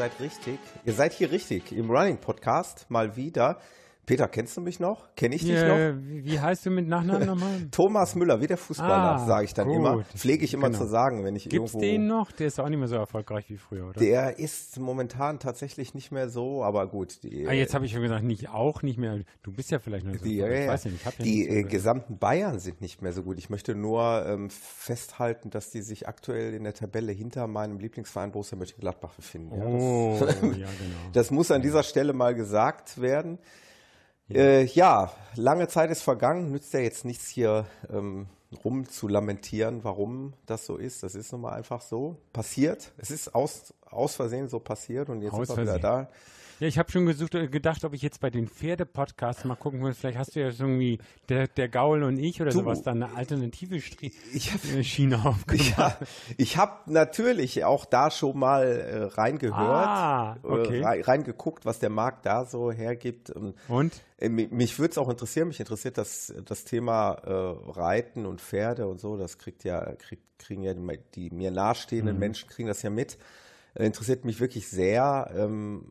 seid 0.00 0.18
richtig. 0.20 0.58
Ihr 0.86 0.94
seid 0.94 1.12
hier 1.12 1.30
richtig 1.30 1.72
im 1.72 1.90
Running 1.90 2.16
Podcast 2.16 2.86
mal 2.88 3.16
wieder. 3.16 3.60
Peter, 4.10 4.26
kennst 4.26 4.56
du 4.56 4.60
mich 4.60 4.80
noch? 4.80 5.14
Kenne 5.14 5.36
ich 5.36 5.42
dich 5.42 5.52
noch? 5.62 5.76
Äh, 5.78 5.94
wie 6.04 6.24
wie 6.24 6.40
heißt 6.40 6.66
du 6.66 6.70
mit 6.70 6.88
Nachnamen 6.88 7.26
nochmal? 7.28 7.66
Thomas 7.70 8.16
Müller, 8.16 8.40
wie 8.40 8.48
der 8.48 8.56
Fußballer, 8.56 8.92
Ah, 9.22 9.24
sage 9.26 9.44
ich 9.44 9.54
dann 9.54 9.68
gut. 9.68 9.76
immer. 9.76 10.02
Pflege 10.16 10.44
ich 10.44 10.52
immer 10.52 10.66
Genau. 10.66 10.78
zu 10.80 10.86
sagen, 10.88 11.22
wenn 11.24 11.36
ich 11.36 11.44
Gibt's 11.48 11.74
irgendwo. 11.74 11.80
den 11.80 12.06
noch? 12.08 12.32
Der 12.32 12.48
ist 12.48 12.58
auch 12.58 12.68
nicht 12.68 12.78
mehr 12.80 12.88
so 12.88 12.96
erfolgreich 12.96 13.44
wie 13.48 13.56
früher, 13.56 13.88
oder? 13.88 14.00
Der 14.00 14.38
ist 14.40 14.80
momentan 14.80 15.38
tatsächlich 15.38 15.94
nicht 15.94 16.10
mehr 16.10 16.28
so, 16.28 16.64
aber 16.64 16.88
gut. 16.88 17.22
Die, 17.22 17.46
ah, 17.46 17.52
jetzt 17.52 17.72
habe 17.72 17.86
ich 17.86 17.92
schon 17.92 18.02
gesagt, 18.02 18.24
nicht 18.24 18.48
auch 18.50 18.82
nicht 18.82 18.98
mehr. 18.98 19.20
Du 19.44 19.52
bist 19.52 19.70
ja 19.70 19.78
vielleicht 19.78 20.04
noch 20.06 20.14
so. 20.16 20.24
die, 20.24 20.40
ich 20.40 20.68
weiß 20.68 20.86
nicht, 20.86 20.96
ich 20.96 21.06
hab 21.06 21.16
ja 21.18 21.24
die 21.24 21.38
nicht 21.42 21.50
so 21.52 21.56
äh, 21.58 21.62
gesamten 21.62 22.18
Bayern 22.18 22.58
sind 22.58 22.80
nicht 22.80 23.02
mehr 23.02 23.12
so 23.12 23.22
gut. 23.22 23.38
Ich 23.38 23.48
möchte 23.48 23.76
nur 23.76 24.26
ähm, 24.26 24.50
festhalten, 24.50 25.50
dass 25.50 25.70
die 25.70 25.82
sich 25.82 26.08
aktuell 26.08 26.52
in 26.54 26.64
der 26.64 26.74
Tabelle 26.74 27.12
hinter 27.12 27.46
meinem 27.46 27.78
Lieblingsverein 27.78 28.32
Borussia 28.32 28.58
Mönchengladbach 28.58 29.14
befinden. 29.14 29.54
Ja, 29.56 29.64
das- 29.64 30.42
Oh, 30.42 30.46
ja, 30.46 30.50
genau. 30.52 30.66
Das 31.12 31.30
muss 31.30 31.50
an 31.52 31.62
dieser 31.62 31.84
Stelle 31.84 32.12
mal 32.12 32.34
gesagt 32.34 33.00
werden. 33.00 33.38
Äh, 34.34 34.64
ja, 34.64 35.12
lange 35.34 35.68
Zeit 35.68 35.90
ist 35.90 36.02
vergangen, 36.02 36.50
nützt 36.50 36.72
ja 36.72 36.80
jetzt 36.80 37.04
nichts 37.04 37.28
hier 37.28 37.66
ähm, 37.92 38.26
rum 38.64 38.88
zu 38.88 39.08
lamentieren, 39.08 39.84
warum 39.84 40.34
das 40.46 40.66
so 40.66 40.76
ist. 40.76 41.02
Das 41.02 41.14
ist 41.14 41.32
nun 41.32 41.42
mal 41.42 41.52
einfach 41.52 41.82
so 41.82 42.16
passiert. 42.32 42.92
Es 42.98 43.10
ist 43.10 43.34
aus, 43.34 43.74
aus 43.88 44.16
Versehen 44.16 44.48
so 44.48 44.58
passiert 44.58 45.08
und 45.08 45.22
jetzt 45.22 45.32
Aus 45.34 45.48
sind 45.48 45.56
wir 45.56 45.62
wieder 45.64 45.78
da. 45.78 46.08
Ja, 46.60 46.66
ich 46.68 46.78
habe 46.78 46.92
schon 46.92 47.06
gesucht, 47.06 47.34
äh, 47.34 47.48
gedacht, 47.48 47.84
ob 47.84 47.94
ich 47.94 48.02
jetzt 48.02 48.20
bei 48.20 48.28
den 48.28 48.46
Pferde-Podcasts 48.46 49.44
mal 49.46 49.54
gucken 49.56 49.82
will. 49.82 49.94
Vielleicht 49.94 50.18
hast 50.18 50.36
du 50.36 50.40
ja 50.40 50.48
irgendwie 50.48 50.98
der, 51.30 51.48
der 51.48 51.70
Gaul 51.70 52.02
und 52.02 52.18
ich 52.18 52.40
oder 52.42 52.50
Du. 52.50 52.58
sowas 52.58 52.82
dann 52.82 53.02
eine 53.02 53.16
alternative 53.16 53.80
Stri 53.80 54.12
Ich 54.34 54.52
hab- 54.52 54.62
äh, 54.66 54.84
Schiene 54.84 55.24
aufgemacht. 55.24 55.78
Ja, 55.78 55.96
ich 56.36 56.58
habe 56.58 56.92
natürlich 56.92 57.64
auch 57.64 57.86
da 57.86 58.10
schon 58.10 58.38
mal 58.38 58.62
äh, 58.66 58.96
reingehört, 59.04 59.56
Ah, 59.88 60.36
okay. 60.42 60.80
äh, 60.80 60.84
rei- 60.84 61.00
reingeguckt, 61.02 61.64
was 61.64 61.78
der 61.78 61.88
Markt 61.88 62.26
da 62.26 62.44
so 62.44 62.70
hergibt. 62.70 63.30
Und, 63.30 63.54
Und? 63.68 63.98
äh, 64.18 64.28
mi- 64.28 64.48
mich 64.50 64.78
würde 64.78 64.90
es 64.92 64.98
auch 64.98 65.08
interessieren, 65.08 65.48
mich 65.48 65.60
interessiert 65.60 65.96
das, 65.96 66.34
das 66.44 66.64
Thema 66.64 67.12
äh, 67.24 67.70
Reiten 67.70 68.26
und 68.26 68.42
Pferde 68.42 68.86
und 68.86 69.00
so, 69.00 69.16
das 69.16 69.38
kriegt 69.38 69.64
ja, 69.64 69.94
kriegt, 69.94 70.38
kriegen 70.38 70.62
ja 70.62 70.74
die, 70.74 70.98
die 71.14 71.30
mir 71.30 71.50
nahestehenden 71.50 72.16
Mhm. 72.16 72.20
Menschen 72.20 72.50
kriegen 72.50 72.68
das 72.68 72.82
ja 72.82 72.90
mit. 72.90 73.16
Äh, 73.72 73.86
interessiert 73.86 74.26
mich 74.26 74.40
wirklich 74.40 74.68
sehr. 74.68 75.30
Ähm, 75.34 75.86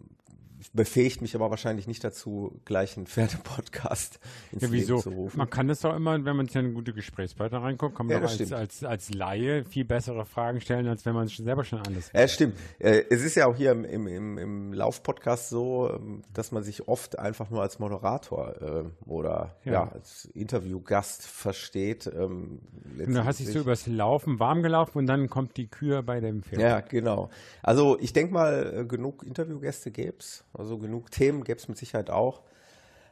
befähigt 0.74 1.22
mich 1.22 1.36
aber 1.36 1.50
wahrscheinlich 1.50 1.88
nicht 1.88 2.04
dazu, 2.04 2.60
gleich 2.66 2.96
einen 2.98 3.08
Pferdepodcast 3.08 4.20
ins 4.52 4.62
Ja, 4.62 4.68
Leben 4.68 4.82
wieso? 4.82 4.98
zu 5.00 5.10
rufen. 5.10 5.38
Man 5.38 5.50
kann 5.50 5.68
das 5.68 5.82
doch 5.82 5.96
immer, 5.96 6.24
wenn 6.26 6.36
man 6.36 6.46
sich 6.48 6.56
in 6.56 6.66
eine 6.66 6.74
gute 6.74 6.94
Gesprächspartner 6.94 7.62
reinguckt, 7.64 7.96
kann 7.96 8.06
man 8.06 8.14
Ja, 8.14 8.20
doch 8.20 8.28
als, 8.28 8.36
stimmt. 8.36 8.54
als, 8.54 8.84
als 8.84 9.14
Laie 9.14 9.66
viel 9.66 9.86
bessere 9.86 10.26
Fragen 10.26 10.62
stellen, 10.62 10.88
als 10.88 11.06
wenn 11.06 11.16
man 11.16 11.30
schon 11.30 11.46
selber 11.46 11.64
schon 11.64 11.80
alles 11.80 12.12
Ja, 12.14 12.28
stimmt. 12.28 12.56
Äh, 12.80 13.04
Es 13.10 13.24
ist 13.24 13.36
ja 13.36 13.48
auch 13.48 13.56
hier 13.56 13.72
im, 13.72 13.84
im, 13.86 14.38
im, 14.38 14.74
Lauf-Podcast 14.74 15.50
so, 15.50 15.92
ähm, 15.94 16.22
dass 16.34 16.52
man 16.52 16.64
sich 16.64 16.88
oft 16.88 17.18
einfach 17.18 17.50
nur 17.50 17.62
als 17.62 17.80
Moderator 17.80 18.62
äh, 18.62 18.84
oder 19.10 19.56
ja. 19.66 19.74
Ja. 19.74 19.88
als 19.92 20.26
Interviewgast 20.36 21.26
versteht. 21.26 22.08
ähm, 22.08 22.60
Und 23.06 23.14
da 23.14 23.26
hast 23.26 23.40
dich 23.40 23.48
so 23.52 23.60
übers 23.60 23.88
Laufen 23.88 24.40
warm 24.40 24.62
gelaufen 24.62 24.98
und 25.00 25.08
dann 25.08 25.30
kommt 25.30 25.58
die 25.58 25.68
Kür 25.68 26.04
bei 26.04 26.20
dem 26.20 26.44
Pferd. 26.44 26.62
ja, 26.62 26.80
genau. 26.82 27.30
Also 27.64 27.98
ich 28.00 28.14
denke 28.14 28.34
mal, 28.34 28.82
äh, 28.82 28.86
genug 28.86 29.24
Interviewgäste 29.24 29.92
gäb's, 29.92 30.44
also 30.60 30.78
genug 30.78 31.10
Themen 31.12 31.44
gäb's 31.44 31.68
mit 31.68 31.78
Sicherheit 31.78 32.10
auch. 32.10 32.42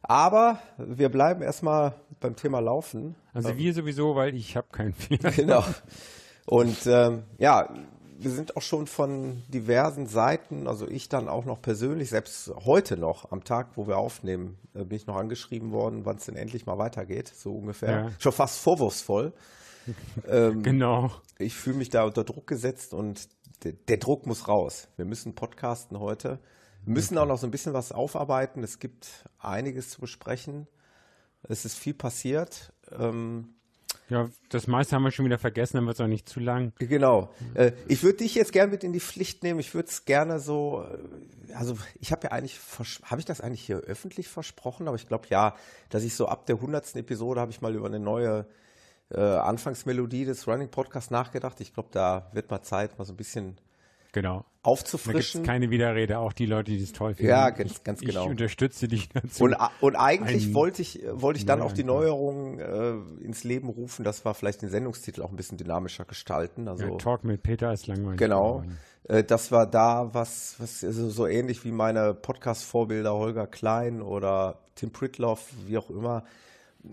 Aber 0.04 0.60
wir 0.78 1.10
bleiben 1.10 1.42
erstmal 1.42 1.96
beim 2.20 2.36
Thema 2.36 2.60
Laufen. 2.60 3.16
Also 3.34 3.58
wir 3.58 3.74
sowieso, 3.74 4.16
weil 4.16 4.36
ich 4.36 4.56
habe 4.56 4.68
kein 4.72 4.94
Pferd. 4.94 5.36
Genau. 5.36 5.64
Und 6.46 6.86
ähm, 6.88 7.24
ja, 7.38 7.70
wir 8.20 8.32
sind 8.32 8.56
auch 8.56 8.62
schon 8.62 8.88
von 8.88 9.44
diversen 9.48 10.08
Seiten, 10.08 10.68
also 10.68 10.88
ich 10.88 11.10
dann 11.10 11.28
auch 11.28 11.46
noch 11.46 11.62
persönlich, 11.62 12.10
selbst 12.10 12.52
heute 12.66 12.98
noch, 12.98 13.32
am 13.32 13.44
Tag, 13.44 13.72
wo 13.76 13.88
wir 13.88 13.98
aufnehmen, 13.98 14.58
äh, 14.74 14.84
bin 14.86 14.96
ich 14.96 15.08
noch 15.08 15.18
angeschrieben 15.18 15.72
worden, 15.72 16.06
wann 16.06 16.16
es 16.18 16.26
denn 16.26 16.36
endlich 16.36 16.66
mal 16.66 16.78
weitergeht, 16.78 17.28
so 17.28 17.52
ungefähr. 17.52 17.92
Ja. 17.92 18.12
Schon 18.20 18.32
fast 18.32 18.60
vorwurfsvoll. 18.60 19.34
Ähm, 20.28 20.64
Genau. 20.64 21.12
Ich 21.40 21.54
fühle 21.54 21.78
mich 21.78 21.90
da 21.90 22.04
unter 22.04 22.26
Druck 22.26 22.46
gesetzt 22.46 22.94
und 22.94 23.30
der, 23.64 23.72
der 23.72 23.96
Druck 23.96 24.26
muss 24.26 24.50
raus. 24.50 24.90
Wir 24.98 25.06
müssen 25.06 25.34
podcasten 25.34 25.98
heute. 25.98 26.40
Wir 26.88 26.94
müssen 26.94 27.18
auch 27.18 27.26
noch 27.26 27.38
so 27.38 27.46
ein 27.46 27.52
bisschen 27.52 27.74
was 27.74 27.92
aufarbeiten. 27.92 28.64
Es 28.64 28.80
gibt 28.80 29.26
einiges 29.40 29.90
zu 29.90 30.00
besprechen. 30.00 30.68
Es 31.44 31.66
ist 31.66 31.78
viel 31.78 31.94
passiert. 31.94 32.72
Ähm, 32.98 33.50
Ja, 34.10 34.30
das 34.50 34.68
meiste 34.68 34.96
haben 34.96 35.04
wir 35.04 35.12
schon 35.12 35.26
wieder 35.26 35.38
vergessen, 35.38 35.76
dann 35.76 35.86
wird 35.86 35.98
es 35.98 36.02
auch 36.02 36.08
nicht 36.08 36.30
zu 36.30 36.40
lang. 36.40 36.72
Genau. 36.80 37.30
Äh, 37.56 37.74
ich 37.90 38.04
würde 38.04 38.20
dich 38.20 38.36
jetzt 38.36 38.54
gerne 38.54 38.72
mit 38.72 38.86
in 38.86 38.94
die 38.94 39.02
Pflicht 39.02 39.44
nehmen. 39.44 39.60
Ich 39.60 39.74
würde 39.74 39.90
es 39.90 40.06
gerne 40.06 40.40
so, 40.40 40.86
äh, 41.50 41.54
also 41.54 41.78
ich 42.00 42.14
habe 42.14 42.28
ja 42.28 42.32
eigentlich, 42.32 42.58
habe 43.04 43.20
ich 43.20 43.26
das 43.26 43.42
eigentlich 43.42 43.66
hier 43.66 43.80
öffentlich 43.80 44.30
versprochen? 44.30 44.88
Aber 44.88 44.96
ich 44.96 45.10
glaube 45.10 45.28
ja, 45.30 45.56
dass 45.90 46.04
ich 46.04 46.16
so 46.16 46.28
ab 46.30 46.46
der 46.46 46.62
hundertsten 46.62 47.02
Episode 47.02 47.42
habe 47.42 47.52
ich 47.52 47.60
mal 47.60 47.76
über 47.76 47.88
eine 47.88 48.00
neue 48.00 48.48
äh, 49.10 49.20
Anfangsmelodie 49.20 50.24
des 50.24 50.48
Running 50.48 50.70
Podcasts 50.70 51.12
nachgedacht. 51.12 51.60
Ich 51.60 51.74
glaube, 51.74 51.90
da 51.92 52.30
wird 52.32 52.50
mal 52.50 52.62
Zeit, 52.62 52.98
mal 52.98 53.04
so 53.04 53.12
ein 53.12 53.18
bisschen 53.18 53.58
Genau. 54.14 54.38
Da 54.64 54.74
gibt 54.74 54.86
es 54.88 54.94
aufzufrischen. 54.94 55.44
keine 55.44 55.70
Widerrede, 55.70 56.20
auch 56.20 56.34
die 56.34 56.46
Leute, 56.46 56.72
die 56.72 56.84
es 56.84 56.92
toll 56.92 57.14
finden. 57.14 57.30
Ja, 57.30 57.50
ganz- 57.52 57.72
ich, 57.72 57.84
ganz 57.86 58.02
genau. 58.02 58.24
Ich 58.26 58.30
unterstütze 58.30 58.88
dich 58.90 59.08
dazu. 59.14 59.46
Und, 59.46 59.54
a- 59.54 59.72
und 59.80 59.96
eigentlich 59.96 60.54
wollte 60.54 60.82
ich, 60.82 61.02
äh, 61.04 61.22
wollte 61.22 61.40
ich 61.40 61.46
dann 61.46 61.62
auch 61.62 61.72
die. 61.72 61.86
Neuerungen 61.86 62.60
äh, 62.60 63.24
ins 63.24 63.46
Leben 63.46 63.70
rufen, 63.70 64.04
dass 64.04 64.26
wir 64.26 64.34
vielleicht 64.34 64.62
den 64.62 64.70
Sendungstitel 64.70 65.22
auch 65.22 65.30
ein 65.30 65.38
bisschen 65.38 65.58
dynamischer 65.58 66.04
gestalten. 66.04 66.68
Also 66.68 66.86
ja, 66.86 66.96
Talk 66.98 67.24
mit 67.24 67.44
Peter 67.44 67.72
ist 67.72 67.88
langweilig. 67.88 68.18
Genau. 68.20 68.64
Äh, 69.08 69.24
Das 69.24 69.52
war 69.54 69.66
da 69.68 70.14
was, 70.14 70.56
was 70.60 70.84
also 70.84 71.10
so 71.10 71.28
ähnlich 71.28 71.64
wie 71.64 71.72
meine 71.72 72.14
Podcast-Vorbilder 72.14 73.14
Holger 73.14 73.48
Klein 73.48 74.02
oder 74.02 74.60
Tim 74.76 74.92
Pritloff, 74.92 75.50
wie 75.66 75.78
auch 75.78 75.90
immer, 75.90 76.24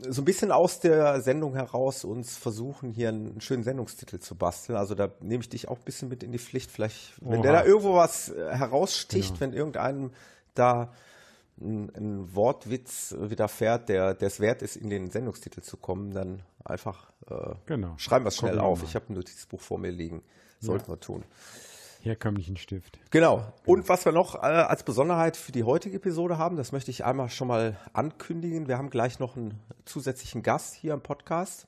so 0.09 0.23
ein 0.23 0.25
bisschen 0.25 0.51
aus 0.53 0.81
der 0.81 1.21
Sendung 1.21 1.55
heraus 1.55 2.05
uns 2.05 2.37
versuchen, 2.37 2.91
hier 2.91 3.09
einen 3.11 3.41
schönen 3.41 3.63
Sendungstitel 3.65 4.19
zu 4.19 4.35
basteln. 4.35 4.77
Also 4.77 4.95
da 4.95 5.11
nehme 5.21 5.43
ich 5.43 5.49
dich 5.49 5.69
auch 5.69 5.79
ein 5.79 5.85
bisschen 5.85 6.09
mit 6.09 6.23
in 6.23 6.33
die 6.33 6.39
Pflicht. 6.39 6.71
Vielleicht, 6.71 7.15
wenn 7.21 7.39
Oha. 7.41 7.43
der 7.43 7.53
da 7.53 7.65
irgendwo 7.65 7.95
was 7.95 8.29
äh, 8.31 8.51
heraussticht, 8.55 9.29
Genau. 9.31 9.41
wenn 9.41 9.53
irgendeinem 9.53 10.11
da 10.55 10.93
ein, 11.61 11.91
ein 11.97 12.35
Wortwitz 12.35 13.15
widerfährt, 13.19 13.89
der 13.89 14.21
es 14.21 14.41
wert 14.41 14.63
ist, 14.63 14.77
in 14.77 14.91
den 14.91 15.11
Sendungstitel 15.11 15.63
zu 15.63 15.77
kommen, 15.77 16.13
dann 16.13 16.43
einfach 16.65 17.11
äh, 17.31 17.55
Genau. 17.67 17.95
schreiben 17.97 18.25
wir 18.25 18.29
es 18.29 18.37
schnell 18.37 18.59
auf. 18.59 18.83
Ich 18.83 18.95
habe 18.95 19.07
ein 19.13 19.15
Notizbuch 19.15 19.61
vor 19.61 19.79
mir 19.79 19.91
liegen. 19.91 20.23
Sollten 20.61 20.89
wir 20.91 20.99
tun. 20.99 21.25
Herkömmlichen 22.05 22.57
Stift. 22.57 22.99
Genau. 23.11 23.53
Und 23.65 23.89
was 23.89 24.05
wir 24.05 24.13
noch 24.13 24.35
äh, 24.35 24.47
als 24.47 24.83
Besonderheit 24.83 25.37
für 25.37 25.53
die 25.53 25.65
heutige 25.65 25.97
Episode 25.97 26.37
haben, 26.37 26.57
das 26.57 26.71
möchte 26.71 26.91
ich 26.91 27.05
einmal 27.05 27.31
schon 27.31 27.49
mal 27.49 27.79
ankündigen. 27.95 28.69
Wir 28.69 28.77
haben 28.77 28.91
gleich 28.91 29.19
noch 29.19 29.37
einen 29.37 29.59
zusätzlichen 29.87 30.43
Gast 30.43 30.75
hier 30.75 30.93
im 30.93 31.01
Podcast. 31.01 31.67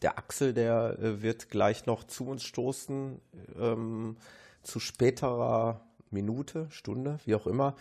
Der 0.00 0.16
Axel, 0.16 0.54
der 0.54 0.98
äh, 0.98 1.22
wird 1.22 1.50
gleich 1.50 1.84
noch 1.84 2.04
zu 2.04 2.26
uns 2.26 2.42
stoßen, 2.44 3.20
ähm, 3.58 4.16
zu 4.62 4.80
späterer 4.80 5.82
Minute, 6.10 6.66
Stunde, 6.70 7.18
wie 7.26 7.34
auch 7.34 7.46
immer. 7.46 7.76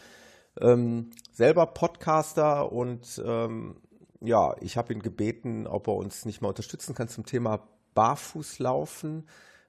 Ähm, 0.60 1.12
selber 1.32 1.66
Podcaster 1.68 2.72
und 2.72 3.22
ähm, 3.26 3.78
ja, 4.20 4.56
ich 4.60 4.76
habe 4.76 4.92
ihn 4.92 5.02
gebeten, 5.02 5.66
ob 5.66 5.88
er 5.88 5.96
uns 5.96 6.26
nicht 6.26 6.42
mal 6.42 6.50
unterstützen 6.50 6.94
kann 6.94 7.08
zum 7.08 7.26
Thema 7.26 7.62
Barfußlaufen. 7.94 9.28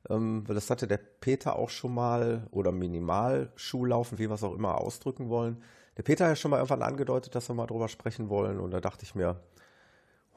Ähm, 0.08 0.49
weil 0.49 0.55
das 0.55 0.70
hatte 0.70 0.87
der 0.87 0.99
Peter 0.99 1.56
auch 1.56 1.70
schon 1.70 1.94
mal 1.94 2.47
oder 2.50 2.73
Minimalschuhlaufen, 2.73 4.19
wie 4.19 4.29
wir 4.29 4.35
es 4.35 4.43
auch 4.43 4.55
immer 4.55 4.81
ausdrücken 4.81 5.29
wollen. 5.29 5.62
Der 5.97 6.02
Peter 6.02 6.25
hat 6.25 6.32
ja 6.32 6.37
schon 6.37 6.50
mal 6.50 6.58
irgendwann 6.58 6.82
angedeutet, 6.82 7.35
dass 7.35 7.49
wir 7.50 7.55
mal 7.55 7.67
drüber 7.67 7.88
sprechen 7.88 8.31
wollen 8.31 8.58
und 8.58 8.70
da 8.70 8.81
dachte 8.81 9.05
ich 9.05 9.14
mir, 9.14 9.41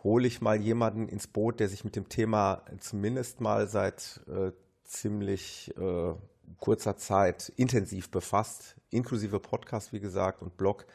hole 0.04 0.27
ich 0.27 0.42
mal 0.42 0.60
jemanden 0.60 1.07
ins 1.07 1.27
Boot, 1.27 1.60
der 1.60 1.69
sich 1.69 1.86
mit 1.86 1.95
dem 1.95 2.10
Thema 2.10 2.63
zumindest 2.80 3.39
mal 3.39 3.68
seit 3.68 4.21
äh, 4.27 4.51
ziemlich 4.83 5.74
äh, 5.77 6.13
kurzer 6.60 6.98
Zeit 6.98 7.51
intensiv 7.56 8.12
befasst, 8.12 8.75
inklusive 8.89 9.39
Podcast, 9.39 9.94
wie 9.94 10.00
gesagt, 10.00 10.42
und 10.42 10.57
Blog. 10.57 10.86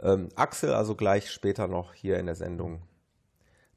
Ähm, 0.00 0.28
Axel, 0.34 0.74
also 0.74 0.96
gleich 0.96 1.30
später 1.30 1.68
noch 1.68 1.94
hier 1.94 2.18
in 2.18 2.26
der 2.26 2.34
Sendung 2.34 2.82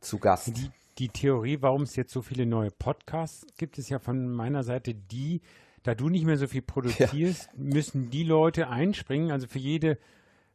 zu 0.01 0.17
Gast. 0.17 0.53
Die 0.97 1.09
Theorie, 1.09 1.57
warum 1.61 1.83
es 1.83 1.95
jetzt 1.95 2.13
so 2.13 2.21
viele 2.21 2.45
neue 2.45 2.71
Podcasts 2.71 3.45
gibt, 3.57 3.77
ist 3.77 3.89
ja 3.89 3.99
von 3.99 4.29
meiner 4.29 4.63
Seite 4.63 4.93
die, 4.93 5.41
da 5.83 5.95
du 5.95 6.09
nicht 6.09 6.25
mehr 6.25 6.37
so 6.37 6.47
viel 6.47 6.61
produzierst, 6.61 7.49
müssen 7.57 8.09
die 8.09 8.23
Leute 8.23 8.69
einspringen. 8.69 9.31
Also 9.31 9.47
für 9.47 9.59
jede 9.59 9.97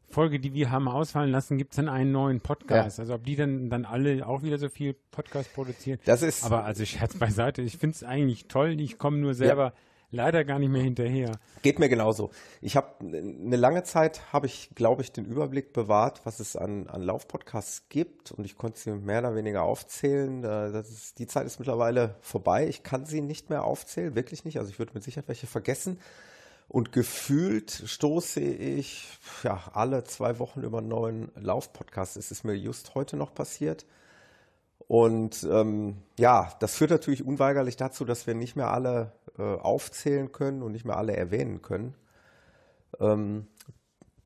Folge, 0.08 0.40
die 0.40 0.54
wir 0.54 0.70
haben 0.70 0.88
ausfallen 0.88 1.30
lassen, 1.30 1.56
gibt 1.56 1.72
es 1.72 1.76
dann 1.76 1.88
einen 1.88 2.10
neuen 2.10 2.40
Podcast. 2.40 2.98
Ja. 2.98 3.02
Also 3.02 3.14
ob 3.14 3.24
die 3.24 3.36
dann, 3.36 3.70
dann 3.70 3.84
alle 3.84 4.26
auch 4.26 4.42
wieder 4.42 4.58
so 4.58 4.68
viel 4.68 4.94
Podcast 5.10 5.54
produzieren. 5.54 6.00
Das 6.04 6.22
ist, 6.22 6.44
Aber 6.44 6.64
also 6.64 6.84
Scherz 6.84 7.16
beiseite, 7.16 7.62
ich 7.62 7.76
finde 7.76 7.94
es 7.94 8.02
eigentlich 8.02 8.48
toll. 8.48 8.80
Ich 8.80 8.98
komme 8.98 9.18
nur 9.18 9.34
selber 9.34 9.72
leider 10.10 10.44
gar 10.44 10.58
nicht 10.58 10.70
mehr 10.70 10.82
hinterher. 10.82 11.38
Geht 11.62 11.78
mir 11.78 11.88
genauso. 11.88 12.30
Ich 12.60 12.76
habe 12.76 12.88
eine 13.00 13.56
lange 13.56 13.82
Zeit 13.82 14.32
habe 14.32 14.46
ich, 14.46 14.70
glaube 14.74 15.02
ich, 15.02 15.12
den 15.12 15.24
Überblick 15.24 15.72
bewahrt, 15.72 16.20
was 16.24 16.40
es 16.40 16.56
an, 16.56 16.88
an 16.88 17.02
Laufpodcasts 17.02 17.88
gibt 17.88 18.32
und 18.32 18.44
ich 18.44 18.56
konnte 18.56 18.78
sie 18.78 18.92
mehr 18.92 19.20
oder 19.20 19.34
weniger 19.34 19.62
aufzählen. 19.62 20.44
Äh, 20.44 20.80
ist, 20.80 21.18
die 21.18 21.26
Zeit 21.26 21.46
ist 21.46 21.58
mittlerweile 21.58 22.16
vorbei. 22.20 22.66
Ich 22.68 22.82
kann 22.82 23.04
sie 23.06 23.20
nicht 23.20 23.50
mehr 23.50 23.64
aufzählen, 23.64 24.14
wirklich 24.14 24.44
nicht. 24.44 24.58
Also 24.58 24.70
ich 24.70 24.78
würde 24.78 24.92
mit 24.94 25.02
Sicherheit 25.02 25.28
welche 25.28 25.46
vergessen. 25.46 25.98
Und 26.68 26.92
gefühlt 26.92 27.82
stoße 27.84 28.40
ich 28.40 29.18
ja 29.42 29.60
alle 29.72 30.04
zwei 30.04 30.38
Wochen 30.38 30.62
über 30.62 30.78
einen 30.78 30.88
neuen 30.88 31.32
Laufpodcast. 31.34 32.16
Es 32.16 32.30
ist 32.30 32.44
mir 32.44 32.54
just 32.54 32.94
heute 32.94 33.16
noch 33.16 33.34
passiert. 33.34 33.86
Und 34.90 35.46
ähm, 35.48 35.98
ja, 36.18 36.52
das 36.58 36.74
führt 36.74 36.90
natürlich 36.90 37.24
unweigerlich 37.24 37.76
dazu, 37.76 38.04
dass 38.04 38.26
wir 38.26 38.34
nicht 38.34 38.56
mehr 38.56 38.72
alle 38.72 39.12
äh, 39.38 39.40
aufzählen 39.40 40.32
können 40.32 40.64
und 40.64 40.72
nicht 40.72 40.84
mehr 40.84 40.96
alle 40.96 41.16
erwähnen 41.16 41.62
können. 41.62 41.94
Ähm, 42.98 43.46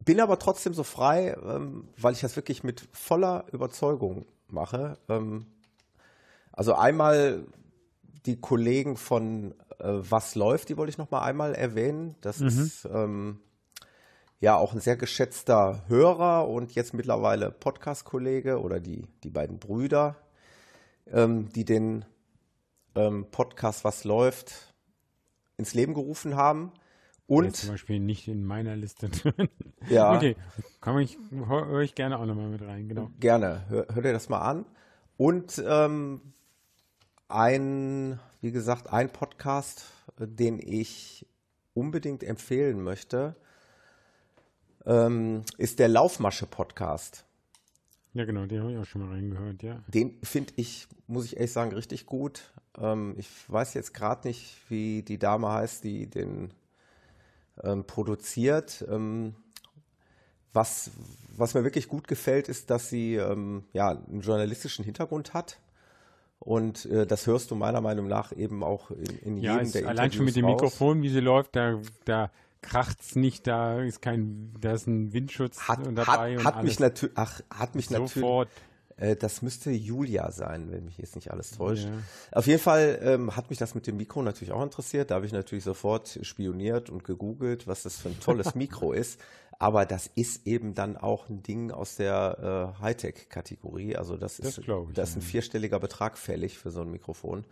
bin 0.01 0.23
aber 0.23 0.39
trotzdem 0.39 0.73
so 0.73 0.83
frei, 0.83 1.37
ähm, 1.45 1.89
weil 1.99 2.15
ich 2.15 2.23
das 2.23 2.37
wirklich 2.37 2.65
mit 2.65 2.89
voller 2.93 3.45
Überzeugung 3.53 4.25
mache. 4.49 4.97
Ähm, 5.11 5.45
also 6.51 6.73
einmal 6.73 7.45
die 8.25 8.41
Kollegen 8.41 8.97
von 8.97 9.53
äh, 9.81 9.85
Was 9.87 10.35
läuft, 10.35 10.71
die 10.71 10.79
wollte 10.79 10.89
ich 10.89 10.97
noch 10.97 11.11
mal 11.11 11.25
einmal 11.25 11.55
erwähnen. 11.55 12.15
Das 12.23 12.41
ist 12.41 12.89
ähm, 12.91 13.39
ja 14.41 14.57
auch 14.57 14.73
ein 14.73 14.81
sehr 14.81 14.97
geschätzter 14.97 15.83
Hörer 15.89 16.49
und 16.49 16.75
jetzt 16.75 16.95
mittlerweile 16.95 17.51
Podcast-Kollege 17.51 18.63
oder 18.63 18.81
die, 18.81 19.07
die 19.25 19.31
beiden 19.31 19.59
Brüder, 19.59 20.17
ähm, 21.11 21.51
die 21.53 21.65
den 21.65 22.05
ähm, 22.95 23.27
Podcast 23.31 23.85
Was 23.85 24.05
läuft 24.05 24.75
ins 25.57 25.75
Leben 25.75 25.95
gerufen 25.95 26.37
haben. 26.37 26.73
Und 27.27 27.57
zum 27.57 27.71
Beispiel 27.71 28.01
nicht 28.01 28.29
in 28.29 28.45
meiner 28.45 28.77
Liste 28.77 29.09
drin. 29.09 29.49
Ja. 29.89 30.15
Okay, 30.17 30.37
komm 30.81 30.99
ich, 30.99 31.17
höre 31.31 31.67
hör 31.67 31.81
ich 31.81 31.95
gerne 31.95 32.19
auch 32.19 32.27
nochmal 32.27 32.49
mit 32.49 32.63
rein, 32.63 32.89
genau. 32.89 33.11
Gerne, 33.19 33.65
hör, 33.69 33.87
hör 33.93 34.03
dir 34.03 34.13
das 34.13 34.29
mal 34.29 34.41
an. 34.41 34.67
Und 35.17 35.63
ähm, 35.67 36.21
ein, 37.29 38.19
wie 38.41 38.53
gesagt, 38.53 38.93
ein 38.93 39.11
Podcast, 39.11 39.87
äh, 40.19 40.27
den 40.27 40.59
ich 40.59 41.27
unbedingt 41.73 42.23
empfehlen 42.23 42.83
möchte, 42.83 43.37
ähm, 44.85 45.45
ist 45.57 45.79
der 45.79 45.89
Laufmasche-Podcast. 45.89 47.25
Ja, 48.15 48.25
genau, 48.25 48.47
den 48.47 48.61
habe 48.63 48.73
ich 48.73 48.79
auch 48.79 48.85
schon 48.85 49.03
mal 49.03 49.13
reingehört, 49.13 49.63
ja. 49.63 49.81
Den 49.89 50.17
finde 50.23 50.53
ich, 50.57 50.87
muss 51.09 51.25
ich 51.25 51.37
ehrlich 51.37 51.53
sagen, 51.53 51.73
richtig 51.73 52.07
gut. 52.07 52.53
Ähm, 52.79 53.15
ich 53.19 53.29
weiß 53.49 53.75
jetzt 53.75 53.93
gerade 53.93 54.29
nicht, 54.29 54.57
wie 54.69 55.03
die 55.03 55.19
Dame 55.19 55.51
heißt, 55.51 55.83
die 55.83 56.09
den 56.09 56.55
ähm, 57.63 57.85
produziert. 57.85 58.85
Ähm, 58.89 59.35
was, 60.53 60.93
was 61.37 61.55
mir 61.55 61.65
wirklich 61.65 61.89
gut 61.89 62.07
gefällt, 62.07 62.49
ist, 62.49 62.71
dass 62.71 62.89
sie 62.89 63.17
ähm, 63.17 63.65
ja, 63.73 63.91
einen 63.91 64.21
journalistischen 64.21 64.85
Hintergrund 64.85 65.35
hat. 65.35 65.59
Und 66.39 66.87
äh, 66.87 67.07
das 67.07 67.27
hörst 67.27 67.51
du 67.51 67.57
meiner 67.57 67.81
Meinung 67.81 68.07
nach 68.07 68.31
eben 68.31 68.63
auch 68.63 68.91
in, 68.93 69.19
in 69.25 69.37
Ja, 69.39 69.59
jedem 69.59 69.73
der 69.73 69.89
allein 69.89 70.13
schon 70.13 70.25
mit 70.27 70.37
dem 70.37 70.45
Interviews 70.45 70.63
raus. 70.63 70.73
Mikrofon, 70.73 71.03
wie 71.03 71.09
sie 71.09 71.21
läuft, 71.21 71.57
da, 71.57 71.81
da 72.05 72.31
kracht's 72.65 73.15
nicht, 73.15 73.47
da 73.47 73.81
ist 73.81 74.03
kein, 74.03 74.53
da 74.61 74.73
ist 74.73 74.87
ein 74.87 75.13
Windschutz 75.13 75.69
Hat, 75.69 75.81
dabei 75.95 76.35
hat, 76.35 76.39
und 76.39 76.45
hat 76.45 76.65
mich 76.65 76.81
natürlich, 76.81 77.17
ach, 77.17 77.41
hat 77.51 77.75
mich 77.75 77.91
natürlich. 77.91 78.49
Äh, 78.97 79.17
das 79.17 79.43
müsste 79.43 79.71
Julia 79.71 80.31
sein, 80.31 80.71
wenn 80.71 80.85
mich 80.85 80.99
jetzt 80.99 81.17
nicht 81.17 81.31
alles 81.31 81.53
täuscht. 81.53 81.85
Ja. 81.85 82.39
Auf 82.39 82.47
jeden 82.47 82.61
Fall 82.61 82.99
ähm, 83.03 83.37
hat 83.37 83.51
mich 83.51 83.59
das 83.59 83.75
mit 83.75 83.87
dem 83.87 83.97
Mikro 83.97 84.23
natürlich 84.23 84.53
auch 84.53 84.63
interessiert. 84.63 85.11
Da 85.11 85.17
habe 85.17 85.27
ich 85.27 85.33
natürlich 85.33 85.65
sofort 85.65 86.19
spioniert 86.23 86.91
und 86.91 87.05
gegoogelt, 87.05 87.67
was 87.67 87.83
das 87.83 87.97
für 87.97 88.09
ein 88.09 88.21
tolles 88.21 88.55
Mikro 88.55 88.93
ist. 88.93 89.21
Aber 89.59 89.87
das 89.87 90.11
ist 90.15 90.47
eben 90.47 90.75
dann 90.75 90.97
auch 90.97 91.29
ein 91.29 91.43
Ding 91.43 91.71
aus 91.71 91.97
der 91.97 92.75
äh, 92.79 92.83
Hightech-Kategorie. 92.83 93.97
Also 93.97 94.17
das, 94.17 94.37
Das 94.37 94.59
ist, 94.59 94.59
ich, 94.59 94.67
das 94.95 95.11
ist 95.11 95.17
ein 95.17 95.23
vierstelliger 95.23 95.79
Betrag 95.79 96.19
fällig 96.19 96.59
für 96.59 96.71
so 96.71 96.81
ein 96.81 96.91
Mikrofon. 96.91 97.45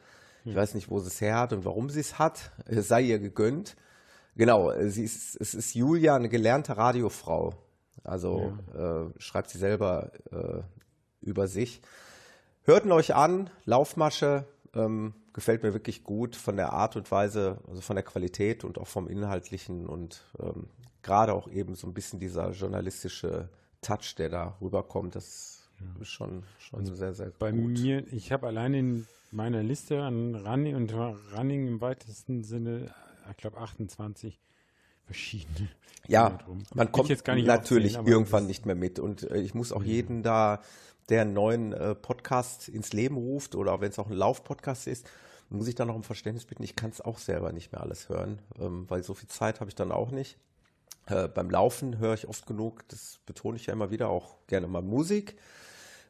Ich 0.45 0.57
weiß 0.57 0.75
nicht, 0.75 0.91
wo 0.91 0.99
sie 0.99 1.07
es 1.07 1.21
her 1.21 1.39
hat 1.39 1.53
und 1.53 1.65
warum 1.65 1.89
sie 1.89 2.01
es 2.01 2.19
hat. 2.19 2.51
Es 2.67 2.89
sei 2.89 3.03
ihr 3.03 3.21
gegönnt. 3.21 3.77
Genau, 4.35 4.73
sie 4.89 5.05
ist, 5.05 5.37
es 5.41 5.55
ist 5.55 5.75
Julia, 5.75 6.17
eine 6.17 6.29
gelernte 6.29 6.77
Radiofrau. 6.77 7.55
Also 8.05 8.57
äh, 8.75 9.21
schreibt 9.21 9.51
sie 9.51 9.59
selber 9.59 10.11
äh, 10.31 10.63
über 11.21 11.47
sich. 11.47 11.83
Hört 12.65 12.85
ihn 12.85 12.93
euch 12.93 13.15
an, 13.15 13.51
Laufmasche, 13.65 14.45
ähm, 14.75 15.15
gefällt 15.33 15.63
mir 15.63 15.73
wirklich 15.73 16.05
gut 16.05 16.37
von 16.37 16.57
der 16.57 16.73
Art 16.73 16.97
und 16.97 17.11
Weise, 17.11 17.59
also 17.69 17.81
von 17.81 17.97
der 17.97 18.05
Qualität 18.05 18.65
und 18.65 18.79
auch 18.79 18.87
vom 18.87 19.09
Inhaltlichen 19.09 19.87
und 19.87 20.25
ähm, 20.41 20.69
gerade 21.03 21.35
auch 21.35 21.49
eben 21.49 21.75
so 21.75 21.87
ein 21.87 21.95
bisschen 21.95 22.21
dieser 22.21 22.51
journalistische 22.53 23.49
Touch, 23.81 24.15
der 24.17 24.29
da 24.29 24.57
rüberkommt, 24.61 25.17
das 25.17 25.69
ist 26.01 26.09
schon, 26.09 26.45
schon 26.59 26.87
sehr, 26.87 27.13
sehr 27.13 27.33
Bei 27.39 27.51
gut. 27.51 27.81
mir, 27.81 28.07
ich 28.13 28.31
habe 28.31 28.47
allein 28.47 28.75
in 28.75 29.07
meiner 29.33 29.63
Liste 29.63 30.03
an 30.03 30.37
Running 30.37 30.77
und 30.77 30.95
Running 30.95 31.67
im 31.67 31.81
weitesten 31.81 32.45
Sinne, 32.45 32.95
ich 33.31 33.37
glaube 33.37 33.59
28 33.59 34.41
verschiedene. 35.05 35.69
Ja, 36.09 36.39
man 36.75 36.91
kommt 36.91 37.07
ich 37.07 37.11
jetzt 37.11 37.25
gar 37.25 37.35
nicht 37.35 37.47
natürlich 37.47 37.99
aber 37.99 38.09
irgendwann 38.09 38.47
nicht 38.47 38.67
mehr 38.67 38.75
mit. 38.75 38.99
Und 38.99 39.31
äh, 39.31 39.39
ich 39.39 39.55
muss 39.55 39.73
auch 39.73 39.83
jeden 39.83 40.23
da, 40.23 40.63
der 41.09 41.23
einen 41.23 41.35
neuen 41.35 41.73
äh, 41.73 41.95
Podcast 41.95 42.69
ins 42.69 42.93
Leben 42.93 43.17
ruft 43.17 43.55
oder 43.55 43.81
wenn 43.81 43.91
es 43.91 43.99
auch 43.99 44.09
ein 44.09 44.17
Lauf-Podcast 44.17 44.87
ist, 44.87 45.09
muss 45.49 45.69
ich 45.69 45.75
da 45.75 45.85
noch 45.85 45.95
um 45.95 46.03
Verständnis 46.03 46.47
bitten. 46.47 46.63
Ich 46.63 46.77
kann 46.77 46.91
es 46.91 47.01
auch 47.01 47.19
selber 47.19 47.53
nicht 47.53 47.73
mehr 47.73 47.83
alles 47.83 48.09
hören, 48.09 48.41
ähm, 48.59 48.87
weil 48.89 49.03
so 49.03 49.15
viel 49.15 49.29
Zeit 49.29 49.61
habe 49.61 49.69
ich 49.69 49.75
dann 49.75 49.93
auch 49.93 50.11
nicht. 50.11 50.39
Äh, 51.07 51.29
beim 51.29 51.51
Laufen 51.51 51.99
höre 51.99 52.15
ich 52.15 52.29
oft 52.29 52.47
genug, 52.47 52.89
das 52.89 53.19
betone 53.27 53.57
ich 53.57 53.67
ja 53.67 53.73
immer 53.73 53.91
wieder, 53.91 54.09
auch 54.09 54.37
gerne 54.47 54.69
mal 54.69 54.83
Musik, 54.83 55.37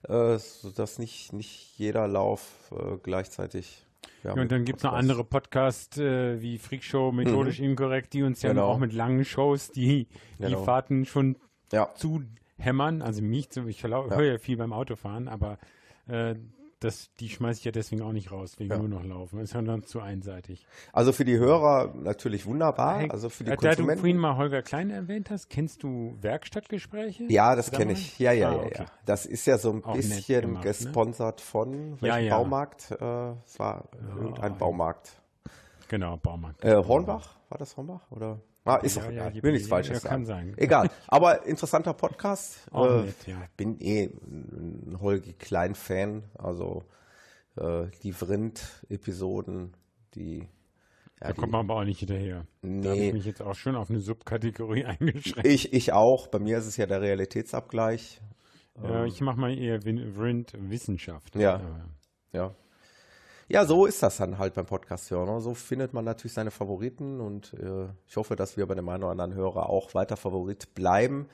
äh, 0.09 0.39
sodass 0.39 0.99
nicht, 0.99 1.33
nicht 1.33 1.79
jeder 1.79 2.07
Lauf 2.07 2.71
äh, 2.71 2.99
gleichzeitig. 3.03 3.82
Ja, 4.25 4.35
und 4.35 4.53
dann 4.53 4.65
gibt 4.65 4.79
es 4.79 4.85
noch 4.85 4.93
andere 4.93 5.25
Podcasts 5.25 5.99
äh, 5.99 6.41
wie 6.41 6.59
Freakshow, 6.59 7.11
methodisch 7.13 7.59
inkorrekt, 7.61 8.13
die 8.13 8.23
uns 8.23 8.41
ja 8.43 8.51
Genau. 8.51 8.67
auch 8.69 8.79
mit 8.79 8.93
langen 8.93 9.25
Shows 9.25 9.71
die, 9.73 10.07
die 10.39 10.45
Genau. 10.45 10.63
Fahrten 10.65 11.05
schon 11.07 11.37
Ja. 11.73 11.89
zu 11.97 12.23
hämmern. 12.57 13.03
Also 13.03 13.21
mich, 13.23 13.51
zu- 13.51 13.67
ich 13.67 13.83
höre 13.83 14.23
ja 14.23 14.39
viel 14.39 14.57
beim 14.57 14.73
Autofahren, 14.73 15.27
aber 15.29 15.59
äh, 16.07 16.37
das, 16.85 17.11
die 17.21 17.29
schmeiße 17.29 17.59
ich 17.61 17.65
ja 17.65 17.73
deswegen 17.73 18.03
auch 18.03 18.13
nicht 18.13 18.31
raus, 18.33 18.59
wegen 18.59 18.71
Ja. 18.71 18.79
nur 18.79 18.89
noch 18.89 19.05
Laufen. 19.05 19.39
Das 19.39 19.51
ist 19.51 19.55
ja 19.55 19.63
dann 19.63 19.83
zu 19.85 20.01
einseitig. 20.01 20.67
Also 20.93 21.13
für 21.13 21.25
die 21.25 21.39
Hörer 21.39 21.95
natürlich 21.95 22.47
wunderbar, 22.47 22.99
Hey, 23.01 23.11
also 23.11 23.29
für 23.29 23.45
die 23.45 23.51
äh, 23.51 23.57
da 23.57 23.61
du 23.61 23.67
Konsumenten. 23.69 24.01
vorhin 24.01 24.17
mal 24.19 24.37
Holger 24.37 24.63
Klein 24.63 24.91
erwähnt 24.91 25.31
hast, 25.31 25.49
kennst 25.51 25.83
du 25.83 26.17
Werkstattgespräche? 26.21 27.25
Ja, 27.29 27.55
das 27.57 27.71
du 27.71 27.77
kenne 27.77 27.93
ich. 27.93 28.19
Ja, 28.19 28.33
ja, 28.33 28.51
Ah, 28.51 28.53
ja, 28.55 28.59
okay. 28.63 28.75
ja. 28.81 28.85
Das 29.07 29.27
ist 29.27 29.47
ja 29.47 29.59
so 29.59 29.71
ein 29.73 29.85
Auch 29.85 29.95
bisschen 29.95 30.43
gemacht, 30.43 30.65
ne? 30.65 30.71
gesponsert 30.71 31.41
von 31.41 32.01
welchem 32.01 32.25
ja. 32.27 32.37
Baumarkt? 32.39 32.91
Äh, 32.93 33.31
es 33.47 33.59
war 33.59 33.85
irgendein 34.17 34.59
Baumarkt. 34.59 35.13
Genau, 35.89 36.17
Baumarkt. 36.17 36.65
Äh, 36.65 36.77
Hornbach? 36.77 37.37
War 37.49 37.59
das 37.59 37.77
Hornbach? 37.77 38.11
Oder? 38.11 38.41
Ah, 38.65 38.77
ist 38.77 38.97
Ja, 38.97 39.03
doch 39.03 39.09
ja, 39.11 39.15
egal. 39.23 39.33
die- 39.33 39.43
Will 39.43 39.53
nichts 39.53 39.69
ja, 39.69 39.75
Falsches 39.75 40.03
kann 40.05 40.25
sagen. 40.25 40.51
sein. 40.51 40.59
Egal. 40.59 40.91
Aber 41.09 41.45
interessanter 41.47 41.95
Podcast. 41.95 42.59
Äh, 42.73 43.03
nett, 43.03 43.27
ja. 43.27 43.43
Bin 43.57 43.81
eh 43.81 44.05
ein 44.25 44.99
Holgi 45.01 45.33
Klein-Fan. 45.33 46.23
Also 46.39 46.85
äh, 47.57 47.87
die 48.03 48.13
Vrind-Episoden, 48.13 49.73
die. 50.15 50.39
Ja, 51.21 51.29
Da 51.29 51.33
die 51.35 51.41
kommt 51.41 51.53
man 51.53 51.61
aber 51.61 51.77
auch 51.81 51.85
nicht 51.85 52.01
hinterher. 52.01 52.47
Da 52.63 52.69
habe 52.69 52.79
Nee. 52.99 53.09
ich 53.09 53.13
mich 53.15 53.25
jetzt 53.25 53.43
auch 53.43 53.55
schon 53.55 53.77
auf 53.77 53.91
eine 53.91 54.01
Subkategorie 54.01 54.85
eingeschränkt. 54.87 55.47
ich, 55.47 55.73
ich 55.73 55.93
auch. 55.93 56.27
Bei 56.29 56.39
mir 56.39 56.59
ist 56.59 56.67
es 56.67 56.77
ja 56.77 56.87
der 56.87 57.01
Realitätsabgleich. 57.01 58.21
Ja, 58.83 59.05
ich 59.05 59.21
mache 59.21 59.39
mal 59.39 59.57
eher 59.57 59.85
Win- 59.85 60.15
Vrind 60.15 60.53
Wissenschaft. 60.59 61.37
Ja. 61.37 61.57
Aber 61.57 61.85
Ja. 62.33 62.55
Ja, 63.53 63.67
so 63.67 63.85
ist 63.85 64.03
das 64.03 64.17
dann 64.17 64.39
halt 64.39 64.55
beim 64.55 64.65
Podcast 64.65 65.11
hören. 65.11 65.29
ne? 65.29 65.41
So 65.43 65.53
findet 65.53 65.93
man 65.93 66.07
natürlich 66.07 66.33
seine 66.33 66.51
Favoriten 66.51 67.21
und 67.21 67.53
äh, 67.53 67.87
ich 68.09 68.17
hoffe, 68.17 68.35
dass 68.35 68.57
wir 68.57 68.67
bei 68.67 68.75
dem 68.75 68.89
einen 68.89 69.03
oder 69.03 69.13
anderen 69.13 69.35
Hörer 69.35 69.69
auch 69.69 69.93
weiter 69.95 70.17
Favorit 70.17 70.75
bleiben. 70.75 71.29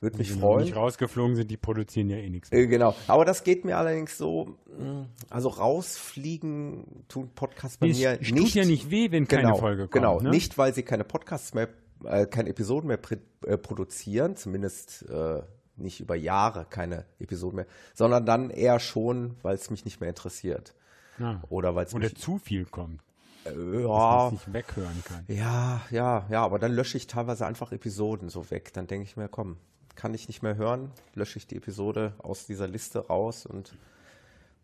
Würde 0.00 0.16
mich 0.16 0.32
die 0.32 0.38
freuen. 0.38 0.64
nicht 0.64 0.76
rausgeflogen 0.76 1.36
sind, 1.36 1.50
die 1.50 1.58
produzieren 1.58 2.08
ja 2.08 2.16
eh 2.16 2.30
nichts. 2.30 2.50
Äh, 2.52 2.68
genau. 2.68 2.94
Aber 3.06 3.26
das 3.26 3.44
geht 3.44 3.66
mir 3.66 3.76
allerdings 3.76 4.16
so, 4.16 4.56
mh, 4.78 5.08
also 5.28 5.50
rausfliegen 5.50 7.04
tun 7.08 7.32
Podcasts 7.34 7.76
bei 7.76 7.88
Es 7.88 7.98
mir 7.98 8.18
tut 8.18 8.32
nicht. 8.32 8.54
ja 8.54 8.64
nicht 8.64 8.90
weh, 8.90 9.10
wenn 9.10 9.28
keine 9.28 9.42
genau, 9.42 9.56
Folge 9.56 9.82
kommt. 9.82 9.92
Genau, 9.92 10.20
ne? 10.20 10.30
nicht 10.30 10.56
weil 10.56 10.72
sie 10.72 10.84
keine 10.84 11.04
Podcasts 11.04 11.52
mehr, 11.52 11.68
äh, 12.04 12.24
keine 12.24 12.48
Episoden 12.48 12.88
mehr 12.88 12.98
äh, 13.44 13.58
produzieren, 13.58 14.36
zumindest 14.36 15.04
äh, 15.10 15.42
nicht 15.76 16.00
über 16.00 16.14
Jahre 16.14 16.64
keine 16.64 17.04
Episoden 17.18 17.56
mehr, 17.56 17.66
sondern 17.92 18.24
dann 18.24 18.48
eher 18.48 18.80
schon, 18.80 19.36
weil 19.42 19.56
es 19.56 19.68
mich 19.70 19.84
nicht 19.84 20.00
mehr 20.00 20.08
interessiert. 20.08 20.74
Ja. 21.18 21.42
Oder 21.48 21.74
weil 21.74 21.86
es 21.86 21.94
Oder 21.94 22.14
zu 22.14 22.38
viel 22.38 22.64
kommt, 22.64 23.00
äh, 23.44 23.82
ja, 23.82 24.30
nicht 24.30 24.52
weghören 24.52 25.02
kann. 25.04 25.24
ja, 25.28 25.80
ja, 25.90 26.26
ja, 26.30 26.44
aber 26.44 26.58
dann 26.58 26.72
lösche 26.72 26.96
ich 26.96 27.06
teilweise 27.06 27.46
einfach 27.46 27.72
Episoden 27.72 28.28
so 28.28 28.50
weg. 28.50 28.72
Dann 28.72 28.86
denke 28.86 29.04
ich 29.04 29.16
mir, 29.16 29.28
komm, 29.28 29.56
kann 29.94 30.14
ich 30.14 30.28
nicht 30.28 30.42
mehr 30.42 30.56
hören, 30.56 30.92
lösche 31.14 31.38
ich 31.38 31.46
die 31.46 31.56
Episode 31.56 32.14
aus 32.18 32.46
dieser 32.46 32.68
Liste 32.68 33.06
raus 33.08 33.46
und 33.46 33.74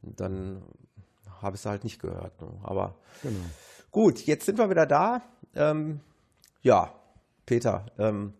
dann 0.02 0.62
habe 1.42 1.56
ich 1.56 1.62
sie 1.62 1.68
halt 1.68 1.84
nicht 1.84 2.00
gehört. 2.00 2.40
Ne? 2.40 2.48
Aber 2.62 2.94
Genau. 3.22 3.40
Gut, 3.90 4.26
jetzt 4.26 4.46
sind 4.46 4.58
wir 4.58 4.70
wieder 4.70 4.86
da. 4.86 5.22
Ähm, 5.54 6.00
ja, 6.62 6.92
Peter, 7.46 7.86
ähm, 7.98 8.34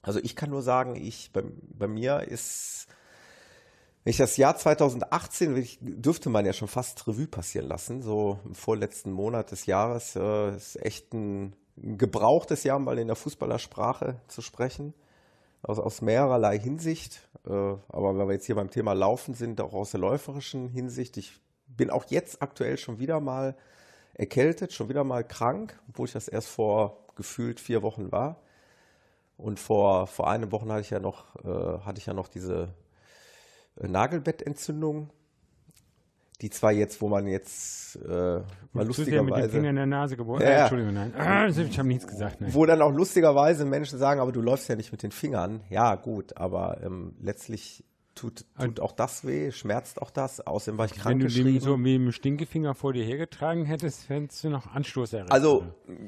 also 0.00 0.20
ich 0.20 0.36
kann 0.36 0.50
nur 0.50 0.62
sagen, 0.62 0.94
ich 0.94 1.32
bei, 1.32 1.42
bei 1.76 1.88
mir 1.88 2.20
ist, 2.20 2.86
wenn 4.04 4.10
ich 4.10 4.16
das 4.16 4.36
Jahr 4.36 4.56
2018, 4.56 5.56
ich, 5.56 5.78
dürfte 5.80 6.28
man 6.28 6.44
ja 6.44 6.52
schon 6.52 6.68
fast 6.68 7.06
Revue 7.06 7.28
passieren 7.28 7.68
lassen, 7.68 8.02
so 8.02 8.40
im 8.44 8.54
vorletzten 8.54 9.12
Monat 9.12 9.52
des 9.52 9.66
Jahres, 9.66 10.16
äh, 10.16 10.56
ist 10.56 10.76
echt 10.84 11.12
ein, 11.12 11.54
gebrauchtes 11.76 12.64
Jahr, 12.64 12.78
mal 12.78 12.98
in 12.98 13.06
der 13.06 13.16
Fußballersprache 13.16 14.20
zu 14.28 14.42
sprechen, 14.42 14.94
aus, 15.62 15.78
aus 15.78 16.02
mehrerlei 16.02 16.58
Hinsicht. 16.58 17.28
Äh, 17.46 17.50
aber 17.50 18.16
wenn 18.16 18.26
wir 18.26 18.34
jetzt 18.34 18.46
hier 18.46 18.56
beim 18.56 18.70
Thema 18.70 18.92
Laufen 18.92 19.34
sind, 19.34 19.60
auch 19.60 19.72
aus 19.72 19.92
der 19.92 20.00
läuferischen 20.00 20.68
Hinsicht, 20.68 21.16
ich 21.16 21.40
bin 21.66 21.90
auch 21.90 22.04
jetzt 22.08 22.42
aktuell 22.42 22.76
schon 22.76 22.98
wieder 22.98 23.20
mal 23.20 23.56
erkältet, 24.14 24.72
schon 24.72 24.88
wieder 24.88 25.04
mal 25.04 25.24
krank, 25.24 25.80
obwohl 25.88 26.06
ich 26.06 26.12
das 26.12 26.28
erst 26.28 26.48
vor 26.48 27.06
gefühlt 27.16 27.60
vier 27.60 27.82
Wochen 27.82 28.12
war. 28.12 28.42
Und 29.38 29.58
vor, 29.58 30.06
vor 30.06 30.28
einer 30.28 30.52
Woche 30.52 30.66
hatte 30.66 30.82
ich 30.82 30.90
ja 30.90 31.00
noch, 31.00 31.34
äh, 31.44 31.80
hatte 31.84 31.98
ich 31.98 32.06
ja 32.06 32.12
noch 32.12 32.28
diese 32.28 32.74
Nagelbettentzündung, 33.80 35.10
die 36.40 36.50
zwar 36.50 36.72
jetzt, 36.72 37.00
wo 37.00 37.08
man 37.08 37.26
jetzt 37.26 37.96
äh, 37.96 38.08
mal 38.72 38.86
Zu 38.90 39.04
sehr 39.04 39.22
mit 39.22 39.34
dem 39.34 39.50
Finger 39.50 39.52
lustigerweise, 39.52 39.58
in 39.68 39.76
der 39.76 39.86
Nase 39.86 40.16
geboren. 40.16 40.42
Ja, 40.42 40.48
Äh. 40.48 40.60
Entschuldigung, 40.62 40.94
nein. 40.94 41.14
Ah, 41.16 41.46
ich 41.48 41.78
habe 41.78 41.88
nichts 41.88 42.06
gesagt. 42.06 42.40
Nein. 42.40 42.52
wo 42.52 42.66
dann 42.66 42.82
auch 42.82 42.92
lustigerweise 42.92 43.64
Menschen 43.64 43.98
sagen, 43.98 44.20
aber 44.20 44.32
du 44.32 44.40
läufst 44.40 44.68
ja 44.68 44.76
nicht 44.76 44.92
mit 44.92 45.02
den 45.02 45.12
Fingern. 45.12 45.60
Ja, 45.70 45.94
gut, 45.94 46.36
aber 46.36 46.80
ähm, 46.82 47.14
letztlich 47.20 47.84
tut, 48.14 48.44
tut 48.58 48.80
auch 48.80 48.92
das 48.92 49.26
weh, 49.26 49.52
schmerzt 49.52 50.02
auch 50.02 50.10
das. 50.10 50.46
Außerdem 50.46 50.78
war 50.78 50.86
ich 50.86 51.04
Wenn 51.04 51.20
du 51.20 51.28
den 51.28 51.60
so 51.60 51.76
mit 51.76 51.92
dem 51.92 52.12
Stinkefinger 52.12 52.74
vor 52.74 52.92
dir 52.92 53.04
hergetragen 53.04 53.64
hättest, 53.64 54.08
hättest 54.08 54.44
du 54.44 54.50
noch 54.50 54.66
Anstoß 54.66 55.12
erregt. 55.14 55.32
Also 55.32 55.64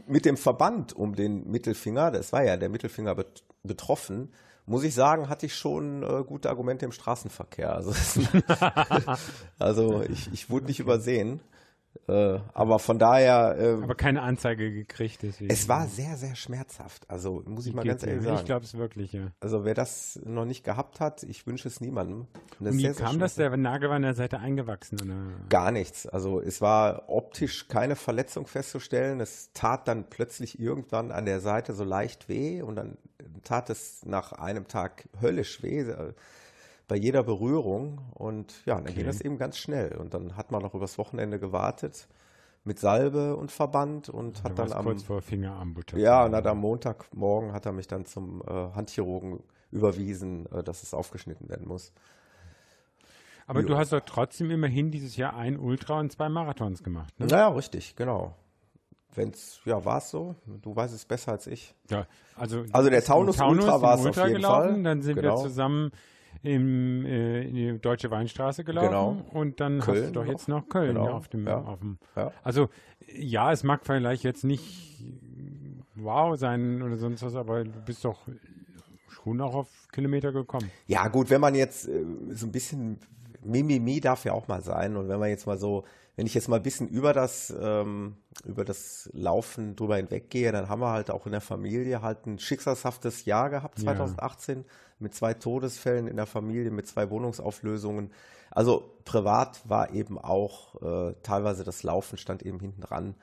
mit 0.07 0.25
dem 0.25 0.37
Verband 0.37 0.95
um 0.95 1.15
den 1.15 1.49
Mittelfinger, 1.51 2.11
das 2.11 2.33
war 2.33 2.45
ja 2.45 2.57
der 2.57 2.69
Mittelfinger 2.69 3.15
bet 3.15 3.45
betroffen, 3.63 4.33
muss 4.67 4.83
ich 4.85 4.95
sagen, 4.95 5.29
hatte 5.29 5.47
ich 5.47 5.55
schon 5.55 6.03
äh, 6.03 6.25
gute 6.25 6.49
Argumente 6.49 6.85
im 6.85 6.93
Straßenverkehr. 6.93 7.75
Also, 7.75 7.93
also 9.59 10.03
ich, 10.03 10.33
ich 10.33 10.51
wurde 10.51 10.67
nicht 10.67 10.81
übersehen. 10.81 11.41
Äh, 12.07 12.39
aber 12.53 12.79
von 12.79 12.99
daher, 12.99 13.57
äh, 13.59 13.83
Aber 13.83 13.95
keine 13.95 14.21
Anzeige 14.23 14.71
gekriegt, 14.71 15.23
deswegen. 15.23 15.51
es 15.51 15.69
war 15.69 15.87
sehr, 15.87 16.17
sehr 16.17 16.35
schmerzhaft. 16.35 17.09
Also 17.09 17.43
muss 17.47 17.67
ich 17.67 17.73
mal 17.75 17.85
ganz 17.85 18.03
ehrlich 18.03 18.23
Ich 18.25 18.29
sagen. 18.29 18.45
glaube 18.45 18.65
es 18.67 18.77
wirklich, 18.77 19.13
ja. 19.15 19.29
Also 19.41 19.65
wer 19.65 19.73
das 19.75 20.21
noch 20.25 20.45
nicht 20.45 20.65
gehabt 20.65 21.01
hat, 21.01 21.23
ich 21.23 21.47
wünsche 21.47 21.67
es 21.67 21.81
niemandem. 21.81 22.21
Und 22.21 22.29
das 22.61 22.73
Und 22.73 22.79
wie 22.79 22.83
sehr, 22.83 22.95
sehr 22.95 23.07
kam 23.07 23.19
das? 23.19 23.35
schmerzhaft. 23.37 23.53
Der 23.53 23.57
Nagel 23.57 23.89
war 23.89 23.97
an 23.97 24.03
der 24.03 24.15
Seite 24.15 24.39
eingewachsen, 24.39 24.99
oder? 25.03 25.15
Gar 25.49 25.73
nichts. 25.73 26.07
Also 26.07 26.41
es 26.41 26.61
war 26.61 27.05
optisch 27.09 27.69
keine 27.69 27.97
Verletzung 27.97 28.47
festzustellen. 28.47 29.21
Es 29.21 29.51
tat 29.55 29.89
dann 29.89 30.11
plötzlich 30.11 30.59
irgendwann 30.61 31.11
an 31.11 31.25
der 31.25 31.41
Seite 31.41 31.73
so 31.73 31.85
leicht 31.85 32.29
weh 32.29 32.61
und 32.61 32.77
dann 32.77 32.99
tat 33.45 33.71
es 33.71 34.05
nach 34.05 34.33
einem 34.33 34.69
Tag 34.69 35.09
höllisch 35.23 35.63
weh 35.63 35.85
bei 36.89 36.97
jeder 36.97 37.23
Berührung 37.23 38.01
und 38.15 38.65
ja, 38.67 38.81
dann 38.81 38.93
ging 38.95 39.07
das 39.07 39.21
eben 39.21 39.39
ganz 39.39 39.57
schnell 39.59 39.97
und 39.97 40.13
dann 40.15 40.37
hat 40.37 40.51
man 40.51 40.63
noch 40.63 40.75
übers 40.75 40.99
Wochenende 40.99 41.39
gewartet 41.39 42.09
mit 42.65 42.79
Salbe 42.79 43.37
und 43.37 43.51
Verband 43.53 44.09
und 44.09 44.43
hat 44.43 44.59
dann 44.59 44.73
am 44.73 44.85
kurz 44.87 45.03
vor 45.03 45.21
Fingeramputation. 45.23 46.01
ja 46.05 46.25
und 46.25 46.35
hat 46.35 46.47
am 46.47 46.59
Montagmorgen 46.59 47.53
hat 47.53 47.67
er 47.67 47.73
mich 47.73 47.87
dann 47.89 48.07
zum 48.07 48.43
äh, 48.43 48.51
Handchirurgen 48.75 49.41
überwiesen, 49.71 50.47
äh, 50.53 50.63
dass 50.63 50.83
es 50.83 50.95
aufgeschnitten 50.95 51.49
werden 51.49 51.67
muss. 51.69 51.93
Aber 53.47 53.61
Jo. 53.61 53.67
du 53.69 53.77
hast 53.77 53.93
doch 53.93 54.01
trotzdem 54.01 54.51
immerhin 54.51 54.91
dieses 54.91 55.17
Jahr 55.17 55.37
ein 55.37 55.59
Ultra 55.59 56.01
und 56.01 56.11
zwei 56.11 56.29
Marathons 56.31 56.83
gemacht. 56.83 57.19
Ne? 57.21 57.27
Naja, 57.27 57.49
richtig, 57.49 57.95
genau. 57.97 58.35
Wenn's, 59.15 59.61
ja, 59.65 59.85
war 59.85 59.99
es 59.99 60.11
so? 60.11 60.35
Du 60.63 60.75
weißt 60.75 60.95
es 60.95 61.05
besser 61.05 61.33
als 61.33 61.47
ich. 61.47 61.75
Ja, 61.91 62.07
also, 62.37 62.65
Also 62.73 62.89
der 62.91 63.01
im 63.01 63.05
Taunus 63.05 63.41
Ultra 63.41 63.81
war 63.81 63.95
es 63.99 64.07
auf 64.07 64.17
jeden 64.17 64.35
gelaufen, 64.37 64.71
Fall. 64.75 64.83
Dann 64.83 65.03
sind 65.03 65.17
Genau. 65.17 65.37
wir 65.37 65.43
zusammen 65.43 65.93
im, 66.45 67.05
äh, 67.07 67.43
in 67.43 67.55
die 67.55 67.79
Deutsche 67.81 68.11
Weinstraße 68.11 68.63
gelaufen 68.65 68.89
Genau. 68.91 69.17
und 69.33 69.59
dann 69.61 69.79
hast 69.79 69.87
Köln 69.87 70.13
du 70.13 70.21
doch 70.21 70.27
jetzt 70.27 70.47
noch 70.47 70.69
Köln 70.69 70.95
Genau. 70.95 71.11
auf 71.11 71.29
dem, 71.29 71.47
Ja. 71.47 71.59
auf 71.63 71.81
dem 71.81 71.99
Ja. 72.15 72.31
Also 72.43 72.69
ja, 73.17 73.51
es 73.51 73.65
mag 73.65 73.85
vielleicht 73.85 74.23
jetzt 74.25 74.45
nicht 74.45 75.03
wow 75.97 76.37
sein 76.39 76.83
oder 76.83 76.97
sonst 76.97 77.23
was, 77.23 77.35
aber 77.35 77.65
du 77.65 77.81
bist 77.85 78.05
doch 78.05 78.21
schon 79.09 79.41
auch 79.41 79.55
auf 79.55 79.89
Kilometer 79.93 80.33
gekommen. 80.33 80.71
Ja, 80.87 81.09
gut, 81.09 81.31
wenn 81.31 81.41
man 81.41 81.55
jetzt 81.55 81.89
äh, 81.89 82.05
so 82.31 82.47
ein 82.47 82.53
bisschen 82.53 82.99
Mimimi 83.43 84.01
darf 84.01 84.25
ja 84.25 84.33
auch 84.33 84.49
mal 84.49 84.63
sein. 84.63 84.97
Und 84.97 85.09
wenn 85.09 85.19
man 85.21 85.29
jetzt 85.29 85.47
mal 85.47 85.59
so, 85.59 85.85
wenn 86.17 86.27
ich 86.27 86.35
jetzt 86.35 86.49
mal 86.49 86.57
ein 86.57 86.63
bisschen 86.63 86.89
über 86.89 87.13
das, 87.13 87.53
ähm, 87.61 88.17
über 88.45 88.65
das 88.65 89.11
Laufen 89.13 89.75
drüber 89.77 89.97
hinweggehe, 89.97 90.53
dann 90.53 90.69
haben 90.69 90.81
wir 90.81 90.91
halt 90.93 91.11
auch 91.11 91.27
in 91.27 91.33
der 91.33 91.41
Familie 91.41 92.03
halt 92.03 92.27
ein 92.27 92.39
schicksalshaftes 92.39 93.25
Jahr 93.25 93.51
gehabt, 93.51 93.79
Ja. 93.79 93.85
2018, 93.87 94.65
mit 95.01 95.15
zwei 95.15 95.35
Todesfällen 95.35 96.07
in 96.07 96.17
der 96.17 96.27
Familie, 96.27 96.71
mit 96.71 96.87
zwei 96.87 97.11
Wohnungsauflösungen. 97.11 98.13
Also 98.51 98.99
privat 99.05 99.69
war 99.69 99.91
eben 99.93 100.19
auch 100.19 100.81
äh, 100.83 101.15
teilweise 101.23 101.65
das 101.65 101.83
Laufen 101.83 102.17
stand 102.19 102.43
eben 102.45 102.61
hinten 102.61 102.81
dran. 102.83 103.17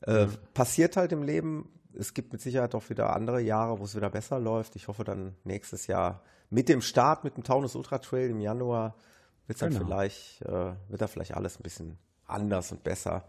Äh, 0.00 0.26
Passiert 0.54 0.96
halt 0.96 1.12
im 1.12 1.22
Leben. 1.22 1.68
Es 1.96 2.14
gibt 2.14 2.32
mit 2.32 2.40
Sicherheit 2.40 2.74
auch 2.74 2.88
wieder 2.88 3.14
andere 3.14 3.40
Jahre, 3.40 3.78
wo 3.78 3.84
es 3.84 3.94
wieder 3.94 4.10
besser 4.10 4.40
läuft. 4.40 4.74
Ich 4.76 4.88
hoffe 4.88 5.04
dann 5.04 5.36
nächstes 5.44 5.86
Jahr 5.86 6.22
mit 6.50 6.68
dem 6.70 6.80
Start, 6.80 7.22
mit 7.24 7.36
dem 7.36 7.44
Taunus 7.44 7.74
Ultra 7.76 7.98
Trail 7.98 8.30
im 8.30 8.40
Januar, 8.40 8.96
wird 9.46 9.60
dann 9.60 9.70
Genau. 9.70 9.84
vielleicht, 9.84 10.40
äh, 10.42 10.72
wird 10.88 11.00
da 11.02 11.06
vielleicht 11.06 11.34
alles 11.34 11.58
ein 11.58 11.62
bisschen 11.62 11.98
anders 12.26 12.72
und 12.72 12.84
besser. 12.84 13.24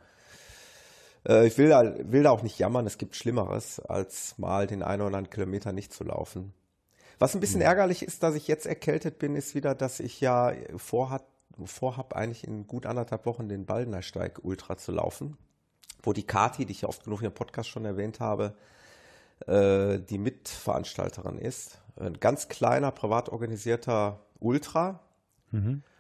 Äh, 1.27 1.47
ich 1.47 1.57
will 1.57 1.69
da, 1.69 1.93
will 1.99 2.23
da 2.23 2.31
auch 2.31 2.43
nicht 2.43 2.59
jammern. 2.59 2.85
Es 2.85 2.97
gibt 2.97 3.15
Schlimmeres, 3.15 3.79
als 3.79 4.37
mal 4.37 4.67
den 4.67 4.83
einen 4.83 5.01
oder 5.01 5.17
anderen 5.17 5.29
Kilometer 5.29 5.71
nicht 5.71 5.93
zu 5.93 6.03
laufen. 6.03 6.53
Was 7.19 7.33
ein 7.33 7.39
bisschen 7.39 7.61
ärgerlich 7.61 8.03
ist, 8.03 8.23
dass 8.23 8.35
ich 8.35 8.47
jetzt 8.47 8.65
erkältet 8.65 9.19
bin, 9.19 9.35
ist 9.35 9.55
wieder, 9.55 9.73
dass 9.73 9.99
ich 9.99 10.19
ja 10.19 10.51
vorhat, 10.75 11.23
vorhab, 11.63 12.13
eigentlich 12.13 12.45
in 12.45 12.67
gut 12.67 12.85
anderthalb 12.85 13.25
Wochen 13.25 13.47
den 13.47 13.65
Baldenersteig 13.65 14.43
Ultra 14.43 14.75
zu 14.75 14.91
laufen, 14.91 15.37
wo 16.03 16.11
die 16.11 16.27
Kati, 16.27 16.65
die 16.65 16.73
ich 16.73 16.81
ja 16.81 16.89
oft 16.89 17.05
genug 17.05 17.21
im 17.21 17.31
Podcast 17.31 17.69
schon 17.69 17.85
erwähnt 17.85 18.19
habe, 18.19 18.55
äh, 19.47 19.99
die 19.99 20.17
Mitveranstalterin 20.17 21.37
ist. 21.37 21.79
Ein 21.97 22.19
ganz 22.19 22.49
kleiner, 22.49 22.91
privat 22.91 23.29
organisierter 23.29 24.19
Ultra. 24.39 24.99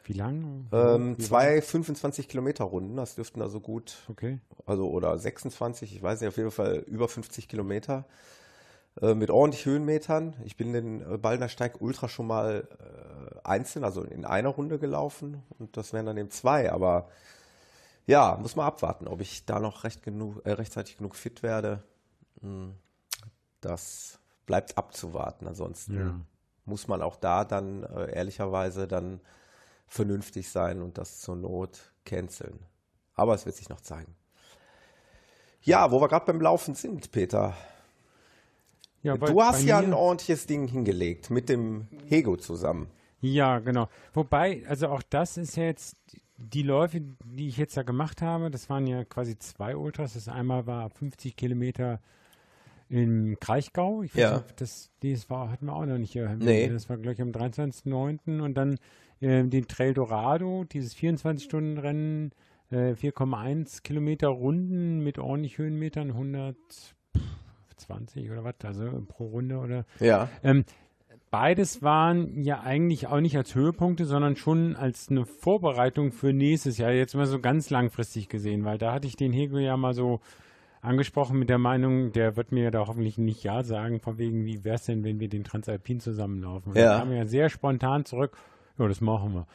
Wie 0.05 0.13
lang? 0.13 0.67
Ähm, 0.71 1.17
Wie 1.17 1.23
zwei 1.23 1.61
25 1.61 2.27
Kilometer 2.29 2.63
Runden, 2.65 2.95
das 2.95 3.15
dürften 3.15 3.41
also 3.41 3.59
gut? 3.59 3.97
Okay. 4.09 4.39
also 4.65 4.89
oder 4.89 5.17
26, 5.17 5.95
ich 5.95 6.01
weiß 6.01 6.21
nicht, 6.21 6.27
auf 6.29 6.37
jeden 6.37 6.51
Fall 6.51 6.77
über 6.87 7.07
50 7.07 7.47
Kilometer 7.47 8.05
äh, 9.01 9.15
mit 9.15 9.31
ordentlich 9.31 9.65
Höhenmetern. 9.65 10.35
Ich 10.43 10.57
bin 10.57 10.73
den 10.73 11.01
äh, 11.01 11.17
Ballner 11.17 11.49
Steig 11.49 11.81
Ultra 11.81 12.07
schon 12.07 12.27
mal 12.27 12.67
äh, 12.79 13.39
einzeln, 13.43 13.83
also 13.83 14.03
in 14.03 14.25
einer 14.25 14.49
Runde 14.49 14.77
gelaufen 14.79 15.41
und 15.57 15.75
das 15.75 15.91
wären 15.91 16.05
dann 16.05 16.17
eben 16.17 16.29
zwei, 16.29 16.71
aber 16.71 17.09
ja, 18.05 18.37
muss 18.39 18.55
man 18.55 18.67
abwarten, 18.67 19.07
ob 19.07 19.21
ich 19.21 19.45
da 19.45 19.59
noch 19.59 19.83
recht 19.83 20.03
genug, 20.03 20.45
äh, 20.45 20.51
rechtzeitig 20.51 20.97
genug 20.97 21.15
fit 21.15 21.41
werde. 21.41 21.81
Hm, 22.41 22.75
Das 23.61 24.19
bleibt 24.45 24.77
abzuwarten. 24.77 25.47
Ansonsten 25.47 25.97
Ja. 25.99 26.21
muss 26.65 26.87
man 26.87 27.01
auch 27.01 27.15
da 27.15 27.43
dann 27.45 27.81
äh, 27.83 28.13
ehrlicherweise 28.13 28.87
dann 28.87 29.21
vernünftig 29.87 30.49
sein 30.49 30.81
und 30.81 30.97
das 30.97 31.19
zur 31.21 31.35
Not 31.35 31.91
canceln. 32.05 32.59
Aber 33.13 33.33
es 33.33 33.45
wird 33.45 33.55
sich 33.55 33.69
noch 33.69 33.81
zeigen. 33.81 34.15
Ja, 35.61 35.91
wo 35.91 35.99
wir 36.01 36.07
gerade 36.07 36.25
beim 36.25 36.41
Laufen 36.41 36.75
sind, 36.75 37.11
Peter. 37.11 37.55
Ja, 39.01 39.15
bei- 39.15 39.27
du 39.27 39.41
hast 39.41 39.63
ja 39.63 39.79
ein 39.79 39.93
ordentliches 39.93 40.47
Ding 40.47 40.67
hingelegt 40.67 41.29
mit 41.29 41.49
dem 41.49 41.87
Hego 42.07 42.37
zusammen. 42.37 42.89
Ja, 43.21 43.59
genau. 43.59 43.87
Wobei, 44.13 44.63
also 44.67 44.89
auch 44.89 45.01
das 45.03 45.37
ist 45.37 45.55
ja 45.55 45.63
jetzt 45.63 45.95
die 46.37 46.63
Läufe, 46.63 47.01
die 47.23 47.47
ich 47.47 47.57
jetzt 47.57 47.77
da 47.77 47.83
gemacht 47.83 48.21
habe, 48.21 48.51
das 48.51 48.69
waren 48.69 48.85
ja 48.87 49.05
quasi 49.05 49.37
zwei 49.39 49.75
Ultras. 49.75 50.13
Das 50.13 50.27
einmal 50.27 50.67
war 50.67 50.89
50 50.89 51.35
Kilometer 51.35 51.99
im 52.89 53.37
Kraichgau. 53.39 54.03
Ich 54.03 54.13
weiß 54.15 54.21
Ja. 54.21 54.37
nicht, 54.39 54.61
das, 54.61 54.91
das 55.01 55.29
war, 55.29 55.49
hatten 55.49 55.65
wir 55.67 55.73
auch 55.73 55.85
noch 55.85 55.97
nicht 55.97 56.11
hier. 56.11 56.29
Nee. 56.35 56.67
Das 56.69 56.89
war 56.89 56.97
gleich 56.97 57.21
am 57.21 57.31
23.09. 57.31 58.41
Und 58.41 58.53
dann 58.55 58.77
äh, 59.21 59.43
den 59.43 59.67
Trail 59.67 59.93
Dorado, 59.93 60.63
dieses 60.65 60.95
24-Stunden-Rennen, 60.95 62.31
äh, 62.71 62.95
4,1 62.95 63.83
Kilometer 63.83 64.27
Runden 64.29 64.99
mit 65.03 65.19
ordentlich 65.19 65.57
Höhenmetern, 65.57 66.09
120 66.09 68.31
oder 68.31 68.43
was, 68.43 68.55
also 68.63 69.03
pro 69.07 69.27
Runde 69.27 69.57
oder 69.57 69.85
Ja. 69.99 70.29
ähm, 70.43 70.65
beides 71.31 71.81
waren 71.83 72.43
ja 72.43 72.61
eigentlich 72.61 73.07
auch 73.07 73.19
nicht 73.19 73.37
als 73.37 73.55
Höhepunkte, 73.55 74.05
sondern 74.05 74.35
schon 74.35 74.75
als 74.75 75.09
eine 75.09 75.25
Vorbereitung 75.25 76.11
für 76.11 76.33
nächstes 76.33 76.77
Jahr, 76.77 76.91
jetzt 76.91 77.15
mal 77.15 77.25
so 77.25 77.39
ganz 77.39 77.69
langfristig 77.69 78.29
gesehen, 78.29 78.63
weil 78.65 78.77
da 78.77 78.93
hatte 78.93 79.07
ich 79.07 79.15
den 79.15 79.33
Hego 79.33 79.57
ja 79.57 79.75
mal 79.77 79.93
so 79.93 80.19
angesprochen 80.81 81.39
mit 81.39 81.49
der 81.49 81.57
Meinung, 81.57 82.11
der 82.11 82.37
wird 82.37 82.51
mir 82.51 82.69
da 82.71 82.85
hoffentlich 82.87 83.17
nicht 83.17 83.43
Ja 83.43 83.63
sagen, 83.63 83.99
von 83.99 84.17
wegen, 84.19 84.45
wie 84.45 84.63
wäre 84.63 84.75
es 84.75 84.85
denn, 84.85 85.03
wenn 85.03 85.19
wir 85.19 85.29
den 85.29 85.43
Transalpin 85.43 85.99
zusammenlaufen? 85.99 86.71
Und 86.71 86.77
Ja. 86.77 86.91
dann 86.91 86.99
kam 86.99 87.11
ja 87.11 87.25
sehr 87.25 87.49
spontan 87.49 88.05
zurück, 88.05 88.37
ja, 88.79 88.87
das 88.87 89.01
machen 89.01 89.33
wir. 89.33 89.47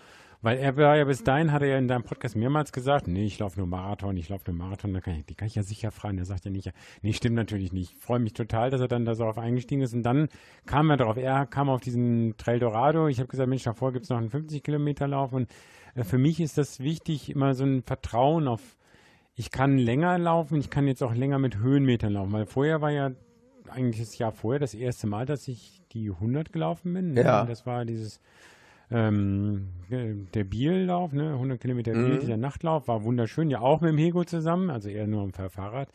Weil 0.42 0.56
er 0.56 0.74
war 0.78 0.96
ja 0.96 1.04
bis 1.04 1.22
dahin, 1.22 1.52
hat 1.52 1.60
er 1.60 1.68
ja 1.68 1.78
in 1.78 1.86
deinem 1.86 2.02
Podcast 2.02 2.34
mehrmals 2.34 2.72
gesagt, 2.72 3.06
nee, 3.06 3.26
ich 3.26 3.38
laufe 3.38 3.58
nur 3.58 3.66
Marathon, 3.66 4.16
ich 4.16 4.30
laufe 4.30 4.50
nur 4.50 4.56
Marathon, 4.56 4.94
da 4.94 5.00
kann 5.00 5.16
ich, 5.16 5.26
die 5.26 5.34
kann 5.34 5.48
ich 5.48 5.54
ja 5.54 5.62
sicher 5.62 5.90
fragen. 5.90 6.16
Er 6.16 6.24
sagt 6.24 6.46
ja 6.46 6.50
nicht, 6.50 6.72
nee, 7.02 7.12
stimmt 7.12 7.36
natürlich 7.36 7.74
nicht. 7.74 7.92
Ich 7.92 7.98
freue 7.98 8.20
mich 8.20 8.32
total, 8.32 8.70
dass 8.70 8.80
er 8.80 8.88
dann 8.88 9.04
da 9.04 9.14
so 9.14 9.26
auf 9.26 9.36
eingestiegen 9.36 9.82
ist. 9.82 9.92
Und 9.92 10.02
dann 10.02 10.28
kam 10.64 10.88
er 10.88 10.96
darauf, 10.96 11.18
er 11.18 11.44
kam 11.44 11.68
auf 11.68 11.82
diesen 11.82 12.38
Trail 12.38 12.58
Dorado. 12.58 13.08
Ich 13.08 13.18
habe 13.18 13.28
gesagt, 13.28 13.50
Mensch, 13.50 13.64
davor 13.64 13.92
gibt 13.92 14.04
es 14.04 14.10
noch 14.10 14.16
einen 14.16 14.30
50 14.30 14.62
Kilometer 14.62 15.06
Lauf. 15.06 15.34
Und 15.34 15.50
äh, 15.94 16.04
für 16.04 16.16
mich 16.16 16.40
ist 16.40 16.56
das 16.56 16.80
wichtig, 16.80 17.28
immer 17.28 17.54
so 17.54 17.64
ein 17.64 17.82
Vertrauen 17.82 18.48
auf, 18.48 18.78
ich 19.34 19.50
kann 19.50 19.76
länger 19.76 20.18
laufen, 20.18 20.58
ich 20.58 20.70
kann 20.70 20.86
jetzt 20.86 21.02
auch 21.02 21.14
länger 21.14 21.38
mit 21.38 21.58
Höhenmetern 21.58 22.14
laufen. 22.14 22.32
Weil 22.32 22.46
vorher 22.46 22.80
war 22.80 22.90
ja 22.90 23.10
eigentlich 23.68 24.00
das 24.00 24.16
Jahr 24.16 24.32
vorher 24.32 24.58
das 24.58 24.72
erste 24.72 25.06
Mal, 25.06 25.26
dass 25.26 25.48
ich 25.48 25.82
die 25.92 26.10
100 26.10 26.50
gelaufen 26.50 26.94
bin. 26.94 27.12
ne? 27.12 27.24
Ja. 27.24 27.42
Und 27.42 27.50
das 27.50 27.66
war 27.66 27.84
dieses 27.84 28.22
ähm, 28.90 29.68
äh, 29.90 30.14
der 30.34 30.44
Biel-Lauf, 30.44 31.12
ne? 31.12 31.32
100 31.32 31.60
Kilometer 31.60 31.92
Biel, 31.92 32.18
dieser 32.18 32.36
Nachtlauf, 32.36 32.88
war 32.88 33.04
wunderschön, 33.04 33.50
ja 33.50 33.60
auch 33.60 33.80
mit 33.80 33.90
dem 33.90 33.98
Hego 33.98 34.24
zusammen, 34.24 34.70
also 34.70 34.88
eher 34.88 35.06
nur 35.06 35.22
am 35.22 35.32
Fahrrad. 35.32 35.88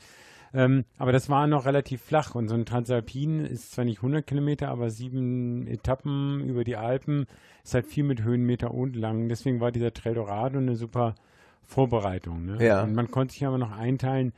Ähm, 0.53 0.85
aber 0.97 1.11
das 1.11 1.29
war 1.29 1.47
noch 1.47 1.65
relativ 1.65 2.01
flach 2.01 2.33
und 2.33 2.47
so 2.47 2.55
ein 2.55 2.65
Transalpin 2.65 3.43
ist 3.43 3.73
zwar 3.73 3.83
nicht 3.83 3.97
100 3.97 4.25
Kilometer, 4.25 4.69
aber 4.69 4.89
sieben 4.89 5.67
Etappen 5.67 6.41
über 6.47 6.63
die 6.63 6.77
Alpen 6.77 7.25
ist 7.63 7.73
halt 7.73 7.87
viel 7.87 8.05
mit 8.05 8.23
Höhenmeter 8.23 8.73
und 8.73 8.95
lang. 8.95 9.27
Deswegen 9.27 9.59
war 9.59 9.73
dieser 9.73 9.91
Trail 9.91 10.13
Dorado 10.13 10.57
eine 10.57 10.77
super 10.77 11.15
Vorbereitung. 11.63 12.45
Ne? 12.45 12.65
Ja. 12.65 12.83
Und 12.83 12.95
man 12.95 13.11
konnte 13.11 13.33
sich 13.33 13.45
aber 13.45 13.57
noch 13.57 13.77
einteilen, 13.77 14.31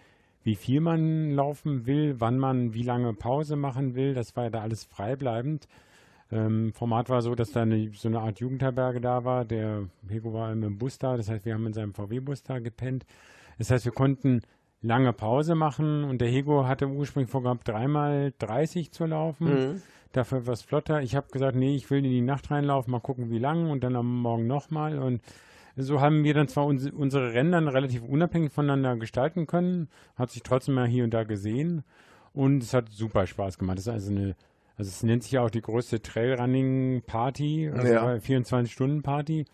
wie 0.43 0.55
viel 0.55 0.81
man 0.81 1.31
laufen 1.31 1.85
will, 1.85 2.15
wann 2.19 2.39
man 2.39 2.73
wie 2.73 2.83
lange 2.83 3.13
Pause 3.13 3.55
machen 3.55 3.93
will. 3.93 4.15
Das 4.15 4.35
war 4.35 4.45
ja 4.45 4.49
da 4.49 4.61
alles 4.61 4.85
freibleibend. 4.85 5.67
Ähm, 6.31 6.74
Format 6.74 7.10
war 7.10 7.22
so, 7.22 7.36
dass 7.36 7.51
da 7.51 7.62
eine, 7.62 7.91
so 7.93 8.07
eine 8.07 8.19
Art 8.19 8.39
Jugendherberge 8.39 9.01
da 9.01 9.24
war. 9.24 9.46
Der 9.46 9.88
Hego 10.10 10.34
war 10.34 10.51
im 10.51 10.77
Bus 10.77 10.98
da, 10.98 11.17
das 11.17 11.29
heißt, 11.29 11.46
wir 11.46 11.53
haben 11.53 11.65
in 11.65 11.74
seinem 11.74 11.93
VW-Bus 11.93 12.43
da 12.43 12.60
gepennt. 12.60 13.05
Das 13.57 13.72
heißt, 13.72 13.86
wir 13.86 13.91
konnten 13.91 14.41
lange 14.81 15.13
Pause 15.13 15.55
machen 15.55 16.03
und 16.03 16.19
der 16.19 16.29
Hego 16.29 16.67
hatte 16.67 16.88
ursprünglich 16.88 17.31
vorgehabt, 17.31 17.67
dreimal 17.67 18.34
30 18.39 18.91
zu 18.91 19.05
laufen. 19.05 19.48
Dafür 20.12 20.39
etwas 20.39 20.62
flotter. 20.62 21.01
Ich 21.01 21.15
habe 21.15 21.27
gesagt, 21.31 21.55
nee, 21.55 21.75
ich 21.75 21.89
will 21.89 22.00
in 22.00 22.12
die 22.12 22.22
Nacht 22.22 22.50
reinlaufen, 22.51 22.91
mal 22.91 23.00
gucken, 23.00 23.29
wie 23.29 23.39
lang 23.39 23.69
und 23.69 23.84
dann 23.84 23.96
am 23.96 24.22
Morgen 24.22 24.48
nochmal. 24.48 25.00
Und 25.00 25.22
so 25.75 26.01
haben 26.01 26.24
wir 26.24 26.34
dann 26.34 26.48
zwar 26.48 26.65
uns, 26.65 26.89
unsere 26.89 27.34
Rennen 27.34 27.51
dann 27.51 27.67
relativ 27.67 28.03
unabhängig 28.03 28.51
voneinander 28.51 28.96
gestalten 28.96 29.48
können, 29.48 29.89
hat 30.15 30.31
sich 30.31 30.43
trotzdem 30.43 30.75
mal 30.75 30.88
hier 30.88 31.03
und 31.03 31.13
da 31.13 31.24
gesehen 31.24 31.84
und 32.34 32.63
es 32.63 32.74
hat 32.74 32.89
super 32.89 33.27
Spaß 33.27 33.57
gemacht. 33.57 33.77
Es 33.79 33.88
ist 33.88 33.93
also 33.93 34.12
eine, 34.12 34.36
also 34.77 34.89
es 34.89 35.03
nennt 35.03 35.24
sich 35.24 35.34
ja 35.34 35.41
auch 35.41 35.50
die 35.50 35.62
größte 35.62 36.01
Trailrunning-Party, 36.01 37.69
also 37.74 37.93
Ja. 37.93 38.13
24-Stunden-Party. 38.15 39.46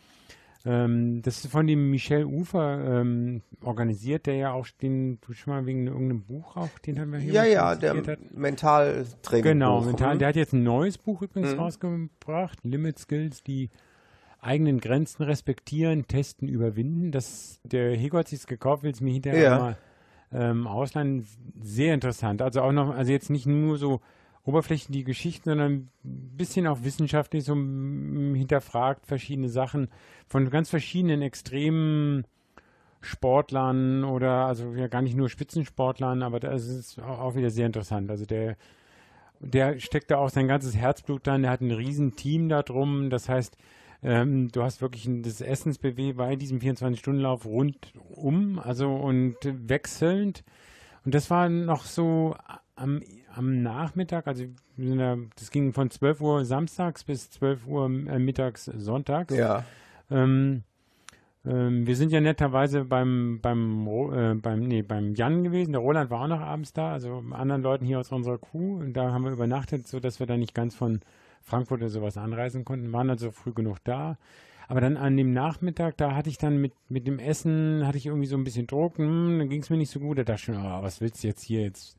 Ähm, 0.65 1.21
das 1.21 1.43
ist 1.43 1.51
von 1.51 1.67
dem 1.67 1.89
Michel 1.91 2.23
Ufer 2.23 3.01
ähm, 3.01 3.41
organisiert, 3.63 4.25
der 4.27 4.35
ja 4.35 4.53
auch 4.53 4.65
den, 4.81 5.19
du 5.19 5.33
schon 5.33 5.53
mal 5.53 5.65
wegen 5.65 5.87
irgendeinem 5.87 6.23
Buch 6.23 6.55
auch, 6.55 6.69
den 6.79 6.99
haben 7.01 7.11
wir 7.11 7.19
hier 7.19 7.33
Ja, 7.33 7.43
ja, 7.43 7.75
der 7.75 7.95
hat. 7.95 8.19
Mentaltraining. 8.33 9.43
Genau, 9.43 9.81
mental. 9.81 10.15
Mhm. 10.15 10.19
Der 10.19 10.27
hat 10.29 10.35
jetzt 10.37 10.53
ein 10.53 10.63
neues 10.63 10.97
Buch 10.97 11.21
übrigens 11.21 11.57
rausgebracht, 11.57 12.59
Limit 12.63 12.97
Skills, 12.97 13.43
die 13.43 13.69
eigenen 14.39 14.79
Grenzen 14.79 15.23
respektieren, 15.23 16.07
testen, 16.07 16.47
überwinden. 16.47 17.11
Das, 17.11 17.59
der 17.63 17.95
Hego 17.97 18.17
hat 18.17 18.29
sich's 18.29 18.47
gekauft, 18.47 18.83
will 18.83 18.91
es 18.91 19.01
mir 19.01 19.11
hinterher 19.13 19.41
Ja. 19.43 19.57
mal 19.59 19.77
ähm, 20.31 20.65
ausleihen. 20.65 21.25
Sehr 21.61 21.93
interessant. 21.93 22.41
Also 22.41 22.61
auch 22.61 22.71
noch, 22.71 22.95
also 22.95 23.11
jetzt 23.11 23.29
nicht 23.29 23.45
nur 23.47 23.77
so 23.77 23.99
oberflächlich 24.45 24.91
die 24.91 25.03
Geschichten, 25.03 25.49
sondern 25.49 25.71
ein 25.71 25.89
bisschen 26.03 26.67
auch 26.67 26.83
wissenschaftlich 26.83 27.45
so 27.45 27.55
hinterfragt 27.55 29.05
verschiedene 29.05 29.49
Sachen 29.49 29.89
von 30.27 30.49
ganz 30.49 30.69
verschiedenen 30.69 31.21
extremen 31.21 32.25
Sportlern 33.01 34.03
oder 34.03 34.45
also 34.45 34.73
ja 34.73 34.87
gar 34.87 35.01
nicht 35.01 35.15
nur 35.15 35.29
Spitzensportlern, 35.29 36.23
aber 36.23 36.39
das 36.39 36.67
ist 36.67 36.99
auch 36.99 37.19
auch 37.19 37.35
wieder 37.35 37.49
sehr 37.49 37.65
interessant. 37.65 38.09
Also 38.09 38.25
der 38.25 38.57
der 39.39 39.79
steckt 39.79 40.09
da 40.09 40.17
auch 40.17 40.29
sein 40.29 40.47
ganzes 40.47 40.75
Herzblut 40.75 41.27
dran, 41.27 41.41
der 41.43 41.51
hat 41.51 41.61
ein 41.61 41.71
riesen 41.71 42.15
Team 42.15 42.47
da 42.47 42.63
drum, 42.63 43.09
das 43.09 43.27
heißt, 43.27 43.57
ähm, 44.01 44.49
du 44.51 44.63
hast 44.63 44.81
wirklich 44.81 45.05
ein, 45.05 45.23
das 45.23 45.41
Essensbw 45.41 46.13
bei 46.13 46.35
diesem 46.35 46.59
24-Stunden-Lauf 46.59 47.45
rundum, 47.45 48.59
also 48.59 48.93
und 48.93 49.35
wechselnd. 49.43 50.43
Und 51.05 51.13
das 51.15 51.29
war 51.29 51.49
noch 51.49 51.85
so 51.85 52.35
am, 52.75 53.01
am 53.35 53.61
Nachmittag, 53.61 54.27
also 54.27 54.45
das 54.77 55.51
ging 55.51 55.73
von 55.73 55.89
12 55.89 56.21
Uhr 56.21 56.45
samstags 56.45 57.03
bis 57.03 57.29
12 57.31 57.67
Uhr 57.67 57.85
äh, 57.85 58.19
mittags 58.19 58.65
sonntags. 58.65 59.35
Ja. 59.35 59.65
Ähm, 60.09 60.63
ähm, 61.45 61.85
wir 61.85 61.95
sind 61.95 62.11
ja 62.11 62.21
netterweise 62.21 62.85
beim, 62.85 63.39
beim, 63.41 63.87
äh, 63.87 64.33
beim, 64.35 64.61
nee, 64.61 64.81
beim 64.81 65.13
Jan 65.15 65.43
gewesen. 65.43 65.73
Der 65.73 65.81
Roland 65.81 66.09
war 66.09 66.21
auch 66.21 66.27
noch 66.27 66.39
abends 66.39 66.73
da, 66.73 66.93
also 66.93 67.23
anderen 67.31 67.61
Leuten 67.61 67.85
hier 67.85 67.99
aus 67.99 68.11
unserer 68.11 68.37
Crew. 68.37 68.79
Und 68.79 68.93
da 68.93 69.11
haben 69.11 69.25
wir 69.25 69.31
übernachtet, 69.31 69.87
sodass 69.87 70.19
wir 70.19 70.27
da 70.27 70.37
nicht 70.37 70.53
ganz 70.53 70.75
von 70.75 71.01
Frankfurt 71.41 71.81
oder 71.81 71.89
sowas 71.89 72.17
anreisen 72.17 72.63
konnten. 72.63 72.93
Waren 72.93 73.09
also 73.09 73.31
früh 73.31 73.53
genug 73.53 73.79
da. 73.83 74.17
Aber 74.69 74.79
dann 74.79 74.95
an 74.95 75.17
dem 75.17 75.33
Nachmittag, 75.33 75.97
da 75.97 76.15
hatte 76.15 76.29
ich 76.29 76.37
dann 76.37 76.61
mit, 76.61 76.73
mit 76.87 77.05
dem 77.05 77.19
Essen, 77.19 77.85
hatte 77.85 77.97
ich 77.97 78.05
irgendwie 78.05 78.27
so 78.27 78.37
ein 78.37 78.45
bisschen 78.45 78.65
Druck. 78.65 78.97
Hm, 78.97 79.39
dann 79.39 79.49
ging 79.49 79.61
es 79.61 79.69
mir 79.69 79.77
nicht 79.77 79.91
so 79.91 79.99
gut. 79.99 80.17
Da 80.17 80.23
dachte 80.23 80.39
ich 80.39 80.45
schon, 80.45 80.57
oh, 80.57 80.81
was 80.81 81.01
willst 81.01 81.23
du 81.23 81.27
jetzt 81.27 81.43
hier 81.43 81.63
jetzt? 81.63 81.97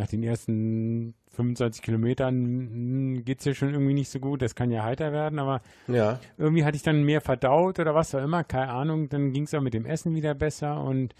Nach 0.00 0.06
den 0.08 0.22
ersten 0.22 1.12
25 1.32 1.82
Kilometern 1.82 3.22
geht 3.22 3.40
es 3.40 3.44
ja 3.44 3.52
schon 3.52 3.74
irgendwie 3.74 3.92
nicht 3.92 4.08
so 4.08 4.18
gut. 4.18 4.40
Das 4.40 4.54
kann 4.54 4.70
ja 4.70 4.82
heiter 4.82 5.12
werden, 5.12 5.38
aber 5.38 5.60
Ja. 5.88 6.18
irgendwie 6.38 6.64
hatte 6.64 6.76
ich 6.76 6.82
dann 6.82 7.02
mehr 7.04 7.20
verdaut 7.20 7.78
oder 7.78 7.94
was 7.94 8.14
auch 8.14 8.22
immer, 8.24 8.42
keine 8.42 8.72
Ahnung. 8.72 9.10
Dann 9.10 9.32
ging 9.32 9.42
es 9.44 9.52
auch 9.52 9.60
mit 9.60 9.74
dem 9.74 9.84
Essen 9.84 10.14
wieder 10.14 10.34
besser 10.34 10.82
und 10.82 11.14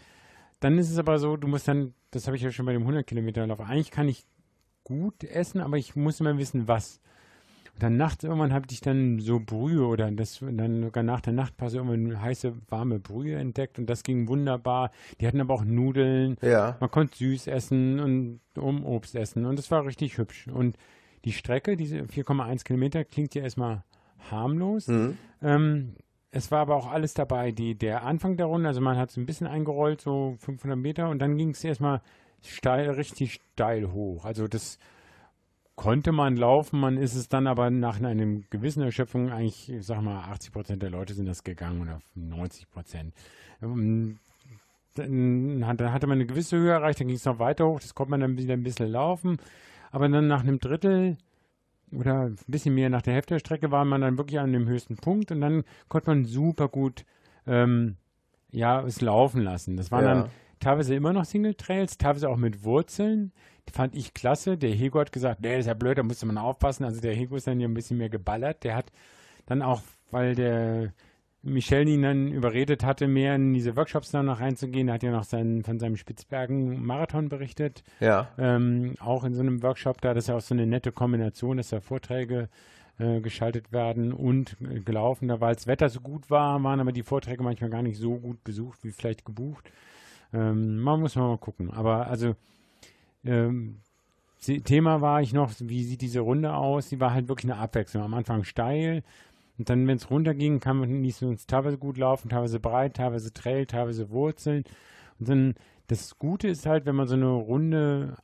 dann 0.61 0.79
ist 0.79 0.91
es 0.91 0.97
aber 0.99 1.19
so, 1.19 1.37
du 1.37 1.47
musst 1.47 1.69
dann, 1.69 1.93
das 2.11 2.27
habe 2.27 2.39
ich 2.39 2.43
ja 2.43 2.51
schon 2.51 2.65
bei 2.65 2.73
dem 2.73 2.83
100 2.83 3.07
Kilometer 3.07 3.47
Lauf, 3.47 3.61
eigentlich 3.61 3.91
kann 3.91 4.09
ich 4.09 4.25
gut 4.83 5.25
essen, 5.25 5.61
aber 5.61 5.77
ich 5.77 5.95
muss 5.95 6.19
immer 6.21 6.39
wissen, 6.39 6.67
was. 6.67 7.01
Und 7.81 7.85
dann 7.85 7.97
nachts 7.97 8.25
irgendwann 8.25 8.53
habe 8.53 8.67
ich 8.71 8.83
dann 8.83 9.21
so 9.21 9.41
Brühe 9.41 9.87
oder 9.87 10.11
das 10.11 10.41
dann 10.41 10.83
sogar 10.83 11.03
nach 11.03 11.23
der 11.23 11.33
Nachtpause 11.33 11.79
irgendwann 11.79 12.21
heiße, 12.21 12.53
warme 12.69 12.99
Brühe 12.99 13.37
entdeckt 13.37 13.79
und 13.79 13.89
das 13.89 14.03
ging 14.03 14.29
wunderbar. 14.29 14.91
Die 15.19 15.27
hatten 15.27 15.41
aber 15.41 15.55
auch 15.55 15.65
Nudeln. 15.65 16.37
Ja. 16.43 16.77
Man 16.79 16.91
konnte 16.91 17.17
süß 17.17 17.47
essen 17.47 17.99
und 17.99 18.41
um 18.59 18.85
Obst 18.85 19.15
essen 19.15 19.47
und 19.47 19.59
es 19.59 19.71
war 19.71 19.87
richtig 19.87 20.19
hübsch. 20.19 20.47
Und 20.49 20.77
die 21.25 21.33
Strecke, 21.33 21.79
diese 21.79 22.01
4,1 22.01 22.65
Kilometer, 22.65 23.03
klingt 23.03 23.35
ja 23.35 23.45
erstmal 23.45 23.83
harmlos. 24.31 24.87
Mhm. 24.87 25.17
Ähm, 25.41 25.95
es 26.33 26.51
war 26.51 26.59
aber 26.59 26.77
auch 26.77 26.93
alles 26.93 27.15
dabei. 27.15 27.51
Die, 27.51 27.77
der 27.77 28.05
Anfang 28.05 28.37
der 28.37 28.45
Runde, 28.45 28.69
also 28.69 28.83
man 28.83 28.99
hat 28.99 29.09
es 29.09 29.17
ein 29.17 29.25
bisschen 29.25 29.47
eingerollt, 29.47 30.03
so 30.03 30.37
500 30.41 30.79
Meter, 30.79 31.09
und 31.09 31.19
dann 31.19 31.39
ging 31.39 31.53
es 31.53 31.65
erstmal 31.65 32.03
steil, 32.43 32.91
richtig 32.91 33.41
steil 33.55 33.91
hoch. 33.91 34.27
Also 34.27 34.49
das 34.49 34.79
konnte 35.81 36.13
man 36.13 36.37
laufen, 36.37 36.79
man 36.79 36.99
ist 36.99 37.15
es 37.15 37.29
dann 37.31 37.47
aber 37.47 37.71
nach 37.71 38.01
einer 38.03 38.15
gewissen 38.51 38.83
Erschöpfung 38.83 39.31
eigentlich, 39.31 39.71
ich 39.73 39.87
sag 39.87 40.03
mal, 40.03 40.25
80 40.31 40.53
Prozent 40.53 40.83
der 40.83 40.91
Leute 40.91 41.15
sind 41.15 41.25
das 41.25 41.43
gegangen 41.43 41.81
oder 41.81 42.01
90 42.15 42.71
Prozent. 42.71 43.15
Ähm, 43.63 44.19
dann 44.95 45.65
hat- 45.67 45.81
dann 45.81 45.91
hatte 45.93 46.07
man 46.07 46.19
eine 46.19 46.27
gewisse 46.27 46.59
Höhe 46.59 46.73
erreicht, 46.73 47.01
dann 47.01 47.07
ging 47.07 47.17
es 47.17 47.25
noch 47.25 47.39
weiter 47.39 47.67
hoch, 47.67 47.81
das 47.81 47.95
konnte 47.95 48.11
man 48.11 48.21
dann 48.21 48.37
wieder 48.37 48.53
ein 48.53 48.63
bisschen 48.63 48.91
laufen. 48.91 49.39
Aber 49.91 50.07
dann 50.07 50.29
nach 50.29 50.43
einem 50.43 50.59
Drittel 50.59 51.17
oder 51.93 52.25
ein 52.27 52.37
bisschen 52.47 52.75
mehr 52.75 52.91
nach 52.91 53.01
der 53.03 53.15
Hälfte 53.15 53.35
der 53.35 53.39
Strecke 53.41 53.71
war 53.71 53.87
man 53.87 54.03
dann 54.03 54.19
wirklich 54.19 54.39
an 54.39 54.53
dem 54.53 54.69
höchsten 54.69 54.97
Punkt 54.97 55.33
und 55.33 55.41
dann 55.41 55.65
konnte 55.89 56.11
man 56.11 56.27
super 56.27 56.69
gut 56.69 57.07
ähm, 57.47 57.97
ja, 58.53 58.83
es 58.83 59.01
laufen 59.01 59.41
lassen. 59.41 59.79
Das 59.79 59.91
waren 59.91 60.05
Ja. 60.05 60.15
dann 60.15 60.31
teilweise 60.61 60.95
immer 60.95 61.13
noch 61.13 61.25
Single 61.25 61.55
Trails, 61.55 61.99
teilweise 61.99 62.29
auch 62.29 62.37
mit 62.37 62.65
Wurzeln. 62.65 63.33
Die 63.69 63.73
fand 63.73 63.95
ich 63.95 64.15
klasse. 64.15 64.57
Der 64.57 64.71
Hego 64.71 65.01
hat 65.01 65.13
gesagt, 65.13 65.41
nee, 65.41 65.51
das 65.51 65.61
ist 65.61 65.67
ja 65.67 65.75
blöd, 65.75 65.99
da 65.99 66.03
musste 66.03 66.27
man 66.27 66.39
aufpassen. 66.39 66.85
Also 66.85 67.01
der 67.01 67.15
Hego 67.15 67.37
ist 67.37 67.47
dann 67.47 67.59
hier 67.59 67.69
ein 67.69 67.75
bisschen 67.75 67.99
mehr 67.99 68.09
geballert. 68.09 68.65
Der 68.65 68.77
hat 68.77 68.93
dann 69.47 69.63
auch, 69.63 69.83
weil 70.11 70.35
der 70.35 70.93
Michel 71.43 71.89
ihn 71.89 72.03
dann 72.03 72.29
überredet 72.29 72.85
hatte, 72.85 73.09
mehr 73.09 73.35
in 73.35 73.55
diese 73.55 73.75
Workshops 73.77 74.11
dann 74.11 74.27
noch 74.27 74.41
reinzugehen. 74.41 74.89
Er 74.89 74.95
hat 74.95 75.03
ja 75.03 75.11
noch 75.11 75.25
seinen, 75.25 75.63
von 75.63 75.79
seinem 75.79 75.97
Spitzbergen-Marathon 75.97 77.29
berichtet 77.29 77.83
Ja. 78.01 78.29
ähm, 78.39 78.95
auch 79.01 79.25
in 79.25 79.35
so 79.35 79.41
einem 79.41 79.63
Workshop 79.63 80.01
da, 80.03 80.13
das 80.13 80.25
ist 80.25 80.29
ja 80.29 80.37
auch 80.37 80.41
so 80.43 80.55
eine 80.55 80.67
nette 80.67 80.93
Kombination, 80.93 81.57
dass 81.57 81.71
da 81.71 81.81
Vorträge 81.81 82.49
äh, 82.99 83.21
geschaltet 83.21 83.73
werden 83.73 84.13
und 84.13 84.57
äh, 84.61 84.81
gelaufen. 84.81 85.29
Da, 85.29 85.41
weil 85.41 85.55
das 85.55 85.67
Wetter 85.67 85.89
so 85.89 86.01
gut 86.01 86.29
war, 86.31 86.63
waren 86.63 86.81
aber 86.81 86.93
die 86.93 87.03
Vorträge 87.03 87.43
manchmal 87.43 87.71
gar 87.71 87.83
nicht 87.83 87.97
so 87.99 88.19
gut 88.19 88.45
besucht 88.45 88.85
wie 88.85 88.91
vielleicht 88.91 89.25
gebucht. 89.25 89.73
Ähm, 90.33 90.79
man 90.79 91.01
muss 91.01 91.17
mal 91.17 91.39
gucken. 91.39 91.71
Aber 91.71 92.07
also 92.07 92.35
ähm, 93.25 93.81
Thema 94.65 95.01
war 95.01 95.21
ich 95.21 95.33
noch, 95.33 95.53
wie 95.59 95.85
sieht 95.85 96.01
diese 96.01 96.21
Runde 96.21 96.55
aus? 96.55 96.89
Die 96.89 97.01
war 97.01 97.13
halt 97.13 97.29
wirklich 97.29 97.53
eine 97.53 97.61
Abwechslung. 97.61 98.03
Am 98.03 98.15
Anfang 98.15 98.45
steil 98.45 99.03
und 99.61 99.69
dann, 99.69 99.87
wenn 99.87 99.99
es 99.99 100.11
runterging, 100.11 100.59
kann 100.59 100.79
man 100.79 101.03
nicht 101.03 101.17
so 101.17 101.35
teilweise 101.47 101.77
gut 101.77 101.99
laufen, 101.99 102.31
teilweise 102.31 102.59
breit, 102.59 102.97
teilweise 102.97 103.31
Trail, 103.31 103.67
teilweise 103.67 104.09
Wurzeln. 104.09 104.65
Und 105.19 105.29
dann 105.29 105.55
das 105.87 106.19
Gute 106.19 106.49
ist 106.49 106.65
halt, 106.65 106.87
wenn 106.87 106.97
man 106.97 107.07
so 107.07 107.15
eine 107.15 107.29
Runde 107.29 108.17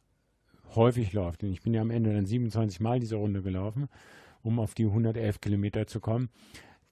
häufig 0.74 1.12
läuft. 1.12 1.42
Und 1.42 1.52
ich 1.52 1.60
bin 1.60 1.74
ja 1.74 1.82
am 1.82 1.90
Ende 1.90 2.14
dann 2.14 2.24
27 2.24 2.80
Mal 2.80 3.00
diese 3.00 3.16
Runde 3.16 3.42
gelaufen, 3.42 3.90
um 4.42 4.58
auf 4.58 4.72
die 4.72 4.86
111 4.86 5.42
Kilometer 5.42 5.86
zu 5.86 6.00
kommen. 6.00 6.30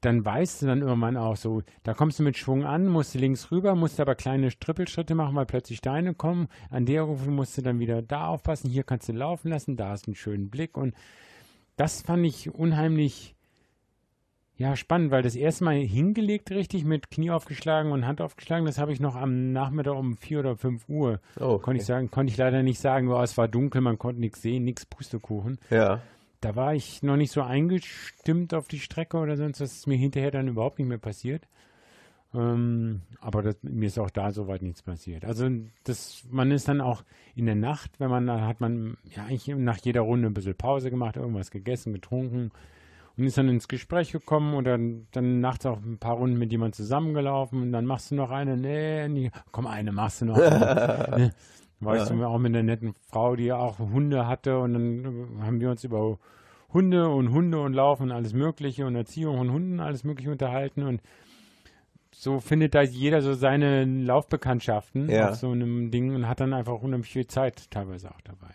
Dann 0.05 0.25
weißt 0.25 0.63
du 0.63 0.67
dann 0.67 0.83
irgendwann 0.83 1.17
auch 1.17 1.37
so, 1.37 1.63
da 1.83 1.95
kommst 1.95 2.19
du 2.19 2.23
mit 2.23 2.37
Schwung 2.37 2.65
an, 2.65 2.89
musst 2.89 3.15
du 3.15 3.19
links 3.19 3.51
rüber, 3.51 3.75
musst 3.75 4.01
aber 4.01 4.15
kleine 4.15 4.51
Trippelschritte 4.51 5.15
machen, 5.15 5.35
weil 5.35 5.47
plötzlich 5.47 5.79
Steine 5.79 6.15
kommen. 6.15 6.49
An 6.71 6.85
der 6.85 7.03
Rufe 7.03 7.31
musst 7.31 7.57
du 7.57 7.63
dann 7.63 7.79
wieder 7.79 8.03
da 8.03 8.27
aufpassen, 8.27 8.69
hier 8.69 8.83
kannst 8.83 9.09
du 9.09 9.13
laufen 9.13 9.49
lassen, 9.49 9.77
da 9.77 9.91
hast 9.91 10.07
du 10.07 10.11
einen 10.11 10.17
schönen 10.17 10.51
Blick. 10.51 10.77
Und 10.77 10.95
das 11.77 12.03
fand 12.03 12.27
ich 12.27 12.55
unheimlich 12.55 13.35
ja, 14.57 14.77
spannend, 14.77 15.11
weil 15.11 15.23
das 15.23 15.35
erste 15.35 15.65
Mal 15.65 15.77
hingelegt 15.77 16.51
richtig 16.53 16.85
mit 16.85 17.11
Knie 17.11 17.31
aufgeschlagen 17.31 17.91
und 17.91 18.07
Hand 18.07 18.21
aufgeschlagen, 18.21 18.67
das 18.67 18.79
habe 18.79 18.93
ich 18.93 19.01
noch 19.01 19.17
am 19.17 19.53
Nachmittag 19.53 19.97
um 19.97 20.17
4 20.17 20.41
oder 20.41 20.57
5 20.57 20.89
Uhr. 20.89 21.21
Oh, 21.41 21.59
Konnte 21.59 21.81
ich 21.81 21.87
sagen, 21.87 22.11
konnte 22.11 22.31
ich 22.31 22.37
leider 22.37 22.63
nicht 22.63 22.79
sagen, 22.79 23.09
oh, 23.09 23.21
es 23.21 23.37
war 23.37 23.49
dunkel, 23.49 23.81
man 23.81 23.99
konnte 23.99 24.21
nichts 24.21 24.43
sehen, 24.43 24.65
nichts 24.65 24.87
Pustekuchen. 24.87 25.59
Ja. 25.71 26.03
Da 26.45 26.55
war 26.57 26.75
ich 26.75 27.03
noch 27.03 27.17
nicht 27.17 27.33
so 27.33 27.41
eingestimmt 27.41 28.53
auf 28.53 28.69
die 28.69 28.79
Strecke 28.79 29.17
oder 29.17 29.39
sonst, 29.39 29.63
das 29.63 29.73
ist 29.73 29.87
mir 29.87 29.97
hinterher 29.97 30.31
dann 30.31 30.47
überhaupt 30.47 30.79
nicht 30.79 30.89
mehr 30.89 30.99
passiert. 30.99 31.49
Ähm, 32.35 33.01
aber 33.19 33.41
das, 33.41 33.57
mir 33.63 33.87
ist 33.87 33.99
auch 33.99 34.11
da 34.11 34.31
soweit 34.31 34.61
nichts 34.61 34.83
passiert. 34.83 35.25
Also 35.25 35.49
das, 35.85 36.23
man 36.31 36.51
ist 36.51 36.69
dann 36.69 36.83
auch 36.83 37.03
in 37.35 37.47
der 37.47 37.55
Nacht, 37.55 37.99
wenn 37.99 38.11
man, 38.11 38.27
da 38.27 38.47
hat 38.47 38.61
man 38.61 38.99
ja 39.05 39.25
eigentlich 39.25 39.47
nach 39.57 39.79
jeder 39.79 40.03
Runde 40.03 40.29
ein 40.29 40.35
bisschen 40.35 40.55
Pause 40.55 40.91
gemacht, 40.91 41.17
irgendwas 41.17 41.51
gegessen, 41.51 41.95
getrunken 41.95 42.51
und 43.17 43.25
ist 43.25 43.39
dann 43.39 43.49
ins 43.49 43.67
Gespräch 43.67 44.13
gekommen 44.13 44.53
oder 44.53 44.79
dann 45.13 45.41
nachts 45.41 45.65
auch 45.65 45.79
ein 45.79 45.97
paar 45.97 46.17
Runden 46.17 46.37
mit 46.37 46.53
jemandem 46.53 46.75
zusammengelaufen 46.75 47.63
und 47.63 47.73
dann 47.73 47.87
machst 47.87 48.11
du 48.11 48.17
noch 48.17 48.31
eine, 48.31 48.59
nee, 48.59 49.09
nee 49.09 49.31
komm, 49.51 49.67
eine 49.67 49.93
machst 49.93 50.21
du 50.21 50.27
noch. 50.27 50.37
War 51.85 51.97
ich 51.97 52.03
so 52.03 52.15
auch 52.25 52.39
mit 52.39 52.55
einer 52.55 52.63
netten 52.63 52.95
Frau, 53.09 53.37
die 53.37 53.53
auch 53.53 53.79
Hunde 53.79 54.27
hatte 54.27 54.59
und 54.59 54.73
dann 54.75 55.29
haben 55.43 55.61
wir 55.61 55.71
uns 55.71 55.85
über 55.85 56.19
Hunde 56.73 57.09
und 57.09 57.31
Hunde 57.33 57.61
und 57.61 57.73
Laufen 57.75 58.05
und 58.05 58.13
alles 58.13 58.33
Mögliche 58.33 58.87
und 58.87 58.97
Erziehung 58.97 59.37
von 59.39 59.53
Hunden 59.53 59.81
alles 59.81 60.05
Mögliche 60.05 60.31
unterhalten 60.31 60.83
und 60.83 61.01
so 62.13 62.41
findet 62.41 62.75
da 62.75 62.83
jeder 62.83 63.23
so 63.23 63.35
seine 63.35 63.85
Laufbekanntschaften 63.85 65.09
Ja. 65.11 65.31
auf 65.31 65.37
so 65.37 65.51
einem 65.51 65.91
Ding 65.91 66.15
und 66.15 66.29
hat 66.29 66.41
dann 66.41 66.53
einfach 66.53 66.81
unheimlich 66.81 67.11
viel 67.11 67.27
Zeit 67.27 67.71
teilweise 67.71 68.11
auch 68.11 68.21
dabei. 68.23 68.55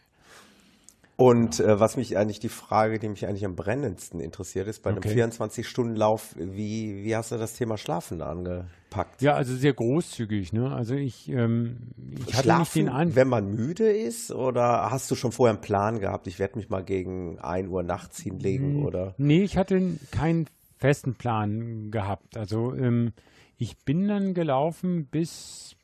Und 1.20 1.60
äh, 1.60 1.80
was 1.80 1.98
mich 1.98 2.18
eigentlich, 2.18 2.40
die 2.40 2.48
Frage, 2.50 2.98
die 2.98 3.10
mich 3.10 3.28
eigentlich 3.28 3.44
am 3.44 3.56
brennendsten 3.56 4.22
interessiert 4.22 4.68
ist, 4.70 4.84
bei 4.84 4.90
einem 4.92 5.00
Okay. 5.00 5.22
24-Stunden-Lauf, 5.22 6.36
wie, 6.38 7.04
wie 7.04 7.16
hast 7.16 7.34
du 7.34 7.38
das 7.38 7.56
Thema 7.56 7.78
Schlafen 7.78 8.22
angepackt? 8.22 9.22
Ja, 9.22 9.34
also 9.34 9.54
sehr 9.54 9.74
großzügig, 9.74 10.54
ne? 10.54 10.72
Also 10.74 10.96
ich, 10.96 11.28
ähm, 11.30 11.78
ich 11.98 12.20
hatte 12.20 12.28
nicht 12.28 12.44
Schlafen, 12.44 12.86
den 12.86 12.90
Eindruck. 12.90 13.16
wenn 13.18 13.28
man 13.28 13.54
müde 13.54 13.92
ist? 13.92 14.32
Oder 14.32 14.92
hast 14.92 15.12
du 15.12 15.16
schon 15.16 15.34
vorher 15.34 15.56
einen 15.56 15.62
Plan 15.62 16.00
gehabt, 16.00 16.26
ich 16.28 16.40
werde 16.40 16.58
mich 16.58 16.70
mal 16.70 16.84
gegen 16.86 17.38
1 17.40 17.68
Uhr 17.68 17.84
nachts 17.84 18.20
hinlegen? 18.22 18.86
Oder? 18.86 19.14
Nee, 19.18 19.44
ich 19.44 19.58
hatte 19.58 19.98
keinen 20.12 20.48
festen 20.78 21.16
Plan 21.16 21.92
gehabt. 21.92 22.38
Also 22.38 22.74
ähm, 22.74 23.12
ich 23.58 23.78
bin 23.84 24.08
dann 24.08 24.34
gelaufen 24.34 25.06
bis, 25.08 25.76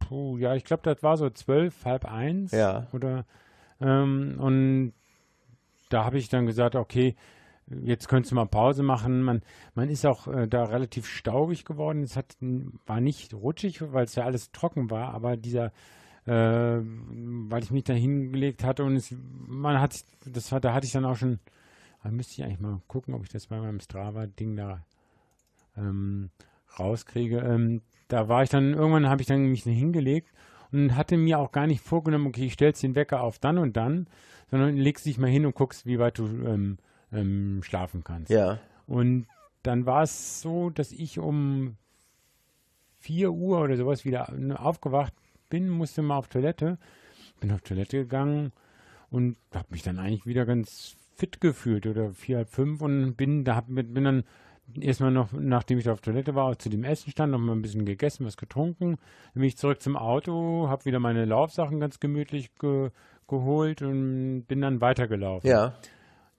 puh, 0.00 0.38
ja, 0.38 0.56
ich 0.56 0.64
glaube, 0.64 0.82
das 0.82 1.04
war 1.04 1.16
so 1.16 1.30
zwölf, 1.30 1.84
halb 1.84 2.04
eins. 2.04 2.50
Ja. 2.50 2.88
Oder, 2.92 3.24
ähm, 3.80 4.36
und 4.38 4.92
da 5.88 6.04
habe 6.04 6.18
ich 6.18 6.28
dann 6.28 6.46
gesagt, 6.46 6.74
okay, 6.74 7.14
jetzt 7.68 8.08
könntest 8.08 8.32
du 8.32 8.36
mal 8.36 8.46
Pause 8.46 8.82
machen. 8.82 9.22
Man, 9.22 9.42
man 9.74 9.88
ist 9.88 10.06
auch 10.06 10.28
äh, 10.28 10.46
da 10.46 10.64
relativ 10.64 11.06
staubig 11.06 11.64
geworden. 11.64 12.02
Es 12.02 12.16
hat, 12.16 12.36
war 12.86 13.00
nicht 13.00 13.34
rutschig, 13.34 13.80
weil 13.92 14.04
es 14.04 14.14
ja 14.14 14.24
alles 14.24 14.52
trocken 14.52 14.90
war, 14.90 15.14
aber 15.14 15.36
dieser, 15.36 15.72
äh, 16.26 16.80
weil 16.80 17.62
ich 17.62 17.70
mich 17.70 17.84
da 17.84 17.92
hingelegt 17.92 18.64
hatte 18.64 18.84
und 18.84 18.96
es, 18.96 19.14
man 19.46 19.80
hat, 19.80 20.04
das 20.24 20.50
war, 20.52 20.60
da 20.60 20.74
hatte 20.74 20.86
ich 20.86 20.92
dann 20.92 21.04
auch 21.04 21.16
schon, 21.16 21.40
da 22.02 22.10
müsste 22.10 22.34
ich 22.34 22.44
eigentlich 22.44 22.60
mal 22.60 22.80
gucken, 22.86 23.14
ob 23.14 23.24
ich 23.24 23.30
das 23.30 23.48
bei 23.48 23.58
meinem 23.58 23.80
Strava-Ding 23.80 24.56
da 24.56 24.84
ähm, 25.76 26.30
rauskriege. 26.78 27.38
Ähm, 27.38 27.82
da 28.08 28.28
war 28.28 28.44
ich 28.44 28.50
dann, 28.50 28.74
irgendwann 28.74 29.08
habe 29.08 29.22
ich 29.22 29.28
dann 29.28 29.46
mich 29.46 29.64
hingelegt 29.64 30.32
und 30.72 30.96
hatte 30.96 31.16
mir 31.16 31.38
auch 31.38 31.52
gar 31.52 31.66
nicht 31.66 31.80
vorgenommen, 31.80 32.26
okay, 32.26 32.46
ich 32.46 32.54
stellst 32.54 32.82
den 32.82 32.94
Wecker 32.94 33.22
auf 33.22 33.38
dann 33.38 33.58
und 33.58 33.76
dann, 33.76 34.06
sondern 34.50 34.76
legst 34.76 35.06
dich 35.06 35.18
mal 35.18 35.30
hin 35.30 35.46
und 35.46 35.54
guckst, 35.54 35.86
wie 35.86 35.98
weit 35.98 36.18
du 36.18 36.26
ähm, 36.26 36.78
ähm, 37.12 37.62
schlafen 37.62 38.04
kannst. 38.04 38.30
Ja. 38.30 38.58
Und 38.86 39.26
dann 39.62 39.86
war 39.86 40.02
es 40.02 40.40
so, 40.40 40.70
dass 40.70 40.92
ich 40.92 41.18
um 41.18 41.76
4 43.00 43.32
Uhr 43.32 43.60
oder 43.60 43.76
sowas 43.76 44.04
wieder 44.04 44.32
ne, 44.32 44.58
aufgewacht 44.58 45.12
bin, 45.48 45.68
musste 45.68 46.02
mal 46.02 46.16
auf 46.16 46.28
Toilette, 46.28 46.78
bin 47.40 47.52
auf 47.52 47.62
Toilette 47.62 47.98
gegangen 47.98 48.52
und 49.10 49.36
habe 49.54 49.68
mich 49.70 49.82
dann 49.82 49.98
eigentlich 49.98 50.26
wieder 50.26 50.46
ganz 50.46 50.96
fit 51.14 51.40
gefühlt 51.40 51.86
oder 51.86 52.12
vier, 52.12 52.38
halb 52.38 52.48
fünf 52.50 52.82
und 52.82 53.14
bin 53.14 53.44
da 53.44 53.56
hab, 53.56 53.66
bin 53.68 54.04
dann 54.04 54.24
erstmal 54.80 55.10
noch, 55.10 55.32
nachdem 55.32 55.78
ich 55.78 55.88
auf 55.88 56.00
Toilette 56.00 56.34
war, 56.34 56.44
auch 56.44 56.56
zu 56.56 56.68
dem 56.68 56.84
Essen 56.84 57.10
stand, 57.10 57.32
noch 57.32 57.38
mal 57.38 57.52
ein 57.52 57.62
bisschen 57.62 57.84
gegessen, 57.84 58.26
was 58.26 58.36
getrunken. 58.36 58.96
Dann 59.34 59.40
bin 59.40 59.44
ich 59.44 59.56
zurück 59.56 59.80
zum 59.80 59.96
Auto, 59.96 60.68
habe 60.68 60.84
wieder 60.84 60.98
meine 60.98 61.24
Laufsachen 61.24 61.80
ganz 61.80 62.00
gemütlich 62.00 62.54
ge, 62.58 62.90
geholt 63.28 63.82
und 63.82 64.44
bin 64.46 64.60
dann 64.60 64.80
weitergelaufen. 64.80 65.48
Ja. 65.48 65.74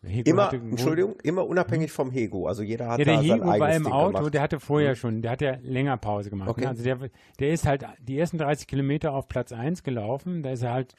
Hego 0.04 0.30
Immer, 0.30 0.54
Entschuldigung, 0.54 1.16
immer 1.24 1.46
unabhängig 1.46 1.92
vom 1.92 2.12
Hego. 2.12 2.48
Also 2.48 2.63
jeder 2.63 2.88
hat 2.88 3.00
ja, 3.00 3.06
der 3.06 3.16
da 3.16 3.22
sein 3.22 3.32
Hego 3.32 3.48
war 3.48 3.76
im 3.76 3.84
Ding 3.84 3.92
Auto, 3.92 4.18
gemacht. 4.18 4.34
Der 4.34 4.42
hatte 4.42 4.60
vorher 4.60 4.96
schon, 4.96 5.22
der 5.22 5.32
hat 5.32 5.42
ja 5.42 5.58
länger 5.63 5.98
Pause 5.98 6.30
gemacht. 6.30 6.50
Okay. 6.50 6.62
Ne? 6.62 6.70
Also 6.70 6.84
der, 6.84 6.98
der 7.40 7.50
ist 7.50 7.66
halt 7.66 7.86
die 8.00 8.18
ersten 8.18 8.38
30 8.38 8.68
Kilometer 8.68 9.13
auf 9.13 9.28
Platz 9.28 9.52
1 9.52 9.84
gelaufen, 9.84 10.44
da 10.44 10.52
ist 10.52 10.62
er 10.62 10.72
halt 10.72 10.94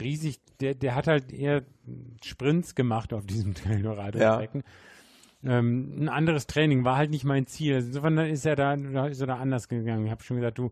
riesig, 0.00 0.40
der, 0.60 0.74
der 0.74 0.94
hat 0.94 1.06
halt 1.06 1.32
eher 1.32 1.62
Sprints 2.22 2.74
gemacht 2.74 3.12
auf 3.12 3.26
diesem 3.26 3.54
Colorado-Strecken. 3.62 4.64
Ähm, 5.44 5.94
ein 6.00 6.08
anderes 6.08 6.46
Training 6.46 6.84
war 6.84 6.96
halt 6.96 7.10
nicht 7.10 7.24
mein 7.24 7.46
Ziel. 7.46 7.74
Also 7.74 7.88
insofern 7.88 8.18
ist 8.18 8.44
er 8.44 8.56
da, 8.56 8.74
ist 9.06 9.20
er 9.20 9.26
da 9.26 9.36
anders 9.36 9.68
gegangen. 9.68 10.04
Ich 10.04 10.10
habe 10.10 10.22
schon 10.22 10.38
gesagt, 10.38 10.58
du, 10.58 10.70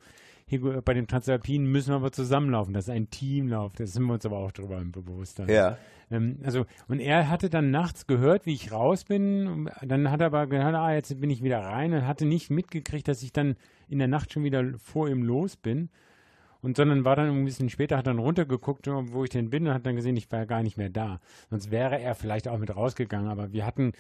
Hego, 0.48 0.81
bei 0.81 0.94
den 0.94 1.09
Transalpinen 1.09 1.70
müssen 1.70 1.90
wir 1.90 1.96
aber 1.96 2.12
zusammenlaufen. 2.12 2.72
Das 2.72 2.85
ist 2.85 2.94
ein 2.94 3.11
Teamlauf. 3.11 3.72
Da 3.74 3.87
sind 3.87 4.05
wir 4.05 4.14
uns 4.14 4.26
aber 4.26 4.38
auch 4.38 4.52
drüber 4.52 4.79
im 4.79 4.92
Bewusstsein. 4.92 5.48
Ja. 5.48 5.76
Ähm, 6.11 6.38
also, 6.44 6.66
und 6.88 7.00
er 7.00 7.29
hatte 7.29 7.50
dann 7.50 7.70
nachts 7.70 8.07
gehört, 8.07 8.46
wie 8.46 8.55
ich 8.55 8.70
raus 8.70 9.05
bin. 9.05 9.68
Dann 9.83 10.11
hat 10.11 10.20
er 10.20 10.26
aber 10.26 10.46
gehört, 10.46 10.74
ah, 10.74 10.92
jetzt 10.92 11.20
bin 11.20 11.31
ich 11.31 11.42
wieder 11.42 11.61
rein 11.61 11.92
und 11.92 12.07
hatte 12.07 12.26
nicht 12.26 12.50
mitgekriegt, 12.50 13.09
dass 13.09 13.22
ich 13.22 13.33
dann 13.33 13.57
in 13.88 13.98
der 13.98 14.09
Nacht 14.09 14.33
schon 14.33 14.44
wieder 14.44 14.64
vor 14.79 15.09
ihm 15.09 15.22
los 15.22 15.57
bin. 15.57 15.90
Und 16.62 16.76
sondern 16.76 17.05
war 17.05 17.16
dann 17.16 17.29
ein 17.29 17.44
bisschen 17.44 17.68
später, 17.68 17.96
hat 17.96 18.07
dann 18.07 18.18
runtergeguckt, 18.18 18.88
wo 18.88 19.24
ich 19.24 19.31
denn 19.31 19.50
bin 19.50 19.66
und 19.66 19.74
hat 19.74 19.87
dann 19.87 19.94
gesehen, 19.94 20.16
ich 20.16 20.31
war 20.33 20.40
ja 20.40 20.44
gar 20.46 20.62
nicht 20.62 20.76
mehr 20.76 20.90
da. 20.90 21.20
Sonst 21.50 21.70
wäre 21.70 22.00
er 22.00 22.14
vielleicht 22.14 22.48
auch 22.48 22.59
mit 22.59 22.74
rausgegangen, 22.74 23.29
aber 23.29 23.52
wir 23.52 23.66
hatten 23.66 23.92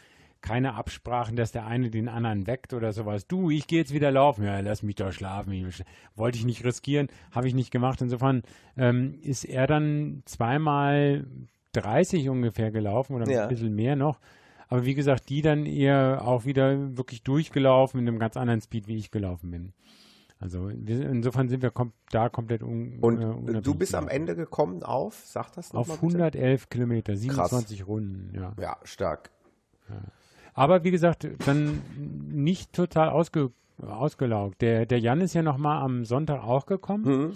keine 0.46 0.74
Absprachen, 0.74 1.34
dass 1.34 1.50
der 1.50 1.66
eine 1.66 1.90
den 1.90 2.08
anderen 2.08 2.46
weckt 2.46 2.72
oder 2.72 2.92
sowas. 2.92 3.26
Du, 3.26 3.50
ich 3.50 3.66
gehe 3.66 3.80
jetzt 3.80 3.92
wieder 3.92 4.12
laufen. 4.12 4.44
Ja, 4.44 4.60
lass 4.60 4.84
mich 4.84 4.94
doch 4.94 5.10
schlafen. 5.10 5.52
Ich, 5.52 5.82
wollte 6.14 6.38
ich 6.38 6.44
nicht 6.44 6.64
riskieren, 6.64 7.08
habe 7.32 7.48
ich 7.48 7.54
nicht 7.54 7.72
gemacht. 7.72 8.00
Insofern 8.00 8.42
ähm, 8.76 9.18
ist 9.22 9.44
er 9.44 9.66
dann 9.66 10.22
zweimal 10.24 11.26
30 11.72 12.28
ungefähr 12.28 12.70
gelaufen 12.70 13.16
oder 13.16 13.28
Ja. 13.28 13.42
ein 13.42 13.48
bisschen 13.48 13.74
mehr 13.74 13.96
noch. 13.96 14.20
Aber 14.68 14.84
wie 14.84 14.94
gesagt, 14.94 15.28
die 15.30 15.42
dann 15.42 15.66
eher 15.66 16.22
auch 16.24 16.44
wieder 16.44 16.96
wirklich 16.96 17.22
durchgelaufen 17.22 18.00
in 18.00 18.06
einem 18.08 18.18
ganz 18.20 18.36
anderen 18.36 18.60
Speed, 18.60 18.86
wie 18.86 18.96
ich 18.96 19.10
gelaufen 19.10 19.50
bin. 19.50 19.72
Also 20.38 20.68
insofern 20.68 21.48
sind 21.48 21.62
wir 21.62 21.70
kom 21.70 21.92
da 22.10 22.28
komplett 22.28 22.62
un 22.62 22.98
Und 23.00 23.48
äh, 23.48 23.62
du 23.62 23.74
bist 23.74 23.94
am. 23.94 24.06
Ende 24.06 24.36
gekommen 24.36 24.82
auf, 24.84 25.22
sag 25.24 25.52
das 25.54 25.74
auf 25.74 25.88
nochmal 25.88 25.96
bitte. 25.96 26.22
111 26.24 26.68
Kilometer, 26.68 27.16
27 27.16 27.86
Runden, 27.86 28.32
ja. 28.34 28.52
Ja, 28.60 28.76
stark. 28.84 29.30
Aber 30.56 30.82
wie 30.84 30.90
gesagt, 30.90 31.28
dann 31.44 31.80
nicht 32.32 32.72
total 32.72 33.10
ausge, 33.10 33.52
ausgelaugt. 33.80 34.62
Der, 34.62 34.86
der 34.86 34.98
Jan 34.98 35.20
ist 35.20 35.34
ja 35.34 35.42
nochmal 35.42 35.82
am 35.82 36.04
Sonntag 36.06 36.42
auch 36.42 36.64
gekommen 36.66 37.04
Mhm. 37.04 37.32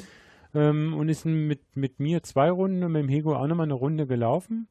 ähm, 0.55 0.95
und 0.95 1.09
ist 1.11 1.27
mit, 1.27 1.61
mit 1.77 2.01
mir 2.01 2.23
zwei 2.23 2.51
Runden 2.51 2.83
und 2.83 2.93
mit 2.93 3.03
dem 3.03 3.09
Hego 3.11 3.37
auch 3.37 3.47
nochmal 3.47 3.67
eine 3.67 3.75
Runde 3.75 4.07
gelaufen. 4.07 4.69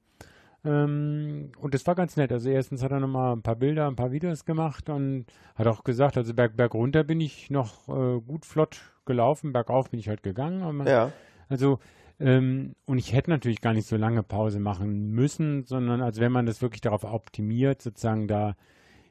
Ähm, 0.66 1.52
und 1.60 1.74
das 1.74 1.86
war 1.88 1.96
ganz 1.96 2.18
nett. 2.18 2.32
Also 2.32 2.50
erstens 2.50 2.84
hat 2.84 2.92
er 2.92 3.00
nochmal 3.00 3.34
ein 3.36 3.42
paar 3.44 3.56
Bilder, 3.56 3.88
ein 3.88 3.96
paar 3.96 4.12
Videos 4.12 4.46
gemacht 4.46 4.90
und 4.90 5.26
hat 5.56 5.68
auch 5.68 5.84
gesagt, 5.84 6.18
also 6.18 6.34
berg, 6.34 6.58
berg 6.58 6.74
runter 6.74 7.04
bin 7.04 7.22
ich 7.22 7.50
noch 7.50 7.88
äh, 7.88 8.20
gut 8.20 8.46
flott 8.46 8.82
gelaufen, 9.06 9.54
bergauf 9.54 9.90
bin 9.92 10.00
ich 10.00 10.10
halt 10.10 10.24
gegangen. 10.24 10.64
Aber 10.64 10.90
Ja. 10.90 11.12
also, 11.50 11.80
ähm, 12.20 12.76
und 12.86 12.98
ich 12.98 13.14
hätte 13.14 13.30
natürlich 13.30 13.62
gar 13.62 13.74
nicht 13.74 13.88
so 13.88 13.96
lange 13.98 14.24
Pause 14.24 14.60
machen 14.60 15.12
müssen, 15.12 15.64
sondern 15.66 16.02
als 16.02 16.20
wenn 16.20 16.32
man 16.32 16.46
das 16.46 16.62
wirklich 16.62 16.82
darauf 16.82 17.04
optimiert, 17.04 17.82
sozusagen 17.82 18.28
da 18.28 18.56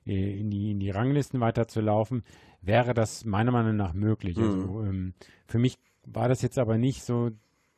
äh, 0.06 0.40
in, 0.40 0.50
die, 0.50 0.70
in 0.72 0.80
die 0.80 0.90
Ranglisten 0.90 1.40
weiterzulaufen, 1.40 2.22
wäre 2.60 2.92
das 2.94 3.24
meiner 3.24 3.52
Meinung 3.52 3.76
nach 3.76 3.92
möglich. 3.94 4.36
Also, 4.38 4.82
ähm, 4.82 5.14
für 5.46 5.58
mich 5.58 5.78
war 6.06 6.28
das 6.28 6.42
jetzt 6.42 6.58
aber 6.58 6.76
nicht 6.78 7.02
so, 7.02 7.30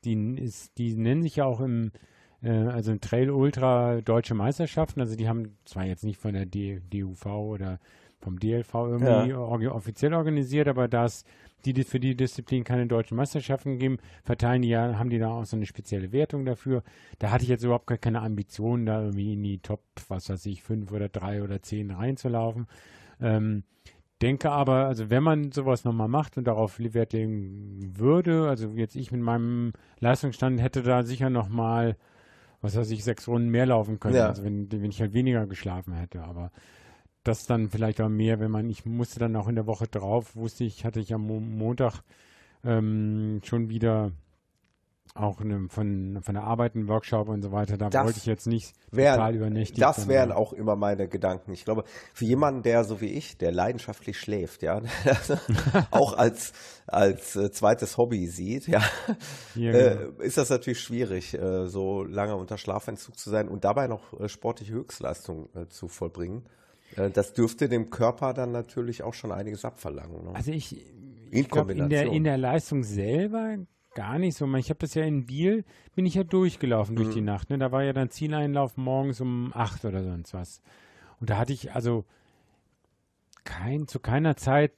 die, 0.05 0.15
ist, 0.37 0.79
die 0.79 0.95
nennen 0.97 1.23
sich 1.23 1.37
ja 1.37 1.45
auch 1.45 1.61
im, 1.61 1.93
äh, 2.43 2.51
also 2.51 2.97
Trail 2.97 3.31
Ultra 3.31 4.01
Deutsche 4.01 4.35
Meisterschaften. 4.35 5.01
Also 5.01 5.17
die 5.17 5.29
haben 5.29 5.59
zwar 5.65 5.85
jetzt 5.85 6.05
nicht 6.05 6.19
von 6.19 6.33
der 6.33 6.47
D 6.47 6.81
DUV 6.91 7.27
oder 7.27 7.79
vom 8.19 8.39
DLV 8.39 8.75
irgendwie 8.75 9.31
Ja. 9.31 9.37
orgi- 9.39 9.69
offiziell 9.71 10.15
organisiert, 10.15 10.69
aber 10.69 10.89
da 10.89 11.05
es 11.05 11.25
die, 11.61 11.85
für 11.85 12.01
die 12.01 12.17
Disziplin 12.17 12.65
keine 12.65 12.87
deutschen 12.87 13.17
Meisterschaften 13.17 13.79
geben, 13.79 13.99
verteilen 14.25 14.63
die 14.63 14.69
ja, 14.69 14.99
haben 14.99 15.11
die 15.11 15.19
da 15.19 15.29
auch 15.29 15.45
so 15.45 15.57
eine 15.57 15.67
spezielle 15.67 16.13
Wertung 16.13 16.45
dafür. 16.45 16.83
Da 17.19 17.31
hatte 17.31 17.45
ich 17.45 17.51
jetzt 17.51 17.65
überhaupt 17.65 17.87
gar 17.87 17.99
keine 17.99 18.23
Ambition, 18.23 18.87
da 18.87 19.03
irgendwie 19.03 19.35
in 19.35 19.43
die 19.43 19.59
Top, 19.59 19.83
was 20.09 20.29
weiß 20.29 20.47
ich, 20.47 20.63
fünf 20.63 20.93
oder 20.93 21.09
drei 21.09 21.43
oder 21.43 21.63
zehn 21.63 21.91
reinzulaufen. 21.91 22.67
Ähm, 23.21 23.65
denke 24.23 24.51
aber, 24.51 24.87
also 24.87 25.09
wenn 25.11 25.23
man 25.23 25.53
sowas 25.53 25.85
nochmal 25.85 26.09
macht 26.09 26.37
und 26.37 26.47
darauf 26.47 26.79
Wert 26.79 27.13
legen 27.13 27.95
würde, 27.99 28.49
also 28.49 28.71
jetzt 28.75 28.97
ich 28.97 29.13
mit 29.13 29.23
meinem 29.23 29.73
Leistungsstand 29.99 30.61
hätte 30.61 30.83
da 30.83 31.03
sicher 31.03 31.31
nochmal, 31.31 31.97
was 32.61 32.77
weiß 32.77 32.91
ich, 32.91 33.03
sechs 33.03 33.29
Runden 33.29 33.49
mehr 33.49 33.67
laufen 33.67 33.99
können, 33.99 34.17
Ja. 34.17 34.29
also 34.29 34.45
wenn, 34.45 34.71
wenn 34.71 34.91
ich 34.91 35.01
halt 35.01 35.15
weniger 35.15 35.47
geschlafen 35.47 35.95
hätte, 35.95 36.23
aber 36.23 36.51
das 37.25 37.45
dann 37.47 37.69
vielleicht 37.69 38.01
auch 38.01 38.09
mehr, 38.09 38.41
wenn 38.41 38.51
man, 38.51 38.69
ich 38.71 38.85
musste 38.87 39.21
dann 39.21 39.37
auch 39.37 39.49
in 39.49 39.55
der 39.57 39.67
Woche 39.67 39.87
drauf, 39.87 40.35
wusste 40.37 40.65
ich, 40.65 40.85
hatte 40.85 41.01
ich 41.01 41.13
am 41.13 41.27
Mo 41.27 41.39
Montag 41.41 42.01
ähm, 42.65 43.41
schon 43.45 43.69
wieder 43.69 44.13
auch 45.17 45.41
eine, 45.41 45.69
von, 45.69 46.21
von 46.23 46.35
der 46.35 46.45
Arbeit 46.45 46.77
einen 46.77 46.87
Workshop 46.87 47.29
und 47.29 47.43
so 47.43 47.51
weiter, 47.51 47.77
da 47.77 47.91
Das 47.91 48.05
wollte 48.07 48.19
ich 48.21 48.27
jetzt 48.27 48.47
nicht 48.47 48.73
wären- 48.93 49.17
total 49.17 49.35
übernächtig. 49.35 49.81
Das 49.81 49.97
dann- 49.97 50.09
wären 50.09 50.31
auch 50.33 50.53
immer 50.53 50.77
meine 50.77 51.09
Gedanken. 51.09 51.53
Ich 51.53 51.65
glaube, 51.65 51.83
für 52.15 52.25
jemanden, 52.25 52.63
der 52.63 52.85
so 52.85 53.01
wie 53.01 53.09
ich, 53.13 53.37
der 53.37 53.51
leidenschaftlich 53.51 54.19
schläft, 54.21 54.63
ja, 54.63 54.81
auch 55.91 56.13
als, 56.17 56.53
als 56.87 57.35
äh, 57.35 57.51
zweites 57.51 57.97
Hobby 57.99 58.29
sieht, 58.29 58.69
ja, 58.69 58.81
Ja, 59.57 59.73
genau. 59.73 60.13
äh, 60.21 60.27
ist 60.27 60.39
das 60.39 60.49
natürlich 60.49 60.81
schwierig, 60.81 61.35
äh, 61.35 61.67
so 61.67 62.05
lange 62.05 62.37
unter 62.37 62.57
Schlafentzug 62.57 63.19
zu 63.19 63.31
sein 63.31 63.49
und 63.49 63.65
dabei 63.65 63.89
noch 63.89 64.19
äh, 64.21 64.29
sportliche 64.29 64.75
Höchstleistung 64.75 65.49
äh, 65.55 65.67
zu 65.67 65.89
vollbringen. 65.89 66.45
Äh, 66.97 67.11
das 67.11 67.33
dürfte 67.33 67.69
dem 67.69 67.91
Körper 67.91 68.35
dann 68.35 68.53
natürlich 68.53 69.03
auch 69.03 69.15
schon 69.15 69.33
einiges 69.33 69.65
abverlangen. 69.65 70.25
Ne? 70.25 70.35
Also 70.35 70.53
ich, 70.53 70.85
ich 71.31 71.49
glaube, 71.49 71.73
in 71.73 71.89
der, 71.89 72.07
in 72.07 72.25
der 72.25 72.39
Leistung 72.39 72.83
selber 72.83 73.57
gar 73.95 74.19
nicht 74.19 74.37
so. 74.37 74.53
Ich 74.55 74.71
habe 74.71 74.79
das 74.79 74.95
ja 74.95 75.05
in 75.05 75.27
Biel, 75.27 75.65
bin 75.95 76.07
ich 76.07 76.15
ja 76.15 76.25
durchgelaufen 76.25 76.97
durch 76.97 77.09
Mhm. 77.09 77.13
die 77.15 77.21
Nacht. 77.23 77.51
Ne? 77.51 77.59
Da 77.59 77.73
war 77.73 77.83
ja 77.83 77.93
dann 77.93 78.11
Zieleinlauf 78.11 78.77
morgens 78.77 79.21
um 79.21 79.53
acht 79.55 79.85
oder 79.85 80.03
sonst 80.05 80.35
was. 80.35 80.63
Und 81.21 81.31
da 81.31 81.39
hatte 81.39 81.53
ich 81.53 81.73
also 81.73 82.05
kein, 83.45 83.89
zu 83.89 83.99
keiner 84.01 84.37
Zeit 84.37 84.73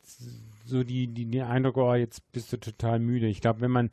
so 0.65 0.85
die, 0.85 1.09
die, 1.09 1.27
die 1.27 1.43
Eindruck, 1.43 1.77
oh, 1.77 1.95
jetzt 1.95 2.31
bist 2.33 2.53
du 2.53 2.57
total 2.57 2.99
müde. 3.01 3.27
Ich 3.27 3.41
glaube, 3.41 3.61
wenn 3.61 3.71
man 3.71 3.91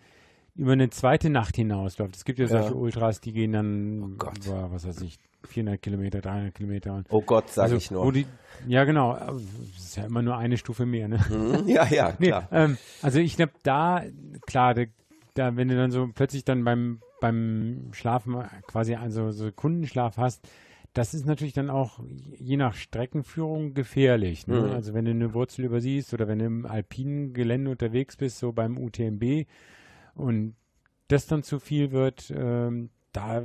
über 0.59 0.73
eine 0.73 0.89
zweite 0.89 1.29
Nacht 1.29 1.55
hinausläuft, 1.55 2.15
es 2.17 2.25
gibt 2.25 2.37
ja 2.37 2.47
solche 2.47 2.69
Ja. 2.69 2.75
Ultras, 2.75 3.21
die 3.21 3.31
gehen 3.31 3.53
dann 3.53 4.17
Gott. 4.17 4.45
über, 4.45 4.71
was 4.71 4.85
weiß 4.85 5.01
ich, 5.01 5.17
400 5.47 5.81
Kilometer, 5.81 6.19
300 6.19 6.53
Kilometer. 6.53 7.03
Oh 7.09 7.21
Gott, 7.21 7.49
sage 7.49 7.63
also, 7.63 7.75
ich 7.77 7.89
nur. 7.91 8.11
die, 8.11 8.25
ja, 8.67 8.83
genau. 8.83 9.13
Das 9.15 9.41
ist 9.77 9.95
ja 9.95 10.05
immer 10.05 10.21
nur 10.21 10.37
eine 10.37 10.57
Stufe 10.57 10.85
mehr, 10.85 11.07
ne? 11.07 11.17
Hm, 11.29 11.65
ja, 11.67 11.85
ja, 11.87 12.13
Nee, 12.19 12.27
klar. 12.27 12.49
ähm, 12.51 12.77
also 13.01 13.19
ich 13.19 13.37
glaube, 13.37 13.53
da, 13.63 14.03
klar, 14.47 14.73
da, 14.73 14.83
da, 15.33 15.55
wenn 15.55 15.69
du 15.69 15.77
dann 15.77 15.91
so 15.91 16.09
plötzlich 16.13 16.43
dann 16.43 16.65
beim, 16.65 16.99
beim 17.21 17.91
Schlafen 17.93 18.35
quasi 18.67 18.95
also 18.95 19.31
so 19.31 19.45
Sekundenschlaf 19.45 20.17
hast, 20.17 20.45
das 20.93 21.13
ist 21.13 21.25
natürlich 21.25 21.53
dann 21.53 21.69
auch 21.69 21.99
je 22.37 22.57
nach 22.57 22.73
Streckenführung 22.73 23.73
gefährlich. 23.73 24.45
Ne? 24.47 24.59
Mhm. 24.59 24.71
Also 24.71 24.93
wenn 24.93 25.05
du 25.05 25.11
eine 25.11 25.33
Wurzel 25.33 25.63
übersiehst 25.63 26.13
oder 26.13 26.27
wenn 26.27 26.39
du 26.39 26.45
im 26.45 26.65
alpinen 26.65 27.31
Gelände 27.33 27.71
unterwegs 27.71 28.17
bist, 28.17 28.39
so 28.39 28.51
beim 28.51 28.77
UTMB 28.77 29.45
und 30.15 30.55
das 31.07 31.25
dann 31.27 31.43
zu 31.43 31.59
viel 31.59 31.91
wird, 31.91 32.31
ähm, 32.35 32.89
da 33.11 33.43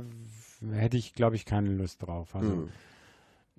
hätte 0.71 0.97
ich, 0.97 1.13
glaube 1.13 1.35
ich, 1.35 1.45
keine 1.45 1.69
Lust 1.69 2.03
drauf. 2.03 2.35
Also 2.35 2.51
Hm. 2.51 2.69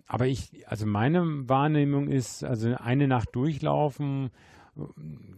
aber 0.07 0.27
ich, 0.27 0.69
also 0.69 0.87
meine 0.87 1.49
Wahrnehmung 1.49 2.09
ist, 2.09 2.45
also 2.45 2.75
eine 2.77 3.09
Nacht 3.09 3.31
durchlaufen, 3.33 4.31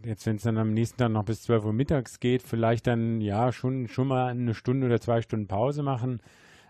jetzt 0.04 0.26
wenn 0.26 0.37
es 0.37 0.42
dann 0.42 0.59
am 0.59 0.74
nächsten 0.74 0.98
Tag 0.98 1.11
noch 1.11 1.24
bis 1.24 1.42
12 1.42 1.64
Uhr 1.64 1.72
mittags 1.72 2.20
geht, 2.20 2.42
vielleicht 2.42 2.87
dann 2.87 3.20
ja 3.20 3.52
schon, 3.52 3.88
schon 3.88 4.09
mal 4.09 4.28
eine 4.28 4.54
Stunde 4.54 4.87
oder 4.87 5.00
zwei 5.00 5.22
Stunden 5.22 5.46
Pause 5.46 5.83
machen. 5.83 6.20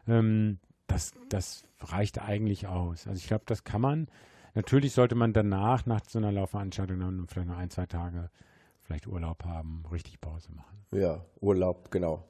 Ähm, 0.07 0.59
das, 0.87 1.13
das 1.29 1.65
reicht 1.81 2.21
eigentlich 2.21 2.67
aus. 2.67 3.07
Also 3.07 3.19
ich 3.19 3.27
glaube, 3.27 3.45
das 3.47 3.65
kann 3.65 3.81
man. 3.81 4.09
Natürlich 4.55 4.93
sollte 4.93 5.15
man 5.15 5.33
danach, 5.33 5.87
nach 5.87 6.01
so 6.07 6.19
einer 6.19 6.33
Laufveranstaltung, 6.33 6.99
dann 7.01 7.27
vielleicht 7.29 7.49
noch 7.49 7.59
ein, 7.59 7.71
zwei 7.71 7.87
Tage 7.87 8.31
vielleicht 8.89 9.07
Urlaub 9.07 9.45
haben, 9.45 9.85
richtig 9.93 10.21
Pause 10.21 10.51
machen. 10.53 10.79
Ja, 10.93 11.25
Urlaub, 11.41 11.91
genau. 11.91 12.25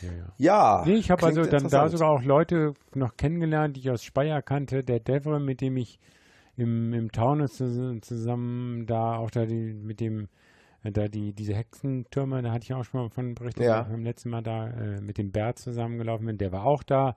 Ja, 0.00 0.08
ja. 0.12 0.32
Ja. 0.38 0.82
Nee, 0.86 0.94
ich 0.94 1.10
habe 1.10 1.24
also 1.26 1.44
dann 1.44 1.68
da 1.68 1.88
sogar 1.90 2.08
auch 2.10 2.22
Leute 2.22 2.72
noch 2.94 3.16
kennengelernt, 3.18 3.76
die 3.76 3.80
ich 3.80 3.90
aus 3.90 4.02
Speyer 4.02 4.40
kannte. 4.40 4.82
Der 4.82 4.98
Devre, 4.98 5.38
mit 5.40 5.60
dem 5.60 5.76
ich 5.76 6.00
im, 6.56 6.94
im 6.94 7.12
Taunus 7.12 7.60
zus- 7.60 8.00
zusammen 8.00 8.86
da 8.86 9.16
auch 9.16 9.30
da 9.30 9.44
die, 9.44 9.74
mit 9.74 10.00
dem 10.00 10.28
äh, 10.84 10.90
da 10.90 11.08
die 11.08 11.34
diese 11.34 11.54
Hexentürme, 11.54 12.40
da 12.40 12.50
hatte 12.52 12.64
ich 12.64 12.72
auch 12.72 12.84
schon 12.84 13.02
mal 13.02 13.10
von 13.10 13.34
berichtet, 13.34 13.66
Ja. 13.66 13.82
beim 13.82 14.02
letzten 14.02 14.30
Mal 14.30 14.42
da 14.42 14.68
äh, 14.70 15.00
mit 15.02 15.18
dem 15.18 15.32
Bert 15.32 15.58
zusammengelaufen 15.58 16.24
bin. 16.26 16.38
Der 16.38 16.50
war 16.52 16.64
auch 16.64 16.82
da. 16.82 17.14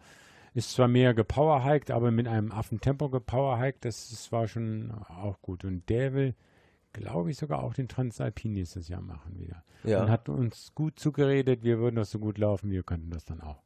Ist 0.53 0.73
zwar 0.73 0.87
mehr 0.89 1.13
gepowerhiked, 1.15 1.89
aber 1.89 2.11
mit 2.11 2.27
einem 2.27 2.51
Affentempo 2.51 3.09
gepowerhiked. 3.09 3.85
Das, 3.85 4.09
das 4.09 4.31
war 4.33 4.47
schon 4.47 4.91
auch 4.91 5.41
gut. 5.41 5.63
Und 5.65 5.89
der 5.89 6.13
will, 6.13 6.35
glaube 6.93 7.31
ich, 7.31 7.37
sogar 7.37 7.63
auch 7.63 7.73
den 7.73 7.87
Transalpin 7.87 8.53
nächstes 8.53 8.87
Jahr 8.87 9.01
machen 9.01 9.39
wieder. 9.39 9.63
Ja. 9.83 10.03
Und 10.03 10.09
hat 10.09 10.29
uns 10.29 10.73
gut 10.73 10.99
zugeredet, 10.99 11.63
wir 11.63 11.79
würden 11.79 11.95
das 11.95 12.11
so 12.11 12.19
gut 12.19 12.37
laufen, 12.37 12.71
wir 12.71 12.83
könnten 12.83 13.09
das 13.09 13.25
dann 13.25 13.41
auch. 13.41 13.61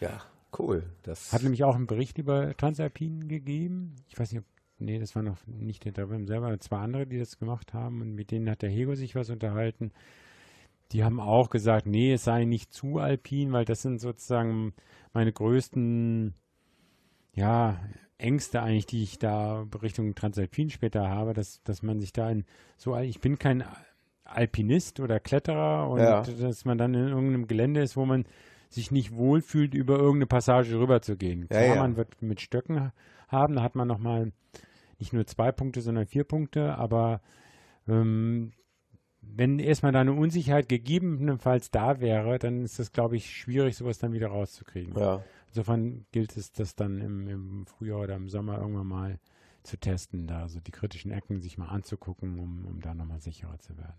Ja, 0.00 0.22
cool. 0.58 0.84
Das 1.02 1.32
Hat 1.32 1.42
nämlich 1.42 1.64
auch 1.64 1.74
einen 1.74 1.86
Bericht 1.86 2.18
über 2.18 2.56
Transalpin 2.56 3.28
gegeben. 3.28 3.96
Ich 4.08 4.18
weiß 4.18 4.32
nicht, 4.32 4.42
ob, 4.42 4.46
nee, 4.78 4.98
das 4.98 5.16
war 5.16 5.22
noch 5.22 5.38
nicht 5.46 5.84
der 5.84 5.92
Drabim 5.92 6.26
selber, 6.26 6.58
zwei 6.60 6.78
andere, 6.78 7.06
die 7.06 7.18
das 7.18 7.38
gemacht 7.38 7.74
haben 7.74 8.02
und 8.02 8.14
mit 8.14 8.30
denen 8.30 8.48
hat 8.50 8.62
der 8.62 8.70
Hego 8.70 8.94
sich 8.94 9.14
was 9.14 9.30
unterhalten. 9.30 9.92
Die 10.92 11.02
haben 11.02 11.18
auch 11.18 11.50
gesagt, 11.50 11.86
nee, 11.86 12.12
es 12.12 12.24
sei 12.24 12.44
nicht 12.44 12.72
zu 12.72 12.98
alpin, 12.98 13.52
weil 13.52 13.64
das 13.64 13.82
sind 13.82 14.00
sozusagen 14.00 14.72
meine 15.12 15.32
größten, 15.32 16.34
ja, 17.34 17.80
Ängste 18.18 18.62
eigentlich, 18.62 18.86
die 18.86 19.02
ich 19.02 19.18
da 19.18 19.66
Richtung 19.82 20.14
Transalpin 20.14 20.70
später 20.70 21.08
habe, 21.08 21.34
dass, 21.34 21.62
dass 21.64 21.82
man 21.82 22.00
sich 22.00 22.12
da 22.12 22.30
in 22.30 22.44
so, 22.76 22.96
ich 22.96 23.20
bin 23.20 23.38
kein 23.38 23.64
Alpinist 24.24 25.00
oder 25.00 25.20
Kletterer 25.20 25.88
und 25.88 26.00
Ja. 26.00 26.22
dass 26.22 26.64
man 26.64 26.78
dann 26.78 26.94
in 26.94 27.08
irgendeinem 27.08 27.46
Gelände 27.46 27.82
ist, 27.82 27.96
wo 27.96 28.04
man 28.06 28.24
sich 28.68 28.90
nicht 28.90 29.14
wohlfühlt, 29.14 29.74
über 29.74 29.94
irgendeine 29.96 30.26
Passage 30.26 30.78
rüber 30.78 31.00
zu 31.02 31.16
gehen. 31.16 31.42
Ja, 31.42 31.46
Klar, 31.46 31.64
ja. 31.64 31.74
man 31.76 31.96
wird 31.96 32.20
mit 32.22 32.40
Stöcken 32.40 32.90
haben, 33.28 33.54
da 33.54 33.62
hat 33.62 33.74
man 33.76 33.86
nochmal 33.86 34.32
nicht 34.98 35.12
nur 35.12 35.26
zwei 35.26 35.52
Punkte, 35.52 35.80
sondern 35.82 36.06
vier 36.06 36.24
Punkte, 36.24 36.76
aber 36.76 37.20
ähm, 37.86 38.52
wenn 39.20 39.58
erstmal 39.58 39.92
da 39.92 40.00
eine 40.00 40.12
Unsicherheit 40.12 40.68
gegebenenfalls 40.68 41.70
da 41.70 42.00
wäre, 42.00 42.38
dann 42.38 42.62
ist 42.64 42.78
das, 42.78 42.92
glaube 42.92 43.16
ich, 43.16 43.30
schwierig, 43.30 43.76
sowas 43.76 43.98
dann 43.98 44.12
wieder 44.12 44.28
rauszukriegen. 44.28 44.94
ja. 44.98 45.22
Insofern 45.56 46.04
gilt 46.12 46.36
es, 46.36 46.52
das 46.52 46.74
dann 46.74 47.00
im, 47.00 47.28
im 47.28 47.66
Frühjahr 47.66 48.00
oder 48.00 48.14
im 48.14 48.28
Sommer 48.28 48.58
irgendwann 48.58 48.88
mal 48.88 49.18
zu 49.62 49.78
testen, 49.78 50.26
da 50.26 50.50
so 50.50 50.60
die 50.60 50.70
kritischen 50.70 51.10
Ecken 51.10 51.40
sich 51.40 51.56
mal 51.56 51.68
anzugucken, 51.68 52.38
um, 52.38 52.66
um 52.66 52.82
da 52.82 52.92
nochmal 52.92 53.22
sicherer 53.22 53.58
zu 53.58 53.74
werden. 53.78 53.96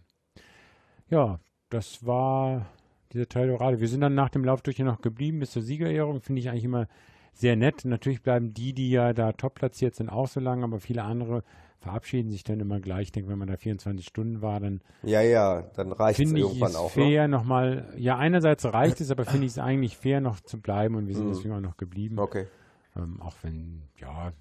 Ja, 1.09 1.39
das 1.69 2.05
war 2.05 2.67
dieser 3.11 3.27
Teil 3.27 3.47
Dorado. 3.47 3.79
Wir 3.79 3.87
sind 3.87 4.01
dann 4.01 4.13
nach 4.13 4.29
dem 4.29 4.45
Lauf 4.45 4.61
durch 4.61 4.75
hier 4.75 4.85
noch 4.85 5.01
geblieben 5.01 5.39
bis 5.39 5.49
zur 5.49 5.63
Siegerehrung. 5.63 6.21
Finde 6.21 6.41
ich 6.41 6.49
eigentlich 6.49 6.65
immer 6.65 6.87
sehr 7.33 7.55
nett. 7.55 7.85
Natürlich 7.85 8.21
bleiben 8.21 8.53
die, 8.53 8.73
die 8.73 8.91
ja 8.91 9.13
da 9.13 9.31
top 9.33 9.55
platziert 9.55 9.95
sind, 9.95 10.09
auch 10.09 10.27
so 10.27 10.39
lange, 10.39 10.63
aber 10.63 10.79
viele 10.79 11.05
andere 11.05 11.43
verabschieden 11.79 12.31
sich 12.31 12.43
dann 12.43 12.59
immer 12.59 12.79
gleich. 12.79 13.03
Ich 13.03 13.11
denke, 13.11 13.29
wenn 13.29 13.37
man 13.39 13.47
da 13.47 13.57
24 13.57 14.05
Stunden 14.05 14.41
war, 14.41 14.59
dann 14.59 14.81
Ja, 15.03 15.21
ja, 15.21 15.61
dann 15.75 15.91
reicht 15.91 16.19
es 16.19 16.25
finde 16.27 16.41
ich 16.41 16.47
irgendwann 16.47 16.71
es 16.71 16.75
auch. 16.75 16.95
Ne? 16.95 17.03
fair 17.03 17.27
nochmal. 17.27 17.93
Ja, 17.97 18.17
einerseits 18.17 18.65
reicht 18.65 18.99
es, 19.01 19.11
aber 19.11 19.25
finde 19.25 19.45
ich 19.45 19.53
es 19.53 19.59
eigentlich 19.59 19.95
fair 19.97 20.19
noch 20.21 20.39
zu 20.39 20.59
bleiben 20.59 20.95
und 20.95 21.07
wir 21.07 21.15
sind 21.15 21.25
Mhm. 21.27 21.33
deswegen 21.33 21.53
auch 21.53 21.61
noch 21.61 21.77
geblieben. 21.77 22.19
Okay. 22.19 22.47
Ähm, 22.95 23.21
auch 23.21 23.35
wenn, 23.43 23.83
ja, 23.99 24.33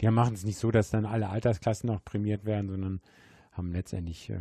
die 0.00 0.10
machen 0.10 0.34
es 0.34 0.44
nicht 0.44 0.58
so, 0.58 0.70
dass 0.70 0.90
dann 0.90 1.04
alle 1.04 1.28
Altersklassen 1.28 1.88
noch 1.88 2.04
prämiert 2.04 2.44
werden, 2.44 2.68
sondern 2.68 3.00
haben 3.52 3.72
letztendlich 3.72 4.30
äh, 4.30 4.38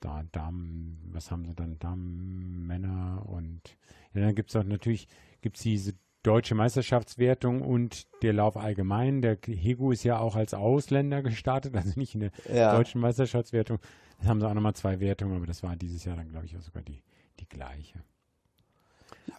da 0.00 0.24
Damen, 0.32 0.98
was 1.12 1.30
haben 1.30 1.44
sie 1.44 1.54
dann, 1.54 1.78
Damen, 1.78 2.66
Männer 2.66 3.22
und 3.26 3.60
ja, 4.14 4.20
dann 4.22 4.34
gibt 4.34 4.50
es 4.50 4.56
auch 4.56 4.64
natürlich, 4.64 5.08
gibt 5.40 5.56
es 5.56 5.62
diese 5.62 5.94
deutsche 6.22 6.54
Meisterschaftswertung 6.54 7.62
und 7.62 8.06
der 8.22 8.32
Lauf 8.32 8.56
allgemein. 8.56 9.22
Der 9.22 9.36
Hegu 9.44 9.90
ist 9.92 10.04
ja 10.04 10.18
auch 10.18 10.36
als 10.36 10.54
Ausländer 10.54 11.22
gestartet, 11.22 11.74
also 11.76 11.98
nicht 11.98 12.14
in 12.14 12.20
der 12.20 12.30
Ja. 12.52 12.72
deutschen 12.76 13.00
Meisterschaftswertung. 13.00 13.78
Dann 14.18 14.28
haben 14.28 14.40
sie 14.40 14.48
auch 14.48 14.54
nochmal 14.54 14.74
zwei 14.74 15.00
Wertungen, 15.00 15.36
aber 15.36 15.46
das 15.46 15.62
war 15.62 15.74
dieses 15.76 16.04
Jahr 16.04 16.16
dann, 16.16 16.28
glaube 16.28 16.46
ich, 16.46 16.56
auch 16.56 16.60
sogar 16.62 16.82
die, 16.82 17.02
die 17.40 17.48
gleiche. 17.48 18.02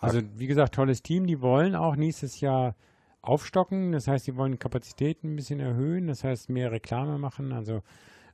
Also, 0.02 0.22
wie 0.36 0.48
gesagt, 0.48 0.76
tolles 0.76 1.02
Team. 1.02 1.28
Die 1.28 1.42
wollen 1.42 1.76
auch 1.76 1.96
nächstes 1.96 2.42
Jahr 2.42 2.76
aufstocken. 3.22 3.92
Das 3.94 4.08
heißt, 4.08 4.28
die 4.28 4.36
wollen 4.36 4.60
Kapazitäten 4.60 5.34
ein 5.34 5.36
bisschen 5.36 5.60
erhöhen. 5.60 6.08
Das 6.08 6.24
heißt, 6.24 6.50
mehr 6.50 6.72
Reklame 6.72 7.18
machen. 7.18 7.54
Also, 7.54 7.78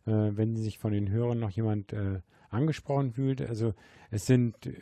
äh, 0.06 0.32
wenn 0.32 0.56
sich 0.56 0.80
von 0.80 0.92
den 0.92 1.10
Hörern 1.10 1.40
noch 1.40 1.52
jemand 1.52 1.94
äh, 1.94 2.22
angesprochen 2.50 3.14
fühlt. 3.14 3.42
Also, 3.42 3.74
es 4.10 4.26
sind 4.26 4.66
äh, 4.66 4.74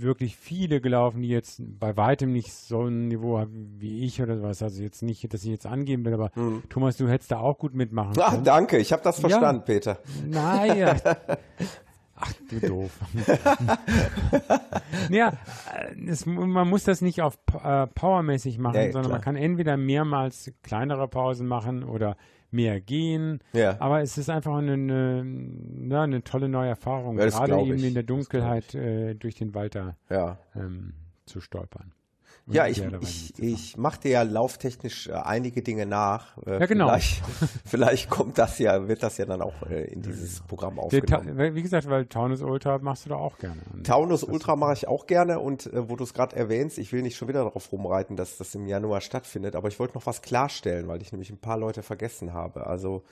wirklich 0.00 0.36
viele 0.36 0.80
gelaufen, 0.80 1.22
die 1.22 1.28
jetzt 1.28 1.60
bei 1.78 1.96
weitem 1.96 2.32
nicht 2.32 2.52
so 2.52 2.84
ein 2.86 3.08
Niveau 3.08 3.38
haben 3.38 3.74
wie 3.78 4.04
ich 4.04 4.22
oder 4.22 4.42
was. 4.42 4.62
Also 4.62 4.82
jetzt 4.82 5.02
nicht, 5.02 5.32
dass 5.32 5.42
ich 5.44 5.50
jetzt 5.50 5.66
angeben 5.66 6.04
will, 6.04 6.14
aber 6.14 6.30
Thomas, 6.68 6.96
du 6.96 7.08
hättest 7.08 7.30
da 7.32 7.38
auch 7.40 7.58
gut 7.58 7.74
mitmachen 7.74 8.14
können. 8.14 8.44
danke, 8.44 8.78
ich 8.78 8.92
habe 8.92 9.02
das 9.02 9.20
verstanden, 9.20 9.62
Peter. 9.64 9.98
Naja. 10.26 10.96
Ach 12.20 12.32
du 12.50 12.58
doof. 12.58 12.90
ja, 15.10 15.32
es, 16.06 16.26
man 16.26 16.68
muss 16.68 16.84
das 16.84 17.00
nicht 17.00 17.22
auf 17.22 17.38
äh, 17.62 17.86
powermäßig 17.86 18.58
machen, 18.58 18.74
Ja, 18.76 18.82
ja, 18.86 18.92
sondern 18.92 19.12
man 19.12 19.20
klar. 19.20 19.34
kann 19.34 19.36
entweder 19.42 19.76
mehrmals 19.76 20.50
kleinere 20.62 21.06
Pausen 21.08 21.46
machen 21.46 21.84
oder 21.84 22.16
mehr 22.50 22.80
gehen. 22.80 23.40
Ja. 23.52 23.76
Aber 23.80 24.00
es 24.00 24.16
ist 24.18 24.30
einfach 24.30 24.56
eine, 24.56 24.72
eine, 24.72 25.88
ja, 25.90 26.02
eine 26.02 26.22
tolle 26.24 26.48
neue 26.48 26.68
Erfahrung, 26.68 27.18
Ja, 27.18 27.26
gerade 27.26 27.60
eben 27.60 27.74
ich. 27.78 27.84
in 27.84 27.94
der 27.94 28.02
Dunkelheit 28.02 28.74
äh, 28.74 29.14
durch 29.14 29.34
den 29.36 29.54
Wald 29.54 29.74
da 29.74 29.96
ähm, 30.54 30.94
zu 31.26 31.40
stolpern. 31.40 31.92
Ja, 32.50 32.66
ich, 32.66 32.82
ich, 33.00 33.38
ich 33.38 33.76
mache 33.76 34.00
dir 34.00 34.10
ja 34.10 34.22
lauftechnisch 34.22 35.08
äh, 35.08 35.12
einige 35.12 35.62
Dinge 35.62 35.86
nach. 35.86 36.36
Äh, 36.46 36.60
Ja, 36.60 36.66
genau. 36.66 36.88
Vielleicht, 36.88 37.22
vielleicht 37.64 38.10
kommt 38.10 38.38
das 38.38 38.58
ja, 38.58 38.88
wird 38.88 39.02
das 39.02 39.18
ja 39.18 39.26
dann 39.26 39.42
auch 39.42 39.62
äh, 39.68 39.84
in 39.84 40.02
dieses 40.02 40.40
Programm 40.40 40.78
aufgenommen. 40.78 41.54
wie 41.54 41.62
gesagt, 41.62 41.88
weil 41.88 42.06
Taunus 42.06 42.42
Ultra 42.42 42.78
machst 42.78 43.04
du 43.04 43.10
da 43.10 43.16
auch 43.16 43.38
gerne. 43.38 43.60
Taunus 43.82 44.24
Ultra 44.24 44.56
mache 44.56 44.72
ich 44.72 44.88
auch 44.88 45.06
gerne 45.06 45.40
und 45.40 45.70
wo 45.72 45.96
du 45.96 46.04
es 46.04 46.14
gerade 46.14 46.36
erwähnst, 46.36 46.78
ich 46.78 46.92
will 46.92 47.02
nicht 47.02 47.16
schon 47.16 47.28
wieder 47.28 47.44
darauf 47.44 47.70
rumreiten, 47.72 48.16
dass 48.16 48.38
das 48.38 48.54
im 48.54 48.66
Januar 48.66 49.00
stattfindet, 49.00 49.54
aber 49.54 49.68
ich 49.68 49.78
wollte 49.78 49.94
noch 49.94 50.06
was 50.06 50.22
klarstellen, 50.22 50.88
weil 50.88 51.02
ich 51.02 51.12
nämlich 51.12 51.30
ein 51.30 51.38
paar 51.38 51.58
Leute 51.58 51.82
vergessen 51.82 52.32
habe. 52.32 52.66
Also 52.66 53.02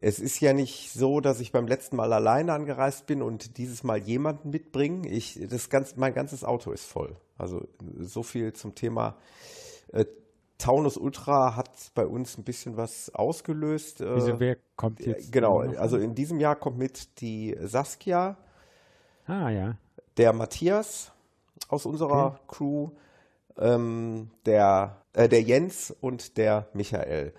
es 0.00 0.18
ist 0.18 0.40
ja 0.40 0.52
nicht 0.52 0.92
so, 0.92 1.20
dass 1.20 1.40
ich 1.40 1.52
beim 1.52 1.66
letzten 1.66 1.96
Mal 1.96 2.12
alleine 2.12 2.52
angereist 2.54 3.06
bin 3.06 3.20
und 3.22 3.58
dieses 3.58 3.84
Mal 3.84 3.98
jemanden 3.98 4.50
mitbringe. 4.50 5.08
Ich, 5.08 5.38
das 5.48 5.68
ganz, 5.68 5.96
mein 5.96 6.14
ganzes 6.14 6.42
Auto 6.44 6.72
ist 6.72 6.84
voll. 6.84 7.16
Also 7.36 7.68
so 7.98 8.22
viel 8.22 8.52
zum 8.54 8.74
Thema. 8.74 9.16
Äh, 9.92 10.06
Taunus 10.58 10.96
Ultra 10.96 11.56
hat 11.56 11.70
bei 11.94 12.06
uns 12.06 12.36
ein 12.38 12.44
bisschen 12.44 12.76
was 12.76 13.14
ausgelöst. 13.14 14.00
Äh, 14.00 14.16
Wieso, 14.16 14.40
wer 14.40 14.56
kommt 14.76 15.00
jetzt? 15.04 15.32
genau, 15.32 15.60
also 15.60 15.96
in 15.96 16.14
diesem 16.14 16.38
Jahr 16.40 16.56
kommt 16.56 16.78
mit 16.78 17.20
die 17.20 17.56
Saskia, 17.60 18.36
Ah, 19.26 19.48
ja. 19.50 19.76
der 20.16 20.32
Matthias 20.32 21.12
aus 21.68 21.86
unserer 21.86 22.40
Crew, 22.48 22.90
ähm, 23.58 24.30
der, 24.44 25.02
äh, 25.12 25.28
der 25.28 25.42
Jens 25.42 25.94
und 26.00 26.36
der 26.36 26.68
Michael. 26.74 27.32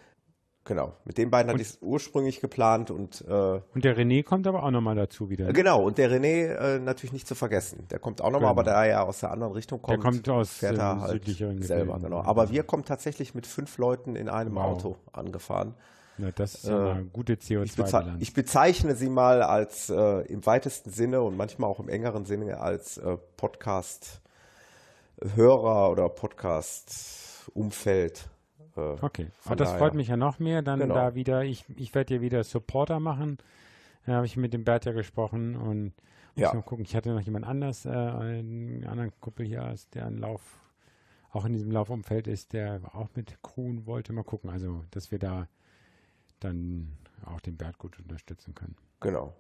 Genau, 0.63 0.93
mit 1.05 1.17
den 1.17 1.31
beiden 1.31 1.49
hatte 1.51 1.59
ich 1.61 1.69
es 1.69 1.77
ursprünglich 1.81 2.39
geplant 2.39 2.91
und 2.91 3.25
äh, 3.27 3.61
Und 3.73 3.83
der 3.83 3.97
René 3.97 4.21
kommt 4.23 4.45
aber 4.45 4.61
auch 4.61 4.69
nochmal 4.69 4.93
dazu 4.95 5.27
wieder. 5.31 5.45
ne? 5.47 5.53
genau, 5.53 5.81
und 5.83 5.97
der 5.97 6.11
René 6.11 6.53
äh, 6.53 6.77
natürlich 6.79 7.13
nicht 7.13 7.27
zu 7.27 7.33
vergessen. 7.33 7.87
Der 7.89 7.97
kommt 7.97 8.21
auch 8.21 8.25
nochmal, 8.29 8.51
Genau. 8.51 8.51
aber 8.51 8.61
da 8.63 8.83
er 8.85 8.89
ja 8.91 9.01
aus 9.03 9.21
der 9.21 9.31
anderen 9.31 9.53
Richtung 9.53 9.81
kommt, 9.81 10.03
kommt 10.03 10.29
aus, 10.29 10.51
fährt 10.53 10.77
er 10.77 10.91
ähm, 10.91 11.01
halt 11.01 11.11
südlicheren 11.13 11.59
selber. 11.63 11.97
Genau. 11.99 12.21
Aber 12.21 12.51
wir 12.51 12.61
kommen 12.63 12.85
tatsächlich 12.85 13.33
mit 13.33 13.47
fünf 13.47 13.79
Leuten 13.79 14.15
in 14.15 14.29
einem 14.29 14.53
Wow. 14.53 14.63
Auto 14.63 14.97
angefahren. 15.13 15.73
Ja, 16.19 16.29
das 16.31 16.53
ist 16.55 16.69
mal 16.69 16.91
eine 16.91 17.05
gute 17.05 17.33
Äh, 17.33 17.37
Ich, 17.63 17.75
beze 17.75 17.97
CO2-Bilanz. 17.97 18.21
ich 18.21 18.33
bezeichne 18.33 18.93
sie 18.95 19.09
mal 19.09 19.41
als 19.41 19.89
äh, 19.89 20.21
im 20.27 20.45
weitesten 20.45 20.91
Sinne 20.91 21.23
und 21.23 21.35
manchmal 21.37 21.71
auch 21.71 21.79
im 21.79 21.89
engeren 21.89 22.25
Sinne 22.25 22.59
als 22.59 22.97
äh, 22.99 23.17
Podcast-Hörer 23.37 25.89
oder 25.89 26.07
Podcast-Umfeld. 26.09 28.27
Äh, 28.75 28.79
Okay, 29.01 29.27
aber 29.45 29.55
das 29.55 29.69
daher. 29.69 29.79
freut 29.79 29.93
mich 29.95 30.07
ja 30.07 30.17
noch 30.17 30.39
mehr. 30.39 30.61
Dann 30.61 30.79
Genau. 30.79 30.93
da 30.95 31.15
wieder, 31.15 31.43
ich, 31.43 31.65
ich 31.77 31.93
werde 31.95 32.15
ja 32.15 32.21
wieder 32.21 32.43
Supporter 32.43 32.99
machen. 32.99 33.37
Da 34.05 34.13
habe 34.13 34.25
ich 34.25 34.37
mit 34.37 34.53
dem 34.53 34.63
Bert 34.63 34.85
ja 34.85 34.93
gesprochen 34.93 35.55
und 35.55 35.93
muss 36.35 36.43
Ja. 36.43 36.53
mal 36.53 36.61
gucken. 36.63 36.85
Ich 36.85 36.95
hatte 36.95 37.11
noch 37.13 37.21
jemand 37.21 37.45
anders, 37.45 37.85
äh, 37.85 37.89
einen 37.89 38.85
anderen 38.85 39.11
Kumpel 39.19 39.45
hier, 39.45 39.75
der 39.93 40.05
einen 40.07 40.17
Lauf, 40.17 40.41
auch 41.31 41.45
in 41.45 41.53
diesem 41.53 41.71
Laufumfeld 41.71 42.27
ist, 42.27 42.53
der 42.53 42.81
auch 42.93 43.09
mit 43.15 43.41
Crewen 43.43 43.85
wollte. 43.85 44.11
Mal 44.13 44.23
gucken, 44.23 44.49
also 44.49 44.83
dass 44.91 45.11
wir 45.11 45.19
da 45.19 45.47
dann 46.39 46.97
auch 47.25 47.39
den 47.41 47.55
Bert 47.57 47.77
gut 47.77 47.99
unterstützen 47.99 48.55
können. 48.55 48.75
Genau. 48.99 49.33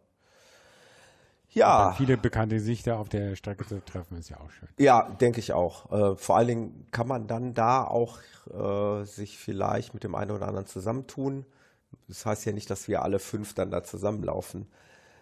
Ja, 1.53 1.93
viele 1.97 2.17
bekannte 2.17 2.55
Gesichter 2.55 2.97
auf 2.97 3.09
der 3.09 3.35
Strecke 3.35 3.65
zu 3.65 3.83
treffen, 3.83 4.17
ist 4.17 4.29
ja 4.29 4.39
auch 4.39 4.49
schön. 4.51 4.69
ja, 4.77 5.09
denke 5.09 5.39
ich 5.39 5.51
auch. 5.51 5.91
Äh, 5.91 6.15
vor 6.15 6.37
allen 6.37 6.47
Dingen 6.47 6.87
kann 6.91 7.07
man 7.07 7.27
dann 7.27 7.53
da 7.53 7.83
auch 7.83 8.19
äh, 8.49 9.03
sich 9.03 9.37
vielleicht 9.37 9.93
mit 9.93 10.03
dem 10.03 10.15
einen 10.15 10.31
oder 10.31 10.47
anderen 10.47 10.65
zusammentun. 10.65 11.45
Das 12.07 12.25
heißt 12.25 12.45
ja 12.45 12.53
nicht, 12.53 12.69
dass 12.69 12.87
wir 12.87 13.01
alle 13.03 13.19
fünf 13.19 13.53
dann 13.53 13.69
da 13.69 13.83
zusammenlaufen. 13.83 14.67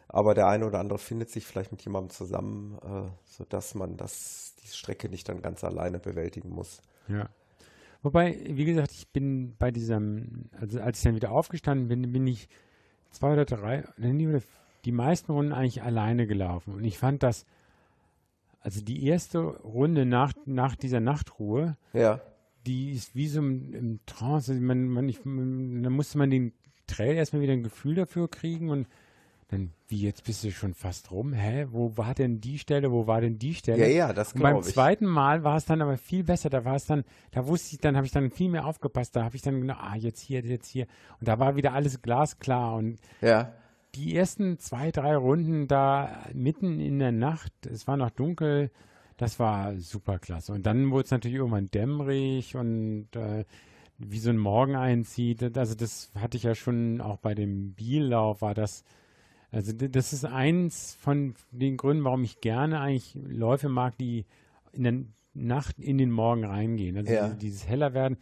Aber 0.07 0.33
der 0.33 0.47
eine 0.47 0.65
oder 0.65 0.79
andere 0.79 0.99
findet 0.99 1.29
sich 1.29 1.45
vielleicht 1.45 1.71
mit 1.71 1.83
jemandem 1.83 2.09
zusammen, 2.09 2.77
äh, 2.83 3.09
sodass 3.25 3.75
man 3.75 3.97
das, 3.97 4.55
die 4.63 4.67
Strecke 4.67 5.09
nicht 5.09 5.29
dann 5.29 5.41
ganz 5.41 5.63
alleine 5.63 5.99
bewältigen 5.99 6.49
muss. 6.49 6.81
Ja. 7.07 7.29
Wobei, 8.01 8.39
wie 8.45 8.65
gesagt, 8.65 8.91
ich 8.91 9.09
bin 9.09 9.55
bei 9.57 9.71
diesem, 9.71 10.49
also 10.59 10.79
als 10.79 10.99
ich 10.99 11.03
dann 11.03 11.15
wieder 11.15 11.31
aufgestanden 11.31 11.87
bin, 11.87 12.11
bin 12.11 12.25
ich 12.27 12.47
zwei 13.11 13.33
oder 13.33 13.45
drei, 13.45 13.83
nee, 13.97 14.27
oder 14.27 14.41
die 14.85 14.91
meisten 14.91 15.31
Runden 15.31 15.53
eigentlich 15.53 15.81
alleine 15.83 16.27
gelaufen. 16.27 16.73
Und 16.75 16.83
ich 16.83 16.97
fand 16.97 17.23
das, 17.23 17.45
also 18.61 18.81
die 18.81 19.05
erste 19.05 19.39
Runde 19.39 20.05
nach, 20.05 20.33
nach 20.45 20.75
dieser 20.75 20.99
Nachtruhe, 20.99 21.77
Ja. 21.93 22.19
die 22.65 22.91
ist 22.91 23.15
wie 23.15 23.27
so 23.27 23.39
im, 23.39 23.73
im 23.73 23.99
Trance. 24.05 24.51
Also 24.53 24.63
man, 24.63 24.87
man, 24.87 25.07
ich, 25.09 25.23
man, 25.25 25.83
da 25.83 25.89
musste 25.89 26.17
man 26.17 26.29
den 26.29 26.53
Trail 26.87 27.15
erstmal 27.15 27.41
wieder 27.41 27.53
ein 27.53 27.63
Gefühl 27.63 27.95
dafür 27.95 28.29
kriegen 28.29 28.69
und 28.69 28.87
dann, 29.51 29.71
wie 29.87 30.01
jetzt 30.01 30.25
bist 30.25 30.43
du 30.43 30.51
schon 30.51 30.75
fast 30.75 31.09
rum? 31.09 31.33
Hä? 31.33 31.65
Wo 31.71 31.97
war 31.97 32.13
denn 32.13 32.39
die 32.39 32.59
Stelle? 32.59 32.91
Wo 32.91 33.07
war 33.07 33.19
denn 33.19 33.39
die 33.39 33.55
Stelle? 33.55 33.79
Ja, 33.81 33.87
ja, 34.07 34.13
das 34.13 34.33
beim 34.33 34.41
glaube 34.41 34.67
ich. 34.67 34.73
zweiten 34.75 35.07
Mal 35.07 35.43
war 35.43 35.57
es 35.57 35.65
dann 35.65 35.81
aber 35.81 35.97
viel 35.97 36.23
besser. 36.23 36.51
Da 36.51 36.65
war 36.65 36.75
es 36.75 36.85
dann, 36.85 37.03
da 37.31 37.47
wusste 37.47 37.73
ich, 37.73 37.81
dann 37.81 37.95
habe 37.95 38.05
ich 38.05 38.11
dann 38.11 38.29
viel 38.29 38.49
mehr 38.49 38.67
aufgepasst. 38.67 39.15
Da 39.15 39.23
habe 39.23 39.35
ich 39.35 39.41
dann 39.41 39.59
genau, 39.61 39.73
ah, 39.79 39.95
jetzt 39.95 40.19
hier, 40.21 40.41
jetzt 40.41 40.67
hier. 40.67 40.85
Und 41.19 41.27
da 41.27 41.39
war 41.39 41.55
wieder 41.55 41.73
alles 41.73 41.99
glasklar. 42.03 42.75
Und 42.75 42.99
Ja. 43.21 43.51
Die 43.95 44.15
ersten 44.15 44.60
zwei, 44.60 44.91
drei 44.91 45.15
Runden 45.15 45.67
da 45.67 46.25
mitten 46.34 46.80
in 46.80 46.99
der 46.99 47.12
Nacht, 47.12 47.52
es 47.65 47.88
war 47.88 47.97
noch 47.97 48.12
dunkel, 48.12 48.71
das 49.17 49.39
war 49.39 49.78
super 49.78 50.19
klasse. 50.19 50.54
Und 50.54 50.65
dann 50.65 50.91
wurde 50.91 51.06
es 51.06 51.12
natürlich 51.12 51.38
irgendwann 51.38 51.71
dämmerig 51.71 52.56
und 52.56 53.08
äh, 53.15 53.45
wie 53.97 54.19
so 54.19 54.30
ein 54.30 54.38
Morgen 54.38 54.75
einzieht. 54.75 55.58
Also 55.58 55.75
das 55.75 56.12
hatte 56.15 56.38
ich 56.38 56.43
ja 56.43 56.56
schon 56.56 57.02
auch 57.02 57.17
bei 57.17 57.36
dem 57.36 57.73
Biellauf, 57.73 58.41
war 58.41 58.54
das, 58.54 58.84
also 59.52 59.73
das 59.73 60.13
ist 60.13 60.25
eins 60.25 60.95
von 60.95 61.34
den 61.52 61.75
Gründen, 61.75 62.04
warum 62.04 62.23
ich 62.23 62.39
gerne 62.39 62.80
eigentlich 62.80 63.15
Läufe 63.15 63.67
mag, 63.67 63.97
die 63.97 64.25
in 64.71 64.84
der 64.84 64.93
Nacht 65.34 65.80
in 65.80 65.97
den 65.97 66.12
Morgen 66.12 66.45
reingehen. 66.45 66.95
Also 66.97 67.12
Ja. 67.12 67.30
dieses 67.30 67.67
heller 67.67 67.93
werden 67.93 68.17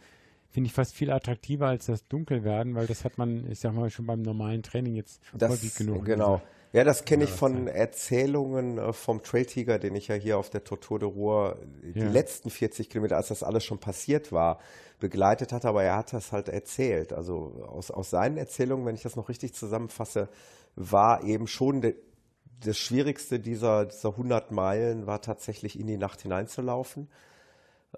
finde 0.50 0.68
ich 0.68 0.72
fast 0.72 0.94
viel 0.94 1.10
attraktiver 1.10 1.66
als 1.66 1.86
das 1.86 2.06
dunkel 2.08 2.42
werden, 2.44 2.74
weil 2.74 2.86
das 2.86 3.04
hat 3.04 3.18
man, 3.18 3.50
ich 3.50 3.60
sag 3.60 3.74
mal, 3.74 3.90
schon 3.90 4.06
beim 4.06 4.22
normalen 4.22 4.62
Training 4.62 4.94
jetzt 4.94 5.20
Das, 5.34 5.50
häufig 5.50 5.74
genug. 5.74 6.04
Genau. 6.04 6.40
Ja, 6.72 6.84
das 6.84 7.04
kenne 7.06 7.24
ich 7.24 7.30
von 7.30 7.66
Erzählungen 7.66 8.76
äh, 8.78 8.92
vom 8.92 9.22
Trail 9.22 9.46
Tiger, 9.46 9.78
den 9.78 9.94
ich 9.94 10.08
ja 10.08 10.14
hier 10.16 10.36
auf 10.38 10.50
der 10.50 10.64
Tortur 10.64 10.98
de 10.98 11.08
Ruhr 11.08 11.58
die 11.82 11.98
Ja. 11.98 12.10
letzten 12.10 12.50
40 12.50 12.90
Kilometer, 12.90 13.16
als 13.16 13.28
das 13.28 13.42
alles 13.42 13.64
schon 13.64 13.78
passiert 13.78 14.32
war, 14.32 14.58
begleitet 15.00 15.52
hat, 15.52 15.64
aber 15.64 15.82
er 15.82 15.96
hat 15.96 16.12
das 16.12 16.32
halt 16.32 16.48
erzählt. 16.48 17.12
Also 17.12 17.64
aus, 17.66 17.90
aus 17.90 18.10
seinen 18.10 18.36
Erzählungen, 18.36 18.84
wenn 18.84 18.94
ich 18.94 19.02
das 19.02 19.16
noch 19.16 19.28
richtig 19.30 19.54
zusammenfasse, 19.54 20.28
war 20.76 21.24
eben 21.24 21.46
schon 21.46 21.80
de, 21.80 21.94
das 22.64 22.76
Schwierigste 22.76 23.38
dieser, 23.40 23.86
dieser 23.86 24.10
100 24.10 24.50
Meilen 24.52 25.06
war 25.06 25.22
tatsächlich 25.22 25.78
in 25.78 25.86
die 25.86 25.96
Nacht 25.96 26.20
hineinzulaufen. 26.22 27.08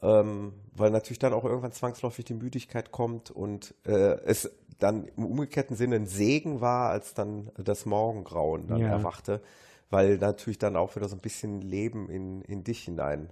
Ähm, 0.02 0.52
weil 0.74 0.90
natürlich 0.90 1.18
dann 1.18 1.32
auch 1.32 1.44
irgendwann 1.44 1.72
zwangsläufig 1.72 2.24
die 2.24 2.34
Müdigkeit 2.34 2.92
kommt 2.92 3.30
und 3.30 3.74
äh, 3.84 3.90
es 4.24 4.50
dann 4.78 5.08
im 5.16 5.26
umgekehrten 5.26 5.76
Sinne 5.76 5.96
ein 5.96 6.06
Segen 6.06 6.60
war, 6.60 6.90
als 6.90 7.12
dann 7.12 7.50
das 7.58 7.86
Morgengrauen 7.86 8.66
dann 8.68 8.80
Ja. 8.80 8.88
erwachte, 8.88 9.42
weil 9.90 10.16
natürlich 10.18 10.58
dann 10.58 10.76
auch 10.76 10.94
wieder 10.96 11.08
so 11.08 11.16
ein 11.16 11.20
bisschen 11.20 11.60
Leben 11.60 12.08
in, 12.08 12.40
in 12.42 12.62
dich 12.64 12.84
hinein 12.84 13.30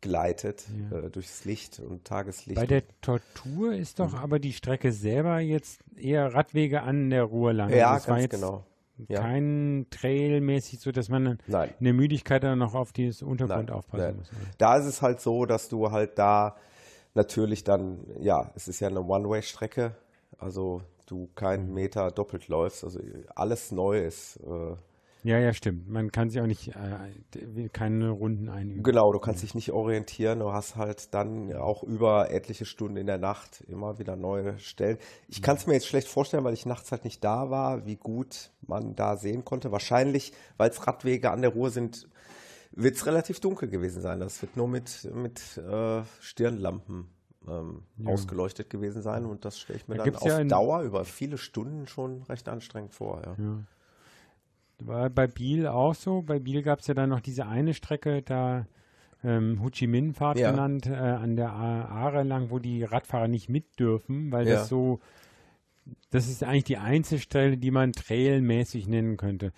gleitet 0.00 0.64
Ja. 0.90 0.98
äh, 0.98 1.10
durchs 1.10 1.44
Licht 1.44 1.78
und 1.78 2.04
Tageslicht. 2.04 2.58
Bei 2.60 2.66
der 2.66 2.82
Tortur 3.02 3.72
ist 3.72 4.00
doch 4.00 4.14
aber 4.14 4.38
die 4.38 4.52
Strecke 4.52 4.92
selber 4.92 5.38
jetzt 5.40 5.80
eher 5.96 6.34
Radwege 6.34 6.82
an 6.82 7.10
der 7.10 7.24
Ruhr 7.24 7.52
lang. 7.52 7.70
ja, 7.70 7.92
Also 7.92 8.04
es 8.04 8.08
war 8.08 8.18
ganz 8.18 8.30
genau. 8.30 8.64
Ja. 9.08 9.20
kein 9.20 9.86
Trail 9.90 10.40
mäßig 10.40 10.80
so, 10.80 10.92
dass 10.92 11.08
man 11.08 11.38
Nein. 11.46 11.70
in 11.78 11.84
der 11.84 11.94
Müdigkeit 11.94 12.42
dann 12.44 12.58
noch 12.58 12.74
auf 12.74 12.92
dieses 12.92 13.22
Untergrund 13.22 13.68
Nein, 13.68 13.76
aufpassen 13.76 14.04
nein. 14.04 14.16
muss. 14.16 14.30
Da 14.58 14.76
ist 14.76 14.86
es 14.86 15.02
halt 15.02 15.20
so, 15.20 15.46
dass 15.46 15.68
du 15.68 15.90
halt 15.90 16.18
da 16.18 16.56
natürlich 17.14 17.64
dann, 17.64 17.98
ja, 18.20 18.50
es 18.54 18.68
ist 18.68 18.80
ja 18.80 18.88
eine 18.88 19.02
One-Way-Strecke, 19.02 19.94
also 20.38 20.82
du 21.06 21.28
keinen 21.34 21.68
Mhm. 21.68 21.74
Meter 21.74 22.10
doppelt 22.10 22.48
läufst, 22.48 22.84
also 22.84 23.00
alles 23.34 23.72
neu 23.72 23.98
ist. 24.04 24.36
Äh, 24.36 24.76
Ja, 25.22 25.38
ja, 25.38 25.52
stimmt. 25.52 25.88
Man 25.88 26.10
kann 26.10 26.30
sich 26.30 26.40
auch 26.40 26.46
nicht 26.46 26.68
äh, 26.68 27.68
keine 27.68 28.10
Runden 28.10 28.48
einüben. 28.48 28.82
Genau, 28.82 29.12
du 29.12 29.18
kannst 29.18 29.42
dich 29.42 29.54
nicht 29.54 29.70
orientieren, 29.72 30.38
du 30.38 30.52
hast 30.52 30.76
halt 30.76 31.12
dann 31.12 31.52
auch 31.52 31.82
über 31.82 32.30
etliche 32.30 32.64
Stunden 32.64 32.96
in 32.96 33.06
der 33.06 33.18
Nacht 33.18 33.62
immer 33.68 33.98
wieder 33.98 34.16
neue 34.16 34.58
Stellen. 34.58 34.98
Ich 35.28 35.42
kann 35.42 35.56
es 35.56 35.66
mir 35.66 35.74
jetzt 35.74 35.86
schlecht 35.86 36.08
vorstellen, 36.08 36.44
weil 36.44 36.54
ich 36.54 36.64
nachts 36.64 36.90
halt 36.90 37.04
nicht 37.04 37.22
da 37.22 37.50
war, 37.50 37.84
wie 37.86 37.96
gut 37.96 38.50
man 38.66 38.96
da 38.96 39.16
sehen 39.16 39.44
konnte. 39.44 39.72
Wahrscheinlich, 39.72 40.32
weil 40.56 40.70
es 40.70 40.86
Radwege 40.86 41.30
an 41.30 41.42
der 41.42 41.50
Ruhr 41.50 41.70
sind, 41.70 42.08
wird 42.72 42.96
es 42.96 43.06
relativ 43.06 43.40
dunkel 43.40 43.68
gewesen 43.68 44.00
sein. 44.00 44.20
Das 44.20 44.40
wird 44.40 44.56
nur 44.56 44.68
mit, 44.68 45.10
mit 45.14 45.58
äh, 45.58 46.02
Stirnlampen 46.20 47.08
ähm, 47.46 47.82
ausgeleuchtet 48.04 48.70
gewesen 48.70 49.02
sein 49.02 49.26
und 49.26 49.44
das 49.44 49.58
stelle 49.58 49.78
ich 49.78 49.88
mir 49.88 49.96
Da 49.96 50.04
dann 50.04 50.16
auf 50.16 50.24
ja 50.24 50.44
Dauer 50.44 50.82
über 50.82 51.04
viele 51.04 51.38
Stunden 51.38 51.86
schon 51.86 52.22
recht 52.22 52.48
anstrengend 52.48 52.94
vor. 52.94 53.22
Ja. 53.24 53.36
War 54.80 55.10
bei 55.10 55.26
Biel 55.26 55.66
auch 55.66 55.94
so. 55.94 56.22
Bei 56.22 56.38
Biel 56.38 56.62
gab 56.62 56.80
es 56.80 56.86
ja 56.86 56.94
dann 56.94 57.10
noch 57.10 57.20
diese 57.20 57.46
eine 57.46 57.74
Strecke, 57.74 58.22
da 58.22 58.66
ähm, 59.22 59.62
Ho 59.62 59.68
Chi 59.70 59.86
Minh 59.86 60.14
Fahrt 60.14 60.38
Ja. 60.38 60.50
genannt, 60.50 60.86
äh, 60.86 60.94
an 60.94 61.36
der 61.36 61.52
Aare 61.52 62.22
lang, 62.22 62.50
wo 62.50 62.58
die 62.58 62.84
Radfahrer 62.84 63.28
nicht 63.28 63.48
mit 63.48 63.78
dürfen, 63.78 64.32
weil 64.32 64.46
Ja. 64.46 64.52
das 64.52 64.68
so, 64.68 65.00
das 66.10 66.28
ist 66.28 66.42
eigentlich 66.42 66.64
die 66.64 66.78
Einzelstelle, 66.78 67.56
die 67.56 67.70
man 67.70 67.92
trailmäßig 67.92 68.88
nennen 68.88 69.16
könnte. 69.16 69.52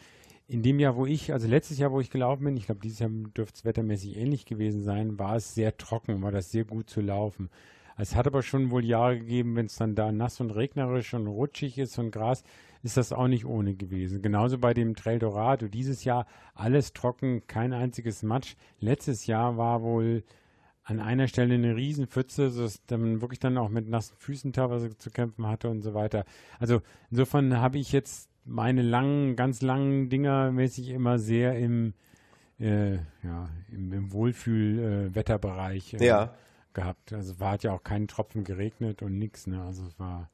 In 0.49 0.63
dem 0.63 0.81
Jahr, 0.81 0.97
wo 0.97 1.07
ich, 1.07 1.33
also 1.33 1.49
letztes 1.49 1.79
Jahr, 1.79 1.93
wo 1.93 2.01
ich 2.01 2.11
gelaufen 2.11 2.45
bin, 2.45 2.57
ich 2.57 2.67
glaube, 2.67 2.81
dieses 2.83 2.99
Jahr 2.99 3.11
dürfte 3.11 3.59
es 3.59 3.65
wettermäßig 3.65 4.17
ähnlich 4.17 4.45
gewesen 4.45 4.83
sein, 4.83 5.19
war 5.19 5.37
es 5.37 5.55
sehr 5.55 5.77
trocken, 5.79 6.23
war 6.23 6.33
das 6.33 6.51
sehr 6.51 6.65
gut 6.65 6.91
zu 6.91 7.01
laufen. 7.01 7.49
Es 7.97 8.17
hat 8.17 8.27
aber 8.27 8.43
schon 8.43 8.71
wohl 8.71 8.85
Jahre 8.85 9.19
gegeben, 9.19 9.55
wenn 9.55 9.67
es 9.67 9.77
dann 9.77 9.95
da 9.95 10.11
nass 10.11 10.41
und 10.41 10.51
regnerisch 10.51 11.15
und 11.15 11.27
rutschig 11.27 11.79
ist 11.79 11.99
und 11.99 12.11
Gras, 12.11 12.43
ist 12.83 12.97
das 12.97 13.13
auch 13.13 13.29
nicht 13.29 13.45
ohne 13.45 13.75
gewesen. 13.75 14.23
Genauso 14.23 14.59
bei 14.59 14.75
dem 14.75 14.95
Trail 14.97 15.19
Dorado. 15.19 15.69
Dieses 15.69 16.05
Jahr 16.05 16.27
alles 16.55 16.93
trocken, 16.93 17.47
kein 17.47 17.73
einziges 17.73 18.23
Matsch. 18.23 18.57
Letztes 18.81 19.27
Jahr 19.27 19.57
war 19.57 19.83
wohl 19.83 20.25
an 20.85 20.99
einer 20.99 21.29
Stelle 21.29 21.55
eine 21.55 21.77
Riesenpfütze, 21.77 22.51
sodass 22.51 22.83
man 22.91 23.21
wirklich 23.21 23.39
dann 23.39 23.57
auch 23.57 23.69
mit 23.69 23.89
nassen 23.89 24.17
Füßen 24.19 24.53
teilweise 24.53 24.97
zu 24.99 25.11
kämpfen 25.11 25.47
hatte 25.47 25.69
und 25.71 25.83
so 25.83 25.95
weiter. 25.95 26.25
Also 26.59 26.83
insofern 27.11 27.59
habe 27.59 27.79
ich 27.79 27.93
jetzt 27.93 28.29
meine 28.45 28.83
langen, 28.83 29.37
ganz 29.37 29.63
langen 29.63 30.09
Dinger 30.09 30.51
mäßig 30.51 30.89
immer 30.89 31.19
sehr 31.21 31.57
im, 31.57 31.95
äh, 32.59 32.95
ja, 33.23 33.49
im, 33.71 33.93
im 33.93 34.13
Wohlfühl-Wetterbereich 34.13 35.95
äh, 35.95 36.05
Ja. 36.05 36.35
gehabt. 36.73 37.13
Also 37.13 37.39
war 37.39 37.53
hat 37.53 37.63
ja 37.63 37.73
auch 37.73 37.85
keinen 37.85 38.09
Tropfen 38.09 38.43
geregnet 38.43 39.03
und 39.03 39.19
nichts. 39.19 39.47
Ne? 39.47 39.63
Also 39.63 39.85
es 39.85 39.99
war, 40.01 40.29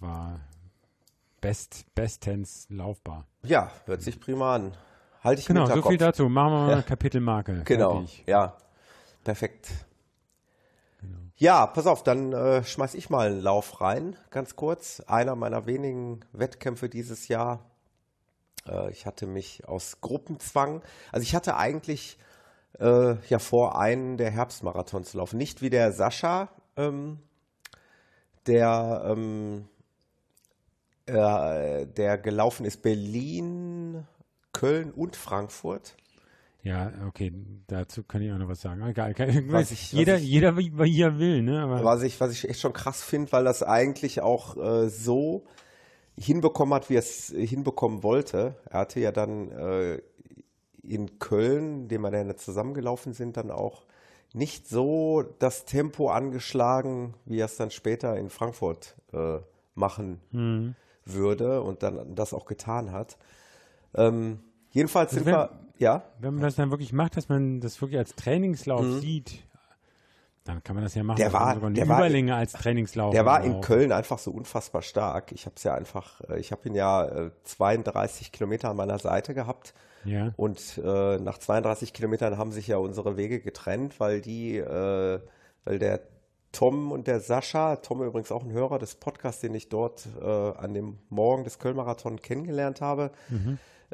war 0.00 0.40
best, 1.42 1.84
bestens 1.94 2.66
laufbar. 2.70 3.26
ja, 3.44 3.70
hört 3.84 4.00
sich 4.00 4.18
prima 4.18 4.54
an. 4.54 4.74
Halte 5.22 5.40
ich 5.40 5.46
Genau, 5.46 5.66
so 5.66 5.82
viel 5.82 5.98
dazu. 5.98 6.28
Machen 6.30 6.52
wir 6.52 6.58
mal 6.60 6.72
eine 6.72 6.82
Kapitelmarke. 6.82 7.62
Genau, 7.66 8.04
ja. 8.26 8.56
Perfekt. 9.22 9.68
Ja, 11.36 11.66
pass 11.66 11.86
auf, 11.86 12.02
dann 12.02 12.32
äh, 12.32 12.64
schmeiß 12.64 12.94
ich 12.94 13.10
mal 13.10 13.28
einen 13.28 13.40
Lauf 13.40 13.80
rein, 13.80 14.16
ganz 14.30 14.56
kurz. 14.56 15.00
Einer 15.06 15.36
meiner 15.36 15.66
wenigen 15.66 16.20
Wettkämpfe 16.32 16.88
dieses 16.88 17.28
Jahr. 17.28 17.70
Äh, 18.68 18.90
ich 18.90 19.06
hatte 19.06 19.26
mich 19.26 19.68
aus 19.68 20.00
Gruppenzwang, 20.00 20.82
also 21.10 21.22
ich 21.22 21.34
hatte 21.34 21.56
eigentlich 21.56 22.18
äh, 22.78 23.16
ja 23.28 23.38
vor, 23.38 23.78
einen 23.78 24.16
der 24.16 24.30
Herbstmarathons 24.30 25.10
zu 25.10 25.18
laufen. 25.18 25.36
Nicht 25.36 25.62
wie 25.62 25.70
der 25.70 25.92
Sascha, 25.92 26.48
ähm, 26.76 27.18
der, 28.46 29.04
ähm, 29.06 29.68
äh, 31.12 31.86
der 31.86 32.18
gelaufen 32.18 32.64
ist 32.66 32.82
Berlin, 32.82 34.04
Köln 34.52 34.90
und 34.92 35.16
Frankfurt. 35.16 35.94
Ja, 36.62 36.92
okay, 37.08 37.32
dazu 37.66 38.04
kann 38.04 38.22
ich 38.22 38.30
auch 38.32 38.38
noch 38.38 38.48
was 38.48 38.60
sagen. 38.60 38.82
Egal. 38.86 39.14
Was 39.48 39.70
ich- 39.72 39.92
was 39.92 39.92
jeder, 39.92 40.16
ich- 40.18 40.24
jeder 40.24 40.56
wie, 40.56 41.00
er 41.00 41.18
will, 41.18 41.42
ne? 41.42 41.60
Aber 41.62 41.82
Was 41.82 42.02
ich, 42.02 42.20
was 42.20 42.30
ich 42.32 42.48
echt 42.48 42.60
schon 42.60 42.72
krass 42.72 43.02
finde, 43.02 43.32
weil 43.32 43.44
das 43.44 43.62
eigentlich 43.62 44.20
auch 44.20 44.56
äh, 44.56 44.88
so 44.88 45.44
hinbekommen 46.16 46.74
hat, 46.74 46.88
wie 46.90 46.94
er 46.94 47.00
es 47.00 47.28
hinbekommen 47.34 48.02
wollte. 48.02 48.54
Er 48.70 48.80
hatte 48.80 49.00
ja 49.00 49.10
dann 49.12 49.50
äh, 49.50 50.02
in 50.82 51.18
Köln, 51.18 51.88
dem 51.88 52.02
wir 52.02 52.10
dann 52.10 52.36
zusammengelaufen 52.36 53.12
sind, 53.12 53.36
dann 53.36 53.50
auch 53.50 53.84
nicht 54.34 54.68
so 54.68 55.22
das 55.38 55.64
Tempo 55.64 56.10
angeschlagen, 56.10 57.14
wie 57.24 57.38
er 57.40 57.46
es 57.46 57.56
dann 57.56 57.70
später 57.70 58.16
in 58.16 58.30
Frankfurt 58.30 58.94
äh, 59.12 59.38
machen 59.74 60.20
würde 61.04 61.62
und 61.62 61.82
dann 61.82 62.14
das 62.14 62.32
auch 62.34 62.46
getan 62.46 62.92
hat. 62.92 63.16
Ähm, 63.94 64.40
jedenfalls 64.70 65.12
sind 65.12 65.26
wenn- 65.26 65.34
wir, 65.34 65.50
ja, 65.78 66.02
wenn 66.20 66.34
man 66.34 66.42
das 66.42 66.54
dann 66.56 66.70
wirklich 66.70 66.92
macht, 66.92 67.16
dass 67.16 67.28
man 67.28 67.60
das 67.60 67.80
wirklich 67.80 67.98
als 67.98 68.14
Trainingslauf 68.14 68.84
sieht, 69.00 69.44
dann 70.44 70.62
kann 70.64 70.74
man 70.74 70.84
das 70.84 70.94
ja 70.94 71.04
machen. 71.04 71.18
Mhm. 71.18 71.22
Der 71.22 71.32
war- 71.32 71.54
der 71.70 71.88
war- 71.88 71.98
Überlänge 71.98 72.34
als 72.34 72.52
Trainingslauf. 72.52 73.12
Der 73.12 73.24
war 73.24 73.44
in 73.44 73.52
braucht. 73.52 73.64
Köln 73.66 73.92
einfach 73.92 74.18
so 74.18 74.32
unfassbar 74.32 74.82
stark. 74.82 75.30
Ich 75.32 75.46
habe 75.46 75.54
es 75.56 75.62
ja 75.62 75.74
einfach, 75.74 76.20
äh, 76.28 76.40
ich 76.40 76.50
habe 76.52 76.68
ihn 76.68 76.74
ja 76.74 77.04
äh, 77.04 77.30
32 77.44 78.32
Kilometer 78.32 78.70
an 78.70 78.76
meiner 78.76 78.98
Seite 78.98 79.34
gehabt. 79.34 79.72
Ja. 80.04 80.32
Und 80.36 80.80
äh, 80.84 81.18
nach 81.18 81.38
32 81.38 81.92
Kilometern 81.92 82.38
haben 82.38 82.50
sich 82.50 82.66
ja 82.66 82.76
unsere 82.78 83.16
Wege 83.16 83.38
getrennt, 83.40 84.00
weil 84.00 84.20
die, 84.20 84.56
äh, 84.56 85.20
weil 85.64 85.78
der 85.78 86.00
Tom 86.52 86.92
und 86.92 87.06
der 87.06 87.20
Sascha, 87.20 87.76
Tom 87.76 88.02
übrigens 88.02 88.30
auch 88.30 88.44
ein 88.44 88.52
Hörer 88.52 88.78
des 88.78 88.94
Podcasts, 88.94 89.40
den 89.40 89.54
ich 89.54 89.68
dort 89.68 90.06
äh, 90.20 90.24
an 90.24 90.74
dem 90.74 90.98
Morgen 91.08 91.44
des 91.44 91.58
Köln-Marathon 91.58 92.20
kennengelernt 92.20 92.80
habe. 92.80 93.10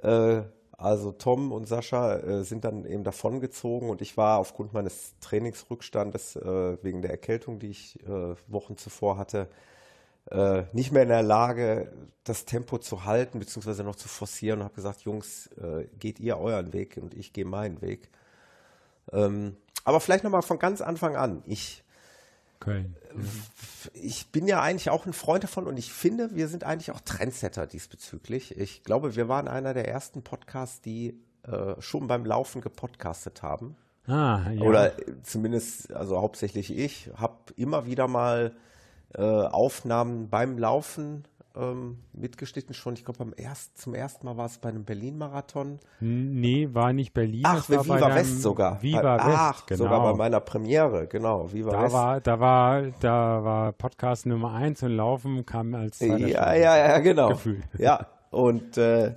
Äh, 0.03 0.43
also 0.77 1.11
Tom 1.11 1.51
und 1.51 1.67
Sascha 1.67 2.19
äh, 2.19 2.45
sind 2.45 2.65
dann 2.65 2.85
eben 2.85 3.03
davongezogen 3.03 3.91
und 3.91 4.01
ich 4.01 4.17
war 4.17 4.39
aufgrund 4.39 4.73
meines 4.73 5.15
Trainingsrückstandes 5.21 6.37
äh, 6.37 6.83
wegen 6.83 7.03
der 7.03 7.11
Erkältung, 7.11 7.59
die 7.59 7.71
ich 7.71 7.99
äh, 8.07 8.37
Wochen 8.47 8.77
zuvor 8.77 9.19
hatte, 9.19 9.49
äh, 10.31 10.63
nicht 10.73 10.93
mehr 10.93 11.03
in 11.03 11.09
der 11.09 11.25
Lage, 11.25 11.93
das 12.23 12.45
Tempo 12.45 12.79
zu 12.79 13.05
halten, 13.05 13.41
beziehungsweise 13.41 13.83
noch 13.83 13.97
zu 13.97 14.07
forcieren 14.07 14.61
und 14.61 14.67
habe 14.67 14.75
gesagt, 14.75 15.01
Jungs, 15.01 15.51
geht 15.99 16.21
ihr 16.21 16.39
euren 16.39 16.73
Weg 16.73 16.99
und 17.01 17.15
ich 17.15 17.33
gehe 17.33 17.47
meinen 17.47 17.81
Weg. 17.81 18.11
Ähm, 19.13 19.57
aber 19.85 20.01
vielleicht 20.01 20.23
nochmal 20.25 20.43
von 20.43 20.59
ganz 20.59 20.83
Anfang 20.83 21.17
an. 21.17 21.43
Ich, 21.47 21.83
Köln. 22.61 22.97
ich 23.93 24.29
bin 24.29 24.47
ja 24.47 24.61
eigentlich 24.61 24.91
auch 24.91 25.07
ein 25.07 25.13
Freund 25.13 25.45
davon 25.45 25.67
und 25.67 25.77
ich 25.77 25.93
finde, 25.93 26.35
wir 26.35 26.49
sind 26.49 26.65
eigentlich 26.65 26.91
auch 26.91 27.01
Trendsetter 27.01 27.67
diesbezüglich. 27.67 28.59
Ich 28.59 28.85
glaube, 28.85 29.17
wir 29.17 29.29
waren 29.29 29.49
einer 29.49 29.75
der 29.75 29.89
ersten 29.89 30.23
Podcasts, 30.23 30.81
die 30.81 31.21
äh, 31.43 31.81
schon 31.81 32.07
beim 32.07 32.25
Laufen 32.25 32.61
gepodcastet 32.61 33.43
haben. 33.43 33.77
Ah, 34.07 34.51
ja. 34.51 34.63
Oder 34.63 34.93
zumindest, 35.23 35.93
also 35.93 36.19
hauptsächlich 36.19 36.77
ich, 36.77 37.11
habe 37.15 37.37
immer 37.57 37.87
wieder 37.87 38.09
mal 38.09 38.55
äh, 39.15 39.23
Aufnahmen 39.23 40.29
beim 40.29 40.59
Laufen 40.59 41.25
ähm, 41.59 41.99
mitgeschnitten. 42.13 42.75
Schon, 42.75 42.95
ich 42.95 43.05
glaube, 43.05 43.19
beim 43.19 43.35
erst, 43.37 43.79
zum 43.79 43.95
ersten 43.95 44.27
Mal 44.27 44.37
war 44.37 44.47
es 44.47 44.59
bei 44.59 44.69
einem 44.69 44.85
Berlin-Marathon. 44.85 45.79
N- 46.01 46.41
Nee, 46.41 46.69
war 46.73 46.93
nicht 46.93 47.13
Berlin. 47.13 47.43
Ach, 47.45 47.69
war 47.69 47.85
Viva 47.85 47.99
bei 47.99 48.15
West 48.15 48.43
sogar. 48.43 48.81
Viva 48.83 49.03
bei, 49.03 49.27
West, 49.27 49.39
Ach, 49.39 49.67
genau. 49.67 49.85
sogar 49.85 50.03
bei 50.03 50.15
meiner 50.15 50.41
Premiere, 50.41 51.07
genau. 51.07 51.53
Viva 51.53 51.71
da 51.73 51.83
West. 51.83 51.93
war, 51.95 52.21
da 52.21 52.41
war, 52.41 52.83
da 53.01 53.45
war 53.45 53.73
Podcast 53.73 54.27
Nummer 54.27 54.55
eins 54.55 54.83
und 54.83 54.93
Laufen 54.93 55.45
kam 55.45 55.75
als 55.75 56.01
Ja, 56.01 56.17
ja, 56.55 56.55
ja, 56.77 56.99
genau. 57.01 57.31
Gefühl. 57.31 57.63
Ja, 57.79 58.07
und 58.31 58.77
äh, 58.77 59.15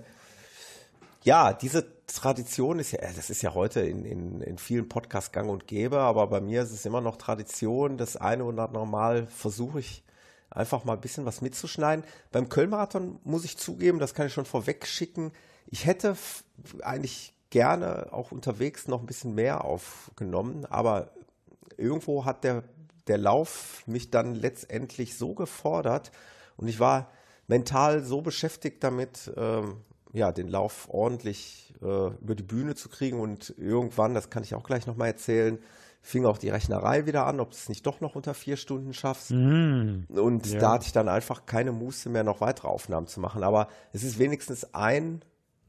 ja, 1.24 1.54
diese 1.54 1.86
Tradition 2.08 2.80
ist 2.80 2.92
ja, 2.92 3.00
äh, 3.00 3.14
das 3.16 3.30
ist 3.30 3.42
ja 3.42 3.54
heute 3.54 3.82
in, 3.82 4.04
in, 4.06 4.42
in 4.42 4.58
vielen 4.58 4.90
Podcasts 4.90 5.32
gang 5.32 5.50
und 5.50 5.68
gäbe, 5.68 6.00
aber 6.00 6.28
bei 6.28 6.42
mir 6.42 6.62
ist 6.62 6.72
es 6.72 6.86
immer 6.86 7.02
noch 7.02 7.18
Tradition. 7.18 7.98
Das 7.98 8.18
eine 8.18 8.44
oder 8.44 8.64
andere 8.68 8.88
Mal 8.88 9.28
versuche 9.28 9.80
ich 9.80 10.04
einfach 10.52 10.84
mal 10.84 10.94
ein 10.94 11.02
bisschen 11.02 11.26
was 11.26 11.42
mitzuschneiden. 11.42 12.06
Beim 12.32 12.50
Köln-Marathon 12.50 13.20
muss 13.24 13.46
ich 13.46 13.58
zugeben, 13.58 14.00
das 14.00 14.14
kann 14.14 14.28
ich 14.28 14.34
schon 14.34 14.46
vorweg 14.46 14.86
schicken. 14.86 15.32
Ich 15.66 15.86
hätte 15.86 16.16
eigentlich 16.84 17.34
gerne 17.50 18.12
auch 18.12 18.32
unterwegs 18.32 18.88
noch 18.88 19.00
ein 19.00 19.06
bisschen 19.06 19.34
mehr 19.34 19.66
aufgenommen, 19.66 20.66
aber 20.66 21.12
irgendwo 21.78 22.26
hat 22.26 22.44
der, 22.44 22.64
der 23.08 23.18
Lauf 23.18 23.84
mich 23.88 24.12
dann 24.12 24.36
letztendlich 24.36 25.18
so 25.18 25.34
gefordert 25.34 26.12
und 26.58 26.68
ich 26.68 26.80
war 26.80 27.10
mental 27.48 28.04
so 28.04 28.22
beschäftigt 28.22 28.84
damit, 28.84 29.32
ähm, 29.36 29.82
ja, 30.14 30.32
den 30.32 30.48
Lauf 30.48 30.88
ordentlich 30.90 31.74
äh, 31.82 31.86
über 31.86 32.36
die 32.36 32.44
Bühne 32.44 32.76
zu 32.76 32.90
kriegen 32.90 33.20
und 33.20 33.54
irgendwann, 33.58 34.14
das 34.14 34.30
kann 34.30 34.44
ich 34.44 34.56
auch 34.56 34.64
gleich 34.64 34.86
nochmal 34.86 35.08
erzählen, 35.08 35.60
fing 36.02 36.26
auch 36.26 36.38
die 36.38 36.50
Rechnerei 36.50 37.06
wieder 37.06 37.28
an, 37.28 37.40
ob 37.40 37.52
du 37.52 37.56
es 37.56 37.70
nicht 37.70 37.86
doch 37.86 38.02
noch 38.02 38.16
unter 38.16 38.34
vier 38.34 38.58
Stunden 38.58 38.94
schaffst. 38.94 39.32
Mhm. 39.32 40.08
Und 40.10 40.48
Ja. 40.48 40.60
da 40.60 40.72
hatte 40.74 40.86
ich 40.86 40.94
dann 40.94 41.08
einfach 41.08 41.46
keine 41.46 41.72
Muße 41.72 42.10
mehr, 42.10 42.24
noch 42.24 42.42
weitere 42.42 42.68
Aufnahmen 42.68 43.08
zu 43.08 43.20
machen. 43.20 43.44
Aber 43.44 43.68
es 43.94 44.04
ist 44.04 44.18
wenigstens 44.18 44.74
ein, 44.74 45.22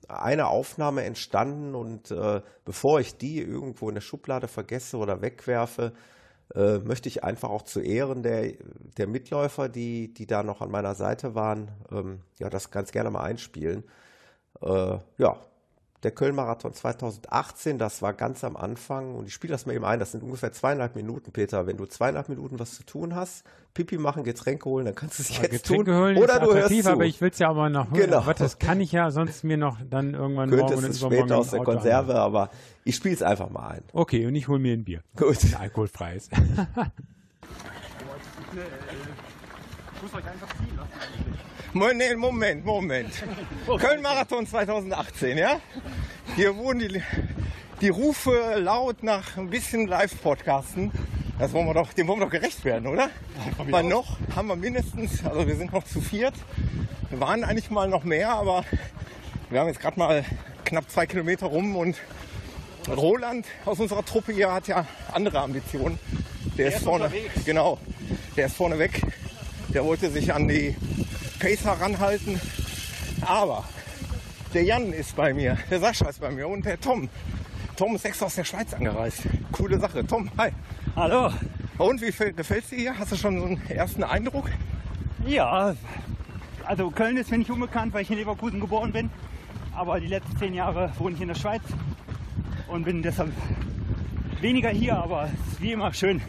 eine 0.09 0.47
Aufnahme 0.49 1.05
entstanden 1.05 1.75
und 1.75 2.11
äh, 2.11 2.41
bevor 2.65 3.01
ich 3.01 3.17
die 3.19 3.41
irgendwo 3.41 3.89
in 3.89 3.95
der 3.95 4.03
Schublade 4.03 4.49
vergesse 4.49 4.97
oder 4.97 5.21
wegwerfe, 5.23 5.93
äh, 6.55 6.79
möchte 6.79 7.09
ich 7.09 7.25
einfach 7.25 7.51
auch 7.51 7.63
zu 7.63 7.81
Ehren 7.81 8.23
der, 8.23 8.53
der 8.97 9.07
Mitläufer, 9.07 9.69
die, 9.69 10.13
die 10.13 10.27
da 10.27 10.43
noch 10.43 10.61
an 10.61 10.71
meiner 10.71 10.95
Seite 10.95 11.35
waren, 11.35 11.71
ähm, 11.91 12.21
ja, 12.39 12.51
das 12.51 12.71
ganz 12.71 12.91
gerne 12.93 13.11
mal 13.11 13.23
einspielen. 13.23 13.85
Äh, 14.61 14.99
ja, 15.19 15.37
der 16.03 16.11
Köln-Marathon 16.11 16.75
2018, 16.75 17.79
das 17.79 18.03
war 18.03 18.13
ganz 18.13 18.43
am 18.45 18.57
Anfang 18.57 19.15
und 19.15 19.27
ich 19.29 19.35
spiele 19.35 19.53
das 19.53 19.67
mal 19.67 19.75
eben 19.75 19.85
ein, 19.85 20.01
das 20.01 20.13
sind 20.13 20.23
ungefähr 20.23 20.53
zweieinhalb 20.53 20.97
Minuten, 20.97 21.31
Peter. 21.33 21.67
Wenn 21.67 21.77
du 21.77 21.87
zweieinhalb 21.87 22.29
Minuten 22.29 22.59
was 22.59 22.75
zu 22.75 22.85
tun 22.85 23.15
hast, 23.15 23.45
Pipi 23.75 23.99
machen, 23.99 24.25
Getränke 24.25 24.65
holen, 24.69 24.85
dann 24.87 24.95
kannst 24.95 25.19
du 25.19 25.23
es 25.23 25.29
jetzt 25.39 25.51
Getränke 25.51 25.85
tun. 25.85 25.95
holen 25.97 26.17
Oder 26.19 26.35
ist 26.35 26.43
du 26.47 26.55
hörst 26.55 26.83
zu. 26.85 26.91
aber 26.93 27.05
ich 27.05 27.21
will 27.21 27.31
es 27.31 27.39
ja 27.39 27.49
aber 27.51 27.69
noch 27.71 27.91
holen. 27.91 28.01
Genau. 28.01 28.19
Aber 28.19 28.35
das 28.35 28.59
kann 28.59 28.81
ich 28.81 28.93
ja 28.93 29.11
sonst 29.11 29.45
mir 29.45 29.57
noch 29.57 29.79
dann 29.89 30.15
irgendwann 30.15 30.51
morgen 30.51 30.61
Könntest 30.69 30.79
oder 30.79 30.89
es 30.91 30.99
übermorgen 30.99 31.29
später 31.29 31.39
aus 31.39 31.51
der 31.51 31.61
Auto 31.61 31.71
Konserve, 31.73 32.15
aber 32.17 32.51
ich 32.85 32.97
spiele 32.97 33.15
es 33.15 33.23
einfach 33.23 33.49
mal 33.51 33.69
ein. 33.69 33.83
Okay, 33.93 34.27
und 34.27 34.35
ich 34.35 34.49
hole 34.49 34.59
mir 34.59 34.73
ein 34.75 34.85
Bier. 34.85 35.03
Gut. 35.17 35.39
Ein 35.45 35.55
alkoholfreies. 35.55 36.29
Mo- 36.37 36.39
Nee, 38.55 38.61
Moment, 41.75 42.67
Moment. 42.67 43.13
Köln-Marathon 43.67 44.47
2018, 44.47 45.39
ja? 45.39 45.59
Hier 46.37 46.55
wurden 46.55 46.81
die, 46.81 47.03
die 47.81 47.89
Rufe 47.89 48.57
laut 48.59 49.03
nach 49.03 49.39
ein 49.39 49.49
bisschen 49.49 49.87
Live-Podcasten. 49.87 50.93
Das 51.39 51.55
wollen 51.55 51.67
wir 51.67 51.73
doch, 51.73 51.95
dem 51.95 52.09
wollen 52.09 52.21
wir 52.21 52.27
doch 52.27 52.33
gerecht 52.33 52.63
werden, 52.67 52.87
oder? 52.87 53.09
Weil 53.71 53.85
noch 53.85 54.19
haben 54.37 54.49
wir 54.49 54.57
mindestens, 54.57 55.25
also 55.25 55.47
wir 55.47 55.57
sind 55.57 55.73
noch 55.73 55.85
zu 55.85 56.03
viert. 56.03 56.35
Wir 57.09 57.21
waren 57.21 57.43
eigentlich 57.43 57.71
mal 57.71 57.89
noch 57.89 58.05
mehr, 58.05 58.29
aber 58.31 58.65
wir 59.49 59.61
haben 59.61 59.69
jetzt 59.69 59.81
gerade 59.81 59.99
mal 59.99 60.25
knapp 60.67 60.91
zwei 60.91 61.07
Kilometer 61.07 61.47
rum 61.47 61.75
und 61.77 61.97
Roland 62.87 63.47
aus 63.65 63.81
unserer 63.81 64.05
Truppe 64.05 64.33
hier 64.33 64.53
hat 64.53 64.69
ja 64.69 64.87
andere 65.11 65.41
Ambitionen. 65.41 65.99
Der, 66.59 66.69
ist, 66.69 66.85
vorne, 66.85 67.11
genau, 67.47 67.79
der 68.37 68.47
ist 68.47 68.57
vorne 68.57 68.79
weg. 68.79 69.01
Der 69.73 69.87
wollte 69.87 70.11
sich 70.11 70.35
an 70.35 70.49
die 70.49 70.77
Pacer 71.43 71.73
ranhalten. 71.73 72.41
Aber 73.23 73.65
der 74.55 74.63
Jan 74.63 74.93
ist 74.93 75.17
bei 75.17 75.35
mir, 75.35 75.59
der 75.69 75.81
Sascha 75.81 76.09
ist 76.09 76.21
bei 76.21 76.31
mir 76.31 76.47
und 76.47 76.65
der 76.65 76.81
Tom. 76.81 77.09
Tom 77.75 77.97
ist 77.97 78.05
extra 78.05 78.27
aus 78.27 78.37
der 78.37 78.45
Schweiz 78.45 78.73
angereist. 78.73 79.23
Coole 79.51 79.81
Sache. 79.81 80.07
Tom, 80.07 80.31
hi. 80.39 80.51
Hallo. 80.95 81.33
Und 81.79 82.01
wie 82.01 82.07
gefällt 82.07 82.39
es 82.39 82.69
dir 82.69 82.79
hier? 82.79 82.97
Hast 82.97 83.11
du 83.11 83.17
schon 83.17 83.41
so 83.41 83.47
einen 83.47 83.61
ersten 83.69 84.05
Eindruck? 84.05 84.51
Ja, 85.27 85.75
also 86.65 86.91
Köln 86.93 87.17
ist 87.17 87.33
mir 87.33 87.39
nicht 87.39 87.51
unbekannt, 87.51 87.93
weil 87.93 88.03
ich 88.03 88.11
in 88.11 88.19
Leverkusen 88.19 88.61
geboren 88.61 88.93
bin. 88.93 89.11
Aber 89.75 89.99
die 89.99 90.07
letzten 90.07 90.37
zehn 90.37 90.55
Jahre 90.55 90.93
wohne 90.99 91.17
ich 91.17 91.23
in 91.23 91.29
der 91.29 91.35
Schweiz 91.35 91.63
und 92.69 92.85
bin 92.85 93.03
deshalb 93.03 93.33
weniger 94.41 94.71
hier, 94.71 94.97
aber 94.97 95.25
es 95.25 95.55
ist 95.55 95.61
wie 95.61 95.73
immer 95.73 95.93
schön. 95.93 96.23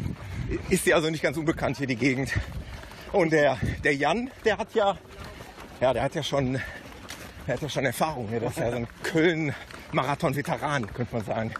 Ist 0.69 0.87
dir 0.87 0.95
also 0.95 1.11
nicht 1.11 1.21
ganz 1.21 1.37
unbekannt 1.37 1.77
hier 1.77 1.87
die 1.87 1.97
Gegend. 1.97 2.33
Und 3.13 3.31
der, 3.31 3.57
der 3.83 3.95
Jan, 3.95 4.29
der 4.43 4.57
hat 4.57 4.73
ja, 4.73 4.97
ja, 5.79 5.93
der 5.93 6.03
hat 6.03 6.15
ja 6.15 6.23
schon, 6.23 6.53
der 7.47 7.53
hat 7.55 7.61
ja 7.61 7.69
schon 7.69 7.85
Erfahrung. 7.85 8.27
hier. 8.27 8.39
Das 8.39 8.51
ist 8.53 8.59
ja 8.59 8.71
so 8.71 8.77
ein 8.77 8.87
Köln-Marathon-Veteran, 9.03 10.91
könnte 10.93 11.15
man 11.15 11.23
sagen. 11.23 11.53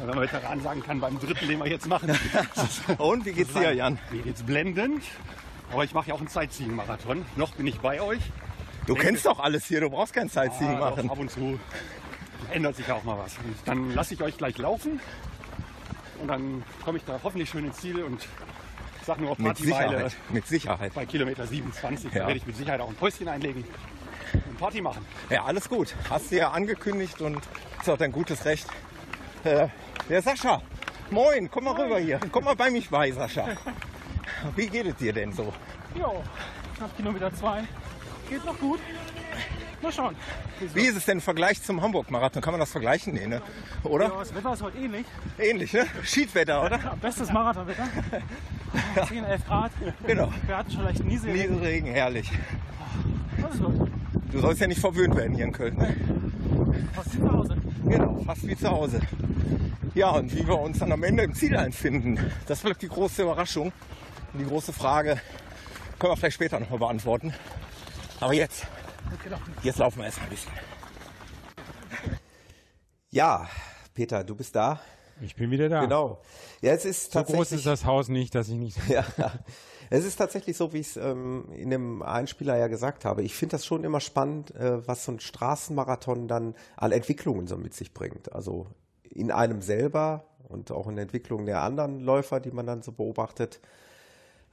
wenn 0.00 0.08
man 0.08 0.20
Veteran 0.20 0.60
sagen 0.62 0.82
kann, 0.82 1.00
beim 1.00 1.18
dritten, 1.18 1.48
den 1.48 1.58
wir 1.58 1.66
jetzt 1.68 1.86
machen. 1.88 2.16
Und 2.98 3.26
wie 3.26 3.32
geht's 3.32 3.52
dir, 3.52 3.72
Jan? 3.74 3.98
Mir 4.10 4.22
geht's 4.22 4.42
blendend. 4.42 5.02
Aber 5.72 5.84
ich 5.84 5.92
mache 5.94 6.08
ja 6.08 6.14
auch 6.14 6.18
einen 6.20 6.28
Sightseeing-Marathon. 6.28 7.24
Noch 7.36 7.52
bin 7.54 7.66
ich 7.66 7.80
bei 7.80 8.00
euch. 8.00 8.20
Du 8.86 8.94
kennst 8.94 9.26
doch 9.26 9.38
alles 9.38 9.64
hier, 9.66 9.80
du 9.80 9.90
brauchst 9.90 10.12
kein 10.12 10.28
Sightseeing 10.28 10.76
Ah, 10.76 10.90
doch, 10.90 10.96
machen. 10.96 11.10
ab 11.10 11.18
und 11.18 11.30
zu 11.30 11.58
ändert 12.50 12.76
sich 12.76 12.86
ja 12.86 12.94
auch 12.94 13.04
mal 13.04 13.16
was. 13.18 13.36
Und 13.38 13.56
dann 13.64 13.94
lasse 13.94 14.14
ich 14.14 14.22
euch 14.22 14.36
gleich 14.36 14.58
laufen. 14.58 15.00
Und 16.20 16.28
dann 16.28 16.62
komme 16.84 16.98
ich 16.98 17.04
da 17.04 17.18
hoffentlich 17.22 17.48
schön 17.48 17.64
ins 17.64 17.78
Ziel 17.78 18.02
und 18.02 18.26
sag 19.04 19.20
nur 19.20 19.30
auf 19.32 19.38
Mit 19.38 19.48
Partymeile. 19.48 19.88
Sicherheit. 19.90 20.16
Mit 20.30 20.46
Sicherheit. 20.46 20.94
Bei 20.94 21.06
Kilometer 21.06 21.46
27 21.46 22.10
da 22.10 22.18
Ja. 22.20 22.26
werde 22.26 22.38
ich 22.38 22.46
mit 22.46 22.56
Sicherheit 22.56 22.80
auch 22.80 22.88
ein 22.88 22.94
Päuschen 22.94 23.28
einlegen 23.28 23.64
und 24.34 24.58
Party 24.58 24.80
machen. 24.80 25.04
Ja, 25.30 25.44
alles 25.44 25.68
gut. 25.68 25.94
Hast 26.08 26.30
du 26.30 26.36
ja 26.36 26.50
angekündigt 26.50 27.20
und 27.20 27.38
ist 27.80 27.88
auch 27.90 27.98
dein 27.98 28.12
gutes 28.12 28.44
Recht. 28.44 28.66
Äh, 29.44 29.68
der 30.08 30.22
Sascha, 30.22 30.62
moin, 31.10 31.50
komm 31.50 31.64
mal 31.64 31.74
rüber 31.80 31.98
hier. 31.98 32.20
Komm 32.30 32.44
mal 32.44 32.54
bei 32.56 32.70
mich 32.70 32.88
bei, 32.90 33.10
Sascha. 33.12 33.48
Wie 34.56 34.66
geht 34.68 34.86
es 34.86 34.96
dir 34.96 35.12
denn 35.12 35.32
so? 35.32 35.52
Jo, 35.94 36.22
knapp 36.76 36.96
Kilometer 36.96 37.32
zwei. 37.34 37.64
Geht 38.28 38.44
noch 38.44 38.58
gut. 38.58 38.80
Mal 39.82 39.92
schauen. 39.92 40.14
Wie 40.74 40.82
ist 40.82 40.96
es 40.96 41.04
denn 41.06 41.18
im 41.18 41.20
Vergleich 41.20 41.60
zum 41.62 41.82
Hamburg-Marathon? 41.82 42.40
Kann 42.40 42.52
man 42.52 42.60
das 42.60 42.70
vergleichen? 42.70 43.14
Nee, 43.14 43.26
ne? 43.26 43.42
Oder? 43.82 44.06
Ja, 44.06 44.18
das 44.18 44.34
Wetter 44.34 44.52
ist 44.52 44.62
heute 44.62 44.78
ähnlich. 44.78 45.06
Ähnlich, 45.38 45.72
ne? 45.72 45.86
Schiedwetter, 46.04 46.64
oder? 46.64 46.78
Ja, 46.78 46.94
bestes 47.00 47.32
Marathonwetter. 47.32 47.88
10, 49.08 49.24
11 49.24 49.46
Grad. 49.46 49.72
Genau. 50.06 50.32
Wir 50.46 50.56
hatten 50.56 50.70
schon 50.70 50.84
leicht 50.84 51.04
Niesel. 51.04 51.32
Nieselregen, 51.32 51.92
herrlich. 51.92 52.30
Das 53.40 53.54
ist 53.54 53.62
gut. 53.62 53.90
Du 54.30 54.38
sollst 54.38 54.60
ja 54.60 54.66
nicht 54.68 54.80
verwöhnt 54.80 55.16
werden 55.16 55.34
hier 55.34 55.44
in 55.44 55.52
Köln, 55.52 55.76
ne? 55.76 55.96
Fast 56.94 57.12
zu 57.12 57.30
Hause. 57.30 57.56
Genau, 57.84 58.22
fast 58.24 58.46
wie 58.46 58.56
zu 58.56 58.70
Hause. 58.70 59.00
Ja, 59.94 60.10
und 60.10 60.34
wie 60.34 60.46
wir 60.46 60.58
uns 60.58 60.78
dann 60.78 60.92
am 60.92 61.02
Ende 61.02 61.24
im 61.24 61.34
Ziel 61.34 61.56
einfinden, 61.56 62.18
das 62.46 62.64
wird 62.64 62.80
die 62.80 62.88
große 62.88 63.22
Überraschung. 63.22 63.72
Und 64.32 64.38
die 64.38 64.46
große 64.46 64.72
Frage 64.72 65.20
können 65.98 66.12
wir 66.12 66.16
vielleicht 66.16 66.36
später 66.36 66.60
nochmal 66.60 66.78
beantworten. 66.78 67.34
Aber 68.20 68.32
jetzt, 68.32 68.66
jetzt 69.62 69.78
laufen 69.78 69.98
wir 69.98 70.06
erstmal 70.06 70.26
ein 70.26 70.30
bisschen. 70.30 70.52
Ja, 73.10 73.48
Peter, 73.94 74.24
du 74.24 74.34
bist 74.34 74.56
da. 74.56 74.80
Ich 75.20 75.36
bin 75.36 75.50
wieder 75.50 75.68
da. 75.68 75.82
Genau. 75.82 76.20
Ja, 76.62 76.72
es 76.72 76.84
ist 76.84 77.12
So 77.12 77.18
tatsächlich. 77.20 77.48
groß 77.48 77.52
ist 77.52 77.66
das 77.66 77.84
Haus 77.84 78.08
nicht, 78.08 78.34
dass 78.34 78.48
ich 78.48 78.56
nicht. 78.56 78.78
Ja, 78.88 79.04
es 79.90 80.04
ist 80.04 80.16
tatsächlich 80.16 80.56
so, 80.56 80.72
wie 80.72 80.78
ich 80.78 80.88
es 80.88 80.96
ähm, 80.96 81.44
in 81.52 81.70
dem 81.70 82.02
Einspieler 82.02 82.56
ja 82.56 82.66
gesagt 82.68 83.04
habe. 83.04 83.22
Ich 83.22 83.34
finde 83.34 83.52
das 83.52 83.66
schon 83.66 83.84
immer 83.84 84.00
spannend, 84.00 84.54
äh, 84.54 84.86
was 84.86 85.04
so 85.04 85.12
ein 85.12 85.20
Straßenmarathon 85.20 86.26
dann 86.26 86.54
an 86.76 86.92
Entwicklungen 86.92 87.46
so 87.46 87.56
mit 87.56 87.74
sich 87.74 87.92
bringt. 87.92 88.32
Also 88.32 88.66
in 89.10 89.30
einem 89.30 89.60
selber 89.60 90.24
und 90.48 90.72
auch 90.72 90.88
in 90.88 90.96
der 90.96 91.02
Entwicklung 91.02 91.46
der 91.46 91.62
anderen 91.62 92.00
Läufer, 92.00 92.40
die 92.40 92.50
man 92.50 92.66
dann 92.66 92.82
so 92.82 92.92
beobachtet. 92.92 93.60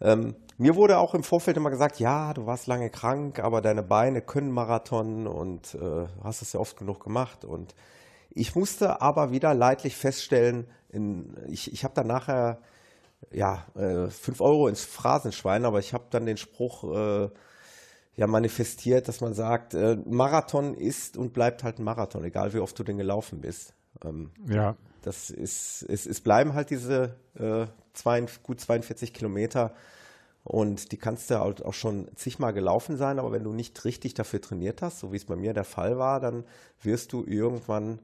Ähm, 0.02 0.36
mir 0.58 0.76
wurde 0.76 0.97
auch 0.97 1.14
im 1.14 1.24
Vorfeld 1.24 1.58
immer 1.58 1.70
gesagt, 1.70 2.00
ja, 2.00 2.34
du 2.34 2.45
warst 2.45 2.68
lange 2.68 2.89
krank, 2.89 3.39
aber 3.39 3.62
deine 3.62 3.84
Beine 3.84 4.22
können 4.22 4.52
Marathon 4.52 5.28
und 5.28 5.76
äh, 5.76 6.08
hast 6.24 6.41
es 6.41 6.54
ja 6.54 6.60
oft 6.60 6.78
genug 6.78 7.04
gemacht. 7.04 7.45
Und 7.45 7.76
ich 8.30 8.56
musste 8.56 9.02
aber 9.02 9.32
wieder 9.32 9.54
leidlich 9.54 9.95
feststellen, 9.95 10.68
in, 10.89 11.38
ich, 11.47 11.72
ich 11.72 11.84
habe 11.84 11.93
dann 11.93 12.08
nachher 12.08 12.60
ja, 13.32 13.66
äh, 13.76 14.10
5 14.10 14.41
Euro 14.41 14.68
ins 14.68 14.84
Phrasenschwein, 14.84 15.66
aber 15.66 15.80
ich 15.80 15.93
habe 15.93 16.06
dann 16.10 16.26
den 16.26 16.38
Spruch 16.38 16.84
äh, 16.84 17.30
ja 18.16 18.28
manifestiert, 18.28 19.08
dass 19.08 19.22
man 19.22 19.34
sagt, 19.34 19.74
äh, 19.74 19.97
Marathon 20.06 20.74
ist 20.74 21.18
und 21.18 21.34
bleibt 21.34 21.64
halt 21.64 21.80
ein 21.80 21.84
Marathon, 21.84 22.24
egal 22.24 22.54
wie 22.54 22.60
oft 22.60 22.78
du 22.78 22.84
den 22.84 22.97
gelaufen 22.97 23.41
bist. 23.41 23.74
Ähm, 24.04 24.32
Ja. 24.47 24.76
Das 25.02 25.30
ist, 25.30 25.84
es, 25.84 26.06
es 26.06 26.22
bleiben 26.22 26.54
halt 26.54 26.70
diese 26.70 27.16
äh, 27.36 27.66
zwei, 27.93 28.26
gut 28.43 28.60
42 28.60 29.14
Kilometer 29.14 29.74
und 30.43 30.91
die 30.91 30.97
kannst 30.97 31.30
du 31.30 31.39
halt 31.39 31.64
auch 31.64 31.74
schon 31.74 32.10
zigmal 32.16 32.54
gelaufen 32.54 32.97
sein, 32.97 33.20
aber 33.20 33.32
wenn 33.32 33.43
du 33.43 33.54
nicht 33.54 33.86
richtig 33.86 34.14
dafür 34.14 34.41
trainiert 34.41 34.82
hast, 34.82 35.00
so 35.00 35.12
wie 35.12 35.18
es 35.18 35.26
bei 35.26 35.36
mir 35.36 35.54
der 35.54 35.64
Fall 35.64 35.97
war, 35.97 36.20
dann 36.20 36.43
wirst 36.82 37.14
du 37.14 37.24
irgendwann 37.26 38.00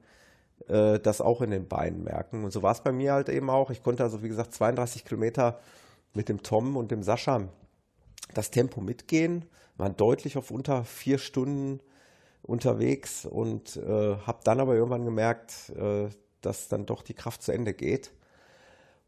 äh, 0.68 0.98
das 1.00 1.20
auch 1.20 1.40
in 1.40 1.50
den 1.50 1.68
Beinen 1.68 2.04
merken. 2.04 2.44
Und 2.44 2.52
so 2.52 2.62
war 2.62 2.72
es 2.72 2.80
bei 2.80 2.92
mir 2.92 3.12
halt 3.14 3.28
eben 3.28 3.50
auch. 3.50 3.70
Ich 3.70 3.82
konnte 3.82 4.02
also, 4.02 4.22
wie 4.22 4.28
gesagt, 4.28 4.54
32 4.54 5.04
Kilometer 5.04 5.58
mit 6.14 6.28
dem 6.28 6.42
Tom 6.42 6.76
und 6.76 6.90
dem 6.90 7.02
Sascha 7.02 7.48
das 8.34 8.50
Tempo 8.50 8.80
mitgehen, 8.80 9.44
waren 9.76 9.96
deutlich 9.96 10.36
auf 10.36 10.50
unter 10.50 10.84
vier 10.84 11.18
Stunden 11.18 11.80
unterwegs 12.42 13.26
und 13.26 13.76
äh, 13.76 14.16
habe 14.16 14.38
dann 14.44 14.60
aber 14.60 14.74
irgendwann 14.74 15.04
gemerkt, 15.04 15.70
äh, 15.70 16.08
dass 16.46 16.68
dann 16.68 16.86
doch 16.86 17.02
die 17.02 17.14
Kraft 17.14 17.42
zu 17.42 17.52
Ende 17.52 17.74
geht. 17.74 18.12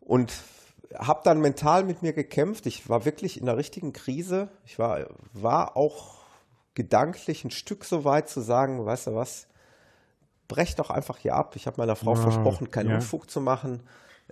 Und 0.00 0.32
habe 0.94 1.20
dann 1.24 1.40
mental 1.40 1.84
mit 1.84 2.02
mir 2.02 2.12
gekämpft. 2.12 2.66
Ich 2.66 2.88
war 2.88 3.04
wirklich 3.04 3.38
in 3.38 3.46
der 3.46 3.56
richtigen 3.56 3.92
Krise. 3.92 4.48
Ich 4.64 4.78
war, 4.78 5.06
war 5.32 5.76
auch 5.76 6.18
gedanklich 6.74 7.44
ein 7.44 7.50
Stück 7.50 7.84
so 7.84 8.04
weit 8.04 8.28
zu 8.28 8.40
sagen, 8.40 8.84
weißt 8.84 9.08
du 9.08 9.14
was, 9.14 9.48
brech 10.46 10.76
doch 10.76 10.90
einfach 10.90 11.18
hier 11.18 11.34
ab. 11.34 11.56
Ich 11.56 11.66
habe 11.66 11.78
meiner 11.78 11.96
Frau 11.96 12.12
Ah, 12.12 12.16
versprochen, 12.16 12.70
keinen 12.70 12.90
ja. 12.90 12.96
Unfug 12.96 13.30
zu 13.30 13.40
machen. 13.40 13.82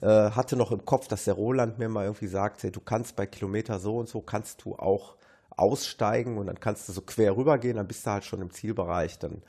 Äh, 0.01 0.31
hatte 0.31 0.57
noch 0.57 0.73
im 0.73 0.85
Kopf, 0.85 1.09
dass 1.09 1.25
der 1.25 1.35
Roland 1.35 1.79
mir 1.79 1.89
mal 1.89 2.05
irgendwie 2.05 2.27
sagte, 2.27 2.71
du 2.71 2.81
kannst 2.81 3.17
bei 3.17 3.27
Kilometer 3.27 3.79
so 3.79 3.97
und 3.99 4.09
so, 4.09 4.21
kannst 4.21 4.65
du 4.65 4.77
auch 4.77 5.17
aussteigen 5.57 6.37
und 6.39 6.47
dann 6.47 6.61
kannst 6.61 6.89
du 6.89 6.93
so 6.93 7.01
quer 7.01 7.37
rübergehen, 7.37 7.77
dann 7.77 7.89
bist 7.89 8.07
du 8.07 8.11
halt 8.11 8.25
schon 8.25 8.43
im 8.43 8.51
Zielbereich. 8.51 9.19
Dann 9.19 9.43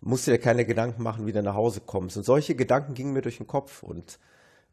musst 0.00 0.26
du 0.26 0.30
dir 0.30 0.38
keine 0.38 0.64
Gedanken 0.64 1.02
machen, 1.02 1.26
wie 1.26 1.32
du 1.32 1.42
nach 1.42 1.54
Hause 1.54 1.80
kommst. 1.80 2.16
Und 2.16 2.24
solche 2.24 2.54
Gedanken 2.54 2.94
gingen 2.94 3.12
mir 3.12 3.22
durch 3.22 3.38
den 3.38 3.46
Kopf. 3.46 3.82
Und 3.82 4.18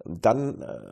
dann 0.05 0.61
äh, 0.61 0.91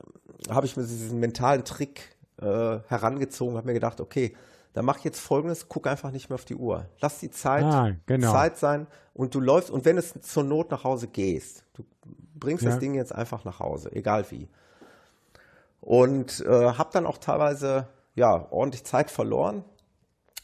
habe 0.49 0.65
ich 0.65 0.77
mir 0.77 0.83
diesen 0.83 1.19
mentalen 1.19 1.63
Trick 1.65 2.15
äh, 2.41 2.79
herangezogen, 2.87 3.57
habe 3.57 3.67
mir 3.67 3.73
gedacht, 3.73 3.99
okay, 4.01 4.35
dann 4.73 4.85
mach 4.85 4.99
jetzt 4.99 5.19
folgendes, 5.19 5.67
guck 5.67 5.85
einfach 5.87 6.11
nicht 6.11 6.29
mehr 6.29 6.35
auf 6.35 6.45
die 6.45 6.55
Uhr. 6.55 6.85
Lass 7.01 7.19
die 7.19 7.29
Zeit 7.29 7.63
Ah, 7.65 7.91
genau. 8.05 8.31
Zeit 8.31 8.57
sein 8.57 8.87
und 9.13 9.35
du 9.35 9.41
läufst 9.41 9.69
und 9.69 9.83
wenn 9.83 9.97
es 9.97 10.13
zur 10.21 10.43
Not 10.43 10.71
nach 10.71 10.85
Hause 10.85 11.07
gehst, 11.07 11.65
du 11.73 11.83
bringst 12.35 12.63
Ja. 12.63 12.69
das 12.69 12.79
Ding 12.79 12.93
jetzt 12.93 13.13
einfach 13.13 13.43
nach 13.43 13.59
Hause, 13.59 13.91
egal 13.91 14.25
wie. 14.31 14.47
Und 15.81 16.39
äh, 16.45 16.73
habe 16.73 16.89
dann 16.93 17.05
auch 17.05 17.17
teilweise 17.17 17.87
ja 18.15 18.47
ordentlich 18.51 18.83
Zeit 18.85 19.11
verloren 19.11 19.63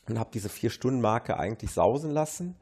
und 0.10 0.20
habe 0.20 0.30
diese 0.34 0.50
vier 0.50 0.72
Stunden 0.72 1.00
Marke 1.00 1.38
eigentlich 1.38 1.72
sausen 1.72 2.12
lassen. 2.12 2.56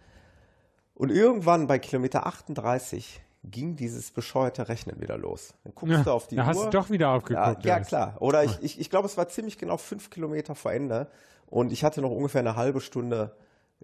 Und 0.95 1.11
irgendwann 1.11 1.67
bei 1.67 1.77
Kilometer 1.79 2.25
38 2.25 3.21
ging 3.43 3.75
dieses 3.75 4.09
bescheuerte 4.11 4.67
Rechnen 4.69 4.99
wieder 5.01 5.17
los. 5.17 5.53
Dann 5.63 5.75
guckst 5.75 5.93
Ja, 5.95 6.03
du 6.03 6.11
auf 6.11 6.27
die 6.27 6.35
da 6.35 6.41
Uhr. 6.43 6.47
hast 6.47 6.65
du 6.65 6.69
doch 6.69 6.89
wieder 6.89 7.07
Ja, 7.07 7.15
aufgeguckt. 7.15 7.63
ja 7.63 7.73
Jonas. 7.75 7.87
klar. 7.87 8.15
Oder 8.19 8.43
ich, 8.43 8.57
ich, 8.63 8.79
ich 8.79 8.89
glaube, 8.89 9.07
es 9.07 9.17
war 9.17 9.27
ziemlich 9.29 9.57
genau 9.57 9.77
fünf 9.77 10.09
Kilometer 10.09 10.55
vor 10.55 10.71
Ende. 10.71 11.07
Und 11.47 11.71
ich 11.71 11.83
hatte 11.83 12.01
noch 12.01 12.09
ungefähr 12.11 12.39
eine 12.41 12.55
halbe 12.55 12.81
Stunde 12.81 13.35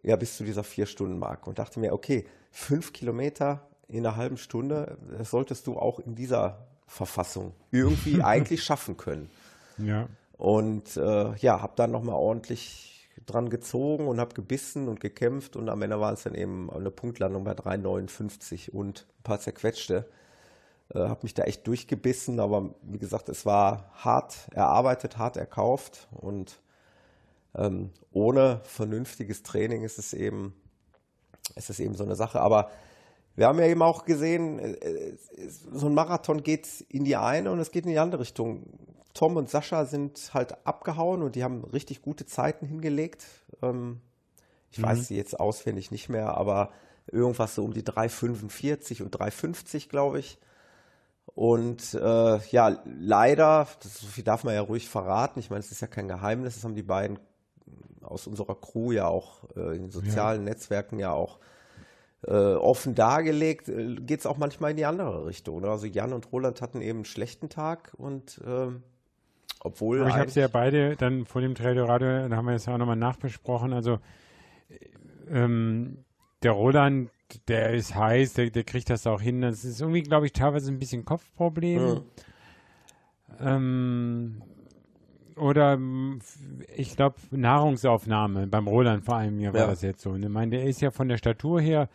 ja, 0.03 0.16
bis 0.16 0.36
zu 0.38 0.43
dieser 0.43 0.64
Vier-Stunden-Marke 0.64 1.47
und 1.49 1.59
dachte 1.59 1.80
mir, 1.80 1.93
okay, 1.93 2.26
fünf 2.49 2.91
Kilometer 2.93 3.68
in 3.88 4.05
einer 4.05 4.16
halben 4.16 4.38
Stunde, 4.38 4.97
das 5.18 5.30
solltest 5.30 5.68
du 5.68 5.78
auch 5.78 5.99
in 5.99 6.16
dieser 6.16 6.66
Verfassung 6.88 7.53
irgendwie 7.72 8.22
eigentlich 8.24 8.64
schaffen 8.64 8.97
können. 8.97 9.30
Ja. 9.78 10.07
Und 10.38 10.97
äh, 10.97 11.36
ja, 11.36 11.62
habe 11.62 11.74
dann 11.76 11.91
nochmal 11.91 12.16
ordentlich 12.16 13.01
dran 13.26 13.49
gezogen 13.49 14.07
und 14.07 14.19
habe 14.19 14.34
gebissen 14.34 14.88
und 14.88 14.99
gekämpft 14.99 15.55
und 15.55 15.69
am 15.69 15.82
Ende 15.82 15.99
war 15.99 16.13
es 16.13 16.24
dann 16.24 16.36
eben 16.36 16.69
eine 16.72 16.91
Punktlandung 16.91 17.43
bei 17.43 17.53
3,59 17.53 18.72
und 18.72 19.07
ein 19.19 19.24
paar 19.24 19.39
zerquetschte. 19.39 20.05
Äh, 20.93 20.99
habe 20.99 21.22
mich 21.24 21.34
da 21.34 21.43
echt 21.43 21.67
durchgebissen, 21.67 22.39
aber 22.39 22.74
wie 22.82 22.97
gesagt, 22.97 23.30
es 23.30 23.45
war 23.45 23.91
hart 23.95 24.47
erarbeitet, 24.51 25.17
hart 25.17 25.38
erkauft 25.38 26.07
und 26.11 26.61
ähm, 27.55 27.91
ohne 28.11 28.61
vernünftiges 28.63 29.43
Training 29.43 29.84
ist 29.84 29.99
es 29.99 30.13
eben, 30.13 30.53
ist 31.55 31.69
es 31.69 31.80
eben 31.80 31.95
so 31.95 32.03
eine 32.03 32.15
Sache. 32.15 32.41
Aber 32.41 32.72
wir 33.36 33.48
haben 33.48 33.60
ja 33.60 33.66
eben 33.66 33.82
auch 33.82 34.06
gesehen, 34.06 34.60
äh, 34.60 34.72
äh, 34.72 35.18
so 35.48 35.88
ein 35.88 35.94
Marathon 35.94 36.44
geht 36.44 36.82
in 36.90 37.06
die 37.06 37.16
eine 37.16 37.52
und 37.52 37.60
es 37.60 37.72
geht 37.72 37.86
in 37.86 37.92
die 37.92 38.00
andere 38.00 38.22
Richtung. 38.22 38.66
Tom 39.14 39.36
und 39.36 39.50
Sascha 39.50 39.86
sind 39.86 40.32
halt 40.34 40.66
abgehauen 40.66 41.22
und 41.22 41.36
die 41.36 41.44
haben 41.44 41.64
richtig 41.66 42.02
gute 42.02 42.26
Zeiten 42.26 42.66
hingelegt. 42.66 43.26
Ähm, 43.62 44.02
ich 44.70 44.82
weiß 44.82 45.10
sie 45.10 45.18
jetzt 45.18 45.38
auswendig 45.38 45.92
nicht 45.92 46.08
mehr, 46.08 46.38
aber 46.38 46.72
irgendwas 47.08 47.56
so 47.56 47.66
um 47.66 47.74
die 47.74 47.84
3,45 47.84 49.04
und 49.04 49.16
3,50, 49.16 49.90
glaube 49.90 50.20
ich. 50.20 50.40
Und 51.26 51.94
äh, 51.94 52.38
ja, 52.50 52.82
leider, 52.86 53.68
das, 53.82 54.00
so 54.00 54.08
viel 54.08 54.24
darf 54.24 54.44
man 54.44 54.54
ja 54.54 54.62
ruhig 54.62 54.88
verraten, 54.90 55.40
ich 55.40 55.50
meine, 55.50 55.60
es 55.60 55.72
ist 55.72 55.82
ja 55.82 55.88
kein 55.88 56.08
Geheimnis, 56.08 56.56
das 56.56 56.64
haben 56.64 56.76
die 56.76 56.84
beiden 56.84 57.20
aus 58.02 58.28
unserer 58.28 58.56
Crew 58.56 58.92
ja 58.92 59.08
auch 59.08 59.44
äh, 59.56 59.76
in 59.76 59.84
den 59.84 59.92
sozialen 59.92 60.44
Netzwerken 60.44 61.00
ja 61.00 61.12
auch 61.12 61.40
offen 62.30 62.95
dargelegt, 62.95 63.67
äh, 63.69 63.95
geht 63.95 64.19
es 64.19 64.26
auch 64.26 64.38
manchmal 64.38 64.72
in 64.72 64.78
die 64.78 64.86
andere 64.86 65.26
Richtung. 65.26 65.61
Ne? 65.61 65.69
Also 65.69 65.88
Jan 65.88 66.13
und 66.13 66.32
Roland 66.32 66.61
hatten 66.61 66.82
eben 66.82 66.99
einen 66.99 67.05
schlechten 67.05 67.49
Tag 67.49 67.93
und 67.97 68.39
ähm, 68.45 68.84
obwohl 69.63 70.01
Aber 70.01 70.09
ich 70.09 70.15
habe 70.15 70.30
sie 70.30 70.39
ja 70.39 70.47
beide 70.47 70.95
dann 70.95 71.26
vor 71.26 71.41
dem 71.41 71.55
Trail 71.55 71.80
Radio, 71.80 72.28
da 72.30 72.36
haben 72.36 72.45
wir 72.45 72.53
es 72.55 72.65
ja 72.65 72.74
auch 72.74 72.78
nochmal 72.80 72.95
nachbesprochen. 72.95 73.74
Also 73.74 73.99
ähm, 75.30 75.99
der 76.43 76.51
Roland, 76.51 77.11
der 77.47 77.72
ist 77.74 77.95
heiß, 77.95 78.34
der, 78.34 78.49
der 78.49 78.63
kriegt 78.63 78.89
das 78.89 79.05
auch 79.07 79.22
hin. 79.22 79.41
Das 79.41 79.63
ist 79.63 79.80
irgendwie, 79.82 80.01
glaube 80.01 80.26
ich, 80.26 80.34
teilweise 80.34 80.72
ein 80.72 80.80
bisschen 80.80 81.05
Kopfproblem. 81.05 82.01
Ähm, 83.39 84.41
oder 85.38 85.74
ähm, 85.74 86.19
ich 86.76 86.95
glaube 86.95 87.15
Nahrungsaufnahme 87.32 88.47
beim 88.47 88.67
Roland 88.67 89.05
vor 89.05 89.15
allem 89.15 89.39
hier 89.39 89.53
war 89.53 89.61
Ja. 89.61 89.67
das 89.67 89.82
jetzt 89.82 90.01
so. 90.01 90.11
Und 90.11 90.24
ich 90.24 90.30
meine, 90.30 90.51
der 90.51 90.65
ist 90.65 90.82
ja 90.82 90.91
von 90.91 91.07
der 91.07 91.17
Statur 91.17 91.61
her 91.61 91.88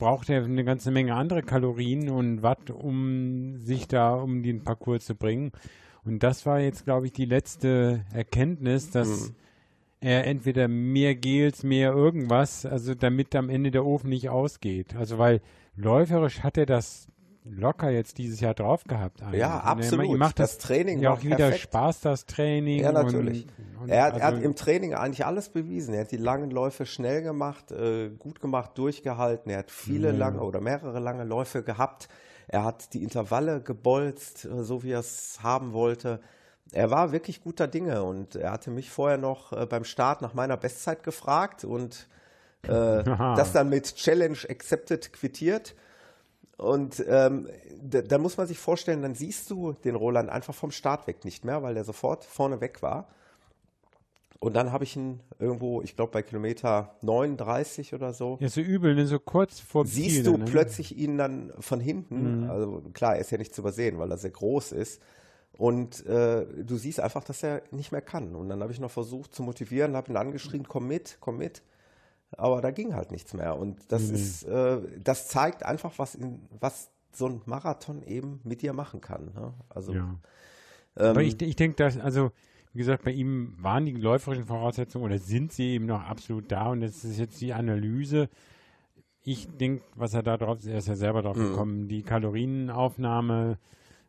braucht 0.00 0.28
er 0.30 0.42
eine 0.42 0.64
ganze 0.64 0.90
Menge 0.90 1.14
andere 1.14 1.42
Kalorien 1.42 2.08
und 2.08 2.42
Watt, 2.42 2.70
um 2.70 3.56
sich 3.58 3.86
da 3.86 4.14
um 4.14 4.42
den 4.42 4.64
Parcours 4.64 5.04
zu 5.04 5.14
bringen. 5.14 5.52
Und 6.04 6.24
das 6.24 6.44
war 6.46 6.58
jetzt, 6.58 6.84
glaube 6.84 7.06
ich, 7.06 7.12
die 7.12 7.26
letzte 7.26 8.04
Erkenntnis, 8.12 8.90
dass 8.90 9.32
er 10.00 10.26
entweder 10.26 10.66
mehr 10.66 11.14
Gels, 11.14 11.62
mehr 11.62 11.92
irgendwas, 11.92 12.66
also 12.66 12.94
damit 12.94 13.36
am 13.36 13.50
Ende 13.50 13.70
der 13.70 13.84
Ofen 13.84 14.08
nicht 14.08 14.30
ausgeht. 14.30 14.96
Also 14.96 15.18
weil 15.18 15.42
läuferisch 15.76 16.40
hat 16.40 16.56
er 16.56 16.66
das 16.66 17.08
locker 17.44 17.90
jetzt 17.90 18.18
dieses 18.18 18.40
Jahr 18.40 18.54
drauf 18.54 18.84
gehabt. 18.84 19.22
eigentlich. 19.22 19.40
Ja, 19.40 19.54
Und 19.56 19.60
er- 19.60 19.66
absolut. 19.66 20.06
Ihm 20.06 20.18
macht 20.18 20.38
Das 20.38 20.56
das, 20.56 20.66
Training 20.66 21.00
ja 21.00 21.12
auch 21.12 21.22
wieder 21.22 21.36
perfekt. 21.36 21.60
Spaß, 21.62 22.00
das 22.00 22.26
Training. 22.26 22.80
Ja, 22.82 22.92
natürlich. 22.92 23.46
Und, 23.78 23.82
und 23.84 23.88
er, 23.88 24.04
hat, 24.04 24.16
er 24.18 24.22
hat 24.26 24.34
also- 24.34 24.44
im 24.44 24.54
Training 24.56 24.94
eigentlich 24.94 25.24
alles 25.24 25.48
bewiesen. 25.48 25.94
Er 25.94 26.02
hat 26.02 26.10
die 26.12 26.16
langen 26.18 26.50
Läufe 26.50 26.84
schnell 26.86 27.22
gemacht, 27.22 27.72
äh, 27.72 28.10
gut 28.10 28.40
gemacht, 28.40 28.72
durchgehalten. 28.76 29.50
Er 29.50 29.58
hat 29.58 29.70
viele 29.70 30.12
lange 30.12 30.40
oder 30.42 30.60
mehrere 30.60 30.98
lange 31.00 31.24
Läufe 31.24 31.62
gehabt. 31.62 32.08
Er 32.48 32.64
hat 32.64 32.92
die 32.94 33.02
Intervalle 33.02 33.60
gebolzt, 33.62 34.44
äh, 34.44 34.62
so 34.62 34.82
wie 34.82 34.90
er 34.92 35.00
es 35.00 35.38
haben 35.42 35.72
wollte. 35.72 36.20
Er 36.72 36.90
war 36.90 37.10
wirklich 37.10 37.42
guter 37.42 37.66
Dinge 37.66 38.04
und 38.04 38.36
er 38.36 38.52
hatte 38.52 38.70
mich 38.70 38.90
vorher 38.90 39.18
noch 39.18 39.52
äh, 39.52 39.66
beim 39.66 39.84
Start 39.84 40.20
nach 40.22 40.34
meiner 40.34 40.56
Bestzeit 40.56 41.02
gefragt 41.02 41.64
und 41.64 42.06
äh, 42.64 42.68
das 43.04 43.52
dann 43.52 43.70
mit 43.70 43.96
Challenge 43.96 44.36
Accepted 44.48 45.12
quittiert. 45.12 45.74
Und 46.60 47.02
ähm, 47.08 47.48
da, 47.82 48.02
da 48.02 48.18
muss 48.18 48.36
man 48.36 48.46
sich 48.46 48.58
vorstellen, 48.58 49.00
dann 49.00 49.14
siehst 49.14 49.48
du 49.50 49.72
den 49.72 49.94
Roland 49.94 50.28
einfach 50.28 50.54
vom 50.54 50.70
Start 50.70 51.06
weg 51.06 51.24
nicht 51.24 51.42
mehr, 51.42 51.62
weil 51.62 51.72
der 51.72 51.84
sofort 51.84 52.22
vorne 52.22 52.60
weg 52.60 52.82
war. 52.82 53.08
Und 54.40 54.56
dann 54.56 54.70
habe 54.70 54.84
ich 54.84 54.94
ihn 54.94 55.20
irgendwo, 55.38 55.80
ich 55.80 55.96
glaube 55.96 56.12
bei 56.12 56.22
Kilometer 56.22 56.94
39 57.00 57.94
oder 57.94 58.12
so, 58.12 58.36
ja, 58.40 58.48
so 58.50 58.60
übel, 58.60 58.94
ne? 58.94 59.06
so 59.06 59.18
kurz 59.18 59.58
vor 59.60 59.84
dem 59.84 59.90
Ziel. 59.90 60.10
siehst 60.10 60.26
du 60.26 60.36
ne? 60.36 60.44
plötzlich 60.44 60.98
ihn 60.98 61.16
dann 61.16 61.50
von 61.60 61.80
hinten. 61.80 62.44
Mhm. 62.44 62.50
Also 62.50 62.82
klar, 62.92 63.14
er 63.14 63.22
ist 63.22 63.30
ja 63.30 63.38
nicht 63.38 63.54
zu 63.54 63.62
übersehen, 63.62 63.98
weil 63.98 64.10
er 64.10 64.18
sehr 64.18 64.30
groß 64.30 64.72
ist. 64.72 65.00
Und 65.56 66.04
äh, 66.06 66.44
du 66.62 66.76
siehst 66.76 67.00
einfach, 67.00 67.24
dass 67.24 67.42
er 67.42 67.62
nicht 67.70 67.90
mehr 67.90 68.02
kann. 68.02 68.34
Und 68.34 68.50
dann 68.50 68.60
habe 68.60 68.72
ich 68.72 68.80
noch 68.80 68.90
versucht 68.90 69.34
zu 69.34 69.42
motivieren, 69.42 69.96
habe 69.96 70.12
ihn 70.12 70.16
angeschrien, 70.16 70.68
komm 70.68 70.88
mit, 70.88 71.16
komm 71.20 71.38
mit. 71.38 71.62
Aber 72.36 72.60
da 72.60 72.70
ging 72.70 72.94
halt 72.94 73.10
nichts 73.10 73.34
mehr. 73.34 73.58
Und 73.58 73.90
das 73.92 74.08
Mhm. 74.08 74.14
ist, 74.14 74.42
äh, 74.44 74.80
das 75.02 75.28
zeigt 75.28 75.64
einfach, 75.64 75.98
was, 75.98 76.14
in, 76.14 76.40
was 76.60 76.90
so 77.12 77.26
ein 77.26 77.42
Marathon 77.44 78.02
eben 78.02 78.40
mit 78.44 78.62
dir 78.62 78.72
machen 78.72 79.00
kann. 79.00 79.32
Ne? 79.34 79.52
Also 79.68 79.94
Ja. 79.94 80.00
ähm, 80.96 81.10
Aber 81.10 81.22
ich, 81.22 81.40
ich 81.42 81.56
denke, 81.56 81.76
dass, 81.76 81.98
also, 81.98 82.30
wie 82.72 82.78
gesagt, 82.78 83.02
bei 83.04 83.10
ihm 83.10 83.56
waren 83.58 83.84
die 83.84 83.92
läuferischen 83.92 84.44
Voraussetzungen 84.46 85.04
oder 85.04 85.18
sind 85.18 85.52
sie 85.52 85.70
eben 85.70 85.86
noch 85.86 86.02
absolut 86.02 86.50
da 86.52 86.68
und 86.68 86.80
das 86.82 87.04
ist 87.04 87.18
jetzt 87.18 87.40
die 87.40 87.52
Analyse. 87.52 88.28
Ich 89.22 89.48
denke, 89.58 89.84
was 89.96 90.14
er 90.14 90.22
da 90.22 90.36
drauf, 90.36 90.64
er 90.64 90.78
ist 90.78 90.88
ja 90.88 90.94
selber 90.94 91.20
Mhm. 91.20 91.24
drauf 91.24 91.36
gekommen, 91.36 91.88
die 91.88 92.02
Kalorienaufnahme, 92.02 93.58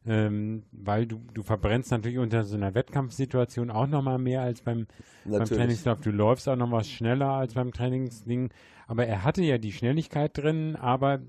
ähm, 0.05 0.63
weil 0.71 1.05
du, 1.05 1.21
du 1.33 1.43
verbrennst 1.43 1.91
natürlich 1.91 2.17
unter 2.17 2.43
so 2.43 2.55
einer 2.55 2.73
Wettkampfsituation 2.73 3.69
auch 3.69 3.87
nochmal 3.87 4.17
mehr 4.17 4.41
als 4.41 4.61
beim, 4.61 4.87
beim. 5.25 5.45
Trainingslauf. 5.45 5.99
Du 6.01 6.11
läufst 6.11 6.49
auch 6.49 6.55
noch 6.55 6.71
was 6.71 6.89
schneller 6.89 7.29
als 7.29 7.53
beim 7.53 7.71
Trainingsding. 7.71 8.49
Aber 8.87 9.05
er 9.05 9.23
hatte 9.23 9.43
ja 9.43 9.57
die 9.57 9.71
Schnelligkeit 9.71 10.37
drin, 10.37 10.75
aber 10.75 11.19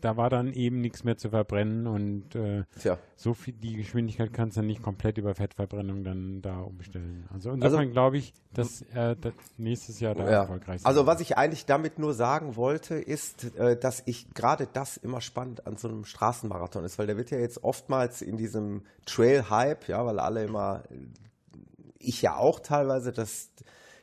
da 0.00 0.16
war 0.16 0.30
dann 0.30 0.52
eben 0.52 0.80
nichts 0.80 1.04
mehr 1.04 1.16
zu 1.16 1.30
verbrennen 1.30 1.86
und 1.86 2.34
äh, 2.34 2.64
so 3.16 3.34
viel, 3.34 3.54
die 3.54 3.76
Geschwindigkeit 3.76 4.32
kannst 4.32 4.56
du 4.56 4.62
nicht 4.62 4.82
komplett 4.82 5.18
über 5.18 5.34
Fettverbrennung 5.34 6.04
dann 6.04 6.42
da 6.42 6.60
umstellen. 6.60 7.28
Also 7.32 7.50
insofern 7.50 7.90
glaube 7.90 8.18
ich, 8.18 8.32
dass 8.54 8.82
er 8.82 9.14
das 9.16 9.34
nächstes 9.56 10.00
Jahr 10.00 10.14
da 10.14 10.24
Ja. 10.24 10.40
erfolgreich 10.42 10.82
sein 10.82 10.86
Also 10.88 11.06
was 11.06 11.20
ich 11.20 11.36
eigentlich 11.36 11.66
damit 11.66 11.98
nur 11.98 12.14
sagen 12.14 12.56
wollte, 12.56 12.94
ist, 12.94 13.56
äh, 13.56 13.76
dass 13.78 14.02
ich 14.06 14.32
gerade 14.34 14.68
das 14.72 14.96
immer 14.96 15.20
spannend 15.20 15.66
an 15.66 15.76
so 15.76 15.88
einem 15.88 16.04
Straßenmarathon 16.04 16.84
ist, 16.84 16.98
weil 16.98 17.06
der 17.06 17.16
wird 17.16 17.30
ja 17.30 17.38
jetzt 17.38 17.64
oftmals 17.64 18.22
in 18.22 18.36
diesem 18.36 18.82
Trail-Hype, 19.06 19.88
ja, 19.88 20.04
weil 20.06 20.18
alle 20.18 20.44
immer, 20.44 20.84
ich 21.98 22.22
ja 22.22 22.36
auch 22.36 22.60
teilweise, 22.60 23.12
dass 23.12 23.50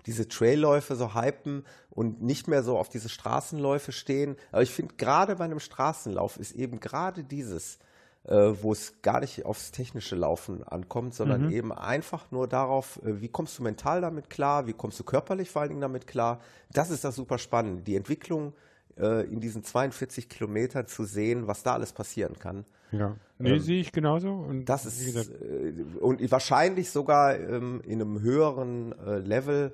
diese 0.06 0.28
Trailläufe 0.28 0.96
so 0.96 1.16
hypen 1.16 1.66
und 1.90 2.22
nicht 2.22 2.48
mehr 2.48 2.64
so 2.64 2.78
auf 2.78 2.90
diese 2.90 3.10
Straßenläufe 3.10 3.92
stehen. 3.92 4.36
Aber 4.52 4.62
ich 4.62 4.72
finde, 4.72 4.96
gerade 4.96 5.36
bei 5.36 5.46
einem 5.46 5.60
Straßenlauf 5.60 6.38
ist 6.38 6.52
eben 6.54 6.80
gerade 6.80 7.24
dieses, 7.24 7.80
äh, 8.26 8.54
wo 8.62 8.72
es 8.72 9.02
gar 9.02 9.20
nicht 9.20 9.46
aufs 9.46 9.72
technische 9.72 10.16
Laufen 10.16 10.64
ankommt, 10.64 11.14
sondern 11.14 11.52
eben 11.52 11.72
einfach 11.72 12.32
nur 12.32 12.48
darauf, 12.48 13.00
äh, 13.04 13.22
wie 13.22 13.28
kommst 13.28 13.60
du 13.60 13.64
mental 13.64 14.02
damit 14.02 14.30
klar, 14.30 14.68
wie 14.68 14.74
kommst 14.74 15.00
du 15.00 15.04
körperlich 15.04 15.50
vor 15.50 15.62
allen 15.62 15.70
Dingen 15.70 15.82
damit 15.82 16.08
klar. 16.08 16.40
Das 16.72 16.90
ist 16.90 17.04
das 17.04 17.16
super 17.16 17.38
spannend, 17.38 17.88
die 17.88 17.96
Entwicklung 17.96 18.54
äh, 18.98 19.26
in 19.26 19.40
diesen 19.40 19.64
42 19.64 20.30
Kilometern 20.30 20.88
zu 20.88 21.04
sehen, 21.04 21.48
was 21.48 21.64
da 21.64 21.74
alles 21.74 21.94
passieren 21.94 22.40
kann. 22.40 22.66
ja. 22.92 23.16
Nee, 23.38 23.60
sehe 23.60 23.82
ich 23.82 23.92
genauso. 23.92 24.32
Und 24.32 24.66
Das 24.66 24.86
ist 24.86 25.30
äh, 25.30 25.74
und 26.00 26.32
wahrscheinlich 26.32 26.90
sogar 26.90 27.38
ähm, 27.38 27.82
in 27.86 28.02
einem 28.02 28.22
höheren 28.22 28.98
äh, 29.06 29.18
Level 29.18 29.74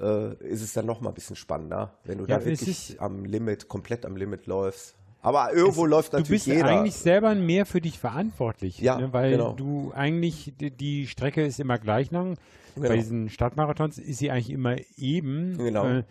äh, 0.00 0.34
ist 0.46 0.62
es 0.62 0.72
dann 0.72 0.86
noch 0.86 1.00
mal 1.00 1.10
ein 1.10 1.14
bisschen 1.14 1.36
spannender, 1.36 1.98
wenn 2.04 2.18
du 2.18 2.24
Ja, 2.24 2.38
da 2.38 2.44
es 2.44 2.60
wirklich 2.60 3.00
am 3.00 3.24
Limit, 3.24 3.68
komplett 3.68 4.04
am 4.06 4.16
Limit 4.16 4.46
läufst. 4.46 4.94
Aber 5.22 5.54
irgendwo 5.54 5.86
läuft 5.86 6.12
du 6.12 6.18
natürlich 6.18 6.44
bist 6.44 6.46
jeder. 6.54 6.66
eigentlich 6.66 6.96
selber 6.96 7.34
mehr 7.34 7.64
für 7.64 7.80
dich 7.80 7.98
verantwortlich. 7.98 8.78
Ja, 8.78 8.98
ne? 8.98 9.12
Weil 9.14 9.30
genau. 9.32 9.52
du 9.54 9.90
eigentlich, 9.94 10.52
die, 10.60 10.70
die 10.70 11.06
Strecke 11.06 11.44
ist 11.46 11.58
immer 11.60 11.78
gleich 11.78 12.10
lang. 12.10 12.36
Bei 12.76 12.82
Genau. 12.82 12.94
diesen 12.94 13.28
Stadtmarathons 13.30 13.98
ist 13.98 14.18
sie 14.18 14.30
eigentlich 14.30 14.50
immer 14.50 14.76
eben. 14.98 15.56
Genau. 15.56 15.86
Äh, 15.86 16.02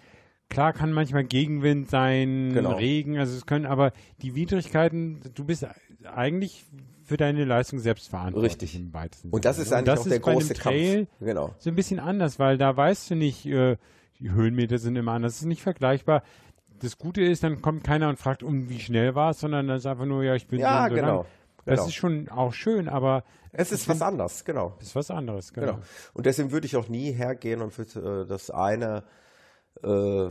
klar 0.50 0.74
kann 0.74 0.94
manchmal 0.94 1.26
Gegenwind 1.26 1.90
sein, 1.92 2.54
Genau. 2.54 2.72
Regen, 2.76 3.20
also 3.20 3.36
es 3.36 3.46
können, 3.46 3.66
aber 3.68 3.92
die 4.24 4.34
Widrigkeiten, 4.34 5.20
du 5.36 5.44
bist 5.46 5.68
eigentlich 6.06 6.66
für 7.14 7.18
deine 7.18 7.46
Leistung 7.46 7.78
selbst 7.78 8.10
verantwortlich. 8.10 8.54
Richtig. 8.54 8.76
Im 8.76 8.92
weitesten 8.92 9.30
Und 9.30 9.46
das 9.46 9.58
Sinne. 9.58 9.66
ist 9.68 9.74
eigentlich 9.74 10.00
auch 10.00 10.04
der 10.04 10.20
bei 10.20 10.32
einem 10.32 10.40
große 10.40 10.54
Trail 10.56 11.06
Kampf. 11.06 11.20
Genau. 11.20 11.56
so 11.60 11.70
ein 11.70 11.76
bisschen 11.76 12.00
anders, 12.00 12.40
weil 12.40 12.58
da 12.58 12.76
weißt 12.76 13.12
du 13.12 13.16
nicht, 13.16 13.46
äh, 13.46 13.78
die 14.20 14.32
Höhenmeter 14.32 14.80
sind 14.80 14.96
immer 14.96 15.12
anders, 15.12 15.34
es 15.34 15.40
ist 15.42 15.46
nicht 15.48 15.62
vergleichbar. 15.62 16.24
das 16.80 16.98
Gute 16.98 17.22
ist, 17.22 17.44
dann 17.44 17.62
kommt 17.62 17.84
keiner 17.84 18.10
und 18.10 18.18
fragt, 18.18 18.42
um 18.42 18.68
wie 18.68 18.80
schnell 18.80 19.14
war 19.14 19.30
es, 19.30 19.40
sondern 19.42 19.68
das 19.68 19.82
ist 19.82 19.86
einfach 19.86 20.06
nur, 20.06 20.24
ja, 20.24 20.34
ich 20.34 20.48
bin 20.48 20.60
Ja, 20.60 20.90
so 20.90 20.96
genau. 20.96 21.08
lang. 21.18 21.26
Das 21.66 21.76
genau. 21.78 21.88
ist 21.88 21.94
schon 21.94 22.30
auch 22.30 22.52
schön, 22.54 22.90
aber 22.90 23.24
Es 23.52 23.72
ist 23.72 23.88
was 23.88 24.02
anderes, 24.02 24.44
genau. 24.44 24.76
ist 24.82 24.96
was 24.96 25.12
anderes, 25.12 25.54
genau. 25.54 25.74
Genau. 25.74 25.80
Und 26.14 26.26
deswegen 26.26 26.52
würde 26.52 26.66
ich 26.66 26.76
auch 26.76 26.90
nie 26.90 27.12
hergehen 27.12 27.62
und 27.62 27.78
würde 27.78 28.24
äh, 28.24 28.28
das 28.28 28.50
eine 28.50 29.04
äh, 29.84 30.30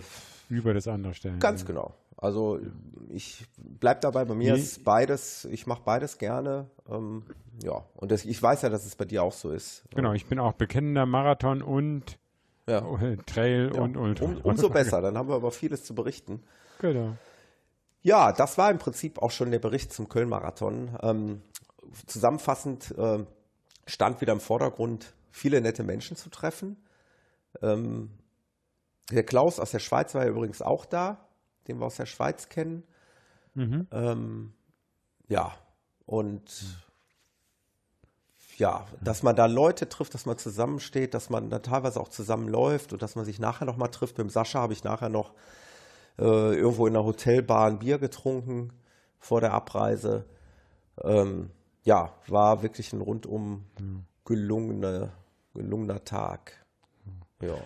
Über 0.50 0.74
das 0.74 0.88
andere 0.88 1.14
stellen. 1.14 1.38
ganz 1.38 1.64
genau. 1.64 1.94
Also 2.22 2.60
ich 3.08 3.44
bleib 3.58 4.00
dabei, 4.02 4.24
bei 4.24 4.34
mir 4.36 4.52
Nee. 4.54 4.60
ist 4.60 4.84
beides, 4.84 5.44
ich 5.46 5.66
mache 5.66 5.82
beides 5.84 6.18
gerne. 6.18 6.70
Ähm, 6.88 7.24
ja, 7.62 7.84
und 7.96 8.12
das, 8.12 8.24
ich 8.24 8.40
weiß 8.40 8.62
ja, 8.62 8.68
dass 8.68 8.86
es 8.86 8.94
bei 8.94 9.04
dir 9.04 9.24
auch 9.24 9.32
so 9.32 9.50
ist. 9.50 9.82
Genau, 9.94 10.12
ich 10.12 10.26
bin 10.26 10.38
auch 10.38 10.52
bekennender 10.52 11.04
Marathon 11.04 11.62
und 11.62 12.18
Ja. 12.68 12.78
äh, 13.02 13.16
Trail 13.26 13.72
Ja. 13.74 13.82
und 13.82 13.96
Ultra. 13.96 14.24
Um, 14.26 14.36
umso 14.42 14.68
besser, 14.70 15.00
dann 15.02 15.18
haben 15.18 15.28
wir 15.28 15.34
aber 15.34 15.50
vieles 15.50 15.82
zu 15.84 15.96
berichten. 15.96 16.44
Genau. 16.80 17.16
Ja, 18.02 18.32
das 18.32 18.56
war 18.56 18.70
im 18.70 18.78
Prinzip 18.78 19.18
auch 19.20 19.32
schon 19.32 19.50
der 19.50 19.58
Bericht 19.58 19.92
zum 19.92 20.08
Köln-Marathon. 20.08 20.96
Ähm, 21.02 21.42
zusammenfassend 22.06 22.94
ähm, 22.98 23.26
stand 23.86 24.20
wieder 24.20 24.32
im 24.32 24.40
Vordergrund, 24.40 25.12
viele 25.32 25.60
nette 25.60 25.82
Menschen 25.82 26.16
zu 26.16 26.30
treffen. 26.30 26.76
Ähm, 27.62 28.10
der 29.10 29.24
Klaus 29.24 29.58
aus 29.58 29.72
der 29.72 29.80
Schweiz 29.80 30.14
war 30.14 30.24
ja 30.24 30.30
übrigens 30.30 30.62
auch 30.62 30.84
da, 30.86 31.28
den 31.68 31.78
wir 31.78 31.86
aus 31.86 31.96
der 31.96 32.06
Schweiz 32.06 32.48
kennen. 32.48 32.82
Mhm. 33.54 33.86
Ähm, 33.90 34.52
ja, 35.28 35.54
und 36.06 36.42
ja, 38.58 38.86
dass 39.00 39.22
man 39.22 39.34
da 39.34 39.46
Leute 39.46 39.88
trifft, 39.88 40.14
dass 40.14 40.26
man 40.26 40.38
zusammensteht, 40.38 41.14
dass 41.14 41.30
man 41.30 41.50
da 41.50 41.58
teilweise 41.60 42.00
auch 42.00 42.08
zusammenläuft 42.08 42.92
und 42.92 43.02
dass 43.02 43.16
man 43.16 43.24
sich 43.24 43.38
nachher 43.38 43.64
nochmal 43.64 43.90
trifft. 43.90 44.18
Mit 44.18 44.26
dem 44.26 44.30
Sascha 44.30 44.60
habe 44.60 44.72
ich 44.72 44.84
nachher 44.84 45.08
noch 45.08 45.32
äh, 46.18 46.22
irgendwo 46.22 46.86
in 46.86 46.94
einer 46.94 47.04
Hotelbar 47.04 47.66
ein 47.66 47.78
Bier 47.78 47.98
getrunken 47.98 48.72
vor 49.18 49.40
der 49.40 49.52
Abreise. 49.52 50.26
Ähm, 51.02 51.50
ja, 51.84 52.12
war 52.28 52.62
wirklich 52.62 52.92
ein 52.92 53.00
rundum 53.00 53.64
gelungene, 54.24 55.12
gelungener 55.54 56.04
Tag. 56.04 56.52
Ja. 57.40 57.56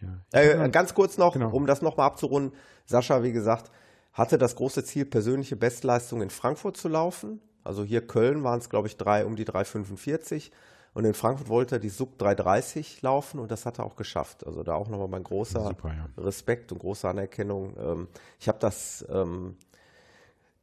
Ja. 0.00 0.40
Äh, 0.40 0.68
ganz 0.70 0.94
kurz 0.94 1.18
noch, 1.18 1.34
Genau. 1.34 1.50
um 1.50 1.66
das 1.66 1.82
nochmal 1.82 2.06
abzurunden. 2.06 2.52
Sascha, 2.86 3.22
wie 3.22 3.32
gesagt, 3.32 3.70
hatte 4.12 4.38
das 4.38 4.56
große 4.56 4.84
Ziel, 4.84 5.04
persönliche 5.04 5.56
Bestleistung 5.56 6.22
in 6.22 6.30
Frankfurt 6.30 6.76
zu 6.76 6.88
laufen. 6.88 7.40
Also 7.62 7.84
hier 7.84 8.06
Köln 8.06 8.42
waren 8.42 8.58
es, 8.58 8.68
glaube 8.70 8.88
ich, 8.88 8.96
drei, 8.96 9.24
um 9.24 9.36
die 9.36 9.44
3,45. 9.44 10.50
Und 10.92 11.04
in 11.04 11.14
Frankfurt 11.14 11.48
wollte 11.48 11.76
er 11.76 11.78
die 11.78 11.88
Sub 11.88 12.20
3,30 12.20 12.98
laufen 13.02 13.38
und 13.38 13.50
das 13.52 13.64
hat 13.64 13.78
er 13.78 13.84
auch 13.86 13.94
geschafft. 13.94 14.44
Also 14.44 14.64
da 14.64 14.74
auch 14.74 14.88
nochmal 14.88 15.06
mein 15.06 15.22
großer 15.22 15.62
Super, 15.68 15.88
ja. 15.94 16.08
Respekt 16.24 16.72
und 16.72 16.78
große 16.78 17.08
Anerkennung. 17.08 17.76
Ähm, 17.78 18.08
ich 18.40 18.48
habe 18.48 18.58
das, 18.58 19.06
ähm, 19.08 19.56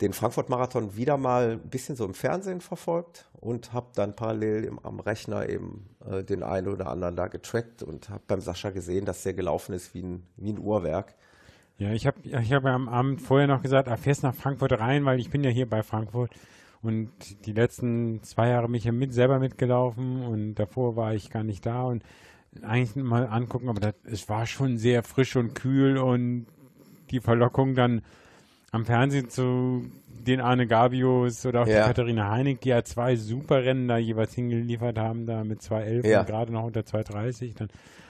den 0.02 0.14
Frankfurt-Marathon 0.14 0.96
wieder 0.96 1.18
mal 1.18 1.54
ein 1.54 1.70
bisschen 1.70 1.96
so 1.96 2.06
im 2.06 2.14
Fernsehen 2.14 2.62
verfolgt 2.62 3.30
und 3.40 3.74
habe 3.74 3.88
dann 3.96 4.16
parallel 4.16 4.64
im, 4.66 4.80
am 4.80 5.00
Rechner 5.00 5.50
eben 5.50 5.90
äh, 6.06 6.24
den 6.24 6.44
einen 6.44 6.68
oder 6.68 6.88
anderen 6.88 7.16
da 7.16 7.28
getrackt 7.28 7.82
und 7.82 8.10
habe 8.10 8.22
beim 8.28 8.42
Sascha 8.42 8.70
gesehen, 8.70 9.06
dass 9.06 9.24
der 9.24 9.34
gelaufen 9.34 9.74
ist 9.74 9.94
wie 9.94 10.04
ein, 10.04 10.24
wie 10.38 10.54
ein 10.54 10.60
Uhrwerk. 10.60 11.16
Ja, 11.80 11.92
ich 11.94 12.08
habe 12.08 12.18
ich 12.24 12.54
hab 12.54 12.64
ja 12.64 12.74
am 12.74 12.90
Abend 12.90 13.22
vorher 13.22 13.48
noch 13.48 13.62
gesagt, 13.62 13.88
ah, 13.88 13.98
fährst 13.98 14.24
nach 14.24 14.36
Frankfurt 14.36 14.80
rein, 14.80 15.06
weil 15.06 15.20
ich 15.20 15.30
bin 15.30 15.44
ja 15.44 15.50
hier 15.50 15.70
bei 15.70 15.84
Frankfurt 15.84 16.32
und 16.82 17.12
die 17.46 17.54
letzten 17.54 18.22
zwei 18.24 18.50
Jahre 18.50 18.68
bin 18.68 18.76
ich 18.76 18.84
ja 18.84 18.92
mit, 18.92 19.14
selber 19.14 19.40
mitgelaufen 19.40 20.24
und 20.24 20.56
davor 20.56 20.96
war 20.96 21.14
ich 21.14 21.30
gar 21.30 21.44
nicht 21.44 21.66
da 21.66 21.84
und 21.84 22.04
eigentlich 22.62 22.96
mal 22.96 23.28
angucken, 23.28 23.70
aber 23.70 23.80
das, 23.80 23.94
es 24.06 24.30
war 24.30 24.46
schon 24.46 24.78
sehr 24.78 25.04
frisch 25.04 25.36
und 25.36 25.54
kühl 25.54 25.98
und 25.98 26.48
die 27.12 27.20
Verlockung 27.20 27.76
dann 27.76 28.02
am 28.72 28.86
Fernsehen 28.86 29.30
zu 29.30 29.84
den 30.08 30.42
Arne 30.42 30.68
Gabios 30.68 31.46
oder 31.46 31.62
auch 31.62 31.68
Ja. 31.68 31.82
die 31.84 31.88
Katharina 31.88 32.30
Heinig, 32.32 32.60
die 32.62 32.70
ja 32.70 32.84
zwei 32.84 33.16
super 33.16 33.64
Rennen 33.64 33.88
da 33.88 33.98
jeweils 33.98 34.34
hingeliefert 34.34 34.98
haben, 35.00 35.26
da 35.26 35.44
mit 35.44 35.62
2.11 35.62 36.08
Ja. 36.08 36.20
und 36.22 36.28
gerade 36.28 36.52
noch 36.52 36.64
unter 36.66 36.82
2.30 36.82 37.56
dann. 37.58 37.70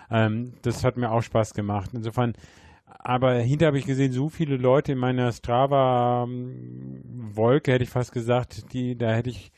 Ähm, 0.10 0.54
das 0.64 0.84
hat 0.84 0.98
mir 0.98 1.12
auch 1.12 1.22
Spaß 1.22 1.54
gemacht. 1.54 1.92
Insofern, 1.94 2.34
aber 2.88 3.34
hinter 3.36 3.68
habe 3.68 3.78
ich 3.78 3.86
gesehen, 3.86 4.12
so 4.14 4.30
viele 4.30 4.58
Leute 4.58 4.94
in 4.94 4.98
meiner 4.98 5.32
Strava-Wolke, 5.32 7.74
hätte 7.74 7.84
ich 7.84 7.90
fast 7.90 8.12
gesagt, 8.12 8.74
die, 8.74 8.98
da 8.98 9.12
hätte 9.14 9.30
ich 9.30 9.52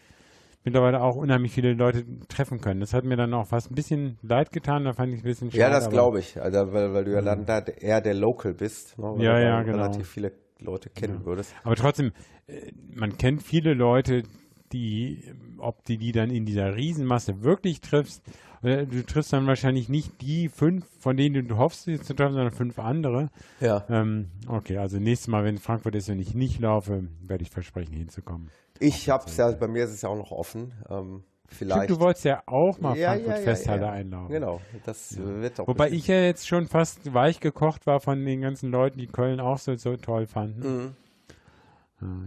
mittlerweile 0.63 1.01
auch 1.01 1.15
unheimlich 1.15 1.53
viele 1.53 1.73
Leute 1.73 2.03
treffen 2.27 2.59
können. 2.59 2.81
Das 2.81 2.93
hat 2.93 3.05
mir 3.05 3.15
dann 3.15 3.33
auch 3.33 3.47
fast 3.47 3.71
ein 3.71 3.75
bisschen 3.75 4.17
leid 4.21 4.51
getan, 4.51 4.83
da 4.83 4.91
fand 4.93 5.13
ich 5.13 5.19
es 5.19 5.23
ein 5.23 5.27
bisschen 5.29 5.51
schade. 5.51 5.61
Ja, 5.61 5.69
das 5.69 5.89
glaube 5.89 6.19
ich. 6.19 6.41
Also, 6.41 6.73
weil, 6.73 6.93
weil 6.93 7.05
du 7.05 7.13
ja 7.13 7.21
dann 7.21 7.45
da 7.45 7.59
eher 7.59 8.01
der 8.01 8.15
Local 8.15 8.53
bist. 8.53 8.99
Ne? 8.99 9.15
Ja, 9.19 9.39
ja, 9.39 9.63
genau. 9.63 9.77
relativ 9.77 10.09
viele 10.09 10.33
Leute 10.59 10.89
kennen 10.89 11.25
würdest. 11.25 11.53
Aber 11.63 11.75
trotzdem, 11.75 12.11
äh, 12.47 12.71
man 12.93 13.17
kennt 13.17 13.43
viele 13.43 13.73
Leute, 13.73 14.23
die, 14.71 15.23
ob 15.57 15.83
die 15.85 15.97
die 15.97 16.11
dann 16.11 16.29
in 16.29 16.45
dieser 16.45 16.75
Riesenmasse 16.75 17.41
wirklich 17.43 17.81
triffst, 17.81 18.21
oder 18.61 18.85
du 18.85 19.05
triffst 19.05 19.31
dann 19.31 19.47
wahrscheinlich 19.47 19.87
nicht 19.87 20.21
die 20.21 20.49
fünf, 20.49 20.85
von 20.99 21.15
denen 21.15 21.47
du 21.47 21.57
hoffst, 21.57 21.85
sie 21.85 21.99
zu 21.99 22.13
treffen, 22.13 22.33
sondern 22.33 22.51
fünf 22.51 22.77
andere. 22.77 23.29
Ja. 23.61 23.85
Ähm, 23.89 24.31
okay, 24.47 24.77
also 24.77 24.99
nächstes 24.99 25.27
Mal, 25.29 25.45
wenn 25.45 25.57
Frankfurt 25.57 25.95
ist, 25.95 26.09
wenn 26.09 26.19
ich 26.19 26.35
nicht 26.35 26.59
laufe, 26.59 27.07
werde 27.21 27.43
ich 27.43 27.49
versprechen, 27.49 27.93
hinzukommen. 27.93 28.49
Ich 28.79 29.09
habe 29.09 29.25
es 29.27 29.37
ja, 29.37 29.51
bei 29.51 29.67
mir 29.67 29.85
ist 29.85 29.91
es 29.91 30.01
ja 30.01 30.09
auch 30.09 30.17
noch 30.17 30.31
offen. 30.31 30.73
Ähm, 30.89 31.23
vielleicht. 31.51 31.83
Stimmt, 31.85 31.99
du 31.99 32.03
wolltest 32.03 32.25
ja 32.25 32.43
auch 32.45 32.79
mal 32.79 32.97
Ja, 32.97 33.09
Frankfurt 33.11 33.31
ja, 33.33 33.37
ja, 33.39 33.43
Festhalle 33.43 33.89
einlaufen. 33.89 34.29
Genau, 34.33 34.61
das 34.85 35.17
äh, 35.17 35.41
wird 35.41 35.59
auch. 35.59 35.67
Wobei 35.67 35.85
bestimmt- 35.85 36.01
ich 36.01 36.07
ja 36.07 36.21
jetzt 36.21 36.47
schon 36.47 36.67
fast 36.67 37.13
weich 37.13 37.39
gekocht 37.39 37.85
war 37.87 37.99
von 37.99 38.23
den 38.25 38.41
ganzen 38.41 38.71
Leuten, 38.71 38.97
die 38.99 39.07
Köln 39.07 39.39
auch 39.39 39.57
so, 39.57 39.75
so 39.75 39.95
toll 39.97 40.25
fanden. 40.27 40.77
Mhm. 40.85 40.95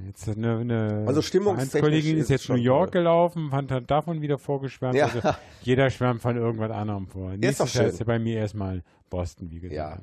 Jetzt 0.06 0.28
eine, 0.28 0.58
eine 0.58 1.04
Also 1.06 1.22
Kollegin 1.80 2.18
ist 2.18 2.24
ist 2.24 2.28
jetzt 2.30 2.48
New 2.50 2.56
York 2.56 2.92
toll. 2.92 3.00
gelaufen, 3.00 3.48
fand, 3.50 3.72
hat 3.72 3.90
davon 3.90 4.20
wieder 4.20 4.36
vorgeschwärmt. 4.36 5.00
Also 5.00 5.20
jeder 5.62 5.88
schwärmt 5.88 6.20
von 6.20 6.36
irgendwas 6.36 6.70
anderem 6.70 7.06
vor. 7.06 7.30
doch 7.30 7.38
Nächstes 7.38 7.72
Jahr 7.72 7.84
schön. 7.84 7.92
ist 7.92 7.98
ja 8.00 8.04
bei 8.04 8.18
mir 8.18 8.36
erstmal 8.38 8.82
Boston, 9.08 9.50
wie 9.50 9.60
gesagt. 9.60 9.74
Ja. 9.74 9.98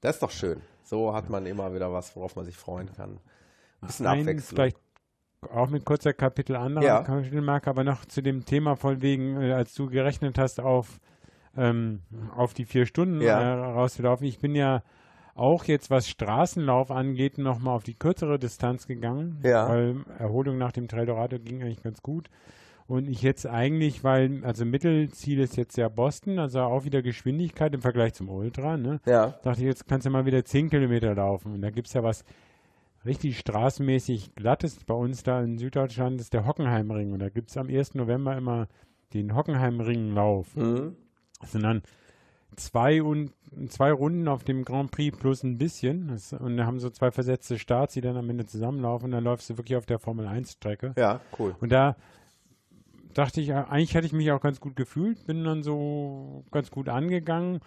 Das 0.00 0.16
ist 0.16 0.22
doch 0.22 0.30
schön. 0.30 0.62
So 0.82 1.12
hat 1.14 1.28
man 1.28 1.44
immer 1.44 1.74
wieder 1.74 1.92
was, 1.92 2.16
worauf 2.16 2.36
man 2.36 2.46
sich 2.46 2.56
freuen 2.56 2.90
kann. 2.96 3.18
Ein 3.82 3.86
bisschen 3.86 4.06
Ein, 4.06 4.20
Abwechslung. 4.20 4.56
vielleicht 4.56 4.76
auch 5.50 5.68
mit 5.68 5.84
kurzer 5.84 6.12
Kapitel 6.12 6.56
anderer 6.56 6.84
Ja. 6.84 7.00
Kapitelmarke, 7.02 7.68
aber 7.70 7.84
noch 7.84 8.04
zu 8.04 8.22
dem 8.22 8.44
Thema 8.44 8.76
von 8.76 9.02
wegen, 9.02 9.40
äh, 9.40 9.52
als 9.52 9.74
du 9.74 9.88
gerechnet 9.88 10.38
hast, 10.38 10.60
auf, 10.60 11.00
ähm, 11.56 12.00
auf 12.36 12.54
die 12.54 12.64
vier 12.64 12.86
Stunden 12.86 13.20
Ja. 13.20 13.40
äh, 13.40 13.52
rauszulaufen. 13.72 14.26
Ich 14.26 14.38
bin 14.38 14.54
ja 14.54 14.82
auch 15.34 15.64
jetzt, 15.64 15.90
was 15.90 16.08
Straßenlauf 16.08 16.90
angeht, 16.90 17.38
nochmal 17.38 17.74
auf 17.74 17.84
die 17.84 17.94
kürzere 17.94 18.38
Distanz 18.38 18.86
gegangen, 18.86 19.38
Ja. 19.42 19.68
weil 19.68 19.96
Erholung 20.18 20.58
nach 20.58 20.72
dem 20.72 20.88
Trail 20.88 21.06
Dorado 21.06 21.38
ging 21.38 21.62
eigentlich 21.62 21.82
ganz 21.82 22.02
gut. 22.02 22.28
Und 22.86 23.08
ich 23.08 23.22
jetzt 23.22 23.46
eigentlich, 23.46 24.04
weil, 24.04 24.44
also 24.44 24.64
Mittelziel 24.66 25.40
ist 25.40 25.56
jetzt 25.56 25.76
ja 25.78 25.88
Boston, 25.88 26.38
also 26.38 26.60
auch 26.60 26.84
wieder 26.84 27.00
Geschwindigkeit 27.00 27.72
im 27.72 27.80
Vergleich 27.80 28.12
zum 28.12 28.28
Ultra, 28.28 28.76
ne? 28.76 29.00
Ja, 29.06 29.28
dachte 29.42 29.60
ich, 29.60 29.66
jetzt 29.66 29.88
kannst 29.88 30.06
du 30.06 30.10
mal 30.10 30.26
wieder 30.26 30.44
10 30.44 30.68
Kilometer 30.68 31.14
laufen. 31.14 31.54
Und 31.54 31.62
da 31.62 31.70
gibt 31.70 31.86
es 31.86 31.94
ja 31.94 32.02
was 32.02 32.24
richtig 33.04 33.38
straßenmäßig 33.38 34.34
Glattes 34.34 34.84
bei 34.84 34.94
uns 34.94 35.22
da 35.22 35.42
in 35.42 35.58
Süddeutschland, 35.58 36.20
ist 36.20 36.32
der 36.32 36.46
Hockenheimring. 36.46 37.12
Und 37.12 37.18
da 37.18 37.28
gibt 37.28 37.50
es 37.50 37.56
am 37.56 37.68
1. 37.68 37.94
November 37.94 38.36
immer 38.36 38.68
den 39.12 39.34
Hockenheimringlauf. 39.34 40.54
mhm. 40.56 40.96
Das 41.40 41.52
sind 41.52 41.64
dann 41.64 41.82
zwei, 42.56 43.02
und, 43.02 43.32
zwei 43.68 43.92
Runden 43.92 44.28
auf 44.28 44.44
dem 44.44 44.64
Grand 44.64 44.90
Prix 44.90 45.16
plus 45.16 45.42
ein 45.42 45.58
bisschen. 45.58 46.08
Das, 46.08 46.32
und 46.32 46.56
da 46.56 46.66
haben 46.66 46.78
so 46.78 46.90
zwei 46.90 47.10
versetzte 47.10 47.58
Starts, 47.58 47.94
die 47.94 48.00
dann 48.00 48.16
am 48.16 48.30
Ende 48.30 48.46
zusammenlaufen. 48.46 49.06
Und 49.06 49.10
dann 49.12 49.24
läufst 49.24 49.50
du 49.50 49.58
wirklich 49.58 49.76
auf 49.76 49.86
der 49.86 49.98
Formel 49.98 50.26
1 50.26 50.52
Strecke. 50.52 50.94
ja, 50.96 51.20
cool. 51.38 51.56
Und 51.60 51.72
da 51.72 51.96
dachte 53.14 53.40
ich, 53.40 53.52
eigentlich 53.52 53.94
hatte 53.96 54.06
ich 54.06 54.12
mich 54.12 54.30
auch 54.32 54.40
ganz 54.40 54.60
gut 54.60 54.76
gefühlt, 54.76 55.26
bin 55.26 55.44
dann 55.44 55.62
so 55.62 56.44
ganz 56.50 56.70
gut 56.70 56.88
angegangen. 56.88 57.60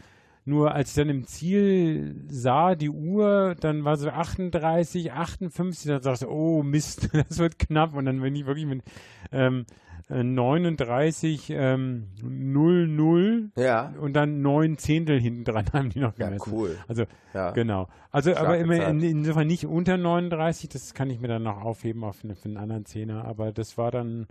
Nur 0.48 0.74
als 0.76 0.90
ich 0.90 0.96
dann 0.96 1.10
im 1.10 1.26
Ziel 1.26 2.24
sah, 2.28 2.76
die 2.76 2.92
Uhr, 2.92 3.56
dann 3.60 3.84
war 3.84 3.98
so 3.98 4.10
38, 4.10 5.12
58, 5.12 5.88
dann 5.88 6.02
dachte 6.02 6.26
ich, 6.26 6.32
oh 6.32 6.62
Mist, 6.62 7.10
das 7.30 7.40
wird 7.40 7.58
knapp. 7.58 7.96
Und 7.96 8.06
dann 8.06 8.22
bin 8.22 8.36
ich 8.36 8.46
wirklich 8.46 8.68
mit 8.68 8.84
ähm, 9.32 9.66
äh, 10.08 10.24
39, 10.24 11.50
ähm, 11.50 12.10
00 12.22 13.52
Ja, 13.58 13.92
und 14.00 14.14
dann 14.14 14.44
neun 14.44 14.78
Zehntel 14.78 15.20
hinten 15.20 15.46
dran 15.46 15.66
haben 15.74 15.90
die 15.90 16.00
noch 16.00 16.16
ja, 16.18 16.28
gemessen. 16.28 16.52
cool. 16.54 16.78
Also 16.88 17.06
Ja. 17.34 17.50
Genau. 17.52 17.88
Also 18.12 18.30
aber 18.32 18.40
Starke 18.42 18.64
immer 18.64 18.78
Zeit. 18.78 18.90
in, 18.90 19.02
insofern 19.02 19.48
nicht 19.48 19.66
unter 19.66 19.98
39, 19.98 20.70
das 20.70 20.94
kann 20.94 21.10
ich 21.10 21.20
mir 21.20 21.28
dann 21.28 21.42
noch 21.44 21.64
aufheben 21.64 22.04
auf 22.04 22.24
eine, 22.24 22.36
für 22.36 22.46
einen 22.46 22.58
anderen 22.58 22.86
Zehner, 22.86 23.26
aber 23.26 23.52
das 23.52 23.80
war 23.80 23.90
dann 23.90 24.28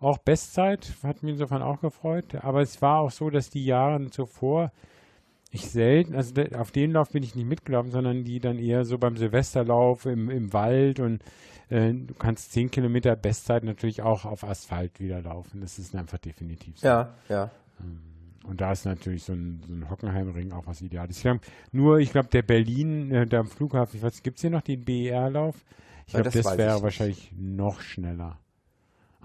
auch 0.00 0.18
Bestzeit, 0.18 0.92
hat 1.04 1.22
mich 1.22 1.34
insofern 1.34 1.62
auch 1.62 1.80
gefreut. 1.80 2.34
Aber 2.42 2.60
es 2.60 2.82
war 2.82 2.98
auch 2.98 3.12
so, 3.12 3.30
dass 3.30 3.48
die 3.50 3.64
Jahre 3.64 4.10
zuvor 4.10 4.72
ich 5.54 5.70
selten, 5.70 6.14
also 6.14 6.32
auf 6.56 6.70
den 6.70 6.92
Lauf 6.92 7.10
bin 7.10 7.22
ich 7.22 7.34
nicht 7.34 7.46
mitgelaufen, 7.46 7.90
sondern 7.90 8.24
die 8.24 8.40
dann 8.40 8.58
eher 8.58 8.84
so 8.86 8.96
beim 8.96 9.18
Silvesterlauf 9.18 10.06
im, 10.06 10.30
im 10.30 10.52
Wald 10.54 10.98
und 10.98 11.22
äh, 11.68 11.92
du 11.92 12.14
kannst 12.14 12.52
10 12.52 12.70
Kilometer 12.70 13.14
Bestzeit 13.16 13.62
natürlich 13.62 14.00
auch 14.02 14.24
auf 14.24 14.44
Asphalt 14.44 14.98
wieder 14.98 15.20
laufen. 15.20 15.60
Das 15.60 15.78
ist 15.78 15.94
einfach 15.94 16.18
definitiv 16.18 16.78
so. 16.78 16.86
Ja, 16.86 17.14
ja. 17.28 17.50
und 18.44 18.62
da 18.62 18.72
ist 18.72 18.86
natürlich 18.86 19.24
so 19.24 19.34
ein, 19.34 19.60
so 19.66 19.74
ein 19.74 19.90
Hockenheimring 19.90 20.52
auch 20.52 20.66
was 20.66 20.80
Ideales. 20.80 21.18
Ich 21.18 21.22
glaub, 21.22 21.40
nur, 21.70 21.98
ich 21.98 22.12
glaube, 22.12 22.28
der 22.28 22.42
Berlin, 22.42 23.10
äh, 23.10 23.26
der 23.26 23.40
am 23.40 23.46
Flughafen, 23.46 23.98
ich 23.98 24.02
weiß, 24.02 24.22
gibt 24.22 24.38
es 24.38 24.40
hier 24.40 24.50
noch 24.50 24.62
den 24.62 24.84
BER-Lauf? 24.84 25.56
Ich 26.06 26.14
glaube, 26.14 26.30
das 26.30 26.34
das, 26.42 26.56
wäre 26.56 26.76
ich 26.78 26.82
wahrscheinlich 26.82 27.32
noch 27.36 27.82
schneller. 27.82 28.38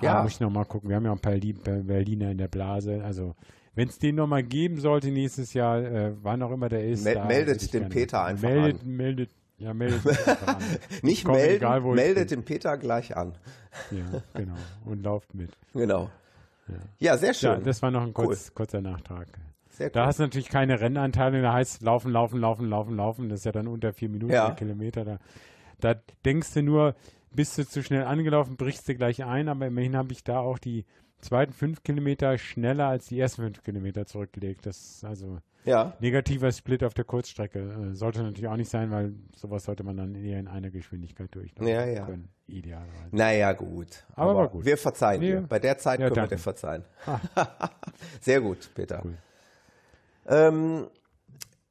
Ja. 0.01 0.11
Aber 0.13 0.23
muss 0.23 0.33
ich 0.33 0.39
nochmal 0.41 0.65
gucken. 0.65 0.89
Wir 0.89 0.97
haben 0.97 1.05
ja 1.05 1.11
auch 1.11 1.15
ein 1.15 1.21
paar 1.21 1.33
Ber- 1.37 1.83
Berliner 1.83 2.31
in 2.31 2.37
der 2.37 2.47
Blase. 2.49 3.03
Also, 3.03 3.33
wenn 3.77 3.87
es 3.87 3.97
den 3.99 4.15
nochmal 4.15 4.43
geben 4.43 4.79
sollte 4.81 5.09
nächstes 5.11 5.53
Jahr, 5.53 5.77
äh, 5.81 6.13
wann 6.21 6.41
auch 6.41 6.51
immer 6.51 6.67
der 6.67 6.83
ist. 6.85 7.03
Mel- 7.05 7.13
da 7.15 7.25
meldet 7.25 7.71
gerne 7.71 7.87
Peter 7.89 8.23
einfach 8.25 8.49
meldet, 8.49 8.81
an. 8.81 8.87
Meldet, 8.97 9.29
ja, 9.59 9.73
meldet 9.73 10.01
an. 10.47 10.57
Nicht 11.03 11.23
Komm, 11.23 11.35
melden, 11.35 11.55
egal, 11.57 11.81
meldet 11.81 12.31
den 12.31 12.43
Peter 12.43 12.77
gleich 12.77 13.15
an. 13.15 13.35
Ja, 13.91 14.21
genau. 14.33 14.55
Und 14.85 15.03
lauft 15.03 15.33
mit. 15.33 15.51
Genau. 15.73 16.09
Ja, 16.99 17.15
sehr 17.17 17.33
schön. 17.33 17.51
Ja, 17.51 17.57
das 17.59 17.81
war 17.81 17.91
noch 17.91 18.01
ein 18.01 18.07
Cool. 18.09 18.25
kurz, 18.25 18.53
kurzer 18.53 18.81
Nachtrag. 18.81 19.27
sehr 19.69 19.89
Da 19.89 20.01
cool. 20.01 20.07
hast 20.07 20.19
du 20.19 20.23
natürlich 20.23 20.49
keine 20.49 20.81
Rennanteile, 20.81 21.41
da 21.41 21.53
heißt 21.53 21.81
laufen, 21.81 22.11
laufen, 22.11 22.39
laufen, 22.41 22.67
laufen, 22.67 22.95
laufen. 22.97 23.29
Das 23.29 23.39
ist 23.39 23.45
ja 23.45 23.51
dann 23.53 23.67
unter 23.67 23.93
vier 23.93 24.09
Minuten 24.09 24.33
Ja. 24.33 24.51
Kilometer. 24.51 25.05
Da, 25.05 25.17
da 25.79 25.95
denkst 26.25 26.53
du 26.55 26.63
nur, 26.63 26.95
bist 27.31 27.57
du 27.57 27.65
zu 27.65 27.83
schnell 27.83 28.03
angelaufen, 28.03 28.57
brichst 28.57 28.89
du 28.89 28.95
gleich 28.95 29.23
ein, 29.23 29.47
aber 29.47 29.67
immerhin 29.67 29.95
habe 29.95 30.11
ich 30.11 30.23
da 30.23 30.39
auch 30.39 30.57
die 30.57 30.83
zweiten 31.21 31.53
fünf 31.53 31.83
Kilometer 31.83 32.37
schneller 32.37 32.87
als 32.87 33.07
die 33.07 33.19
ersten 33.19 33.41
fünf 33.43 33.63
Kilometer 33.63 34.05
zurückgelegt. 34.05 34.65
Das 34.65 34.77
ist 34.77 35.03
also 35.05 35.39
ja. 35.65 35.93
negativer 35.99 36.51
Split 36.51 36.83
auf 36.83 36.93
der 36.93 37.05
Kurzstrecke. 37.05 37.59
Äh, 37.91 37.93
sollte 37.95 38.21
natürlich 38.23 38.47
auch 38.47 38.55
nicht 38.55 38.69
sein, 38.69 38.91
weil 38.91 39.13
sowas 39.35 39.63
sollte 39.65 39.83
man 39.83 39.97
dann 39.97 40.15
eher 40.15 40.39
in 40.39 40.47
einer 40.47 40.69
Geschwindigkeit 40.69 41.33
durchlaufen 41.33 41.67
Ja, 41.67 41.85
ja. 41.85 42.05
können. 42.05 42.29
Idealerweise. 42.47 43.09
Naja, 43.11 43.51
gut. 43.53 44.05
Aber 44.15 44.35
war 44.35 44.47
gut. 44.47 44.63
Wir 44.63 44.77
verzeihen 44.77 45.19
Nee. 45.19 45.31
dir. 45.31 45.41
Bei 45.41 45.59
der 45.59 45.77
Zeit 45.77 45.99
Ja, 45.99 46.05
können 46.05 46.15
wir 46.15 46.21
danke. 46.21 46.35
dir 46.35 46.41
verzeihen. 46.41 46.85
Sehr 48.21 48.39
gut, 48.41 48.69
Peter. 48.73 49.01
Cool. 49.03 49.17
Ähm, 50.27 50.87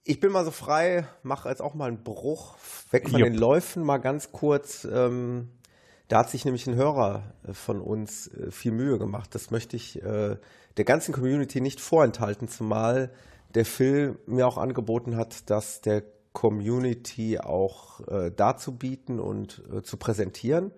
ich 0.05 0.21
bin 0.21 0.31
mal 0.33 0.45
so 0.45 0.51
frei, 0.51 1.07
mache 1.23 1.49
jetzt 1.49 1.61
auch 1.61 1.75
mal 1.75 1.89
einen 1.89 2.03
Bruch 2.05 2.57
weg 2.91 3.09
von 3.09 3.19
Jupp. 3.21 3.29
den 3.31 3.39
Läufen, 3.39 3.83
mal 3.83 3.99
ganz 3.99 4.31
kurz. 4.33 4.85
Ähm, 4.91 5.51
da 6.09 6.19
hat 6.19 6.31
sich 6.31 6.45
nämlich 6.45 6.67
ein 6.67 6.77
Hörer 6.77 7.35
äh, 7.47 7.53
von 7.53 7.81
uns 7.81 8.29
äh, 8.29 8.51
viel 8.51 8.73
Mühe 8.73 8.99
gemacht. 8.99 9.35
Das 9.35 9.51
möchte 9.51 9.77
ich 9.77 10.03
äh, 10.03 10.37
der 10.77 10.85
ganzen 10.85 11.13
Community 11.13 11.61
nicht 11.61 11.81
vorenthalten, 11.81 12.49
zumal 12.49 13.11
der 13.55 13.65
Phil 13.65 14.19
mir 14.27 14.47
auch 14.47 14.59
angeboten 14.59 15.17
hat, 15.17 15.49
das 15.51 15.81
der 15.81 16.03
Community 16.33 17.39
auch 17.39 18.07
äh, 18.09 18.31
darzubieten 18.31 19.19
und 19.21 19.63
äh, 19.73 19.83
zu 19.83 19.97
präsentieren. 19.97 20.73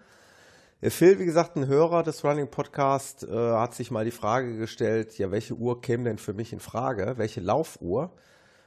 Der 0.81 0.93
Phil, 0.93 1.19
wie 1.19 1.25
gesagt, 1.25 1.57
ein 1.57 1.67
Hörer 1.67 2.05
des 2.05 2.23
Running 2.23 2.49
Podcast, 2.49 3.25
äh, 3.25 3.35
hat 3.35 3.75
sich 3.75 3.91
mal 3.91 4.05
die 4.05 4.13
Frage 4.13 4.57
gestellt, 4.57 5.19
ja, 5.19 5.33
welche 5.33 5.55
Uhr 5.55 5.81
käme 5.81 6.05
denn 6.05 6.19
für 6.19 6.35
mich 6.35 6.53
in 6.53 6.61
Frage? 6.61 7.15
Welche 7.17 7.41
Laufuhr? 7.41 8.13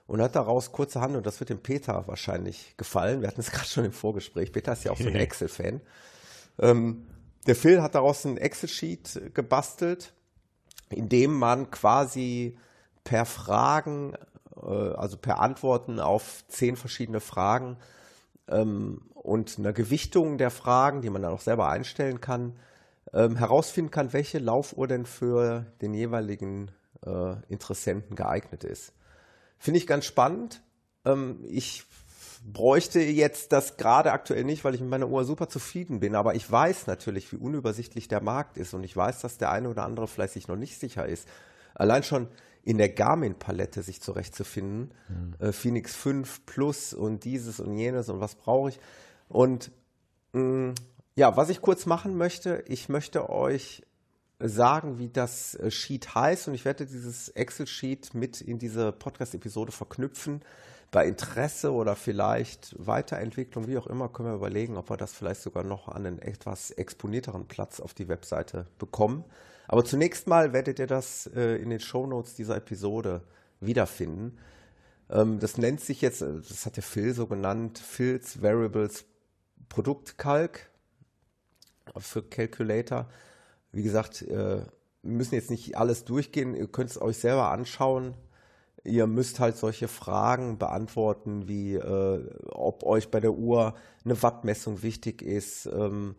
Und 0.08 0.22
hat 0.22 0.36
daraus 0.36 0.74
kurzerhand, 0.74 1.16
und 1.16 1.26
das 1.26 1.40
wird 1.40 1.50
dem 1.50 1.64
Peter 1.64 2.04
wahrscheinlich 2.08 2.76
gefallen, 2.76 3.22
wir 3.22 3.30
hatten 3.30 3.40
es 3.40 3.52
gerade 3.54 3.70
schon 3.70 3.86
im 3.86 3.94
Vorgespräch, 3.94 4.52
Peter 4.52 4.74
ist 4.74 4.84
ja 4.84 4.92
auch 4.92 4.98
so 4.98 5.08
ein 5.08 5.16
Excel-Fan, 5.28 5.80
ähm, 6.60 7.08
der 7.48 7.56
Phil 7.56 7.82
hat 7.82 7.96
daraus 7.96 8.26
ein 8.26 8.38
Excel-Sheet 8.38 9.34
gebastelt, 9.34 10.14
in 10.90 11.10
dem 11.10 11.34
man 11.34 11.72
quasi 11.72 12.58
per 13.04 13.26
Fragen, 13.26 14.14
äh, 14.56 14.66
also 14.66 15.18
per 15.18 15.40
Antworten 15.40 16.00
auf 16.00 16.44
zehn 16.48 16.76
verschiedene 16.76 17.20
Fragen 17.20 17.78
ähm, 18.48 19.02
und 19.14 19.58
einer 19.58 19.74
Gewichtung 19.74 20.38
der 20.38 20.52
Fragen, 20.52 21.02
die 21.02 21.10
man 21.10 21.22
dann 21.22 21.34
auch 21.34 21.42
selber 21.42 21.70
einstellen 21.70 22.22
kann, 22.22 22.60
ähm, 23.14 23.36
herausfinden 23.36 23.92
kann, 23.92 24.14
welche 24.14 24.40
Laufuhr 24.40 24.88
denn 24.88 25.06
für 25.06 25.66
den 25.82 25.94
jeweiligen 25.94 26.72
äh, 27.06 27.36
Interessenten 27.48 28.16
geeignet 28.16 28.64
ist. 28.64 28.94
Finde 29.58 29.80
ich 29.80 29.88
ganz 29.88 30.06
spannend. 30.06 30.62
Ähm, 31.06 31.44
ich 31.48 31.86
bräuchte 32.44 33.00
jetzt 33.00 33.52
das 33.52 33.78
gerade 33.78 34.12
aktuell 34.12 34.44
nicht, 34.44 34.64
weil 34.64 34.74
ich 34.74 34.82
mit 34.82 34.90
meiner 34.90 35.08
Uhr 35.08 35.26
super 35.26 35.48
zufrieden 35.48 36.00
bin, 36.00 36.16
aber 36.16 36.36
ich 36.36 36.50
weiß 36.52 36.88
natürlich, 36.88 37.32
wie 37.32 37.38
unübersichtlich 37.38 38.08
der 38.08 38.22
Markt 38.22 38.58
ist 38.58 38.74
und 38.74 38.84
ich 38.84 38.96
weiß, 38.96 39.22
dass 39.22 39.38
der 39.38 39.52
eine 39.52 39.70
oder 39.70 39.86
andere 39.86 40.08
vielleicht 40.08 40.34
sich 40.34 40.48
noch 40.48 40.56
nicht 40.56 40.80
sicher 40.80 41.06
ist. 41.06 41.28
Allein 41.76 42.04
schon 42.04 42.28
in 42.64 42.78
der 42.78 42.90
Garmin-Palette 42.90 43.82
sich 43.82 44.02
zurechtzufinden, 44.02 44.94
äh, 45.40 45.52
Phoenix 45.52 45.96
5 45.96 46.46
Plus 46.46 46.94
und 46.94 47.24
dieses 47.24 47.60
und 47.60 47.78
jenes 47.78 48.10
und 48.10 48.20
was 48.20 48.36
brauche 48.36 48.70
ich. 48.70 48.80
Und 49.30 49.72
mh, 50.34 50.74
ja, 51.16 51.38
was 51.38 51.50
ich 51.50 51.62
kurz 51.62 51.86
machen 51.86 52.18
möchte, 52.18 52.64
ich 52.68 52.90
möchte 52.90 53.30
euch 53.30 53.84
sagen, 54.40 54.98
wie 54.98 55.10
das 55.10 55.56
äh, 55.56 55.72
Sheet 55.72 56.16
heißt 56.16 56.48
und 56.48 56.54
ich 56.54 56.66
werde 56.66 56.86
dieses 56.86 57.30
Excel-Sheet 57.30 58.14
mit 58.14 58.42
in 58.42 58.60
diese 58.60 58.92
Podcast-Episode 58.92 59.72
verknüpfen. 59.72 60.42
Bei 60.92 61.08
Interesse 61.08 61.72
oder 61.72 61.96
vielleicht 61.96 62.76
Weiterentwicklung, 62.78 63.68
wie 63.68 63.78
auch 63.78 63.88
immer, 63.88 64.10
können 64.10 64.30
wir 64.30 64.36
überlegen, 64.36 64.76
ob 64.76 64.90
wir 64.90 64.98
das 64.98 65.14
vielleicht 65.14 65.42
sogar 65.42 65.64
noch 65.64 65.88
an 65.88 66.06
einen 66.06 66.20
etwas 66.20 66.72
exponierteren 66.72 67.48
Platz 67.48 67.80
auf 67.80 67.94
die 67.94 68.10
Webseite 68.10 68.68
bekommen. 68.78 69.24
Aber 69.70 69.86
zunächst 69.86 70.28
mal 70.28 70.52
werdet 70.52 70.80
ihr 70.80 70.88
das 70.88 71.28
äh, 71.34 71.56
in 71.56 71.70
den 71.70 71.80
Shownotes 71.80 72.36
dieser 72.36 72.58
Episode 72.58 73.22
wiederfinden. 73.62 74.38
Ähm, 75.10 75.40
das 75.40 75.58
nennt 75.58 75.80
sich 75.80 76.02
jetzt, 76.02 76.22
äh, 76.22 76.42
das 76.46 76.66
hat 76.66 76.76
der 76.76 76.84
Phil 76.84 77.14
so 77.14 77.26
genannt, 77.26 77.80
Phil's 77.80 78.42
Variables 78.42 79.06
Produktkalk 79.70 80.70
für 81.98 82.22
Calculator. 82.22 83.08
Wie 83.72 83.84
gesagt, 83.84 84.24
äh, 84.24 84.66
wir 85.04 85.12
müssen 85.12 85.36
jetzt 85.36 85.50
nicht 85.50 85.78
alles 85.78 86.04
durchgehen, 86.04 86.54
ihr 86.54 86.68
könnt 86.68 86.90
es 86.90 87.02
euch 87.02 87.18
selber 87.18 87.52
anschauen. 87.52 88.14
Ihr 88.84 89.06
müsst 89.06 89.40
halt 89.40 89.58
solche 89.58 89.88
Fragen 89.88 90.58
beantworten, 90.58 91.48
wie 91.48 91.76
äh, 91.76 92.30
ob 92.50 92.84
euch 92.84 93.10
bei 93.12 93.20
der 93.20 93.34
Uhr 93.34 93.76
eine 94.04 94.22
Wattmessung 94.24 94.82
wichtig 94.82 95.22
ist, 95.22 95.68
ähm, 95.68 96.16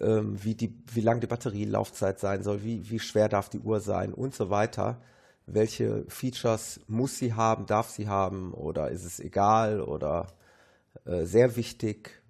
ähm, 0.00 0.42
wie, 0.42 0.54
die, 0.54 0.80
wie 0.92 1.00
lang 1.00 1.20
die 1.20 1.26
Batterielaufzeit 1.26 2.20
sein 2.20 2.42
soll, 2.42 2.62
wie, 2.62 2.88
wie 2.88 3.00
schwer 3.00 3.28
darf 3.28 3.48
die 3.48 3.58
Uhr 3.58 3.80
sein 3.80 4.14
und 4.14 4.34
so 4.34 4.50
weiter. 4.50 5.00
Welche 5.46 6.04
Features 6.08 6.80
muss 6.86 7.18
sie 7.18 7.34
haben, 7.34 7.66
darf 7.66 7.90
sie 7.90 8.06
haben 8.06 8.52
oder 8.52 8.90
ist 8.90 9.04
es 9.04 9.18
egal 9.18 9.80
oder 9.80 10.28
äh, 11.04 11.24
sehr 11.24 11.56
wichtig. 11.56 12.22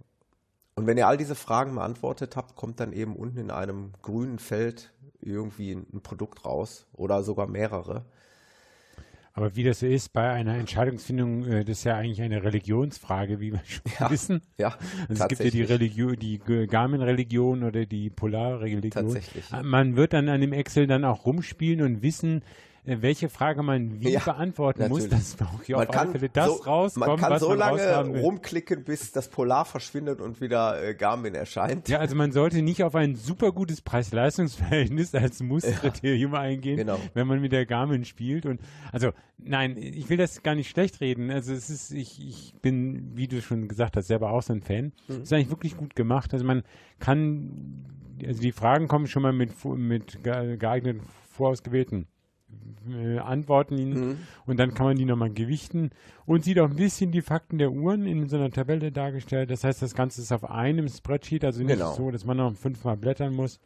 Und 0.77 0.87
wenn 0.87 0.97
ihr 0.97 1.09
all 1.09 1.17
diese 1.17 1.35
Fragen 1.35 1.75
beantwortet 1.75 2.37
habt, 2.37 2.55
kommt 2.55 2.81
dann 2.81 2.93
eben 2.93 3.17
unten 3.17 3.39
in 3.39 3.51
einem 3.51 3.93
grünen 4.01 4.39
Feld 4.39 4.93
irgendwie 5.21 5.73
ein, 5.73 5.87
ein 5.93 6.01
Produkt 6.01 6.45
raus 6.45 6.87
oder 6.93 7.23
sogar 7.23 7.49
mehrere. 7.49 8.07
Aber 9.39 9.55
wie 9.55 9.63
das 9.63 9.79
so 9.79 9.87
ist 9.87 10.13
bei 10.13 10.33
einer 10.33 10.57
Entscheidungsfindung, 10.57 11.47
äh, 11.47 11.65
das 11.65 11.79
ist 11.79 11.85
ja 11.85 11.95
eigentlich 11.97 12.21
eine 12.21 12.43
Religionsfrage, 12.43 13.39
wie 13.39 13.53
wir 13.53 13.61
schon 13.65 13.83
Ja, 14.01 14.11
wissen. 14.11 14.43
ja, 14.59 14.77
Also 15.09 15.23
es 15.23 15.29
gibt 15.29 15.45
ja 15.45 15.51
die. 15.51 15.63
Religion, 15.63 16.17
die 16.19 16.41
Garmin-Religion 16.41 17.63
oder 17.63 17.87
die 17.87 18.11
Polar-Religion. 18.11 18.91
Tatsächlich. 18.91 19.45
Man 19.63 19.95
wird 19.95 20.13
dann 20.13 20.29
an 20.29 20.41
dem 20.41 20.53
Excel 20.53 20.89
dann 20.89 21.05
auch 21.05 21.25
rumspielen 21.25 21.83
und 21.83 22.03
wissen, 22.03 22.43
welche 22.85 23.29
Frage 23.29 23.63
man 23.63 24.01
wie 24.01 24.11
Ja, 24.13 24.21
beantworten 24.21 24.89
muss, 24.89 25.05
natürlich. 25.05 25.37
dass 25.37 25.47
auch 25.47 25.63
hier 25.63 25.77
Man 25.77 25.89
auf 25.89 25.95
alle 25.97 26.05
kann, 26.07 26.13
Fälle 26.13 26.29
das 26.31 26.47
so, 26.47 26.53
rauskommt, 26.63 27.07
man 27.07 27.17
kann 27.19 27.31
was 27.33 27.41
so 27.43 27.49
man 27.51 27.59
lange 27.59 28.21
rumklicken, 28.21 28.85
bis 28.85 29.13
das 29.13 29.29
Polar 29.29 29.65
verschwindet 29.65 30.21
und 30.21 30.41
wieder 30.41 30.83
äh, 30.83 30.95
Garmin 30.95 31.35
erscheint. 31.35 31.89
Ja, 31.89 31.99
also 31.99 32.17
man 32.17 32.33
sollte 32.33 32.63
nicht 32.63 32.83
auf 32.83 32.95
ein 32.95 33.15
super 33.15 33.53
gutes 33.53 33.83
Preis-Leistungs-Verhältnis 33.83 35.15
als 35.15 35.43
Musskriterium 35.43 36.35
eingehen, 36.35 36.79
genau. 36.79 36.99
wenn 37.15 37.27
man 37.27 37.41
mit 37.41 37.53
der 37.53 37.67
Garmin 37.67 38.05
spielt. 38.05 38.47
Und 38.47 38.61
also 38.93 39.11
nein, 39.39 39.77
ich 39.77 40.09
will 40.09 40.17
das 40.17 40.43
gar 40.43 40.55
nicht 40.55 40.71
schlecht 40.71 41.01
reden. 41.01 41.31
Also 41.31 41.53
es 41.53 41.71
ist, 41.71 41.91
ich, 41.93 42.21
ich 42.27 42.55
bin, 42.63 43.17
wie 43.17 43.29
du 43.29 43.43
schon 43.43 43.69
gesagt 43.69 43.97
hast, 43.97 44.07
selber 44.07 44.31
auch 44.31 44.43
so 44.43 44.53
ein 44.53 44.63
Fan. 44.63 44.93
Mhm. 45.09 45.23
Ist 45.23 45.33
eigentlich 45.33 45.51
wirklich 45.51 45.77
gut 45.77 45.95
gemacht. 45.95 46.33
Also 46.33 46.45
man 46.45 46.63
kann, 46.99 47.85
also 48.25 48.41
die 48.41 48.53
Fragen 48.53 48.89
kommen 48.89 49.07
schon 49.07 49.23
mal 49.23 49.33
mit, 49.33 49.53
mit 49.65 50.23
ge- 50.23 50.57
geeigneten 50.57 51.03
vorausgewählten 51.31 52.07
äh, 52.91 53.19
Antworten 53.19 53.77
Mhm. 53.91 54.17
und 54.47 54.59
dann 54.59 54.73
kann 54.75 54.87
man 54.87 54.97
die 54.97 55.05
nochmal 55.05 55.31
gewichten 55.31 55.91
und 56.27 56.45
sieht 56.45 56.59
auch 56.59 56.71
ein 56.71 56.77
bisschen 56.77 57.13
die 57.13 57.21
Fakten 57.23 57.59
der 57.59 57.71
Uhren 57.73 58.07
in 58.07 58.29
so 58.29 58.37
einer 58.37 58.51
Tabelle 58.51 58.91
dargestellt. 58.93 59.51
Das 59.51 59.65
heißt, 59.65 59.83
das 59.83 59.95
Ganze 59.95 60.23
ist 60.23 60.33
auf 60.33 60.49
einem 60.51 60.89
Spreadsheet, 60.89 61.45
also 61.45 61.63
nicht 61.63 61.77
Genau. 61.77 61.93
so, 61.95 62.11
dass 62.11 62.25
man 62.25 62.37
noch 62.39 62.55
fünfmal 62.55 62.97
blättern 62.97 63.35
muss. 63.35 63.61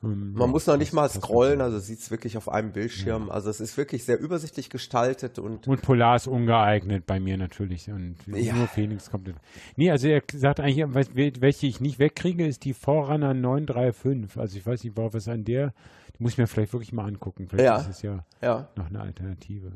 Ja, 0.00 0.08
Man 0.10 0.50
muss 0.50 0.66
noch 0.68 0.76
nicht 0.76 0.92
mal 0.92 1.08
scrollen, 1.08 1.60
also 1.60 1.78
sieht 1.80 1.98
es 1.98 2.10
wirklich 2.12 2.36
auf 2.36 2.48
einem 2.48 2.72
Bildschirm. 2.72 3.30
Also 3.30 3.50
es 3.50 3.60
ist 3.60 3.76
wirklich 3.76 4.04
sehr 4.04 4.20
übersichtlich 4.20 4.70
gestaltet 4.70 5.38
und. 5.40 5.66
Und 5.66 5.82
Polar 5.82 6.14
ist 6.16 6.28
ungeeignet 6.28 7.04
bei 7.06 7.18
mir 7.18 7.36
natürlich 7.36 7.90
und 7.90 8.14
Ja. 8.26 8.54
nur 8.54 8.68
Phoenix 8.68 9.10
kommt. 9.10 9.34
Nee, 9.76 9.90
also 9.90 10.06
er 10.06 10.22
sagt 10.32 10.60
eigentlich, 10.60 10.84
was- 10.94 11.14
welche 11.16 11.66
ich 11.66 11.80
nicht 11.80 11.98
wegkriege, 11.98 12.46
ist 12.46 12.64
die 12.64 12.74
Forerunner 12.74 13.34
935. 13.34 14.38
Also 14.38 14.56
ich 14.58 14.64
weiß 14.66 14.84
nicht, 14.84 14.96
worauf 14.96 15.14
es 15.14 15.26
an 15.26 15.44
der, 15.44 15.74
die 16.16 16.22
muss 16.22 16.32
ich 16.32 16.38
mir 16.38 16.46
vielleicht 16.46 16.72
wirklich 16.72 16.92
mal 16.92 17.06
angucken. 17.06 17.48
Vielleicht 17.48 17.64
Ja. 17.64 17.76
ist 17.80 17.88
es 17.88 18.02
ja 18.02 18.24
ja. 18.40 18.68
noch 18.76 18.86
eine 18.86 19.00
Alternative. 19.00 19.72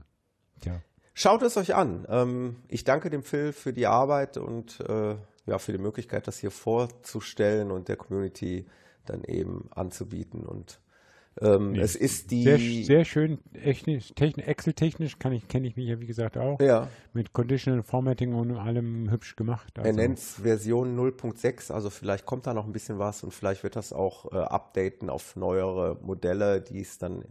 Tja. 0.60 0.80
Schaut 1.14 1.42
es 1.42 1.56
euch 1.56 1.74
an. 1.74 2.06
Ähm, 2.08 2.56
ich 2.68 2.84
danke 2.84 3.10
dem 3.10 3.22
Phil 3.24 3.52
für 3.52 3.72
die 3.72 3.86
Arbeit 3.88 4.36
und 4.38 4.78
äh, 4.88 5.16
ja, 5.46 5.58
für 5.58 5.72
die 5.72 5.78
Möglichkeit, 5.78 6.28
das 6.28 6.38
hier 6.38 6.52
vorzustellen 6.52 7.70
und 7.72 7.88
der 7.88 7.96
Community 7.96 8.66
dann 9.06 9.24
eben 9.24 9.68
anzubieten. 9.74 10.44
Und 10.44 10.80
Ähm, 11.40 11.74
Es 11.76 11.96
ist 11.96 12.30
die. 12.30 12.42
Sehr, 12.44 12.58
sehr 12.58 13.04
schön, 13.04 13.38
technisch, 13.54 14.12
technisch, 14.14 14.46
Excel-technisch 14.46 15.18
kann 15.18 15.32
ich, 15.32 15.48
kenne 15.48 15.66
ich 15.66 15.76
mich 15.76 15.86
ja 15.88 15.98
wie 15.98 16.06
gesagt 16.06 16.36
auch. 16.36 16.60
ja, 16.60 16.88
Mit 17.14 17.32
Conditional 17.32 17.82
Formatting 17.82 18.34
und 18.34 18.56
allem 18.56 19.10
hübsch 19.10 19.34
gemacht. 19.36 19.72
er 19.78 19.84
Also, 19.84 19.96
nennt 19.98 20.18
es 20.18 20.34
Version 20.34 20.94
0.6, 20.94 21.70
also 21.72 21.88
vielleicht 21.88 22.26
kommt 22.26 22.46
da 22.46 22.52
noch 22.52 22.66
ein 22.66 22.72
bisschen 22.72 22.98
was 22.98 23.22
und 23.24 23.32
vielleicht 23.32 23.62
wird 23.62 23.76
das 23.76 23.92
auch 23.94 24.30
äh, 24.32 24.36
updaten 24.36 25.08
auf 25.08 25.34
neuere 25.36 25.96
Modelle, 26.02 26.60
die 26.60 26.80
es 26.80 26.98
dann 26.98 27.24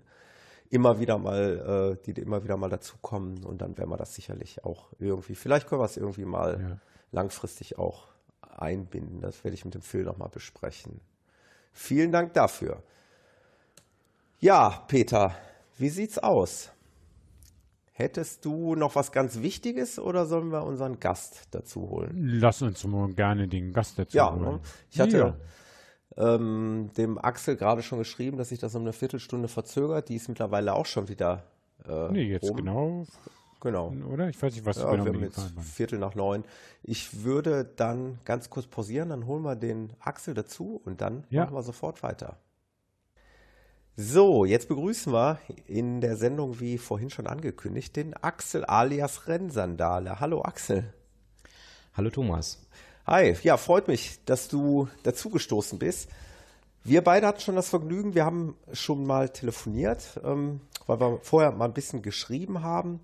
immer 0.71 0.99
wieder 0.99 1.17
mal, 1.17 1.97
äh, 1.99 2.03
die 2.13 2.19
immer 2.19 2.43
wieder 2.43 2.57
mal 2.57 2.69
dazukommen 2.69 3.43
und 3.43 3.61
dann 3.61 3.77
werden 3.77 3.89
wir 3.89 3.97
das 3.97 4.15
sicherlich 4.15 4.63
auch 4.63 4.93
irgendwie, 4.99 5.35
vielleicht 5.35 5.67
können 5.67 5.81
wir 5.81 5.85
es 5.85 5.97
irgendwie 5.97 6.25
mal 6.25 6.59
Ja. 6.59 6.77
langfristig 7.11 7.77
auch 7.77 8.07
einbinden. 8.41 9.21
Das 9.21 9.43
werde 9.43 9.55
ich 9.55 9.65
mit 9.65 9.73
dem 9.75 9.81
Phil 9.81 10.03
nochmal 10.03 10.29
besprechen. 10.29 11.01
Vielen 11.73 12.11
Dank 12.11 12.33
dafür. 12.33 12.83
Ja, 14.39 14.83
Peter, 14.87 15.35
wie 15.77 15.89
sieht's 15.89 16.17
aus? 16.17 16.71
Hättest 17.93 18.45
du 18.45 18.75
noch 18.75 18.95
was 18.95 19.11
ganz 19.11 19.41
Wichtiges 19.41 19.99
oder 19.99 20.25
sollen 20.25 20.51
wir 20.51 20.63
unseren 20.63 20.99
Gast 20.99 21.47
dazu 21.51 21.89
holen? 21.89 22.11
Lass 22.39 22.61
uns 22.61 22.83
mal 22.85 23.13
gerne 23.13 23.47
den 23.47 23.73
Gast 23.73 23.99
dazu 23.99 24.17
Ja, 24.17 24.31
holen. 24.31 24.41
ne? 24.43 24.59
ich 24.89 24.99
hatte 24.99 25.35
Ja. 26.17 26.35
ähm, 26.35 26.89
dem 26.97 27.17
Axel 27.19 27.55
gerade 27.57 27.83
schon 27.83 27.99
geschrieben, 27.99 28.37
dass 28.37 28.49
sich 28.49 28.59
das 28.59 28.73
um 28.73 28.81
eine 28.81 28.93
Viertelstunde 28.93 29.47
verzögert. 29.47 30.09
Die 30.09 30.15
ist 30.15 30.29
mittlerweile 30.29 30.73
auch 30.73 30.85
schon 30.87 31.09
wieder. 31.09 31.43
Äh, 31.87 32.11
Nee, 32.11 32.23
jetzt 32.23 32.49
rum. 32.49 32.57
genau, 32.57 33.05
Genau. 33.61 33.93
oder? 34.11 34.27
Ich 34.27 34.41
weiß 34.41 34.53
nicht, 34.53 34.65
was 34.65 34.77
Ja, 34.77 34.89
genau 34.91 35.05
wir 35.05 35.13
haben 35.13 35.21
jetzt. 35.23 35.53
Viertel 35.61 35.99
nach 35.99 36.15
neun. 36.15 36.43
Ich 36.83 37.23
würde 37.23 37.63
dann 37.63 38.19
ganz 38.25 38.49
kurz 38.49 38.67
pausieren, 38.67 39.09
dann 39.09 39.25
holen 39.27 39.43
wir 39.43 39.55
den 39.55 39.93
Axel 39.99 40.33
dazu 40.33 40.81
und 40.83 40.99
dann 41.01 41.25
Ja. 41.29 41.43
machen 41.45 41.55
wir 41.55 41.63
sofort 41.63 42.01
weiter. 42.03 42.37
So, 43.95 44.45
jetzt 44.45 44.67
begrüßen 44.67 45.13
wir 45.13 45.37
in 45.67 46.01
der 46.01 46.15
Sendung, 46.17 46.59
wie 46.59 46.77
vorhin 46.77 47.09
schon 47.09 47.27
angekündigt, 47.27 47.95
den 47.95 48.13
Axel 48.15 48.65
alias 48.65 49.27
Rennsandale. 49.27 50.19
Hallo 50.19 50.41
Axel. 50.41 50.93
Hallo 51.93 52.09
Thomas. 52.09 52.65
Hi, 53.05 53.35
ja, 53.43 53.57
freut 53.57 53.87
mich, 53.87 54.23
dass 54.25 54.47
du 54.47 54.87
dazugestoßen 55.03 55.77
bist. 55.77 56.09
Wir 56.83 57.03
beide 57.03 57.27
hatten 57.27 57.41
schon 57.41 57.55
das 57.55 57.69
Vergnügen, 57.69 58.15
wir 58.15 58.25
haben 58.25 58.55
schon 58.73 59.05
mal 59.05 59.29
telefoniert, 59.29 60.19
ähm, 60.23 60.61
weil 60.87 60.99
wir 60.99 61.19
vorher 61.21 61.51
mal 61.51 61.65
ein 61.65 61.73
bisschen 61.73 62.01
geschrieben 62.01 62.63
haben. 62.63 63.01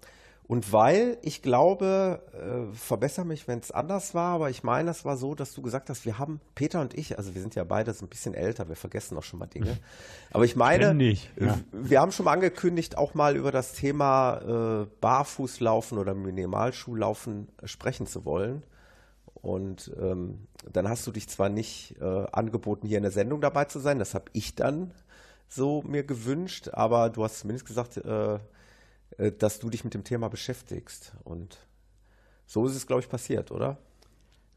Und 0.47 0.71
weil 0.71 1.17
ich 1.23 1.41
glaube, 1.41 2.21
äh, 2.31 2.73
verbessere 2.73 3.25
mich, 3.25 3.49
wenn 3.49 3.59
es 3.59 3.71
anders 3.71 4.15
war, 4.15 4.35
aber 4.35 4.49
ich 4.49 4.63
meine, 4.63 4.91
es 4.91 5.03
war 5.03 5.17
so, 5.17 5.35
dass 5.35 5.53
du 5.53 5.61
gesagt 5.61 5.89
hast, 5.89 6.05
wir 6.05 6.19
haben, 6.19 6.39
Peter 6.55 6.79
und 6.79 6.97
ich, 6.97 7.17
also 7.17 7.35
wir 7.35 7.41
sind 7.41 7.55
ja 7.55 7.65
beide 7.65 7.93
so 7.93 8.05
ein 8.05 8.07
bisschen 8.07 8.33
älter, 8.33 8.69
wir 8.69 8.77
vergessen 8.77 9.17
auch 9.17 9.23
schon 9.23 9.39
mal 9.39 9.47
Dinge. 9.47 9.77
Aber 10.31 10.45
ich 10.45 10.55
meine, 10.55 10.85
Ständig, 10.85 11.29
ja. 11.37 11.47
äh, 11.47 11.57
wir 11.73 11.99
haben 11.99 12.13
schon 12.13 12.23
mal 12.23 12.31
angekündigt, 12.31 12.97
auch 12.97 13.13
mal 13.13 13.35
über 13.35 13.51
das 13.51 13.73
Thema 13.73 14.83
äh, 14.83 14.87
Barfußlaufen 15.01 15.97
oder 15.97 16.13
Minimalschuhlaufen 16.13 17.49
sprechen 17.65 18.07
zu 18.07 18.23
wollen. 18.23 18.63
Und 19.33 19.91
ähm, 19.99 20.47
dann 20.71 20.87
hast 20.87 21.05
du 21.07 21.11
dich 21.11 21.27
zwar 21.27 21.49
nicht 21.49 21.95
äh, 21.99 22.25
angeboten, 22.31 22.87
hier 22.87 22.97
in 22.97 23.03
der 23.03 23.11
Sendung 23.11 23.41
dabei 23.41 23.65
zu 23.65 23.79
sein, 23.79 23.99
das 23.99 24.13
habe 24.13 24.25
ich 24.31 24.55
dann 24.55 24.93
so 25.49 25.81
mir 25.83 26.03
gewünscht, 26.03 26.69
aber 26.71 27.09
du 27.09 27.23
hast 27.23 27.39
zumindest 27.39 27.65
gesagt, 27.65 27.97
äh, 27.97 28.35
äh, 28.35 28.39
dass 29.17 29.59
du 29.59 29.69
dich 29.69 29.83
mit 29.83 29.93
dem 29.93 30.03
Thema 30.03 30.29
beschäftigst. 30.29 31.13
Und 31.23 31.57
so 32.45 32.65
ist 32.65 32.75
es, 32.75 32.87
glaube 32.87 33.01
ich, 33.01 33.09
passiert, 33.09 33.51
oder? 33.51 33.77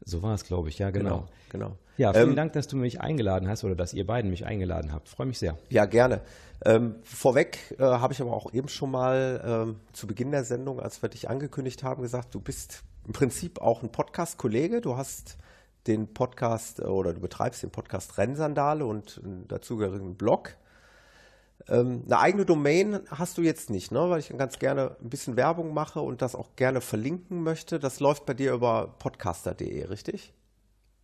So 0.03 0.23
war 0.23 0.33
es, 0.33 0.45
glaube 0.45 0.69
ich. 0.69 0.79
Ja, 0.79 0.89
genau. 0.89 1.27
genau. 1.49 1.77
Ja, 1.97 2.13
vielen 2.13 2.29
Ähm, 2.29 2.35
Dank, 2.35 2.53
dass 2.53 2.67
du 2.67 2.75
mich 2.75 3.01
eingeladen 3.01 3.47
hast 3.47 3.63
oder 3.63 3.75
dass 3.75 3.93
ihr 3.93 4.05
beiden 4.07 4.31
mich 4.31 4.45
eingeladen 4.45 4.93
habt. 4.93 5.09
Freue 5.09 5.27
mich 5.27 5.37
sehr. 5.37 5.57
Ja, 5.69 5.85
gerne. 5.85 6.21
Ähm, 6.65 6.95
vorweg 7.03 7.75
äh, 7.77 7.83
habe 7.83 8.13
ich 8.13 8.21
aber 8.21 8.33
auch 8.33 8.53
eben 8.53 8.67
schon 8.67 8.91
mal 8.91 9.41
ähm, 9.45 9.79
zu 9.93 10.07
Beginn 10.07 10.31
der 10.31 10.43
Sendung, 10.43 10.79
als 10.79 11.01
wir 11.01 11.09
dich 11.09 11.29
angekündigt 11.29 11.83
haben, 11.83 12.01
gesagt, 12.01 12.33
du 12.33 12.39
bist 12.39 12.83
im 13.05 13.13
Prinzip 13.13 13.61
auch 13.61 13.83
ein 13.83 13.91
Podcast-Kollege. 13.91 14.81
Du 14.81 14.97
hast 14.97 15.37
den 15.87 16.13
Podcast 16.13 16.79
äh, 16.79 16.83
oder 16.83 17.13
du 17.13 17.19
betreibst 17.19 17.61
den 17.61 17.71
Podcast 17.71 18.17
Rennsandale 18.17 18.85
und 18.85 19.21
einen 19.23 19.47
dazugehörigen 19.47 20.15
Blog. 20.15 20.55
Ähm, 21.67 22.03
eine 22.05 22.19
eigene 22.19 22.45
Domain 22.45 22.99
hast 23.09 23.37
du 23.37 23.41
jetzt 23.41 23.69
nicht, 23.69 23.91
ne? 23.91 24.09
weil 24.09 24.19
ich 24.19 24.29
ganz 24.37 24.59
gerne 24.59 24.95
ein 25.01 25.09
bisschen 25.09 25.35
Werbung 25.35 25.73
mache 25.73 26.01
und 26.01 26.21
das 26.21 26.35
auch 26.35 26.55
gerne 26.55 26.81
verlinken 26.81 27.43
möchte. 27.43 27.79
Das 27.79 27.99
läuft 27.99 28.25
bei 28.25 28.33
dir 28.33 28.53
über 28.53 28.95
podcaster.de, 28.99 29.85
richtig? 29.85 30.33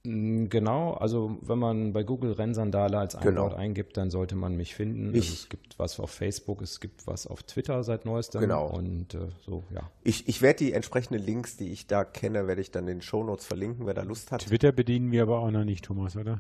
Mm, 0.04 0.46
Genau, 0.50 0.94
also 0.94 1.38
wenn 1.42 1.60
man 1.60 1.92
bei 1.94 2.04
Google 2.04 2.32
Rennsandale 2.34 2.98
als 2.98 3.16
ein 3.16 3.24
Genau. 3.24 3.54
Eingibt, 3.54 3.98
dann 3.98 4.10
sollte 4.10 4.36
man 4.36 4.56
mich 4.56 4.74
finden. 4.76 5.14
Ich- 5.14 5.22
also 5.30 5.34
es 5.34 5.50
gibt 5.50 5.80
was 5.80 6.00
auf 6.00 6.12
Facebook, 6.12 6.62
es 6.62 6.80
gibt 6.80 7.06
was 7.08 7.28
auf 7.28 7.44
Twitter 7.44 7.84
seit 7.84 8.06
neuestem. 8.06 8.42
Genau. 8.42 8.68
Und 8.68 9.14
äh, 9.16 9.28
so, 9.46 9.64
ja. 9.74 9.82
Ich, 10.04 10.28
ich 10.28 10.42
werde 10.42 10.60
die 10.60 10.74
entsprechenden 10.74 11.22
Links, 11.24 11.58
die 11.58 11.72
ich 11.72 11.88
da 11.88 12.04
kenne, 12.06 12.48
werde 12.48 12.62
ich 12.62 12.72
dann 12.72 12.88
in 12.88 12.98
den 12.98 13.02
Shownotes 13.02 13.46
verlinken, 13.46 13.86
wer 13.86 13.94
da 13.94 14.04
Lust 14.04 14.32
hat. 14.32 14.42
Twitter 14.46 14.72
bedienen 14.72 15.12
wir 15.12 15.24
aber 15.24 15.40
auch 15.40 15.52
noch 15.52 15.66
nicht, 15.66 15.84
Thomas, 15.86 16.16
oder? 16.16 16.40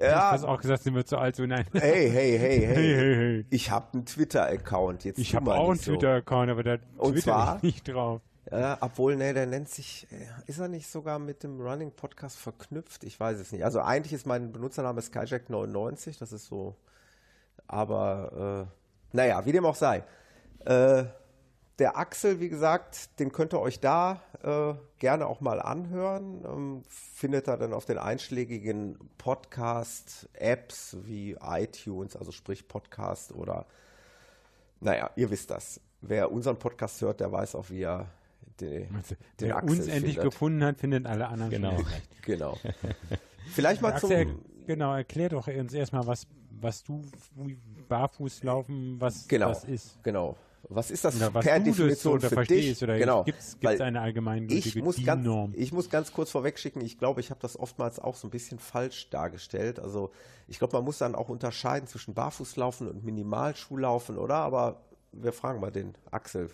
Ja. 0.00 0.30
Du 0.30 0.32
hast 0.32 0.44
auch 0.44 0.60
gesagt, 0.60 0.82
sind 0.82 0.94
wir 0.94 1.06
zu 1.06 1.18
alt, 1.18 1.36
so 1.36 1.46
nein. 1.46 1.66
Hey, 1.72 2.10
hey, 2.10 2.38
hey, 2.38 2.38
hey. 2.38 2.66
Hey, 2.66 2.94
hey, 2.96 3.14
hey. 3.16 3.46
Ich 3.50 3.70
habe 3.70 3.86
einen 3.92 4.06
Twitter-Account. 4.06 5.04
Jetzt 5.04 5.18
Ich 5.18 5.34
habe 5.34 5.54
auch 5.54 5.70
einen 5.70 5.78
so. 5.78 5.92
Twitter-Account, 5.92 6.50
aber 6.50 6.62
da 6.62 6.76
Und 6.96 7.12
twitter 7.12 7.22
zwar? 7.22 7.56
ich 7.58 7.62
nicht 7.62 7.88
drauf. 7.88 8.20
Ja, 8.50 8.76
obwohl, 8.80 9.16
ne, 9.16 9.32
der 9.32 9.46
nennt 9.46 9.68
sich, 9.70 10.06
äh, 10.12 10.26
ist 10.50 10.58
er 10.58 10.68
nicht 10.68 10.86
sogar 10.86 11.18
mit 11.18 11.42
dem 11.42 11.60
Running 11.60 11.92
Podcast 11.92 12.38
verknüpft? 12.38 13.02
Ich 13.04 13.18
weiß 13.18 13.38
es 13.38 13.52
nicht. 13.52 13.64
Also 13.64 13.80
eigentlich 13.80 14.12
ist 14.12 14.26
mein 14.26 14.52
Benutzername 14.52 15.00
Skyjack99, 15.00 16.18
das 16.18 16.30
ist 16.32 16.46
so, 16.46 16.76
aber 17.66 18.66
äh, 18.68 19.16
naja, 19.16 19.44
wie 19.46 19.52
dem 19.52 19.64
auch 19.64 19.74
sei. 19.74 20.04
Äh, 20.66 21.04
der 21.78 21.96
Axel, 21.96 22.38
wie 22.40 22.48
gesagt, 22.48 23.18
den 23.18 23.32
könnt 23.32 23.52
ihr 23.52 23.60
euch 23.60 23.80
da 23.80 24.20
äh, 24.42 24.74
gerne 24.98 25.26
auch 25.26 25.40
mal 25.40 25.60
anhören. 25.60 26.44
Ähm, 26.44 26.82
findet 26.88 27.48
ihr 27.48 27.56
dann 27.56 27.72
auf 27.72 27.84
den 27.84 27.98
einschlägigen 27.98 28.98
Podcast-Apps 29.18 30.96
wie 31.04 31.36
iTunes, 31.42 32.16
also 32.16 32.32
sprich 32.32 32.68
Podcast 32.68 33.32
oder 33.32 33.66
naja, 34.80 35.10
ihr 35.16 35.30
wisst 35.30 35.50
das. 35.50 35.80
Wer 36.00 36.30
unseren 36.30 36.58
Podcast 36.58 37.00
hört, 37.00 37.20
der 37.20 37.32
weiß 37.32 37.54
auch, 37.54 37.70
wie 37.70 37.82
er 37.82 38.06
den, 38.60 38.88
den 39.40 39.48
Wer 39.48 39.56
Axel 39.56 39.70
uns 39.78 39.88
endlich 39.88 40.14
findet. 40.16 40.22
gefunden 40.32 40.62
hat, 40.64 40.78
findet 40.78 41.06
alle 41.06 41.28
anderen 41.28 41.50
Genau. 41.50 41.78
Genau. 42.22 42.58
Vielleicht 43.52 43.82
mal 43.82 43.98
zum. 43.98 44.10
Axel, 44.10 44.38
genau, 44.66 44.94
erklär 44.94 45.28
doch 45.28 45.46
uns 45.46 45.74
erstmal, 45.74 46.06
was, 46.06 46.26
was 46.50 46.82
du 46.82 47.02
wie 47.34 47.58
Barfußlaufen, 47.88 48.98
was 49.00 49.28
Genau. 49.28 49.48
das 49.48 49.64
ist. 49.64 50.02
Genau. 50.02 50.36
Was 50.68 50.90
ist 50.90 51.04
das 51.04 51.16
Oder 51.16 51.34
was 51.34 51.44
per 51.44 51.58
du 51.58 51.66
das 51.66 51.76
Definition 51.76 52.14
oder 52.14 52.30
für 52.30 52.44
dich? 52.44 52.82
oder 52.82 52.98
genau. 52.98 53.24
gibt 53.24 53.38
es 53.38 53.56
Weil 53.60 53.80
eine 53.82 53.98
ich 53.98 54.02
allgemeingültige 54.04 54.82
muss, 54.82 54.96
ganz, 55.04 55.22
DIN-Norm? 55.22 55.52
ich 55.56 55.72
muss 55.72 55.90
ganz 55.90 56.12
kurz 56.12 56.30
vorwegschicken, 56.30 56.82
ich 56.82 56.98
glaube, 56.98 57.20
ich 57.20 57.30
habe 57.30 57.40
das 57.40 57.58
oftmals 57.58 57.98
auch 57.98 58.16
so 58.16 58.28
ein 58.28 58.30
bisschen 58.30 58.58
falsch 58.58 59.10
dargestellt. 59.10 59.78
Also 59.78 60.10
ich 60.48 60.58
glaube, 60.58 60.76
man 60.76 60.84
muss 60.84 60.98
dann 60.98 61.14
auch 61.14 61.28
unterscheiden 61.28 61.86
zwischen 61.86 62.14
Barfußlaufen 62.14 62.88
und 62.88 63.04
Minimalschuhlaufen, 63.04 64.18
oder? 64.18 64.36
Aber 64.36 64.82
wir 65.12 65.32
fragen 65.32 65.60
mal 65.60 65.70
den 65.70 65.94
Axel. 66.10 66.50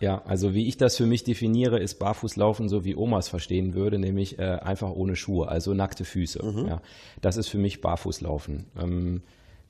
Ja, 0.00 0.22
also 0.24 0.52
wie 0.52 0.66
ich 0.66 0.76
das 0.76 0.96
für 0.96 1.06
mich 1.06 1.22
definiere, 1.22 1.78
ist 1.78 2.00
Barfußlaufen 2.00 2.68
so 2.68 2.84
wie 2.84 2.96
Omas 2.96 3.28
verstehen 3.28 3.74
würde, 3.74 3.98
nämlich 4.00 4.38
äh, 4.38 4.42
einfach 4.42 4.90
ohne 4.90 5.14
Schuhe, 5.14 5.48
also 5.48 5.74
nackte 5.74 6.04
Füße. 6.04 6.40
Ja, 6.68 6.82
das 7.20 7.36
ist 7.36 7.48
für 7.48 7.58
mich 7.58 7.80
Barfußlaufen. 7.80 8.66
Ähm, 8.80 9.22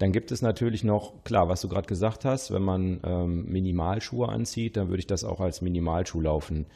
dann 0.02 0.10
gibt 0.10 0.32
es 0.32 0.42
natürlich 0.42 0.82
noch, 0.82 1.12
klar, 1.22 1.48
was 1.48 1.60
du 1.60 1.68
gerade 1.68 1.86
gesagt 1.86 2.24
hast, 2.24 2.52
wenn 2.52 2.62
man 2.62 2.98
ähm, 3.04 3.44
Minimalschuhe 3.46 4.28
anzieht, 4.28 4.76
dann 4.76 4.88
würde 4.88 4.98
ich 4.98 5.06
das 5.06 5.22
auch 5.22 5.38
als 5.38 5.62
Minimalschuhlaufen 5.62 6.66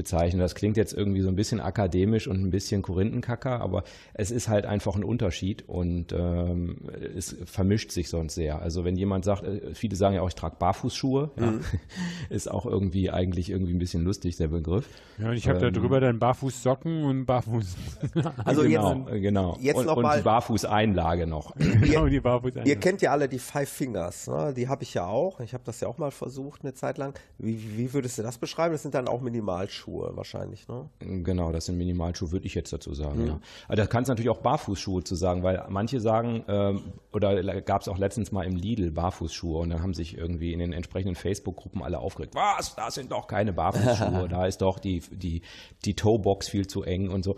bezeichnen. 0.00 0.40
Das 0.40 0.54
klingt 0.54 0.78
jetzt 0.78 0.94
irgendwie 0.94 1.20
so 1.20 1.28
ein 1.28 1.36
bisschen 1.36 1.60
akademisch 1.60 2.26
und 2.26 2.42
ein 2.42 2.50
bisschen 2.50 2.80
Korinthenkacker, 2.80 3.60
aber 3.60 3.84
es 4.14 4.30
ist 4.30 4.48
halt 4.48 4.64
einfach 4.64 4.96
ein 4.96 5.04
Unterschied 5.04 5.68
und 5.68 6.12
ähm, 6.12 6.76
es 7.16 7.36
vermischt 7.44 7.90
sich 7.92 8.08
sonst 8.08 8.34
sehr. 8.34 8.62
Also 8.62 8.82
wenn 8.86 8.96
jemand 8.96 9.26
sagt, 9.26 9.44
äh, 9.44 9.74
viele 9.74 9.96
sagen 9.96 10.14
ja 10.14 10.22
auch, 10.22 10.28
ich 10.28 10.34
trage 10.34 10.56
Barfußschuhe, 10.58 11.30
ja, 11.38 11.52
ist 12.30 12.50
auch 12.50 12.64
irgendwie 12.64 13.10
eigentlich 13.10 13.50
irgendwie 13.50 13.74
ein 13.74 13.78
bisschen 13.78 14.04
lustig, 14.04 14.36
der 14.38 14.48
Begriff. 14.48 14.88
Ja, 15.18 15.28
und 15.28 15.36
ich 15.36 15.46
habe 15.48 15.58
da 15.58 15.66
Ähm, 15.66 15.74
drüber 15.74 16.00
dann 16.00 16.18
Barfußsocken 16.18 17.04
und 17.04 17.26
Barfuß. 17.26 17.76
Also 18.44 18.62
genau, 18.62 18.94
jetzt, 19.10 19.22
genau. 19.22 19.58
jetzt 19.60 19.76
und, 19.76 19.86
noch 19.86 19.96
und 19.96 20.02
mal- 20.04 20.16
die 20.18 20.22
Barfußeinlage 20.24 21.26
noch. 21.26 21.54
genau, 21.56 22.06
die 22.06 22.20
Barfuß 22.20 22.52
Ihr 22.64 22.76
kennt 22.76 23.02
ja 23.02 23.12
alle 23.12 23.28
die 23.28 23.38
Five 23.38 23.68
Fingers, 23.68 24.28
ne? 24.28 24.54
die 24.56 24.66
habe 24.68 24.82
ich 24.82 24.94
ja 24.94 25.06
auch. 25.06 25.40
Ich 25.40 25.52
habe 25.52 25.62
das 25.66 25.80
ja 25.80 25.88
auch 25.88 25.98
mal 25.98 26.10
versucht 26.10 26.62
eine 26.62 26.72
Zeit 26.72 26.96
lang. 26.96 27.12
Wie, 27.38 27.76
wie 27.76 27.92
würdest 27.92 28.16
du 28.18 28.22
das 28.22 28.38
beschreiben? 28.38 28.72
Das 28.72 28.82
sind 28.82 28.94
dann 28.94 29.08
auch 29.08 29.20
Minimalschuhe 29.20 29.89
wahrscheinlich, 29.92 30.66
ne? 30.68 30.88
Genau, 31.00 31.52
das 31.52 31.66
sind 31.66 31.76
Minimalschuhe, 31.78 32.32
würde 32.32 32.46
ich 32.46 32.54
jetzt 32.54 32.72
dazu 32.72 32.90
Mhm. 32.90 32.94
sagen, 32.94 33.26
ja. 33.26 33.40
Aber 33.66 33.76
da 33.76 33.86
kannst 33.86 34.08
du 34.08 34.12
natürlich 34.12 34.30
auch 34.30 34.40
Barfußschuhe 34.42 35.04
zu 35.04 35.14
sagen, 35.14 35.42
weil 35.42 35.64
manche 35.68 36.00
sagen, 36.00 36.44
ähm, 36.48 36.92
oder 37.12 37.60
gab 37.62 37.82
es 37.82 37.88
auch 37.88 37.98
letztens 37.98 38.32
mal 38.32 38.44
im 38.44 38.56
Lidl 38.56 38.90
Barfußschuhe 38.90 39.58
und 39.60 39.70
dann 39.70 39.82
haben 39.82 39.94
sich 39.94 40.16
irgendwie 40.16 40.52
in 40.52 40.58
den 40.58 40.72
entsprechenden 40.72 41.14
Facebook-Gruppen 41.16 41.82
alle 41.82 41.98
aufgeregt, 41.98 42.34
was, 42.34 42.74
das 42.76 42.94
sind 42.94 43.10
doch 43.12 43.26
keine 43.26 43.52
Barfußschuhe, 43.52 44.28
da 44.30 44.46
ist 44.46 44.62
doch 44.62 44.78
die, 44.78 45.00
die, 45.10 45.42
die 45.84 45.94
Toebox 45.94 46.48
viel 46.48 46.66
zu 46.66 46.82
eng 46.82 47.10
und 47.10 47.24
so. 47.24 47.36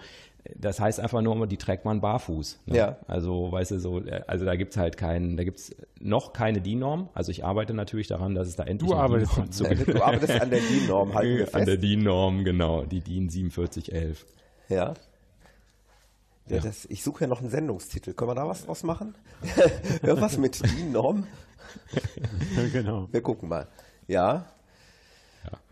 Das 0.57 0.81
heißt 0.81 0.99
einfach 0.99 1.23
nur, 1.23 1.47
die 1.47 1.57
trägt 1.57 1.85
man 1.85 2.01
barfuß. 2.01 2.61
Ne? 2.67 2.77
Ja. 2.77 2.97
Also, 3.07 3.53
weißt 3.53 3.71
du, 3.73 3.79
so, 3.79 4.01
äh, 4.01 4.23
also 4.27 4.45
da 4.45 4.57
gibt's 4.57 4.77
halt 4.77 4.97
keinen, 4.97 5.37
da 5.37 5.45
gibt's 5.45 5.75
noch 6.01 6.33
keine 6.33 6.61
DIN-Norm. 6.61 7.09
Also 7.15 7.31
ich 7.31 7.45
arbeite 7.45 7.75
natürlich 7.75 8.09
daran, 8.09 8.35
dass 8.35 8.49
es 8.49 8.57
da 8.57 8.65
endlich 8.65 8.89
Du 8.91 8.95
eine 8.97 9.05
arbeitest 9.05 9.37
DIN-Norm 9.37 9.51
dran. 9.51 9.53
zu 9.53 9.65
gibt. 9.85 9.89
Du 9.99 10.03
arbeitest 10.03 10.41
an 10.41 10.51
der 10.51 10.61
DIN-Norm, 10.61 11.15
halten 11.15 11.37
wir 11.39 11.55
An 11.55 11.65
der 11.65 11.75
fest. 11.75 11.83
DIN-Norm, 11.85 12.45
genau, 12.45 12.83
die 12.85 13.01
DIN 13.01 13.31
4711. 13.31 14.27
Ja. 14.69 14.95
Ja, 16.49 16.59
Das, 16.59 16.87
ich 16.87 17.05
suche 17.05 17.23
ja 17.23 17.27
noch 17.29 17.41
einen 17.41 17.51
Sendungstitel. 17.51 18.15
Können 18.15 18.31
wir 18.33 18.35
da 18.35 18.49
was 18.49 18.67
draus 18.67 18.83
machen? 18.83 19.15
Irgendwas 20.03 20.39
mit 20.39 20.61
DIN-Norm? 20.61 21.25
genau. 22.73 23.09
Wir 23.13 23.21
gucken 23.23 23.49
mal. 23.49 23.69
Ja. 24.09 24.47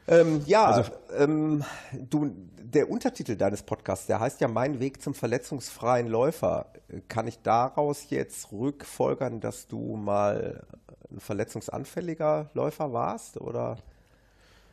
Ähm, 0.09 0.43
ja, 0.47 0.65
Also- 0.67 0.91
ähm, 1.17 1.63
du, 1.93 2.33
der 2.63 2.91
Untertitel 2.91 3.37
deines 3.37 3.63
Podcasts, 3.63 4.07
der 4.07 4.21
heißt 4.21 4.41
ja 4.41 4.49
Mein 4.49 4.81
Weg 4.81 5.01
zum 5.03 5.15
verletzungsfreien 5.15 6.09
Läufer. 6.09 6.67
Kann 7.09 7.27
ich 7.29 7.41
daraus 7.43 8.11
jetzt 8.11 8.51
rückfolgern, 8.53 9.41
dass 9.41 9.67
du 9.69 9.97
mal 9.97 10.65
ein 11.11 11.21
verletzungsanfälliger 11.21 12.51
Läufer 12.55 12.93
warst? 12.93 13.41
Oder? 13.41 13.77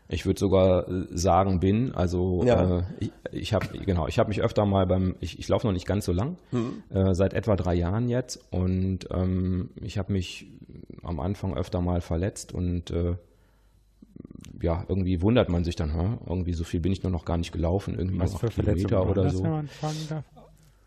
Ich 0.10 0.26
würde 0.26 0.39
sogar 0.39 0.88
äh, 0.88 1.06
sagen, 1.12 1.60
bin. 1.60 1.93
Also 1.93 2.43
Ja. 2.45 2.80
äh, 2.80 2.84
ich, 3.00 3.12
ich 3.32 3.54
habe 3.54 3.68
genau, 3.80 4.08
ich 4.08 4.18
habe 4.20 4.30
mich 4.30 4.41
öfter 4.41 4.66
mal 4.66 4.86
beim, 4.88 5.16
ich, 5.20 5.38
ich 5.38 5.48
laufe 5.50 5.68
noch 5.68 5.74
nicht 5.74 5.86
ganz 5.86 6.06
so 6.06 6.14
lang, 6.14 6.38
äh, 6.89 7.14
seit 7.14 7.34
etwa 7.34 7.56
drei 7.56 7.76
Jahren 7.76 8.08
jetzt 8.10 8.39
und 8.52 9.00
ähm, 9.12 9.70
ich 9.82 9.98
habe 9.98 10.14
mich 10.14 10.48
am 11.04 11.20
Anfang 11.20 11.56
öfter 11.56 11.82
mal 11.82 12.02
verletzt 12.02 12.54
und 12.54 12.89
äh, 12.91 13.16
ja, 14.61 14.86
irgendwie 14.88 15.22
wundert 15.22 15.49
man 15.49 15.63
sich 15.63 15.76
dann, 15.76 15.93
hä? 15.93 16.18
irgendwie 16.28 16.53
so 16.53 16.63
viel 16.63 16.80
bin 16.80 16.91
ich 16.91 17.03
nur 17.03 17.11
noch 17.11 17.26
gar 17.26 17.38
nicht 17.38 17.51
gelaufen, 17.51 17.95
irgendwie 17.97 18.20
Was 18.20 18.36
für 18.36 18.47
acht 18.47 18.55
Kilometer 18.55 19.09
oder 19.09 19.24
das, 19.24 19.34
so. 19.34 19.63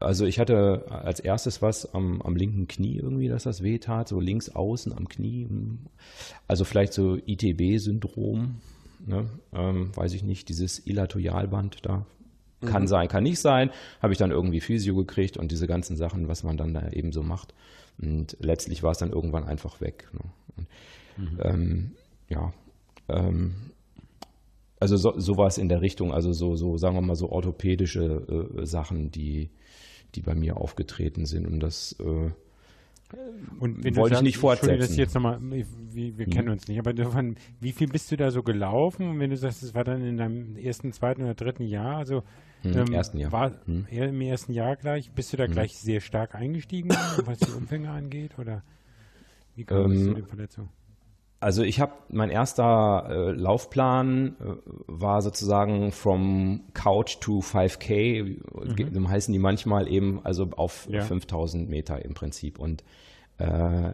Also 0.01 0.25
ich 0.25 0.41
hatte 0.41 0.87
als 0.89 1.21
erstes 1.21 1.61
was 1.61 1.95
am, 1.95 2.23
am 2.23 2.35
linken 2.35 2.69
Knie 2.69 2.97
irgendwie, 2.97 3.29
dass 3.29 3.43
das 3.43 3.63
weh 3.63 3.79
tat, 3.79 4.09
so 4.09 4.19
links 4.19 4.49
außen 4.49 4.97
am 4.97 5.09
Knie. 5.09 5.47
Also 6.49 6.65
vielleicht 6.65 6.95
so 6.95 7.17
ITB-Syndrom, 7.17 8.57
ne? 9.07 9.29
ähm, 9.53 9.95
weiß 9.95 10.15
ich 10.15 10.23
nicht, 10.23 10.49
dieses 10.49 10.85
Ilatoialband 10.87 11.85
da. 11.85 12.07
Kann 12.63 12.87
sein, 12.87 13.09
kann 13.09 13.23
nicht 13.23 13.41
sein. 13.41 13.71
Habe 14.03 14.13
ich 14.13 14.19
dann 14.19 14.31
irgendwie 14.31 14.61
Physio 14.61 14.95
gekriegt 14.95 15.39
und 15.39 15.51
diese 15.51 15.67
ganzen 15.67 15.97
Sachen, 15.97 16.29
was 16.29 16.43
man 16.43 16.59
dann 16.59 16.75
da 16.75 16.91
eben 16.91 17.11
so 17.11 17.23
macht. 17.23 17.55
Und 17.99 18.37
letztlich 18.39 18.83
war 18.83 18.91
es 18.91 18.99
dann 18.99 19.13
irgendwann 19.13 19.45
einfach 19.45 19.81
weg. 19.81 20.09
Ne? 20.13 20.21
Und, 21.17 21.39
ähm, 21.43 21.93
ja, 22.29 22.53
ähm, 23.15 23.55
also 24.79 24.97
so, 24.97 25.19
sowas 25.19 25.59
in 25.59 25.69
der 25.69 25.83
Richtung, 25.83 26.13
also 26.13 26.33
so, 26.33 26.57
so 26.57 26.77
sagen 26.77 26.97
wir 26.97 27.03
mal 27.03 27.17
so 27.17 27.31
orthopädische 27.31 28.49
äh, 28.59 28.67
Sachen, 28.67 29.11
die, 29.11 29.51
die 30.15 30.23
bei 30.23 30.35
mir 30.35 30.57
aufgetreten 30.57 31.27
sind. 31.27 31.47
Und 31.47 31.61
das 31.61 31.95
äh, 32.01 32.31
Und 33.59 33.85
wenn 33.85 33.97
Wollte 33.97 34.15
ich 34.15 34.19
du 34.21 34.25
nicht 34.25 34.37
Entschuldige, 34.37 34.39
fortsetzen. 34.39 34.79
Das 34.79 34.97
jetzt 34.97 35.15
noch 35.15 35.23
mal, 35.23 35.39
wir, 35.41 36.19
wir 36.19 36.27
kennen 36.27 36.49
uns 36.49 36.69
nicht, 36.69 36.79
aber 36.79 36.93
davon, 36.95 37.37
wie 37.61 37.73
viel 37.73 37.89
bist 37.89 38.11
du 38.13 38.17
da 38.17 38.31
so 38.31 38.43
gelaufen? 38.43 39.11
Und 39.11 39.19
wenn 39.21 39.31
du 39.31 39.37
sagst, 39.37 39.63
es 39.63 39.75
war 39.75 39.85
dann 39.85 40.03
in 40.05 40.17
deinem 40.17 40.57
ersten, 40.57 40.93
zweiten 40.93 41.23
oder 41.25 41.35
dritten 41.35 41.65
Jahr, 41.65 41.97
also 41.97 42.23
Im 42.63 42.93
ersten 42.93 43.19
Jahr. 43.19 43.33
war 43.33 43.53
Hm. 43.67 43.87
im 43.91 44.21
ersten 44.21 44.53
Jahr 44.53 44.77
gleich, 44.77 45.11
bist 45.13 45.33
du 45.33 45.37
da 45.37 45.47
gleich 45.47 45.77
sehr 45.77 46.01
stark 46.01 46.35
eingestiegen, 46.35 46.91
was 47.25 47.39
die 47.39 47.51
Umfänge 47.53 47.91
angeht? 47.91 48.39
Oder 48.39 48.63
wie 49.57 49.65
kam 49.65 49.91
es 49.91 49.99
Ähm, 50.01 50.05
zu 50.09 50.15
den 50.15 50.27
Verletzungen? 50.27 50.69
Also 51.41 51.63
ich 51.63 51.81
habe 51.81 51.95
mein 52.11 52.29
erster 52.29 53.07
äh, 53.09 53.33
Laufplan 53.33 54.37
äh, 54.41 54.57
war 54.87 55.23
sozusagen 55.23 55.91
from 55.91 56.65
Couch 56.75 57.17
to 57.21 57.39
5K, 57.41 58.23
mhm. 58.25 58.93
so 58.93 59.09
heißen 59.09 59.33
die 59.33 59.39
manchmal 59.39 59.89
eben, 59.89 60.21
also 60.23 60.51
auf 60.57 60.87
Ja. 60.91 61.01
5000 61.01 61.71
Meter 61.71 62.05
im 62.05 62.13
Prinzip. 62.13 62.59
Und 62.59 62.85
äh, 63.39 63.93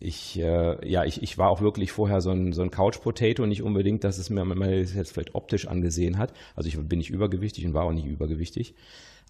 ich, 0.00 0.38
äh, 0.40 0.88
ja, 0.88 1.04
ich, 1.04 1.22
ich 1.22 1.38
war 1.38 1.48
auch 1.48 1.60
wirklich 1.60 1.92
vorher 1.92 2.20
so 2.20 2.30
ein, 2.30 2.52
so 2.52 2.62
ein 2.62 2.72
Couch-Potato, 2.72 3.46
nicht 3.46 3.62
unbedingt, 3.62 4.02
dass 4.02 4.18
es 4.18 4.28
mir 4.28 4.44
man 4.44 4.68
jetzt 4.68 5.12
vielleicht 5.12 5.36
optisch 5.36 5.68
angesehen 5.68 6.18
hat. 6.18 6.32
Also 6.56 6.68
ich 6.68 6.76
bin 6.76 6.98
nicht 6.98 7.10
übergewichtig 7.10 7.64
und 7.66 7.74
war 7.74 7.84
auch 7.84 7.92
nicht 7.92 8.06
übergewichtig. 8.06 8.74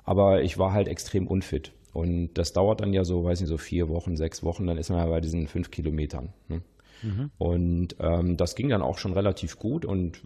Aber 0.05 0.43
ich 0.43 0.57
war 0.57 0.73
halt 0.73 0.89
extrem 0.89 1.27
unfit. 1.27 1.73
Und 1.93 2.35
das 2.35 2.55
dauert 2.55 2.81
dann 2.81 2.95
ja 2.95 3.05
so, 3.05 3.23
weiß 3.23 3.41
nicht, 3.41 3.51
so 3.51 3.59
vier 3.59 3.89
Wochen, 3.91 4.17
sechs 4.17 4.43
Wochen, 4.43 4.67
dann 4.67 4.79
ist 4.79 4.89
man 4.89 4.99
ja 4.99 5.07
bei 5.07 5.21
diesen 5.21 5.47
fünf 5.47 5.71
Kilometern. 5.71 6.33
Ne? 6.49 6.63
Und 7.39 7.97
ähm, 8.01 8.37
das 8.37 8.55
ging 8.55 8.69
dann 8.69 8.83
auch 8.83 8.99
schon 8.99 9.13
relativ 9.13 9.59
gut 9.59 9.85
und 9.85 10.23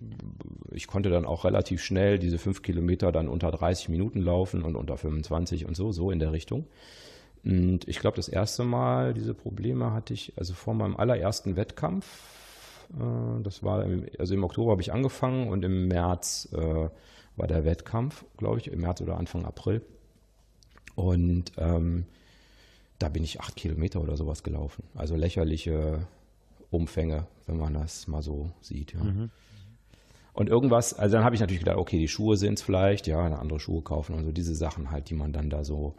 ich 0.70 0.86
konnte 0.86 1.10
dann 1.10 1.24
auch 1.24 1.44
relativ 1.44 1.82
schnell 1.82 2.18
diese 2.18 2.38
fünf 2.38 2.62
Kilometer 2.62 3.12
dann 3.12 3.28
unter 3.28 3.50
30 3.50 3.88
Minuten 3.88 4.20
laufen 4.20 4.62
und 4.62 4.76
unter 4.76 4.96
25 4.96 5.66
und 5.66 5.76
so, 5.76 5.92
so 5.92 6.10
in 6.10 6.18
der 6.18 6.32
Richtung. 6.32 6.66
Und 7.44 7.86
ich 7.88 7.98
glaube, 8.00 8.16
das 8.16 8.28
erste 8.28 8.64
Mal 8.64 9.14
diese 9.14 9.34
Probleme 9.34 9.92
hatte 9.92 10.12
ich, 10.14 10.32
also 10.36 10.54
vor 10.54 10.74
meinem 10.74 10.96
allerersten 10.96 11.56
Wettkampf, 11.56 12.06
äh, 12.92 13.42
das 13.42 13.62
war, 13.62 13.84
im, 13.84 14.06
also 14.18 14.34
im 14.34 14.44
Oktober 14.44 14.72
habe 14.72 14.82
ich 14.82 14.92
angefangen 14.92 15.48
und 15.48 15.64
im 15.64 15.88
März 15.88 16.48
äh, 16.52 16.88
war 17.36 17.46
der 17.46 17.64
Wettkampf, 17.64 18.24
glaube 18.36 18.58
ich, 18.58 18.68
im 18.70 18.80
März 18.80 19.00
oder 19.00 19.16
Anfang 19.16 19.44
April. 19.44 19.82
Und 20.94 21.52
ähm, 21.56 22.06
da 22.98 23.08
bin 23.08 23.22
ich 23.22 23.40
acht 23.40 23.54
Kilometer 23.54 24.00
oder 24.00 24.16
sowas 24.16 24.42
gelaufen. 24.42 24.82
Also 24.96 25.14
lächerliche 25.14 26.06
Umfänge, 26.70 27.26
wenn 27.46 27.58
man 27.58 27.74
das 27.74 28.06
mal 28.08 28.22
so 28.22 28.50
sieht. 28.60 28.94
Ja. 28.94 29.00
Und 30.32 30.48
irgendwas, 30.48 30.94
also 30.94 31.16
dann 31.16 31.24
habe 31.24 31.34
ich 31.34 31.40
natürlich 31.40 31.64
gedacht, 31.64 31.78
okay, 31.78 31.98
die 31.98 32.08
Schuhe 32.08 32.36
sind 32.36 32.58
es 32.58 32.62
vielleicht, 32.62 33.06
ja, 33.06 33.18
eine 33.18 33.38
andere 33.38 33.58
Schuhe 33.58 33.82
kaufen 33.82 34.14
und 34.14 34.24
so 34.24 34.30
diese 34.30 34.54
Sachen 34.54 34.90
halt, 34.90 35.10
die 35.10 35.14
man 35.14 35.32
dann 35.32 35.50
da 35.50 35.64
so 35.64 35.94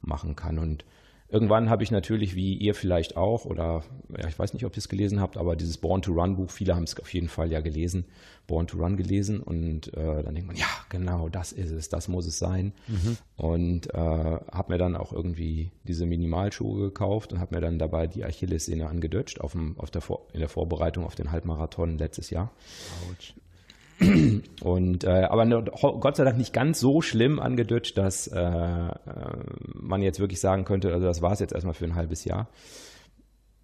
machen 0.00 0.34
kann. 0.34 0.58
Und 0.58 0.84
irgendwann 1.28 1.68
habe 1.70 1.82
ich 1.82 1.90
natürlich, 1.90 2.34
wie 2.34 2.54
ihr 2.54 2.74
vielleicht 2.74 3.16
auch, 3.16 3.44
oder 3.44 3.84
ja, 4.16 4.28
ich 4.28 4.38
weiß 4.38 4.54
nicht, 4.54 4.64
ob 4.64 4.74
ihr 4.74 4.78
es 4.78 4.88
gelesen 4.88 5.20
habt, 5.20 5.36
aber 5.36 5.56
dieses 5.56 5.78
Born 5.78 6.02
to 6.02 6.12
Run 6.12 6.36
Buch, 6.36 6.50
viele 6.50 6.74
haben 6.74 6.84
es 6.84 6.98
auf 6.98 7.12
jeden 7.12 7.28
Fall 7.28 7.50
ja 7.50 7.60
gelesen, 7.60 8.06
Born 8.46 8.66
to 8.66 8.78
Run 8.78 8.96
gelesen 8.96 9.40
und 9.40 9.92
äh, 9.94 10.22
dann 10.22 10.34
denkt 10.34 10.46
man, 10.46 10.56
ja, 10.56 10.66
genau, 10.88 11.28
das 11.28 11.52
ist 11.52 11.70
es, 11.70 11.88
das 11.88 12.08
muss 12.08 12.26
es 12.26 12.38
sein. 12.38 12.72
Und 13.36 13.92
äh, 13.92 13.98
habe 13.98 14.72
mir 14.72 14.78
dann 14.78 14.96
auch 14.96 15.12
irgendwie 15.12 15.70
diese 15.84 16.06
Minimalschuhe 16.06 16.80
gekauft 16.80 17.32
und 17.32 17.40
habe 17.40 17.54
mir 17.54 17.60
dann 17.60 17.78
dabei 17.78 18.06
die 18.06 18.24
Achillessehne 18.24 18.88
angedutscht 18.88 19.40
auf 19.40 19.52
dem, 19.52 19.78
auf 19.78 19.90
der 19.90 20.00
Vor 20.00 20.28
in 20.32 20.40
der 20.40 20.48
Vorbereitung 20.48 21.04
auf 21.04 21.14
den 21.14 21.30
Halbmarathon 21.30 21.98
letztes 21.98 22.30
Jahr. 22.30 22.50
Und 24.62 25.04
äh, 25.04 25.24
aber 25.24 25.44
Gott 26.00 26.16
sei 26.16 26.24
Dank 26.24 26.38
nicht 26.38 26.52
ganz 26.52 26.78
so 26.78 27.02
schlimm 27.02 27.40
angedutscht, 27.40 27.98
dass 27.98 28.28
äh, 28.28 28.38
äh, 28.38 28.92
man 29.74 30.02
jetzt 30.02 30.20
wirklich 30.20 30.40
sagen 30.40 30.64
könnte, 30.64 30.92
also 30.92 31.06
das 31.06 31.20
war 31.22 31.32
es 31.32 31.40
jetzt 31.40 31.52
erstmal 31.52 31.74
für 31.74 31.84
ein 31.84 31.94
halbes 31.96 32.24
Jahr. 32.24 32.48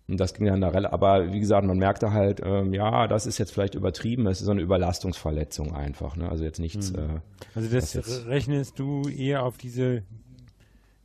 Und 0.07 0.19
das 0.21 0.35
ging 0.35 0.47
dann 0.47 0.61
da 0.61 0.69
rela- 0.69 0.91
aber 0.93 1.33
wie 1.33 1.41
gesagt, 1.41 1.67
man 1.67 1.79
merkte 1.79 2.13
halt, 2.13 2.41
ähm, 2.45 2.75
ja, 2.75 3.07
das 3.07 3.25
ist 3.27 3.39
jetzt 3.39 3.53
vielleicht 3.53 3.75
übertrieben, 3.75 4.27
es 4.27 4.41
ist 4.41 4.45
so 4.47 4.51
eine 4.51 4.61
Überlastungsverletzung 4.61 5.75
einfach, 5.75 6.17
ne? 6.17 6.29
Also 6.29 6.45
jetzt 6.45 6.59
nichts. 6.59 6.91
Äh, 6.91 7.21
Also 7.55 7.71
das 7.71 7.95
jetzt- 7.95 8.27
rechnest 8.27 8.79
du 8.79 9.09
eher 9.09 9.45
auf 9.45 9.57
diese 9.57 10.03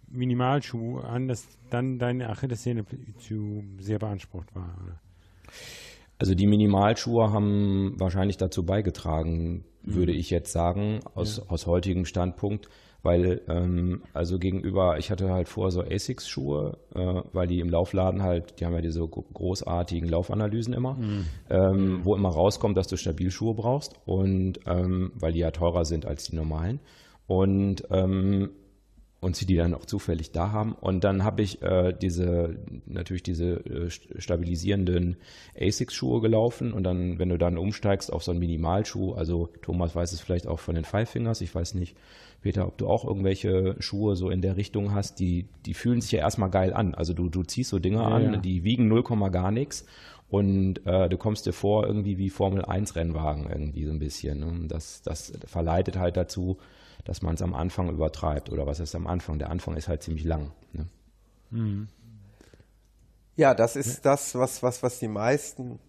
Minimalschuhe 0.10 1.04
an, 1.04 1.28
dass 1.28 1.46
dann 1.70 2.00
deine 2.00 2.30
Achillessehne 2.30 2.84
zu 3.20 3.64
sehr 3.80 4.00
beansprucht 4.00 4.54
war. 4.56 4.70
Oder? 4.84 5.00
Also 6.20 6.36
die 6.36 6.48
Minimalschuhe 6.48 7.32
haben 7.32 7.96
wahrscheinlich 7.98 8.38
dazu 8.38 8.66
beigetragen, 8.66 9.64
würde 9.84 10.12
ich 10.12 10.30
jetzt 10.30 10.52
sagen, 10.52 11.00
aus, 11.16 11.40
aus 11.50 11.66
heutigem 11.66 12.04
Standpunkt, 12.04 12.68
weil 13.02 13.42
ähm, 13.48 14.04
also 14.14 14.38
gegenüber, 14.38 14.98
ich 14.98 15.10
hatte 15.10 15.30
halt 15.30 15.48
vorher 15.48 15.72
so 15.72 15.82
Asics-Schuhe, 15.82 16.78
äh, 16.94 17.22
weil 17.32 17.48
die 17.48 17.62
im 17.62 17.70
Laufladen 17.70 18.22
halt, 18.22 18.60
die 18.60 18.66
haben 18.66 18.74
ja 18.74 18.82
diese 18.82 19.08
gro- 19.08 19.26
großartigen 19.34 20.10
Laufanalysen 20.10 20.74
immer, 20.74 20.98
ähm, 21.50 22.02
wo 22.04 22.14
immer 22.16 22.30
rauskommt, 22.30 22.76
dass 22.78 22.88
du 22.88 22.98
Stabilschuhe 22.98 23.54
brauchst 23.56 23.96
und 24.06 24.60
ähm, 24.68 25.14
weil 25.16 25.32
die 25.32 25.40
ja 25.40 25.52
teurer 25.52 25.86
sind 25.86 26.06
als 26.06 26.26
die 26.26 26.36
normalen. 26.36 26.82
Und 27.28 27.84
ähm, 27.92 28.50
und 29.22 29.36
sie 29.36 29.46
die 29.46 29.56
dann 29.58 29.74
auch 29.74 29.86
zufällig 29.86 30.32
da 30.32 30.52
haben. 30.52 30.74
Und 30.74 31.04
dann 31.04 31.24
habe 31.24 31.42
ich 31.42 31.62
äh, 31.62 31.94
diese, 31.94 32.56
natürlich 32.86 33.24
diese 33.24 33.46
äh, 33.66 33.88
st- 33.88 34.20
stabilisierenden 34.22 35.18
Asics-Schuhe 35.60 36.22
gelaufen 36.22 36.72
und 36.74 36.84
dann, 36.84 37.20
wenn 37.20 37.30
du 37.30 37.38
dann 37.38 37.58
umsteigst 37.58 38.12
auf 38.14 38.24
so 38.24 38.32
einen 38.32 38.40
Minimalschuh, 38.40 39.14
also 39.14 39.50
Thomas 39.62 39.96
weiß 39.96 40.14
es 40.14 40.22
vielleicht 40.22 40.48
auch 40.48 40.60
von 40.60 40.76
den 40.76 40.86
Five 40.86 41.10
Fingers, 41.10 41.42
ich 41.42 41.54
weiß 41.54 41.74
nicht, 41.76 41.96
Peter, 42.42 42.66
ob 42.66 42.78
du 42.78 42.88
auch 42.88 43.04
irgendwelche 43.04 43.76
Schuhe 43.80 44.16
so 44.16 44.30
in 44.30 44.42
der 44.42 44.56
Richtung 44.56 44.94
hast, 44.94 45.20
die, 45.20 45.48
die 45.66 45.74
fühlen 45.74 46.00
sich 46.00 46.14
ja 46.14 46.20
erstmal 46.20 46.50
geil 46.50 46.74
an. 46.74 46.96
Also 46.96 47.14
du, 47.14 47.28
du 47.28 47.44
ziehst 47.44 47.70
so 47.70 47.80
Dinge 47.80 47.98
Ja, 47.98 48.08
an, 48.08 48.34
ja. 48.34 48.38
die 48.38 48.64
wiegen 48.64 48.88
0, 48.88 49.04
gar 49.30 49.52
nichts. 49.52 49.86
Und 50.30 50.86
äh, 50.86 51.10
du 51.10 51.18
kommst 51.18 51.46
dir 51.46 51.54
vor 51.54 51.88
irgendwie 51.88 52.18
wie 52.18 52.30
Formel 52.30 52.64
1 52.64 52.96
Rennwagen 52.96 53.50
irgendwie 53.50 53.86
so 53.86 53.92
ein 53.92 54.00
bisschen. 54.00 54.40
Ne? 54.40 54.46
Und 54.46 54.68
Das, 54.68 55.02
das 55.02 55.34
verleitet 55.46 55.98
halt 55.98 56.18
dazu, 56.18 56.58
dass 57.04 57.22
man 57.22 57.36
es 57.36 57.42
am 57.42 57.56
Anfang 57.56 57.90
übertreibt. 57.90 58.52
Oder 58.52 58.68
was 58.68 58.80
ist 58.80 58.94
am 58.96 59.08
Anfang? 59.08 59.40
Der 59.40 59.50
Anfang 59.50 59.76
ist 59.76 59.88
halt 59.88 60.04
ziemlich 60.04 60.26
lang. 60.26 60.52
Ne? 60.74 60.86
Ja, 63.36 63.56
das 63.56 63.76
ist 63.76 64.06
das, 64.06 64.36
was, 64.36 64.62
was, 64.62 64.84
was 64.84 65.00
die 65.00 65.08
meisten 65.08 65.80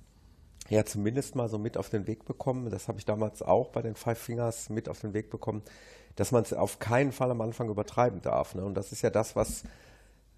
ja 0.68 0.84
zumindest 0.84 1.34
mal 1.34 1.48
so 1.48 1.58
mit 1.58 1.76
auf 1.76 1.90
den 1.90 2.06
Weg 2.06 2.24
bekommen. 2.24 2.70
Das 2.70 2.88
habe 2.88 2.98
ich 2.98 3.04
damals 3.04 3.42
auch 3.42 3.70
bei 3.70 3.82
den 3.82 3.96
Five 3.96 4.18
Fingers 4.18 4.70
mit 4.70 4.88
auf 4.88 5.00
den 5.00 5.12
Weg 5.14 5.30
bekommen, 5.30 5.62
dass 6.16 6.32
man 6.32 6.42
es 6.44 6.52
auf 6.52 6.78
keinen 6.78 7.12
Fall 7.12 7.30
am 7.30 7.40
Anfang 7.40 7.68
übertreiben 7.68 8.22
darf. 8.22 8.54
Ne? 8.54 8.64
Und 8.64 8.74
das 8.74 8.92
ist 8.92 9.02
ja 9.02 9.10
das, 9.10 9.36
was 9.36 9.64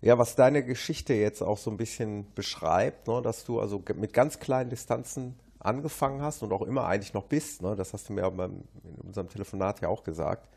ja, 0.02 0.18
was 0.18 0.34
deine 0.34 0.64
Geschichte 0.64 1.14
jetzt 1.14 1.42
auch 1.42 1.58
so 1.58 1.70
ein 1.70 1.76
bisschen 1.76 2.26
beschreibt, 2.34 3.06
ne? 3.06 3.22
dass 3.22 3.44
du 3.44 3.60
also 3.60 3.82
mit 3.94 4.12
ganz 4.12 4.40
kleinen 4.40 4.68
Distanzen 4.68 5.36
angefangen 5.60 6.20
hast 6.22 6.42
und 6.42 6.52
auch 6.52 6.62
immer 6.62 6.86
eigentlich 6.86 7.14
noch 7.14 7.24
bist. 7.24 7.62
Ne? 7.62 7.76
Das 7.76 7.92
hast 7.92 8.08
du 8.08 8.12
mir 8.12 8.28
beim, 8.30 8.64
in 8.84 9.06
unserem 9.06 9.28
Telefonat 9.28 9.80
ja 9.80 9.88
auch 9.88 10.02
gesagt. 10.02 10.48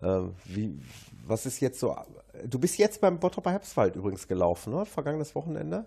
Äh, 0.00 0.20
wie, 0.44 0.80
was 1.26 1.44
ist 1.44 1.58
jetzt 1.58 1.80
so? 1.80 1.96
Du 2.46 2.60
bist 2.60 2.78
jetzt 2.78 3.00
beim 3.00 3.18
Bottroper 3.18 3.50
Herbstwald 3.50 3.96
übrigens 3.96 4.28
gelaufen, 4.28 4.72
ne? 4.72 4.86
Vergangenes 4.86 5.34
Wochenende. 5.34 5.84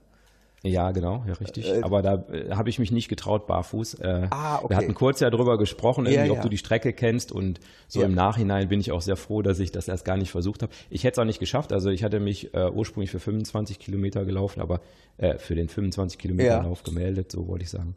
Ja, 0.63 0.91
genau, 0.91 1.23
ja, 1.27 1.33
richtig. 1.33 1.67
Äh, 1.67 1.81
Aber 1.81 2.03
da 2.03 2.23
äh, 2.31 2.51
habe 2.51 2.69
ich 2.69 2.77
mich 2.77 2.91
nicht 2.91 3.07
getraut, 3.09 3.47
barfuß. 3.47 3.95
Äh, 3.95 4.27
Ah, 4.29 4.57
okay. 4.59 4.69
Wir 4.69 4.77
hatten 4.77 4.93
kurz 4.93 5.19
ja 5.19 5.31
drüber 5.31 5.57
gesprochen, 5.57 6.05
Ja, 6.05 6.11
irgendwie, 6.11 6.29
ob 6.31 6.37
ja. 6.37 6.43
du 6.43 6.49
die 6.49 6.59
Strecke 6.59 6.93
kennst 6.93 7.31
und 7.31 7.59
so 7.87 8.01
Ja. 8.01 8.05
im 8.05 8.13
Nachhinein 8.13 8.69
bin 8.69 8.79
ich 8.79 8.91
auch 8.91 9.01
sehr 9.01 9.15
froh, 9.15 9.41
dass 9.41 9.59
ich 9.59 9.71
das 9.71 9.87
erst 9.87 10.05
gar 10.05 10.17
nicht 10.17 10.29
versucht 10.29 10.61
habe. 10.61 10.71
Ich 10.91 11.03
hätte 11.03 11.13
es 11.13 11.19
auch 11.19 11.25
nicht 11.25 11.39
geschafft, 11.39 11.73
also 11.73 11.89
ich 11.89 12.03
hatte 12.03 12.19
mich 12.19 12.53
äh, 12.53 12.69
ursprünglich 12.69 13.09
für 13.09 13.19
25 13.19 13.79
Kilometer 13.79 14.23
gelaufen, 14.23 14.61
aber 14.61 14.81
äh, 15.17 15.39
für 15.39 15.55
den 15.55 15.67
25 15.67 16.19
Kilometer 16.19 16.47
Ja. 16.49 16.61
Lauf 16.61 16.83
gemeldet, 16.83 17.31
so 17.31 17.47
wollte 17.47 17.63
ich 17.63 17.71
sagen. 17.71 17.95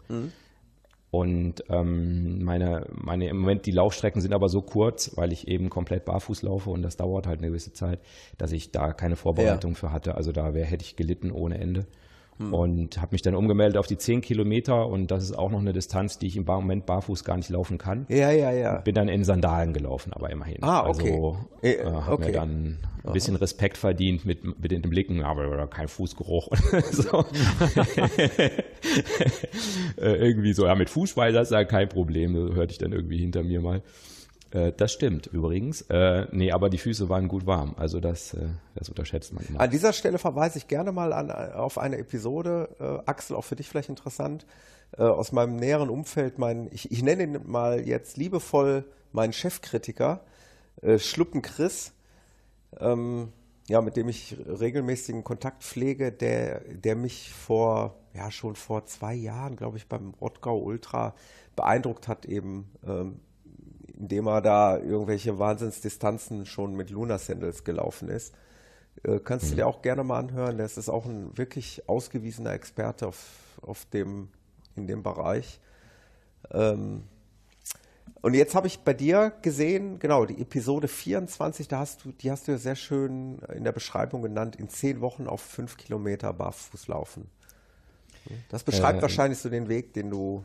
Und 1.11 1.63
ähm, 1.69 2.43
meine, 2.43 2.87
meine 2.93 3.29
im 3.29 3.39
Moment 3.39 3.67
die 3.67 3.71
Laufstrecken 3.71 4.21
sind 4.21 4.33
aber 4.33 4.49
so 4.49 4.63
kurz, 4.63 5.13
weil 5.17 5.33
ich 5.33 5.47
eben 5.47 5.71
komplett 5.71 6.05
barfuß 6.07 6.43
laufe 6.43 6.71
und 6.71 6.83
das 6.83 6.97
dauert 6.97 7.27
halt 7.29 7.39
eine 7.39 7.49
gewisse 7.49 7.73
Zeit, 7.73 8.01
dass 8.37 8.51
ich 8.51 8.73
da 8.73 8.93
keine 8.93 9.15
Vorbereitung 9.17 9.77
für 9.77 9.93
hatte. 9.93 10.17
Also 10.17 10.33
da 10.33 10.55
wär, 10.55 10.65
hätte 10.65 10.83
ich 10.85 10.97
gelitten 10.97 11.31
ohne 11.31 11.59
Ende. 11.59 11.87
Und 12.39 13.01
habe 13.01 13.13
mich 13.13 13.23
dann 13.23 13.35
umgemeldet 13.37 13.77
auf 13.77 13.87
die 13.87 13.97
10 13.97 14.21
Kilometer 14.21 14.89
und 14.89 15.11
das 15.11 15.23
ist 15.23 15.39
auch 15.39 15.51
noch 15.51 15.61
eine 15.61 15.73
Distanz, 15.73 16.19
die 16.19 16.27
ich 16.27 16.37
im 16.37 16.45
Moment 16.45 16.85
barfuß 16.85 17.23
gar 17.25 17.37
nicht 17.37 17.49
laufen 17.49 17.79
kann. 17.79 18.07
Ja, 18.09 18.33
ja, 18.33 18.51
ja. 18.51 18.79
Bin 18.79 18.95
dann 18.95 19.09
in 19.09 19.23
Sandalen 19.23 19.73
gelaufen, 19.73 20.13
aber 20.13 20.31
immerhin. 20.31 20.59
Ah, 20.63 20.87
okay. 20.89 21.13
Also 21.13 21.39
Äh, 21.63 21.85
habe 21.85 22.13
okay. 22.13 22.27
mir 22.27 22.33
dann 22.33 22.79
ein 23.05 23.13
bisschen 23.13 23.37
Respekt 23.37 23.77
verdient 23.77 24.25
mit, 24.25 24.45
mit 24.61 24.71
den 24.73 24.83
Blicken, 24.83 25.23
aber 25.23 25.67
kein 25.69 25.89
Fußgeruch. 25.89 26.49
so. 26.91 27.19
äh, 29.97 30.15
irgendwie 30.17 30.55
so, 30.55 30.67
ja, 30.67 30.75
mit 30.75 30.91
Fußschweiß 30.91 31.37
ist 31.37 31.53
ja 31.53 31.65
kein 31.65 31.89
Problem, 31.89 32.35
das 32.35 32.57
hörte 32.57 32.73
ich 32.73 32.79
dann 32.79 32.93
irgendwie 32.93 33.19
hinter 33.19 33.43
mir 33.45 33.61
mal. 33.61 33.83
Äh, 34.55 34.73
das 34.73 34.93
stimmt 34.93 35.27
übrigens. 35.27 35.83
Äh, 35.83 36.27
nee, 36.31 36.53
aber 36.53 36.71
die 36.71 36.79
Füße 36.79 37.09
waren 37.09 37.29
gut 37.29 37.47
warm. 37.47 37.75
Also 37.77 38.01
das, 38.01 38.35
äh, 38.35 38.47
das 38.75 38.89
unterschätzt 38.89 39.35
man 39.35 39.45
immer. 39.45 39.61
An 39.61 39.71
dieser 39.71 39.93
Stelle 39.93 40.19
verweise 40.19 40.59
ich 40.59 40.69
gerne 40.69 40.93
mal 40.93 41.13
an, 41.13 41.31
auf 41.31 41.77
eine 41.77 41.99
Episode, 41.99 42.69
äh, 42.81 43.11
Axel, 43.11 43.37
auch 43.37 43.45
für 43.45 43.57
dich 43.57 43.69
vielleicht 43.69 43.89
interessant, 43.89 44.47
äh, 44.97 45.03
aus 45.03 45.33
meinem 45.33 45.57
näheren 45.57 45.91
Umfeld, 45.91 46.39
mein, 46.39 46.69
ich, 46.71 46.91
ich 46.93 47.03
nenne 47.03 47.25
ihn 47.25 47.41
mal 47.45 47.87
jetzt 47.87 48.17
liebevoll 48.17 48.85
meinen 49.13 49.33
Chefkritiker, 49.33 50.21
äh, 50.83 50.99
Schluppen 50.99 51.43
Chris, 51.43 51.93
ähm, 52.79 53.33
ja, 53.69 53.81
mit 53.81 53.97
dem 53.97 54.09
ich 54.09 54.37
regelmäßigen 54.47 55.25
Kontakt 55.25 55.65
pflege, 55.65 56.13
der, 56.13 56.61
der 56.61 56.97
mich 56.97 57.33
vor, 57.33 57.97
ja, 58.13 58.31
schon 58.31 58.57
vor 58.57 58.85
zwei 58.87 59.15
Jahren, 59.15 59.57
glaube 59.57 59.79
ich, 59.79 59.89
beim 59.89 60.13
Rottgau 60.21 60.59
Ultra 60.59 61.15
beeindruckt 61.57 62.07
hat, 62.09 62.27
eben, 62.27 62.71
ähm, 62.87 63.21
indem 63.99 64.27
er 64.27 64.41
da 64.41 64.79
irgendwelche 64.79 65.39
Wahnsinnsdistanzen 65.39 66.47
schon 66.47 66.75
mit 66.75 66.91
Luna 66.91 67.19
Sandals 67.19 67.65
gelaufen 67.65 68.09
ist. 68.09 68.35
Äh, 69.03 69.21
kannst 69.21 69.51
du 69.51 69.57
dir 69.57 69.67
auch 69.67 69.83
gerne 69.83 70.05
mal 70.05 70.19
anhören. 70.19 70.59
Das 70.59 70.77
ist 70.77 70.89
auch 70.89 71.07
ein 71.07 71.37
wirklich 71.37 71.89
ausgewiesener 71.89 72.53
Experte 72.53 73.07
auf, 73.07 73.59
auf 73.63 73.85
dem, 73.87 74.29
in 74.77 74.87
dem 74.87 75.03
Bereich. 75.03 75.61
Ähm, 76.51 77.05
und 78.21 78.35
jetzt 78.35 78.55
habe 78.55 78.67
ich 78.67 78.81
bei 78.81 78.95
dir 78.95 79.33
gesehen, 79.43 79.99
genau, 79.99 80.25
die 80.25 80.41
Episode 80.41 80.89
24, 80.89 81.69
da 81.69 81.81
hast 81.81 82.05
du, 82.05 82.13
die 82.13 82.31
hast 82.31 82.49
du 82.49 82.53
ja 82.53 82.59
sehr 82.59 82.77
schön 82.77 83.39
in 83.55 83.65
der 83.65 83.73
Beschreibung 83.73 84.23
genannt, 84.23 84.57
in 84.57 84.71
zehn 84.71 85.01
Wochen 85.03 85.27
auf 85.27 85.43
fünf 85.43 85.77
Kilometer 85.77 86.33
barfuß 86.33 86.89
laufen. 86.89 87.29
Das 88.49 88.65
beschreibt 88.65 89.01
Äh, 89.01 89.03
wahrscheinlich 89.03 89.39
so 89.39 89.51
den 89.51 89.69
Weg, 89.69 89.93
den 89.93 90.11
du 90.11 90.45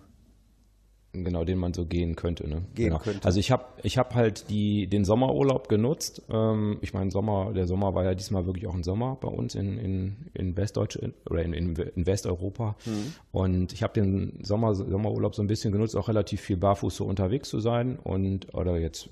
Genau, 1.12 1.44
den 1.44 1.58
man 1.58 1.74
so 1.74 1.86
gehen 1.86 2.16
könnte. 2.16 2.48
Ne? 2.48 2.62
Gehen 2.76 2.90
genau. 2.90 3.00
könnte. 3.00 3.26
Also 3.26 3.40
ich 3.40 3.50
habe 3.50 3.66
ich 3.82 3.98
hab 3.98 4.14
halt 4.14 4.50
die, 4.52 4.86
den 4.86 5.06
Sommerurlaub 5.06 5.68
genutzt. 5.68 6.22
Ähm, 6.30 6.78
ich 6.82 6.94
meine, 6.94 7.10
Sommer, 7.10 7.52
der 7.52 7.66
Sommer 7.66 7.96
war 7.96 8.04
ja 8.04 8.14
diesmal 8.14 8.46
wirklich 8.46 8.68
auch 8.68 8.76
ein 8.76 8.84
Sommer 8.84 9.18
bei 9.20 9.28
uns 9.28 9.56
in, 9.56 9.80
in, 9.80 10.18
in 10.36 10.56
Westdeutsch 10.56 11.00
oder 11.28 11.42
in, 11.42 11.54
in, 11.54 11.76
in 11.76 12.06
Westeuropa. 12.06 12.76
Mhm. 12.86 13.14
Und 13.32 13.74
ich 13.74 13.82
habe 13.82 13.94
den 13.94 14.40
Sommer, 14.44 14.76
Sommerurlaub 14.76 15.34
so 15.34 15.42
ein 15.42 15.48
bisschen 15.48 15.72
genutzt, 15.72 15.96
auch 15.96 16.10
relativ 16.10 16.42
viel 16.42 16.58
barfuß 16.58 16.96
so 16.96 17.06
unterwegs 17.06 17.50
zu 17.50 17.60
sein 17.60 17.98
und 17.98 18.54
oder 18.54 18.78
jetzt 18.78 19.10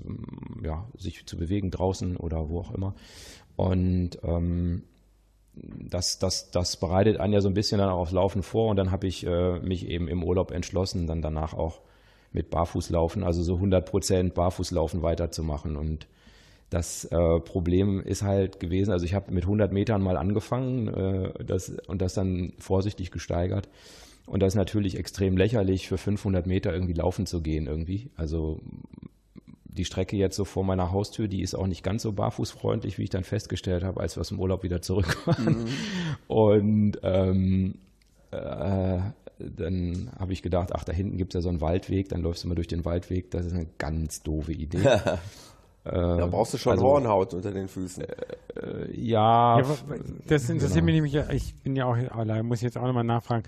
ja, 0.64 0.88
sich 0.98 1.26
zu 1.26 1.36
bewegen 1.36 1.72
draußen 1.72 2.16
oder 2.18 2.48
wo 2.50 2.60
auch 2.60 2.76
immer. 2.76 2.94
Und 3.56 4.20
ähm, 4.22 4.84
das, 5.90 6.20
das, 6.20 6.52
das 6.52 6.78
bereitet 6.78 7.20
einen 7.20 7.34
ja 7.34 7.42
so 7.42 7.48
ein 7.48 7.54
bisschen 7.54 7.80
dann 7.80 7.90
auch 7.90 8.00
aufs 8.00 8.12
Laufen 8.12 8.44
vor 8.44 8.70
und 8.70 8.78
dann 8.78 8.92
habe 8.92 9.08
ich 9.08 9.26
äh, 9.26 9.60
mich 9.60 9.88
eben 9.88 10.08
im 10.08 10.24
Urlaub 10.24 10.52
entschlossen, 10.52 11.08
dann 11.08 11.22
danach 11.22 11.54
auch 11.54 11.80
mit 12.32 12.50
Barfußlaufen, 12.50 13.24
also 13.24 13.42
so 13.44 13.56
100% 13.56 14.34
Barfußlaufen 14.34 15.02
weiterzumachen. 15.02 15.76
Und 15.76 16.08
das 16.70 17.06
äh, 17.06 17.40
Problem 17.40 18.02
ist 18.02 18.24
halt 18.24 18.60
gewesen, 18.60 18.92
also 18.92 19.06
ich 19.06 19.14
habe 19.14 19.32
mit 19.32 19.44
100 19.44 19.72
Metern 19.72 20.02
mal 20.02 20.18
angefangen 20.18 20.88
äh, 20.88 21.44
das, 21.44 21.70
und 21.88 22.02
das 22.02 22.14
dann 22.14 22.54
vorsichtig 22.60 23.12
gesteigert. 23.12 23.70
Und 24.26 24.42
das 24.42 24.50
ist 24.54 24.58
natürlich 24.58 24.98
extrem 24.98 25.38
lächerlich, 25.38 25.88
für 25.88 25.98
500 25.98 26.46
Meter 26.46 26.74
irgendwie 26.74 26.94
laufen 26.94 27.26
zu 27.26 27.42
gehen 27.42 27.66
irgendwie, 27.66 28.10
also 28.18 28.60
die 29.78 29.86
Strecke 29.86 30.18
jetzt 30.18 30.36
so 30.36 30.44
vor 30.46 30.64
meiner 30.66 30.92
Haustür, 30.92 31.28
die 31.28 31.42
ist 31.42 31.56
auch 31.56 31.68
nicht 31.68 31.84
ganz 31.84 32.04
so 32.04 32.12
barfußfreundlich, 32.12 32.98
wie 32.98 33.04
ich 33.04 33.10
dann 33.10 33.24
festgestellt 33.24 33.84
habe, 33.84 34.00
als 34.02 34.18
wir 34.18 34.22
aus 34.22 34.30
dem 34.30 34.40
Urlaub 34.40 34.64
wieder 34.64 34.82
zurück 34.82 35.18
waren. 35.26 35.68
Und 36.28 37.00
ähm, 37.04 37.76
äh, 38.32 39.00
dann 39.40 40.12
habe 40.20 40.34
ich 40.34 40.42
gedacht, 40.42 40.70
ach, 40.74 40.84
da 40.84 40.92
hinten 40.92 41.18
gibt 41.18 41.34
es 41.34 41.40
ja 41.40 41.42
so 41.42 41.50
einen 41.50 41.62
Waldweg, 41.62 42.10
dann 42.10 42.22
läufst 42.22 42.44
du 42.44 42.48
mal 42.48 42.56
durch 42.56 42.68
den 42.68 42.84
Waldweg. 42.86 43.32
Das 43.32 43.46
ist 43.46 43.54
eine 43.54 43.68
ganz 43.78 44.24
doofe 44.24 44.52
Idee. 44.54 44.80
Da 45.90 46.26
brauchst 46.28 46.54
du 46.54 46.58
schon 46.58 46.74
also- 46.74 46.84
Hornhaut 46.84 47.34
unter 47.34 47.50
den 47.52 47.70
Füßen. 47.70 48.04
ja, 48.94 49.58
Ja, 49.62 49.70
wa- 49.70 49.78
wa- 49.88 49.96
das 50.28 50.50
interessiert 50.50 50.84
mich 50.84 50.96
nämlich, 50.96 51.14
ja, 51.14 51.30
ich 51.30 51.56
bin 51.64 51.78
ja 51.78 51.86
auch, 51.86 51.96
allein, 52.14 52.46
muss 52.46 52.60
jetzt 52.60 52.78
auch 52.78 52.86
nochmal 52.86 53.06
nachfragen. 53.06 53.44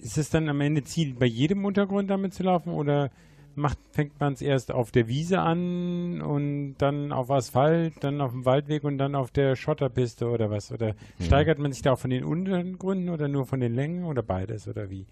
Ist 0.00 0.16
es 0.16 0.30
dann 0.30 0.48
am 0.48 0.60
Ende 0.60 0.84
Ziel, 0.84 1.14
bei 1.18 1.26
jedem 1.26 1.64
Untergrund 1.64 2.08
damit 2.08 2.34
zu 2.34 2.44
laufen 2.44 2.72
oder 2.72 3.10
macht, 3.56 3.78
fängt 3.90 4.18
man 4.20 4.32
es 4.32 4.42
erst 4.42 4.72
auf 4.72 4.90
der 4.90 5.08
Wiese 5.08 5.40
an 5.40 6.20
und 6.22 6.74
dann 6.78 7.12
auf 7.12 7.30
Asphalt, 7.30 7.94
dann 8.00 8.20
auf 8.20 8.32
dem 8.32 8.44
Waldweg 8.44 8.84
und 8.84 8.98
dann 8.98 9.14
auf 9.14 9.30
der 9.30 9.56
Schotterpiste 9.56 10.28
oder 10.28 10.50
was? 10.50 10.72
Oder 10.72 10.94
steigert 11.20 11.58
man 11.58 11.72
sich 11.72 11.82
da 11.82 11.92
auch 11.92 11.98
von 11.98 12.10
den 12.10 12.24
Untergründen 12.24 13.08
oder 13.10 13.28
nur 13.28 13.46
von 13.46 13.60
den 13.60 13.74
Längen 13.74 14.04
oder 14.04 14.22
beides 14.22 14.68
oder 14.68 14.90
wie? 14.90 15.06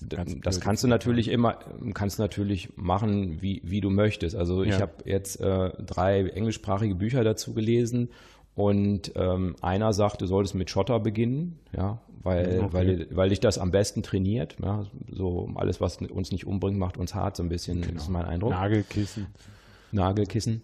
Das 0.00 0.34
blöd. 0.34 0.60
kannst 0.60 0.84
du 0.84 0.88
natürlich 0.88 1.28
immer, 1.28 1.58
kannst 1.94 2.18
natürlich 2.18 2.70
machen, 2.76 3.42
wie, 3.42 3.60
wie 3.64 3.80
du 3.80 3.90
möchtest. 3.90 4.34
Also 4.34 4.62
ich 4.62 4.74
Ja. 4.76 4.80
habe 4.80 4.92
jetzt 5.04 5.40
äh, 5.40 5.70
drei 5.82 6.24
englischsprachige 6.28 6.94
Bücher 6.94 7.22
dazu 7.24 7.52
gelesen 7.54 8.08
und 8.54 9.12
ähm, 9.16 9.56
einer 9.62 9.92
sagt, 9.92 10.20
du 10.22 10.26
solltest 10.26 10.54
mit 10.54 10.68
Schotter 10.70 11.00
beginnen, 11.00 11.58
ja, 11.76 11.98
weil, 12.22 12.60
Okay. 12.60 12.72
weil, 12.72 13.06
weil 13.12 13.28
dich 13.30 13.40
das 13.40 13.58
am 13.58 13.70
besten 13.70 14.02
trainiert. 14.02 14.56
Ja, 14.62 14.84
so 15.10 15.48
alles, 15.54 15.80
was 15.80 15.96
uns 15.98 16.32
nicht 16.32 16.46
umbringt, 16.46 16.78
macht 16.78 16.98
uns 16.98 17.14
hart, 17.14 17.36
so 17.36 17.42
ein 17.42 17.48
bisschen, 17.48 17.80
Genau. 17.82 17.96
ist 17.96 18.08
mein 18.10 18.24
Eindruck. 18.26 18.50
Nagelkissen. 18.50 19.26
Nagelkissen. 19.92 20.62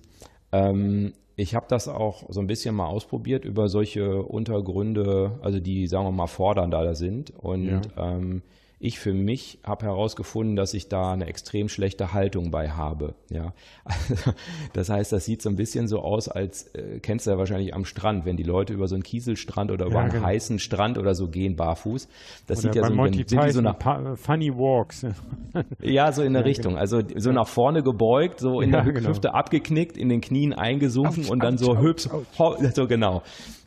Ähm, 0.52 1.12
ich 1.36 1.54
habe 1.54 1.66
das 1.68 1.88
auch 1.88 2.24
so 2.30 2.40
ein 2.40 2.46
bisschen 2.46 2.74
mal 2.74 2.86
ausprobiert 2.86 3.44
über 3.44 3.68
solche 3.68 4.22
Untergründe, 4.22 5.38
also 5.42 5.60
die, 5.60 5.86
sagen 5.86 6.06
wir 6.06 6.12
mal, 6.12 6.26
fordernder 6.26 6.94
sind. 6.94 7.30
Und 7.30 7.64
Ja. 7.66 7.80
ähm, 7.96 8.42
ich 8.78 8.98
für 8.98 9.14
mich 9.14 9.58
habe 9.64 9.86
herausgefunden, 9.86 10.54
dass 10.54 10.74
ich 10.74 10.88
da 10.88 11.12
eine 11.12 11.26
extrem 11.26 11.68
schlechte 11.70 12.12
Haltung 12.12 12.50
bei 12.50 12.70
habe. 12.70 13.14
Ja, 13.30 13.54
also, 13.84 14.32
das 14.74 14.90
heißt, 14.90 15.12
das 15.12 15.24
sieht 15.24 15.40
so 15.40 15.48
ein 15.48 15.56
bisschen 15.56 15.88
so 15.88 16.00
aus, 16.00 16.28
als 16.28 16.74
äh, 16.74 17.00
kennst 17.00 17.26
du 17.26 17.30
ja 17.30 17.38
wahrscheinlich 17.38 17.74
am 17.74 17.86
Strand, 17.86 18.26
wenn 18.26 18.36
die 18.36 18.42
Leute 18.42 18.74
über 18.74 18.86
so 18.86 18.94
einen 18.94 19.02
Kieselstrand 19.02 19.70
oder 19.70 19.86
über 19.86 19.94
Ja, 19.94 20.00
einen 20.02 20.12
genau. 20.12 20.26
heißen 20.26 20.58
Strand 20.58 20.98
oder 20.98 21.14
so 21.14 21.28
gehen 21.28 21.56
barfuß. 21.56 22.06
Das 22.46 22.58
Oder 22.58 22.72
sieht 22.72 22.82
ja 22.82 22.86
so, 22.86 22.94
Monty 22.94 23.24
sind 23.26 23.42
die 23.44 23.50
so 23.50 23.62
nach 23.62 23.76
Funny 24.16 24.52
Walks. 24.52 25.06
ja, 25.82 26.12
so 26.12 26.22
in 26.22 26.34
der 26.34 26.42
Ja, 26.42 26.46
Richtung. 26.46 26.76
Also 26.76 27.00
so 27.16 27.32
nach 27.32 27.48
vorne 27.48 27.82
gebeugt, 27.82 28.40
so 28.40 28.60
in 28.60 28.72
Ja, 28.72 28.82
der 28.82 28.92
genau. 28.92 29.08
Hüfte 29.08 29.32
abgeknickt, 29.32 29.96
in 29.96 30.10
den 30.10 30.20
Knien 30.20 30.52
eingesunken 30.52 31.26
und 31.28 31.42
dann 31.42 31.56
so 31.56 31.78
hübsch, 31.78 32.08
so 32.74 32.86
genau. 32.86 33.22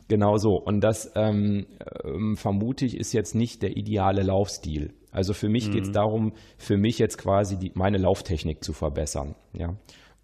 Genau 0.06 0.38
so. 0.38 0.56
Und 0.56 0.80
das 0.80 1.12
ähm, 1.14 1.66
ähm, 2.04 2.36
vermute 2.36 2.84
ich 2.84 2.96
ist 2.96 3.12
jetzt 3.12 3.34
nicht 3.36 3.62
der 3.62 3.76
ideale 3.76 4.24
Laufstil. 4.24 4.92
Also 5.12 5.32
für 5.34 5.48
mich 5.48 5.68
Mhm. 5.68 5.72
geht 5.72 5.82
es 5.84 5.90
darum, 5.92 6.32
für 6.58 6.76
mich 6.76 6.98
jetzt 6.98 7.18
quasi 7.18 7.56
die, 7.58 7.72
meine 7.74 7.98
Lauftechnik 7.98 8.62
zu 8.62 8.72
verbessern. 8.72 9.34
Ja. 9.52 9.76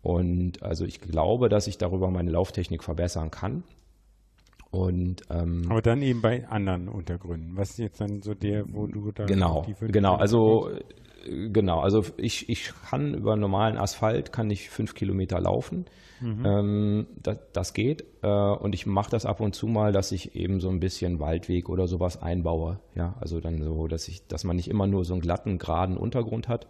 Und 0.03 0.63
also 0.63 0.85
ich 0.85 1.01
glaube, 1.01 1.49
dass 1.49 1.67
ich 1.67 1.79
darüber 1.79 2.11
meine 2.11 2.31
Lauftechnik 2.31 2.85
verbessern 2.85 3.31
kann. 3.31 3.65
Und 4.71 5.23
ähm, 5.31 5.63
Aber 5.69 5.81
dann 5.81 6.03
eben 6.03 6.21
bei 6.21 6.47
anderen 6.49 6.89
Untergründen. 6.89 7.57
Was 7.57 7.71
ist 7.71 7.79
jetzt 7.79 8.01
dann 8.01 8.21
so 8.23 8.35
der, 8.35 8.65
wo 8.69 8.87
du 8.87 9.11
da 9.11 9.25
Genau, 9.25 9.67
genau. 9.81 10.15
Also 10.17 10.69
äh, 10.71 11.49
genau, 11.51 11.81
also 11.81 12.03
ich, 12.19 12.49
ich 12.49 12.73
kann 12.91 13.15
über 13.15 13.37
normalen 13.37 13.79
Asphalt 13.79 14.33
kann 14.33 14.51
ich 14.51 14.69
fünf 14.71 14.95
Kilometer 14.95 15.41
laufen. 15.41 15.87
Ähm, 16.45 17.07
das, 17.23 17.39
das 17.53 17.75
geht. 17.75 18.05
Äh, 18.23 18.29
und 18.29 18.75
ich 18.75 18.87
mache 18.87 19.11
das 19.11 19.27
ab 19.27 19.41
und 19.41 19.55
zu 19.55 19.67
mal, 19.67 19.93
dass 19.93 20.13
ich 20.13 20.35
eben 20.35 20.61
so 20.61 20.69
ein 20.69 20.81
bisschen 20.81 21.21
Waldweg 21.21 21.69
oder 21.69 21.87
sowas 21.87 22.21
einbaue. 22.23 22.79
Ja, 22.95 23.15
also 23.21 23.41
dann 23.41 23.63
so, 23.63 23.87
dass 23.87 24.09
ich, 24.09 24.27
dass 24.27 24.45
man 24.45 24.57
nicht 24.57 24.69
immer 24.69 24.87
nur 24.87 25.05
so 25.05 25.15
einen 25.15 25.21
glatten, 25.21 25.59
geraden 25.59 25.97
Untergrund 25.97 26.49
hat. 26.49 26.67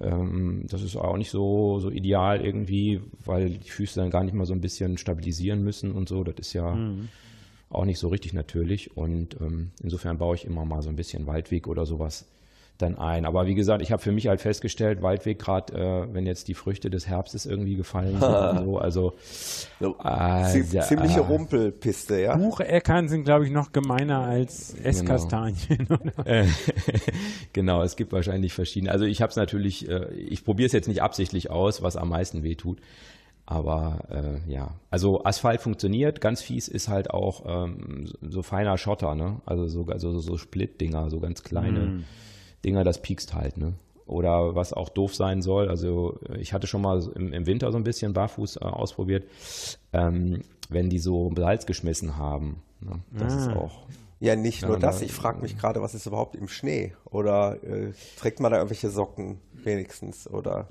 Ähm, 0.00 0.64
das 0.68 0.82
ist 0.82 0.96
auch 0.96 1.16
nicht 1.16 1.30
so, 1.30 1.78
so 1.78 1.90
ideal 1.90 2.40
irgendwie, 2.40 3.00
weil 3.24 3.50
die 3.50 3.70
Füße 3.70 4.00
dann 4.00 4.10
gar 4.10 4.24
nicht 4.24 4.34
mal 4.34 4.46
so 4.46 4.54
ein 4.54 4.60
bisschen 4.60 4.96
stabilisieren 4.96 5.62
müssen 5.62 5.92
und 5.92 6.08
so. 6.08 6.24
Das 6.24 6.36
ist 6.38 6.52
ja 6.54 6.78
auch 7.68 7.84
nicht 7.84 7.98
so 7.98 8.08
richtig 8.08 8.32
natürlich. 8.32 8.96
Und 8.96 9.40
ähm, 9.40 9.70
insofern 9.82 10.18
baue 10.18 10.36
ich 10.36 10.44
immer 10.44 10.64
mal 10.64 10.82
so 10.82 10.88
ein 10.88 10.96
bisschen 10.96 11.26
Waldweg 11.26 11.66
oder 11.66 11.86
sowas 11.86 12.26
dann 12.82 12.98
ein. 12.98 13.24
Aber 13.24 13.46
wie 13.46 13.54
gesagt, 13.54 13.82
ich 13.82 13.92
habe 13.92 14.02
für 14.02 14.12
mich 14.12 14.26
halt 14.26 14.40
festgestellt, 14.40 15.02
Waldweg 15.02 15.38
gerade, 15.38 15.72
äh, 15.74 16.14
wenn 16.14 16.26
jetzt 16.26 16.48
die 16.48 16.54
Früchte 16.54 16.90
des 16.90 17.06
Herbstes 17.06 17.46
irgendwie 17.46 17.76
gefallen 17.76 18.18
sind 18.18 18.22
und 18.58 18.64
so, 18.64 18.78
also 18.78 19.12
ja. 19.80 20.82
ziemliche 20.82 21.20
Rumpelpiste, 21.20 22.20
ja. 22.20 22.36
Bucheckern 22.36 23.08
sind, 23.08 23.24
glaube 23.24 23.46
ich, 23.46 23.50
noch 23.52 23.72
gemeiner 23.72 24.22
als 24.22 24.74
Genau. 24.74 24.88
Esskastanien. 24.88 25.86
oder? 25.90 26.26
Äh, 26.26 26.46
genau, 27.52 27.82
es 27.82 27.96
gibt 27.96 28.12
wahrscheinlich 28.12 28.52
verschiedene. 28.52 28.92
Also 28.92 29.04
ich 29.04 29.22
habe 29.22 29.30
es 29.30 29.36
natürlich, 29.36 29.88
äh, 29.88 30.12
ich 30.14 30.44
probiere 30.44 30.66
es 30.66 30.72
jetzt 30.72 30.88
nicht 30.88 31.02
absichtlich 31.02 31.50
aus, 31.50 31.82
was 31.82 31.96
am 31.96 32.08
meisten 32.08 32.42
weh 32.42 32.54
tut. 32.54 32.80
Aber 33.46 34.04
äh, 34.10 34.50
ja, 34.50 34.74
also 34.90 35.24
Asphalt 35.24 35.60
funktioniert. 35.60 36.20
Ganz 36.20 36.40
fies 36.40 36.68
ist 36.68 36.88
halt 36.88 37.10
auch 37.10 37.44
ähm, 37.46 38.06
so, 38.06 38.30
so 38.30 38.42
feiner 38.42 38.78
Schotter, 38.78 39.16
ne? 39.16 39.40
Also 39.44 39.66
so, 39.66 39.86
also 39.86 40.20
so 40.20 40.36
Split-Dinger, 40.36 41.10
so 41.10 41.18
ganz 41.18 41.42
kleine 41.42 42.04
Dinger, 42.64 42.84
das 42.84 43.00
piekst 43.02 43.34
halt, 43.34 43.56
ne? 43.56 43.74
Oder 44.06 44.56
was 44.56 44.72
auch 44.72 44.88
doof 44.88 45.14
sein 45.14 45.40
soll, 45.40 45.68
also 45.68 46.18
äh, 46.28 46.38
ich 46.38 46.52
hatte 46.52 46.66
schon 46.66 46.82
mal 46.82 47.00
im, 47.14 47.32
im 47.32 47.46
Winter 47.46 47.70
so 47.70 47.78
ein 47.78 47.84
bisschen 47.84 48.12
barfuß 48.12 48.56
äh, 48.56 48.60
ausprobiert, 48.60 49.24
ähm, 49.92 50.42
wenn 50.68 50.90
die 50.90 50.98
so 50.98 51.32
Salz 51.36 51.64
geschmissen 51.64 52.16
haben. 52.16 52.60
Ne? 52.80 53.00
Das 53.16 53.36
ist 53.36 53.48
auch 53.48 53.86
Ja, 54.18 54.34
nicht 54.34 54.62
nur 54.62 54.72
Ja, 54.74 54.78
das. 54.80 54.98
na, 54.98 55.06
Ich 55.06 55.12
frage 55.12 55.40
mich 55.40 55.56
gerade, 55.56 55.80
was 55.80 55.94
ist 55.94 56.06
überhaupt 56.06 56.34
im 56.34 56.48
Schnee? 56.48 56.92
Oder 57.04 57.62
äh, 57.62 57.92
trägt 58.18 58.40
man 58.40 58.50
da 58.50 58.58
irgendwelche 58.58 58.90
Socken 58.90 59.38
wenigstens? 59.52 60.28
Oder, 60.28 60.66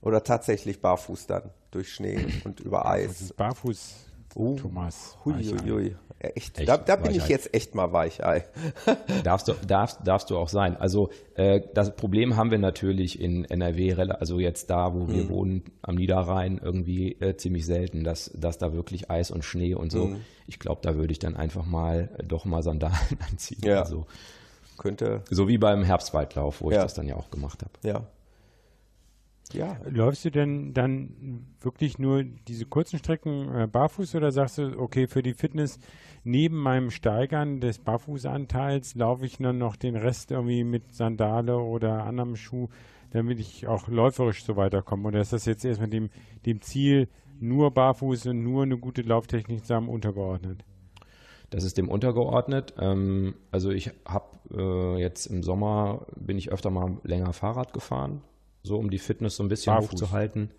oder 0.00 0.22
tatsächlich 0.22 0.80
barfuß 0.80 1.26
dann 1.26 1.50
durch 1.72 1.92
Schnee 1.92 2.18
und 2.44 2.60
über 2.60 2.86
Eis? 2.86 3.32
Barfuß, 3.36 4.06
Oh. 4.36 4.54
Thomas. 4.54 5.16
Hui, 5.24 5.94
Echt. 6.20 6.58
Echt 6.58 6.68
Da, 6.68 6.76
da 6.76 6.96
bin 6.96 7.14
ich 7.14 7.28
jetzt 7.28 7.54
echt 7.54 7.74
mal 7.74 7.92
Weichei. 7.92 8.44
Darfst 9.24 9.48
du, 9.48 9.54
darfst, 9.66 10.00
darfst 10.04 10.28
du 10.30 10.36
auch 10.36 10.48
sein. 10.50 10.76
Also 10.76 11.08
äh, 11.34 11.62
das 11.74 11.96
Problem 11.96 12.36
haben 12.36 12.50
wir 12.50 12.58
natürlich 12.58 13.18
in 13.20 13.46
NRW, 13.46 13.94
also 13.94 14.38
jetzt 14.38 14.68
da, 14.68 14.92
wo 14.94 15.08
wir 15.08 15.30
wohnen, 15.30 15.62
am 15.80 15.94
Niederrhein, 15.94 16.60
irgendwie 16.62 17.12
äh, 17.20 17.36
ziemlich 17.36 17.64
selten, 17.64 18.04
dass, 18.04 18.30
dass 18.34 18.58
da 18.58 18.74
wirklich 18.74 19.10
Eis 19.10 19.30
und 19.30 19.44
Schnee 19.46 19.74
und 19.74 19.90
so. 19.90 20.16
Ich 20.46 20.58
glaube, 20.58 20.80
da 20.82 20.94
würde 20.94 21.12
ich 21.12 21.18
dann 21.20 21.36
einfach 21.36 21.64
mal 21.64 22.10
äh, 22.18 22.22
doch 22.24 22.44
mal 22.44 22.62
Sandalen 22.62 22.94
anziehen. 23.30 23.60
Ja. 23.64 23.80
Also, 23.80 24.04
Könnte, 24.76 25.22
so 25.30 25.48
wie 25.48 25.56
beim 25.58 25.82
Herbstwaldlauf, 25.84 26.60
wo 26.60 26.70
Ja. 26.70 26.78
ich 26.78 26.82
das 26.82 26.94
dann 26.94 27.06
ja 27.06 27.16
auch 27.16 27.30
gemacht 27.30 27.62
habe. 27.62 27.72
ja. 27.82 28.06
Ja, 29.52 29.78
Läufst 29.88 30.24
du 30.24 30.30
denn 30.30 30.74
dann 30.74 31.44
wirklich 31.60 31.98
nur 31.98 32.22
diese 32.22 32.66
kurzen 32.66 33.00
Strecken 33.00 33.52
äh, 33.52 33.66
barfuß 33.66 34.14
oder 34.14 34.30
sagst 34.30 34.58
du, 34.58 34.78
okay, 34.78 35.08
für 35.08 35.24
die 35.24 35.34
Fitness 35.34 35.80
neben 36.24 36.56
meinem 36.56 36.90
Steigern 36.90 37.60
des 37.60 37.78
Barfußanteils 37.78 38.94
laufe 38.94 39.26
ich 39.26 39.38
dann 39.38 39.58
noch 39.58 39.76
den 39.76 39.96
Rest 39.96 40.30
irgendwie 40.30 40.64
mit 40.64 40.94
Sandale 40.94 41.56
oder 41.56 42.04
anderem 42.04 42.36
Schuh, 42.36 42.68
damit 43.10 43.40
ich 43.40 43.66
auch 43.66 43.88
läuferisch 43.88 44.44
so 44.44 44.56
weiterkomme? 44.56 45.08
Oder 45.08 45.20
ist 45.20 45.32
das 45.32 45.44
jetzt 45.46 45.64
erstmal 45.64 45.90
dem, 45.90 46.10
dem 46.46 46.60
Ziel, 46.60 47.08
nur 47.40 47.70
barfuß 47.70 48.26
und 48.26 48.42
nur 48.42 48.62
eine 48.64 48.78
gute 48.78 49.02
Lauftechnik 49.02 49.60
zusammen 49.60 49.88
untergeordnet? 49.88 50.64
Das 51.48 51.64
ist 51.64 51.78
dem 51.78 51.88
untergeordnet. 51.88 52.74
Ähm, 52.78 53.34
also 53.50 53.70
ich 53.70 53.90
habe 54.04 54.38
äh, 54.54 55.00
jetzt 55.00 55.26
im 55.26 55.42
Sommer, 55.42 56.06
bin 56.16 56.38
ich 56.38 56.52
öfter 56.52 56.70
mal 56.70 56.98
länger 57.02 57.32
Fahrrad 57.32 57.72
gefahren, 57.72 58.22
so 58.62 58.76
um 58.76 58.90
die 58.90 58.98
Fitness 58.98 59.36
so 59.36 59.42
ein 59.42 59.48
bisschen 59.48 59.74
Barfuß. 59.74 59.92
hochzuhalten. 59.92 60.50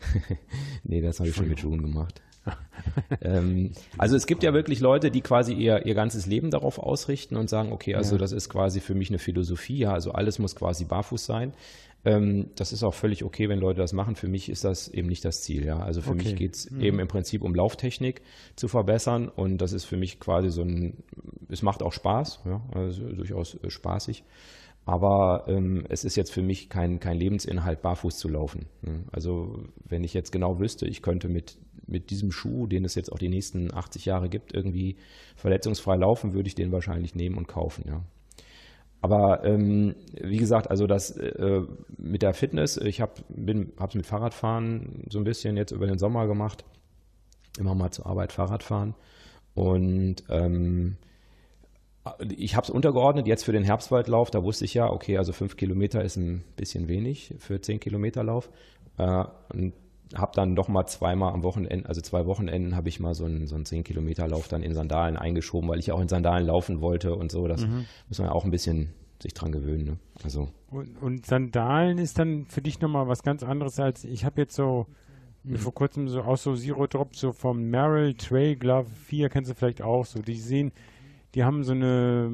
nee, 0.82 1.00
das 1.00 1.20
habe 1.20 1.28
ich 1.28 1.36
schon 1.36 1.48
mit 1.48 1.60
Schuhen 1.60 1.82
gemacht. 1.82 2.22
ähm, 3.20 3.72
also 3.98 4.16
es 4.16 4.26
gibt 4.26 4.42
ja 4.42 4.52
wirklich 4.52 4.80
Leute, 4.80 5.10
die 5.10 5.20
quasi 5.20 5.52
ihr, 5.52 5.86
ihr 5.86 5.94
ganzes 5.94 6.26
Leben 6.26 6.50
darauf 6.50 6.78
ausrichten 6.78 7.36
und 7.36 7.48
sagen, 7.48 7.72
okay, 7.72 7.94
also 7.94 8.18
das 8.18 8.32
ist 8.32 8.48
quasi 8.48 8.80
für 8.80 8.94
mich 8.94 9.10
eine 9.10 9.18
Philosophie, 9.18 9.78
ja, 9.78 9.92
also 9.92 10.12
alles 10.12 10.38
muss 10.38 10.56
quasi 10.56 10.84
barfuß 10.84 11.24
sein. 11.24 11.52
Ähm, 12.04 12.50
das 12.56 12.72
ist 12.72 12.82
auch 12.82 12.94
völlig 12.94 13.22
okay, 13.22 13.48
wenn 13.48 13.60
Leute 13.60 13.80
das 13.80 13.92
machen. 13.92 14.16
Für 14.16 14.26
mich 14.26 14.48
ist 14.48 14.64
das 14.64 14.88
eben 14.88 15.08
nicht 15.08 15.24
das 15.24 15.42
Ziel, 15.42 15.64
ja. 15.64 15.78
Also 15.78 16.02
für 16.02 16.10
Okay. 16.10 16.24
mich 16.24 16.36
geht 16.36 16.54
es 16.56 16.66
eben 16.72 16.98
im 16.98 17.06
Prinzip 17.06 17.42
um 17.42 17.54
Lauftechnik 17.54 18.22
zu 18.56 18.66
verbessern 18.66 19.28
und 19.28 19.58
das 19.58 19.72
ist 19.72 19.84
für 19.84 19.96
mich 19.96 20.18
quasi 20.18 20.50
so 20.50 20.62
ein, 20.62 21.04
es 21.48 21.62
macht 21.62 21.80
auch 21.82 21.92
Spaß, 21.92 22.40
ja, 22.44 22.60
also 22.74 23.04
durchaus 23.12 23.54
äh, 23.62 23.70
spaßig. 23.70 24.24
Aber 24.84 25.44
ähm, 25.46 25.84
es 25.90 26.04
ist 26.04 26.16
jetzt 26.16 26.32
für 26.32 26.42
mich 26.42 26.68
kein, 26.68 26.98
kein 26.98 27.16
Lebensinhalt, 27.16 27.82
barfuß 27.82 28.18
zu 28.18 28.28
laufen. 28.28 28.66
Ne? 28.82 29.04
Also 29.12 29.62
wenn 29.84 30.02
ich 30.02 30.12
jetzt 30.12 30.32
genau 30.32 30.58
wüsste, 30.58 30.88
ich 30.88 31.02
könnte 31.02 31.28
mit, 31.28 31.56
mit 31.86 32.10
diesem 32.10 32.32
Schuh, 32.32 32.66
den 32.66 32.84
es 32.84 32.94
jetzt 32.94 33.12
auch 33.12 33.18
die 33.18 33.28
nächsten 33.28 33.72
80 33.72 34.04
Jahre 34.04 34.28
gibt, 34.28 34.54
irgendwie 34.54 34.96
verletzungsfrei 35.36 35.96
laufen, 35.96 36.34
würde 36.34 36.48
ich 36.48 36.54
den 36.54 36.72
wahrscheinlich 36.72 37.14
nehmen 37.14 37.36
und 37.36 37.48
kaufen, 37.48 37.84
ja. 37.86 38.02
Aber 39.00 39.44
ähm, 39.44 39.96
wie 40.12 40.36
gesagt, 40.36 40.70
also 40.70 40.86
das 40.86 41.10
äh, 41.16 41.62
mit 41.98 42.22
der 42.22 42.34
Fitness, 42.34 42.76
ich 42.76 43.00
habe 43.00 43.14
es 43.28 43.94
mit 43.94 44.06
Fahrradfahren 44.06 45.06
so 45.10 45.18
ein 45.18 45.24
bisschen 45.24 45.56
jetzt 45.56 45.72
über 45.72 45.88
den 45.88 45.98
Sommer 45.98 46.28
gemacht, 46.28 46.64
immer 47.58 47.74
mal 47.74 47.90
zur 47.90 48.06
Arbeit 48.06 48.32
Fahrrad 48.32 48.62
fahren 48.62 48.94
und 49.54 50.22
ähm, 50.28 50.96
ich 52.36 52.56
habe 52.56 52.64
es 52.64 52.70
untergeordnet 52.70 53.26
jetzt 53.26 53.44
für 53.44 53.52
den 53.52 53.64
Herbstwaldlauf. 53.64 54.30
Da 54.30 54.42
wusste 54.42 54.64
ich 54.64 54.74
ja, 54.74 54.90
okay, 54.90 55.18
also 55.18 55.32
fünf 55.32 55.56
Kilometer 55.56 56.02
ist 56.02 56.16
ein 56.16 56.42
bisschen 56.56 56.88
wenig 56.88 57.34
für 57.38 57.60
zehn 57.60 57.78
Kilometer 57.78 58.24
Lauf. 58.24 58.50
Äh, 58.98 59.24
und 59.52 59.72
habe 60.14 60.32
dann 60.34 60.54
doch 60.54 60.68
mal 60.68 60.86
zweimal 60.86 61.32
am 61.32 61.42
Wochenende, 61.42 61.88
also 61.88 62.00
zwei 62.00 62.26
Wochenenden, 62.26 62.76
habe 62.76 62.88
ich 62.88 63.00
mal 63.00 63.14
so 63.14 63.24
einen, 63.24 63.46
so 63.46 63.54
einen 63.54 63.64
10 63.64 63.84
Kilometer 63.84 64.26
Lauf 64.28 64.48
dann 64.48 64.62
in 64.62 64.74
Sandalen 64.74 65.16
eingeschoben, 65.16 65.68
weil 65.68 65.78
ich 65.78 65.92
auch 65.92 66.00
in 66.00 66.08
Sandalen 66.08 66.46
laufen 66.46 66.80
wollte 66.80 67.14
und 67.14 67.30
so. 67.30 67.48
Das 67.48 67.66
muss 68.08 68.18
man 68.18 68.28
ja 68.28 68.32
auch 68.32 68.44
ein 68.44 68.50
bisschen 68.50 68.90
sich 69.22 69.34
dran 69.34 69.52
gewöhnen. 69.52 69.84
Ne? 69.84 69.96
Also 70.24 70.48
Und, 70.70 71.00
und 71.00 71.26
Sandalen 71.26 71.98
ist 71.98 72.18
dann 72.18 72.46
für 72.46 72.60
dich 72.60 72.80
nochmal 72.80 73.08
was 73.08 73.22
ganz 73.22 73.42
anderes 73.42 73.78
als, 73.78 74.04
ich 74.04 74.24
habe 74.24 74.40
jetzt 74.40 74.54
so 74.54 74.86
mir 75.44 75.58
vor 75.58 75.74
kurzem 75.74 76.08
so 76.08 76.22
aus 76.22 76.42
so 76.42 76.54
Zero 76.54 76.86
Drop 76.86 77.16
so 77.16 77.32
vom 77.32 77.70
Merrill 77.70 78.14
Trail 78.14 78.56
Glove 78.56 78.88
4, 79.06 79.28
kennst 79.28 79.50
du 79.50 79.54
vielleicht 79.54 79.82
auch 79.82 80.04
so, 80.04 80.20
die 80.22 80.34
sehen, 80.34 80.72
die 81.34 81.44
haben 81.44 81.64
so 81.64 81.72
eine 81.72 82.30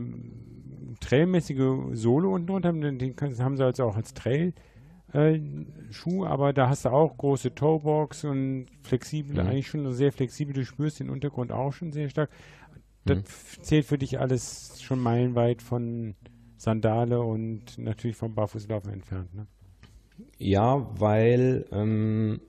trailmäßige 1.01 1.93
Sohle 1.93 2.29
unten 2.29 2.49
drunter, 2.49 2.73
den 2.73 2.99
den 2.99 3.15
haben 3.39 3.57
sie 3.57 3.65
also 3.65 3.85
auch 3.85 3.97
als 3.97 4.15
Trail 4.15 4.53
äh, 5.13 5.41
Schuh, 5.91 6.25
aber 6.27 6.53
da 6.53 6.69
hast 6.69 6.85
du 6.85 6.91
auch 6.91 7.17
große 7.17 7.55
Toebox 7.55 8.25
und 8.25 8.67
flexibel, 8.83 9.35
Mhm. 9.43 9.49
eigentlich 9.49 9.69
schon 9.69 9.93
sehr 9.93 10.13
flexibel, 10.13 10.53
du 10.55 10.65
spürst 10.65 11.01
den 11.01 11.11
Untergrund 11.11 11.53
auch 11.53 11.73
schon 11.73 11.93
sehr 11.93 12.09
stark. 12.09 12.31
Das 13.05 13.19
Mhm. 13.19 13.63
zählt 13.63 13.87
für 13.87 13.99
dich 13.99 14.19
alles 14.21 14.81
schon 14.83 15.01
meilenweit 15.01 15.63
von 15.63 16.15
Sandale 16.57 17.21
und 17.21 17.79
natürlich 17.79 18.17
vom 18.17 18.35
Barfußlaufen 18.35 18.93
entfernt. 18.93 19.35
Ne? 19.35 19.47
Ja, 20.39 20.89
weil 20.99 21.65
ähm, 21.73 22.41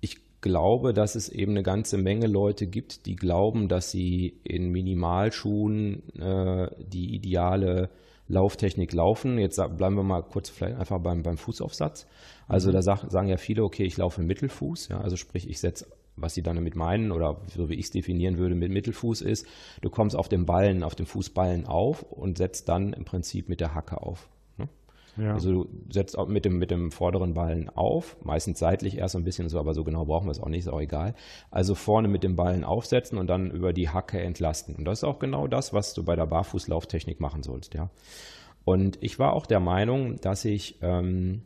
ich 0.00 0.18
glaube, 0.40 0.92
dass 0.92 1.14
es 1.14 1.28
eben 1.28 1.52
eine 1.52 1.62
ganze 1.62 1.96
Menge 1.98 2.26
Leute 2.26 2.66
gibt, 2.66 3.06
die 3.06 3.14
glauben, 3.16 3.68
dass 3.68 3.90
sie 3.92 4.40
in 4.44 4.70
Minimalschuhen 4.70 6.02
äh, 6.18 6.68
die 6.84 7.14
ideale 7.14 7.90
Lauftechnik 8.30 8.92
laufen. 8.92 9.38
Jetzt 9.38 9.56
bleiben 9.76 9.96
wir 9.96 10.02
mal 10.02 10.22
kurz 10.22 10.48
vielleicht 10.48 10.78
einfach 10.78 11.00
beim, 11.00 11.22
beim 11.22 11.36
Fußaufsatz. 11.36 12.06
Also 12.46 12.70
da 12.72 12.80
sag, 12.80 13.10
sagen 13.10 13.28
ja 13.28 13.36
viele, 13.36 13.64
okay, 13.64 13.84
ich 13.84 13.96
laufe 13.96 14.22
Mittelfuß, 14.22 14.88
ja, 14.88 15.00
also 15.00 15.16
sprich, 15.16 15.48
ich 15.48 15.60
setze, 15.60 15.86
was 16.16 16.34
sie 16.34 16.42
dann 16.42 16.56
damit 16.56 16.76
meinen 16.76 17.12
oder 17.12 17.40
so 17.48 17.68
wie 17.68 17.74
ich 17.74 17.86
es 17.86 17.90
definieren 17.90 18.38
würde 18.38 18.54
mit 18.54 18.70
Mittelfuß 18.70 19.22
ist, 19.22 19.46
du 19.82 19.90
kommst 19.90 20.16
auf 20.16 20.28
dem 20.28 20.46
Ballen, 20.46 20.82
auf 20.82 20.94
dem 20.94 21.06
Fußballen 21.06 21.66
auf 21.66 22.02
und 22.02 22.38
setzt 22.38 22.68
dann 22.68 22.92
im 22.92 23.04
Prinzip 23.04 23.48
mit 23.48 23.60
der 23.60 23.74
Hacke 23.74 24.00
auf. 24.00 24.28
Ja. 25.20 25.34
Also 25.34 25.52
du 25.52 25.70
setzt 25.90 26.16
auch 26.16 26.28
mit 26.28 26.44
dem, 26.44 26.58
mit 26.58 26.70
dem 26.70 26.90
vorderen 26.90 27.34
Ballen 27.34 27.68
auf, 27.68 28.16
meistens 28.24 28.58
seitlich 28.58 28.96
erst 28.96 29.16
ein 29.16 29.24
bisschen 29.24 29.48
so, 29.48 29.58
aber 29.58 29.74
so 29.74 29.84
genau 29.84 30.06
brauchen 30.06 30.26
wir 30.26 30.32
es 30.32 30.40
auch 30.40 30.48
nicht, 30.48 30.60
ist 30.60 30.68
auch 30.68 30.80
egal. 30.80 31.14
Also 31.50 31.74
vorne 31.74 32.08
mit 32.08 32.22
dem 32.22 32.36
Ballen 32.36 32.64
aufsetzen 32.64 33.18
und 33.18 33.26
dann 33.26 33.50
über 33.50 33.72
die 33.72 33.90
Hacke 33.90 34.18
entlasten. 34.20 34.74
Und 34.76 34.84
das 34.86 35.00
ist 35.00 35.04
auch 35.04 35.18
genau 35.18 35.46
das, 35.46 35.74
was 35.74 35.92
du 35.92 36.04
bei 36.04 36.16
der 36.16 36.26
Barfußlauftechnik 36.26 37.20
machen 37.20 37.42
sollst, 37.42 37.74
ja. 37.74 37.90
Und 38.64 38.98
ich 39.02 39.18
war 39.18 39.32
auch 39.32 39.46
der 39.46 39.60
Meinung, 39.60 40.16
dass 40.20 40.44
ich 40.44 40.78
ähm, 40.82 41.42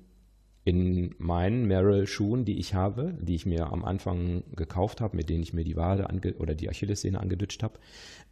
in 0.65 1.15
meinen 1.19 1.67
Merrill-Schuhen, 1.67 2.45
die 2.45 2.59
ich 2.59 2.75
habe, 2.75 3.17
die 3.21 3.35
ich 3.35 3.47
mir 3.47 3.73
am 3.73 3.85
Anfang 3.85 4.43
gekauft 4.57 5.01
habe, 5.01 5.17
mit 5.17 5.29
denen 5.29 5.43
ich 5.43 5.53
mir 5.53 5.65
die 5.65 5.77
Wade 5.77 6.09
oder 6.39 6.55
die 6.55 6.69
Achillessehne 6.69 7.21
angedutscht 7.21 7.63
habe, 7.63 7.79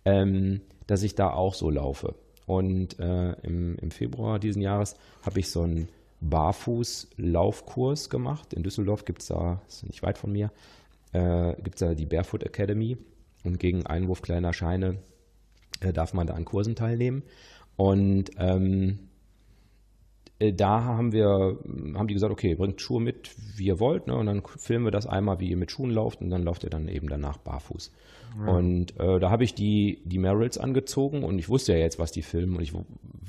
ähm, 0.05 0.63
dass 0.87 1.03
ich 1.03 1.15
da 1.15 1.31
auch 1.31 1.55
so 1.55 1.71
laufe. 1.71 2.15
Und 2.47 2.99
äh, 2.99 3.33
im, 3.43 3.77
im 3.77 3.91
Februar 3.91 4.39
diesen 4.39 4.63
Jahres 4.63 4.97
habe 5.23 5.41
ich 5.41 5.51
so 5.51 5.63
einen 5.63 5.89
Barfuß-Laufkurs 6.21 8.11
gemacht. 8.11 8.53
In 8.55 8.63
Düsseldorf 8.63 9.05
gibt 9.05 9.23
es 9.23 9.29
da, 9.29 9.61
ist 9.69 9.87
nicht 9.87 10.03
weit 10.03 10.19
von 10.19 10.33
mir, 10.33 10.51
äh, 11.13 11.55
gibt 11.63 11.77
es 11.77 11.81
da 11.81 11.95
die 11.95 12.07
Barefoot 12.07 12.43
Academy. 12.43 12.97
Und 13.45 13.59
gegen 13.59 13.87
Einwurf 13.87 14.23
kleiner 14.23 14.53
Scheine 14.53 14.99
äh, 15.81 15.93
darf 15.93 16.15
man 16.15 16.27
da 16.27 16.35
an 16.35 16.45
Kursen 16.45 16.77
teilnehmen. 16.77 17.23
Und 17.77 18.31
ähm, 18.39 19.09
äh, 20.39 20.53
da 20.53 20.85
haben 20.85 21.13
wir, 21.13 21.59
haben 21.95 22.09
die 22.09 22.15
gesagt, 22.15 22.33
okay, 22.33 22.55
bringt 22.55 22.81
Schuhe 22.81 23.01
mit, 23.01 23.31
wie 23.57 23.67
ihr 23.67 23.81
wollt, 23.81 24.07
ne? 24.07 24.17
und 24.17 24.27
dann 24.27 24.43
filmen 24.45 24.87
wir 24.87 24.91
das 24.91 25.07
einmal, 25.07 25.41
wie 25.41 25.51
ihr 25.51 25.57
mit 25.57 25.71
Schuhen 25.71 25.91
lauft, 25.91 26.21
und 26.21 26.31
dann 26.31 26.43
lauft 26.43 26.65
ihr 26.65 26.71
dann 26.71 26.89
eben 26.89 27.09
danach 27.09 27.39
barfuß. 27.39 27.93
Und 28.47 28.99
äh, 28.99 29.21
da 29.21 29.31
habe 29.31 29.45
ich 29.45 29.55
die, 29.55 30.01
die 30.05 30.19
Merrills 30.19 30.59
angezogen 30.59 31.25
und 31.25 31.39
ich 31.39 31.49
wusste 31.49 31.73
ja 31.73 31.79
jetzt, 31.79 31.99
was 31.99 32.13
die 32.13 32.23
filmen 32.23 32.57
und 32.57 32.63
ich 32.63 32.73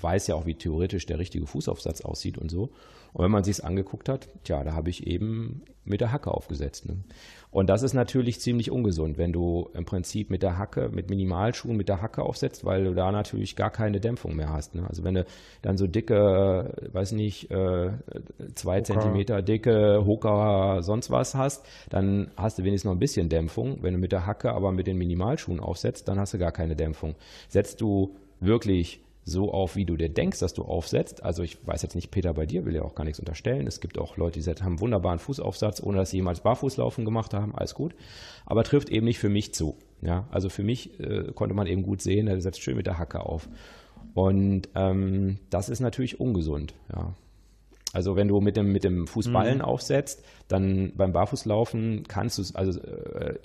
weiß 0.01 0.27
ja 0.27 0.35
auch, 0.35 0.45
wie 0.45 0.55
theoretisch 0.55 1.05
der 1.05 1.19
richtige 1.19 1.45
Fußaufsatz 1.45 2.01
aussieht 2.01 2.37
und 2.37 2.49
so. 2.49 2.71
Und 3.13 3.23
wenn 3.23 3.31
man 3.31 3.43
sich 3.43 3.57
es 3.57 3.61
angeguckt 3.61 4.09
hat, 4.09 4.27
tja, 4.43 4.63
da 4.63 4.73
habe 4.73 4.89
ich 4.89 5.07
eben 5.07 5.61
mit 5.85 6.01
der 6.01 6.11
Hacke 6.11 6.31
aufgesetzt. 6.31 6.87
Ne? 6.87 6.97
Und 7.53 7.69
das 7.69 7.83
ist 7.83 7.93
natürlich 7.93 8.39
ziemlich 8.39 8.71
ungesund, 8.71 9.19
wenn 9.19 9.31
du 9.31 9.69
im 9.75 9.85
Prinzip 9.85 10.31
mit 10.31 10.41
der 10.41 10.57
Hacke, 10.57 10.89
mit 10.91 11.11
Minimalschuhen 11.11 11.77
mit 11.77 11.87
der 11.87 12.01
Hacke 12.01 12.23
aufsetzt, 12.23 12.65
weil 12.65 12.83
du 12.83 12.95
da 12.95 13.11
natürlich 13.11 13.55
gar 13.55 13.69
keine 13.69 13.99
Dämpfung 13.99 14.35
mehr 14.35 14.49
hast. 14.49 14.73
Ne? 14.73 14.83
Also 14.89 15.03
wenn 15.03 15.13
du 15.13 15.25
dann 15.61 15.77
so 15.77 15.85
dicke, 15.85 16.73
weiß 16.91 17.11
nicht, 17.11 17.51
äh, 17.51 17.91
zwei 18.55 18.79
Hoka. 18.79 18.83
Zentimeter 18.85 19.43
dicke 19.43 20.03
Hoka 20.03 20.81
sonst 20.81 21.11
was 21.11 21.35
hast, 21.35 21.63
dann 21.91 22.31
hast 22.37 22.57
du 22.57 22.63
wenigstens 22.63 22.89
noch 22.89 22.95
ein 22.95 22.99
bisschen 22.99 23.29
Dämpfung. 23.29 23.77
Wenn 23.83 23.93
du 23.93 23.99
mit 23.99 24.11
der 24.11 24.25
Hacke 24.25 24.51
aber 24.51 24.71
mit 24.71 24.87
den 24.87 24.97
Minimalschuhen 24.97 25.59
aufsetzt, 25.59 26.07
dann 26.07 26.19
hast 26.19 26.33
du 26.33 26.39
gar 26.39 26.51
keine 26.51 26.75
Dämpfung. 26.75 27.13
Setzt 27.49 27.81
du 27.81 28.15
wirklich 28.39 29.02
so 29.25 29.53
auf, 29.53 29.75
wie 29.75 29.85
du 29.85 29.95
dir 29.95 30.09
denkst, 30.09 30.39
dass 30.39 30.53
du 30.53 30.63
aufsetzt. 30.63 31.23
Also 31.23 31.43
ich 31.43 31.65
weiß 31.65 31.81
jetzt 31.81 31.95
nicht, 31.95 32.11
Peter, 32.11 32.33
bei 32.33 32.45
dir 32.45 32.65
will 32.65 32.75
ja 32.75 32.81
auch 32.81 32.95
gar 32.95 33.05
nichts 33.05 33.19
unterstellen. 33.19 33.67
Es 33.67 33.79
gibt 33.79 33.97
auch 33.97 34.17
Leute, 34.17 34.39
die 34.39 34.49
haben 34.49 34.61
einen 34.61 34.79
wunderbaren 34.79 35.19
Fußaufsatz, 35.19 35.81
ohne 35.81 35.97
dass 35.97 36.11
sie 36.11 36.17
jemals 36.17 36.41
Barfußlaufen 36.41 37.05
gemacht 37.05 37.33
haben, 37.33 37.55
alles 37.55 37.73
gut. 37.73 37.95
Aber 38.45 38.63
trifft 38.63 38.89
eben 38.89 39.05
nicht 39.05 39.19
für 39.19 39.29
mich 39.29 39.53
zu. 39.53 39.77
Ja, 40.01 40.27
also 40.31 40.49
für 40.49 40.63
mich 40.63 40.99
äh, 40.99 41.31
konnte 41.33 41.55
man 41.55 41.67
eben 41.67 41.83
gut 41.83 42.01
sehen, 42.01 42.27
er 42.27 42.41
setzt 42.41 42.61
schön 42.61 42.75
mit 42.75 42.85
der 42.85 42.97
Hacke 42.97 43.21
auf. 43.21 43.47
Und 44.13 44.67
ähm, 44.75 45.39
das 45.49 45.69
ist 45.69 45.79
natürlich 45.79 46.19
ungesund. 46.19 46.73
Ja. 46.93 47.15
Also 47.93 48.15
wenn 48.15 48.27
du 48.27 48.41
mit 48.41 48.57
dem, 48.57 48.71
mit 48.71 48.83
dem 48.83 49.07
Fußballen 49.07 49.59
mhm. 49.59 49.63
aufsetzt, 49.63 50.25
dann 50.47 50.93
beim 50.95 51.13
Barfußlaufen 51.13 52.03
kannst 52.07 52.37
du 52.37 52.41
es, 52.41 52.55
also 52.55 52.79
äh, 52.81 53.35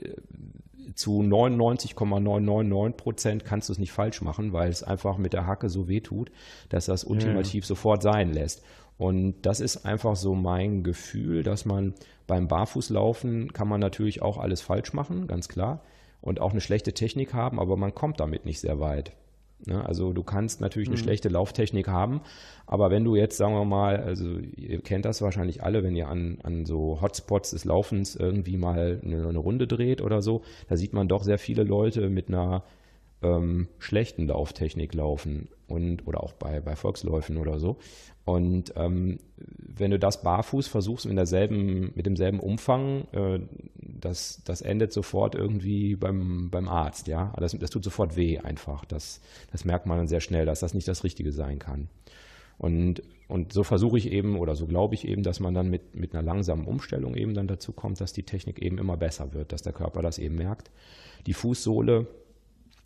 zu 0.95 1.23
99,999 1.23 2.97
Prozent 2.97 3.45
kannst 3.45 3.69
du 3.69 3.73
es 3.73 3.79
nicht 3.79 3.93
falsch 3.93 4.23
machen, 4.23 4.53
weil 4.53 4.71
es 4.71 4.83
einfach 4.83 5.19
mit 5.19 5.33
der 5.33 5.47
Hacke 5.47 5.69
so 5.69 5.89
weh 5.89 6.01
tut, 6.01 6.31
dass 6.69 6.87
das 6.87 7.05
ultimativ 7.05 7.65
ja. 7.65 7.69
sofort 7.69 8.03
sein 8.03 8.33
lässt. 8.33 8.63
Und 8.97 9.43
das 9.43 9.61
ist 9.61 9.85
einfach 9.87 10.17
so 10.17 10.35
mein 10.35 10.83
Gefühl, 10.83 11.43
dass 11.43 11.65
man 11.65 11.95
beim 12.27 12.49
Barfußlaufen 12.49 13.53
kann 13.53 13.69
man 13.69 13.81
natürlich 13.81 14.23
auch 14.23 14.39
alles 14.39 14.61
falsch 14.61 14.93
machen, 14.93 15.29
ganz 15.29 15.49
klar. 15.49 15.83
Und 16.21 16.41
auch 16.41 16.51
eine 16.51 16.61
schlechte 16.61 16.93
Technik 16.93 17.33
haben, 17.33 17.61
aber 17.61 17.77
man 17.77 17.95
kommt 17.95 18.19
damit 18.19 18.45
nicht 18.45 18.61
sehr 18.61 18.81
weit. 18.81 19.13
Ne? 19.67 19.85
Also 19.85 20.13
du 20.13 20.23
kannst 20.23 20.61
natürlich 20.61 20.89
eine 20.89 20.97
mhm. 20.97 21.03
schlechte 21.03 21.29
Lauftechnik 21.29 21.89
haben, 21.89 22.21
aber 22.67 22.91
wenn 22.91 23.05
du 23.05 23.17
jetzt, 23.17 23.37
sagen 23.37 23.55
wir 23.55 23.65
mal, 23.65 23.97
also 23.97 24.39
ihr 24.57 24.81
kennt 24.81 25.05
das 25.05 25.23
wahrscheinlich 25.23 25.63
alle, 25.63 25.83
wenn 25.83 25.97
ihr 25.97 26.09
an, 26.09 26.39
an 26.43 26.65
so 26.65 27.01
Hotspots 27.01 27.51
des 27.51 27.65
Laufens 27.65 28.17
irgendwie 28.17 28.57
mal 28.57 29.01
eine, 29.03 29.29
eine 29.29 29.39
Runde 29.39 29.67
dreht 29.67 30.01
oder 30.01 30.23
so, 30.23 30.43
da 30.69 30.77
sieht 30.77 30.93
man 30.93 31.09
doch 31.09 31.23
sehr 31.23 31.39
viele 31.39 31.65
Leute 31.65 32.09
mit 32.09 32.29
einer 32.29 32.65
ähm, 33.23 33.69
schlechten 33.79 34.27
Lauftechnik 34.29 34.95
laufen 34.95 35.49
und 35.67 36.07
oder 36.07 36.23
auch 36.23 36.35
bei, 36.35 36.61
bei 36.61 36.77
Volksläufen 36.77 37.37
oder 37.37 37.59
so. 37.59 37.79
Und 38.29 38.75
ähm, 38.77 39.21
wenn 39.39 39.91
du 39.91 39.99
das 39.99 40.23
barfuß 40.23 40.69
versuchst 40.69 41.07
mit 41.07 41.17
derselben, 41.17 41.93
mit 41.95 42.05
demselben 42.05 42.41
Umfang, 42.41 43.09
äh, 43.13 43.41
das, 43.79 44.43
das 44.45 44.61
endet 44.61 44.93
sofort 44.93 45.35
irgendwie 45.35 45.97
beim, 45.97 46.51
beim 46.51 46.69
Arzt, 46.69 47.07
ja. 47.07 47.33
Das, 47.39 47.57
das 47.59 47.71
tut 47.71 47.85
sofort 47.85 48.17
weh 48.17 48.39
einfach. 48.39 48.85
Das, 48.85 49.23
das 49.51 49.65
merkt 49.65 49.87
man 49.87 49.97
dann 49.97 50.09
sehr 50.09 50.21
schnell, 50.21 50.45
dass 50.45 50.61
das 50.61 50.75
nicht 50.75 50.87
das 50.87 51.05
Richtige 51.05 51.33
sein 51.33 51.59
kann. 51.59 51.89
Und, 52.59 53.03
und 53.29 53.55
so 53.55 53.63
versuche 53.63 53.97
ich 53.97 54.13
eben 54.13 54.37
oder 54.37 54.57
so 54.57 54.67
glaube 54.67 54.95
ich 54.95 55.09
eben, 55.09 55.23
dass 55.23 55.41
man 55.41 55.55
dann 55.55 55.71
mit, 55.71 55.95
mit 55.95 56.15
einer 56.15 56.23
langsamen 56.23 56.67
Umstellung 56.67 57.15
eben 57.15 57.33
dann 57.33 57.49
dazu 57.49 57.73
kommt, 57.73 57.99
dass 57.99 58.13
die 58.13 58.25
Technik 58.25 58.61
eben 58.61 58.77
immer 58.77 58.99
besser 58.99 59.33
wird, 59.33 59.53
dass 59.53 59.63
der 59.63 59.73
Körper 59.73 60.03
das 60.03 60.19
eben 60.19 60.35
merkt. 60.35 60.71
Die 61.27 61.33
Fußsohle 61.33 62.07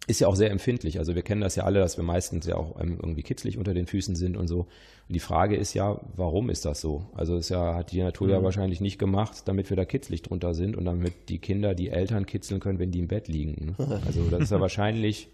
ist 0.07 0.21
ja 0.21 0.27
auch 0.27 0.35
sehr 0.35 0.51
empfindlich. 0.51 0.99
Also 0.99 1.15
wir 1.15 1.23
kennen 1.23 1.41
das 1.41 1.55
ja 1.55 1.65
alle, 1.65 1.79
dass 1.79 1.97
wir 1.97 2.05
meistens 2.05 2.47
ja 2.47 2.57
auch 2.57 2.81
ähm, 2.81 2.99
irgendwie 3.01 3.23
kitzlig 3.23 3.57
unter 3.57 3.73
den 3.73 3.87
Füßen 3.87 4.17
sind 4.17 4.37
und 4.37 4.49
so. 4.49 4.67
Und 5.13 5.17
die 5.17 5.21
Frage 5.21 5.57
ist 5.57 5.75
ja, 5.75 6.01
warum 6.17 6.49
ist 6.49 6.65
das 6.65 6.81
so? 6.81 7.05
Also 7.13 7.37
es 7.37 7.51
ja, 7.51 7.75
hat 7.75 7.93
die 7.93 8.01
Natur 8.01 8.29
mhm. 8.29 8.33
ja 8.33 8.43
wahrscheinlich 8.43 8.81
nicht 8.81 8.99
gemacht, 8.99 9.43
damit 9.45 9.69
wir 9.69 9.77
da 9.77 9.85
kitzlig 9.85 10.23
drunter 10.23 10.55
sind 10.55 10.75
und 10.75 10.87
damit 10.87 11.29
die 11.29 11.39
Kinder 11.39 11.75
die 11.75 11.91
Eltern 11.91 12.25
kitzeln 12.25 12.61
können, 12.61 12.79
wenn 12.79 12.93
die 12.93 13.01
im 13.01 13.09
Bett 13.09 13.29
liegen. 13.29 13.77
Ne? 13.79 14.01
Also 14.07 14.31
das 14.31 14.45
ist 14.45 14.53
ja 14.53 14.61
wahrscheinlich, 14.63 15.29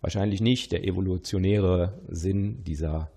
wahrscheinlich 0.00 0.40
nicht 0.40 0.72
der 0.72 0.82
evolutionäre 0.82 2.00
Sinn 2.08 2.64
dieser, 2.64 3.12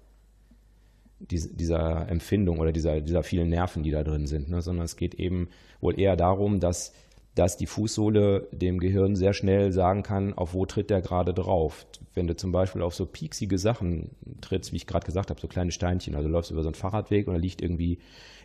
dieser 1.19 2.09
Empfindung 2.09 2.59
oder 2.59 2.71
dieser, 2.71 3.01
dieser 3.01 3.23
vielen 3.23 3.49
Nerven, 3.49 3.81
die 3.81 3.89
da 3.89 4.03
drin 4.03 4.27
sind, 4.27 4.49
ne? 4.51 4.61
sondern 4.61 4.85
es 4.85 4.97
geht 4.97 5.15
eben 5.15 5.49
wohl 5.81 5.99
eher 5.99 6.15
darum, 6.15 6.59
dass 6.59 6.93
dass 7.35 7.57
die 7.57 7.65
Fußsohle 7.65 8.47
dem 8.51 8.79
Gehirn 8.79 9.15
sehr 9.15 9.33
schnell 9.33 9.73
sagen 9.73 10.03
kann, 10.03 10.33
auf 10.33 10.53
wo 10.53 10.65
tritt 10.65 10.89
der 10.89 11.01
gerade 11.01 11.33
drauf. 11.33 11.85
Wenn 12.13 12.27
du 12.27 12.35
zum 12.35 12.53
Beispiel 12.53 12.81
auf 12.81 12.95
so 12.95 13.05
pieksige 13.05 13.57
Sachen 13.57 14.11
trittst, 14.39 14.71
wie 14.71 14.77
ich 14.77 14.87
gerade 14.87 15.05
gesagt 15.05 15.29
habe, 15.29 15.39
so 15.39 15.47
kleine 15.47 15.71
Steinchen, 15.71 16.15
also 16.15 16.29
du 16.29 16.33
läufst 16.33 16.51
über 16.51 16.63
so 16.63 16.69
einen 16.69 16.75
Fahrradweg 16.75 17.27
und 17.27 17.33
da 17.33 17.39
liegt 17.39 17.61
irgendwie 17.61 17.99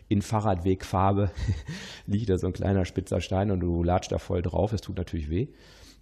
in 0.09 0.21
Fahrradwegfarbe, 0.21 1.31
liegt 2.05 2.29
da 2.29 2.37
so 2.37 2.47
ein 2.47 2.53
kleiner 2.53 2.83
spitzer 2.83 3.21
Stein 3.21 3.49
und 3.49 3.61
du 3.61 3.81
latscht 3.81 4.11
da 4.11 4.17
voll 4.17 4.41
drauf, 4.41 4.73
es 4.73 4.81
tut 4.81 4.97
natürlich 4.97 5.29
weh. 5.29 5.47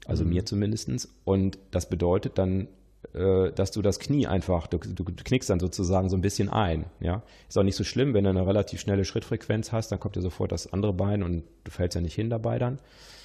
Also 0.07 0.23
mhm. 0.23 0.31
mir 0.31 0.45
zumindest. 0.45 1.09
Und 1.25 1.59
das 1.69 1.89
bedeutet 1.89 2.39
dann 2.39 2.67
dass 3.13 3.71
du 3.71 3.81
das 3.81 3.99
Knie 3.99 4.27
einfach, 4.27 4.67
du, 4.67 4.77
du, 4.77 5.03
knickst 5.03 5.49
dann 5.49 5.59
sozusagen 5.59 6.09
so 6.09 6.17
ein 6.17 6.21
bisschen 6.21 6.49
ein. 6.49 6.85
Ja? 6.99 7.23
Ist 7.47 7.57
auch 7.57 7.63
nicht 7.63 7.75
so 7.75 7.83
schlimm, 7.83 8.13
wenn 8.13 8.23
du 8.23 8.29
eine 8.29 8.45
relativ 8.45 8.79
schnelle 8.79 9.03
Schrittfrequenz 9.03 9.71
hast, 9.71 9.91
dann 9.91 9.99
kommt 9.99 10.15
dir 10.15 10.21
sofort 10.21 10.51
das 10.51 10.71
andere 10.71 10.93
Bein 10.93 11.23
und 11.23 11.43
du 11.63 11.71
fällst 11.71 11.95
ja 11.95 12.01
nicht 12.01 12.13
hin 12.13 12.29
dabei 12.29 12.59
dann. 12.59 12.79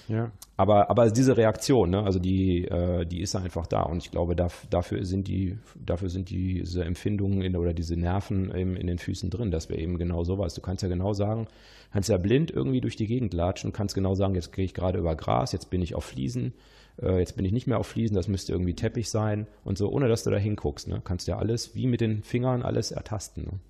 Ja. 0.09 0.33
Aber, 0.57 0.91
aber 0.91 1.11
diese 1.11 1.37
Reaktion, 1.37 1.91
ne, 1.91 2.03
also 2.03 2.19
die, 2.19 2.65
äh, 2.65 3.05
die 3.07 3.21
ist 3.21 3.35
einfach 3.35 3.67
da 3.67 3.83
und 3.83 3.99
ich 3.99 4.11
glaube, 4.11 4.37
da, 4.37 4.49
dafür 4.71 5.05
sind 5.05 5.29
die, 5.29 5.59
dafür 5.75 6.11
sind 6.11 6.31
diese 6.31 6.85
Empfindungen 6.85 7.43
in, 7.43 7.57
oder 7.57 7.73
diese 7.73 7.97
Nerven 7.97 8.51
in, 8.51 8.77
in 8.77 8.87
den 8.87 8.99
Füßen 8.99 9.31
drin, 9.31 9.51
dass 9.51 9.69
wir 9.69 9.79
eben 9.79 9.99
genau 9.99 10.23
sowas. 10.25 10.55
Du 10.55 10.61
kannst 10.61 10.83
ja 10.83 10.89
genau 10.89 11.13
sagen, 11.15 11.49
kannst 11.93 12.09
ja 12.09 12.19
blind 12.19 12.51
irgendwie 12.51 12.81
durch 12.81 12.97
die 12.97 13.07
Gegend 13.07 13.35
latschen, 13.35 13.73
kannst 13.73 13.95
genau 13.95 14.15
sagen, 14.15 14.35
jetzt 14.35 14.53
gehe 14.53 14.65
ich 14.65 14.75
gerade 14.75 14.99
über 14.99 15.17
Gras, 15.17 15.53
jetzt 15.53 15.71
bin 15.71 15.81
ich 15.83 15.95
auf 15.95 16.05
Fliesen, 16.05 16.53
äh, 17.01 17.19
jetzt 17.19 17.37
bin 17.37 17.45
ich 17.45 17.53
nicht 17.53 17.67
mehr 17.67 17.79
auf 17.79 17.87
Fliesen, 17.87 18.17
das 18.17 18.29
müsste 18.29 18.53
irgendwie 18.53 18.75
Teppich 18.75 19.11
sein 19.11 19.47
und 19.65 19.79
so, 19.79 19.91
ohne 19.91 20.09
dass 20.09 20.25
du 20.25 20.31
da 20.31 20.37
hinguckst. 20.37 20.89
Ne? 20.89 21.01
Kannst 21.05 21.29
ja 21.29 21.39
alles 21.39 21.75
wie 21.75 21.87
mit 21.87 22.01
den 22.01 22.23
Fingern 22.23 22.63
alles 22.63 22.91
ertasten. 22.93 23.45
Ne? 23.45 23.61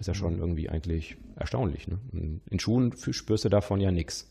ist 0.00 0.06
ja 0.06 0.14
schon 0.14 0.38
irgendwie 0.38 0.70
eigentlich 0.70 1.16
erstaunlich. 1.36 1.86
Ne? 1.86 1.98
In 2.48 2.58
Schuhen 2.58 2.94
spürst 2.96 3.44
du 3.44 3.48
davon 3.50 3.80
ja 3.80 3.90
nichts. 3.90 4.26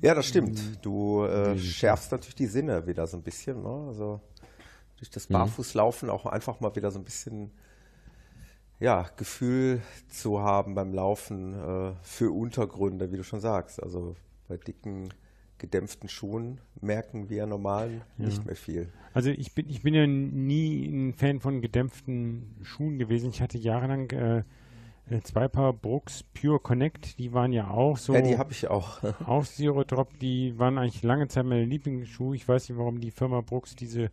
Ja, 0.00 0.14
das 0.14 0.26
stimmt. 0.26 0.84
Du 0.84 1.24
äh, 1.24 1.58
schärfst 1.58 2.10
natürlich 2.10 2.34
die 2.34 2.46
Sinne 2.46 2.86
wieder 2.86 3.06
so 3.06 3.18
ein 3.18 3.22
bisschen. 3.22 3.62
Ne? 3.62 3.84
Also 3.88 4.20
durch 4.96 5.10
das 5.10 5.28
mhm. 5.28 5.34
Barfußlaufen 5.34 6.08
auch 6.08 6.24
einfach 6.24 6.60
mal 6.60 6.74
wieder 6.74 6.90
so 6.90 6.98
ein 6.98 7.04
bisschen 7.04 7.50
ja, 8.80 9.06
Gefühl 9.16 9.82
zu 10.08 10.40
haben 10.40 10.74
beim 10.74 10.92
Laufen 10.92 11.54
äh, 11.54 11.92
für 12.02 12.32
Untergründe, 12.32 13.12
wie 13.12 13.18
du 13.18 13.24
schon 13.24 13.40
sagst. 13.40 13.80
Also 13.82 14.16
bei 14.48 14.56
dicken 14.56 15.12
gedämpften 15.62 16.08
Schuhen 16.08 16.58
merken 16.80 17.30
wir 17.30 17.46
normalen 17.46 18.02
ja. 18.18 18.26
nicht 18.26 18.44
mehr 18.44 18.56
viel. 18.56 18.88
Also 19.14 19.30
ich 19.30 19.54
bin, 19.54 19.70
ich 19.70 19.82
bin 19.82 19.94
ja 19.94 20.06
nie 20.06 20.86
ein 20.86 21.14
Fan 21.14 21.40
von 21.40 21.62
gedämpften 21.62 22.56
Schuhen 22.62 22.98
gewesen. 22.98 23.30
Ich 23.30 23.40
hatte 23.40 23.58
jahrelang 23.58 24.10
äh, 24.10 24.38
äh 25.08 25.22
zwei 25.22 25.46
Paar 25.46 25.72
Brooks 25.72 26.24
Pure 26.34 26.58
Connect, 26.58 27.18
die 27.18 27.32
waren 27.32 27.52
ja 27.52 27.70
auch 27.70 27.96
so. 27.96 28.12
Ja, 28.12 28.22
die 28.22 28.36
habe 28.36 28.52
ich 28.52 28.68
auch. 28.68 29.02
auch 29.26 29.44
Zero 29.44 29.84
Drop, 29.84 30.18
die 30.18 30.58
waren 30.58 30.78
eigentlich 30.78 31.04
lange 31.04 31.28
Zeit 31.28 31.46
meine 31.46 31.64
Lieblingsschuhe. 31.64 32.34
Ich 32.34 32.46
weiß 32.46 32.68
nicht, 32.68 32.76
warum 32.76 33.00
die 33.00 33.12
Firma 33.12 33.40
Brooks 33.40 33.76
diese 33.76 34.10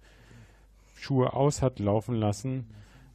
Schuhe 0.96 1.34
aus 1.34 1.64
hat 1.64 1.80
laufen 1.80 2.14
lassen. 2.14 2.68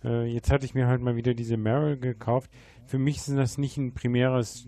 Äh, 0.03 0.27
jetzt 0.27 0.51
hatte 0.51 0.67
ich 0.67 0.75
mir 0.75 0.89
halt 0.89 1.03
mal 1.03 1.15
wieder 1.15 1.35
diese 1.35 1.57
Merrill 1.57 1.99
gekauft. 1.99 2.51
Für 2.85 2.99
mich 2.99 3.19
ist 3.19 3.31
das 3.31 3.59
nicht 3.59 3.77
ein 3.77 3.95
primäres 3.95 4.67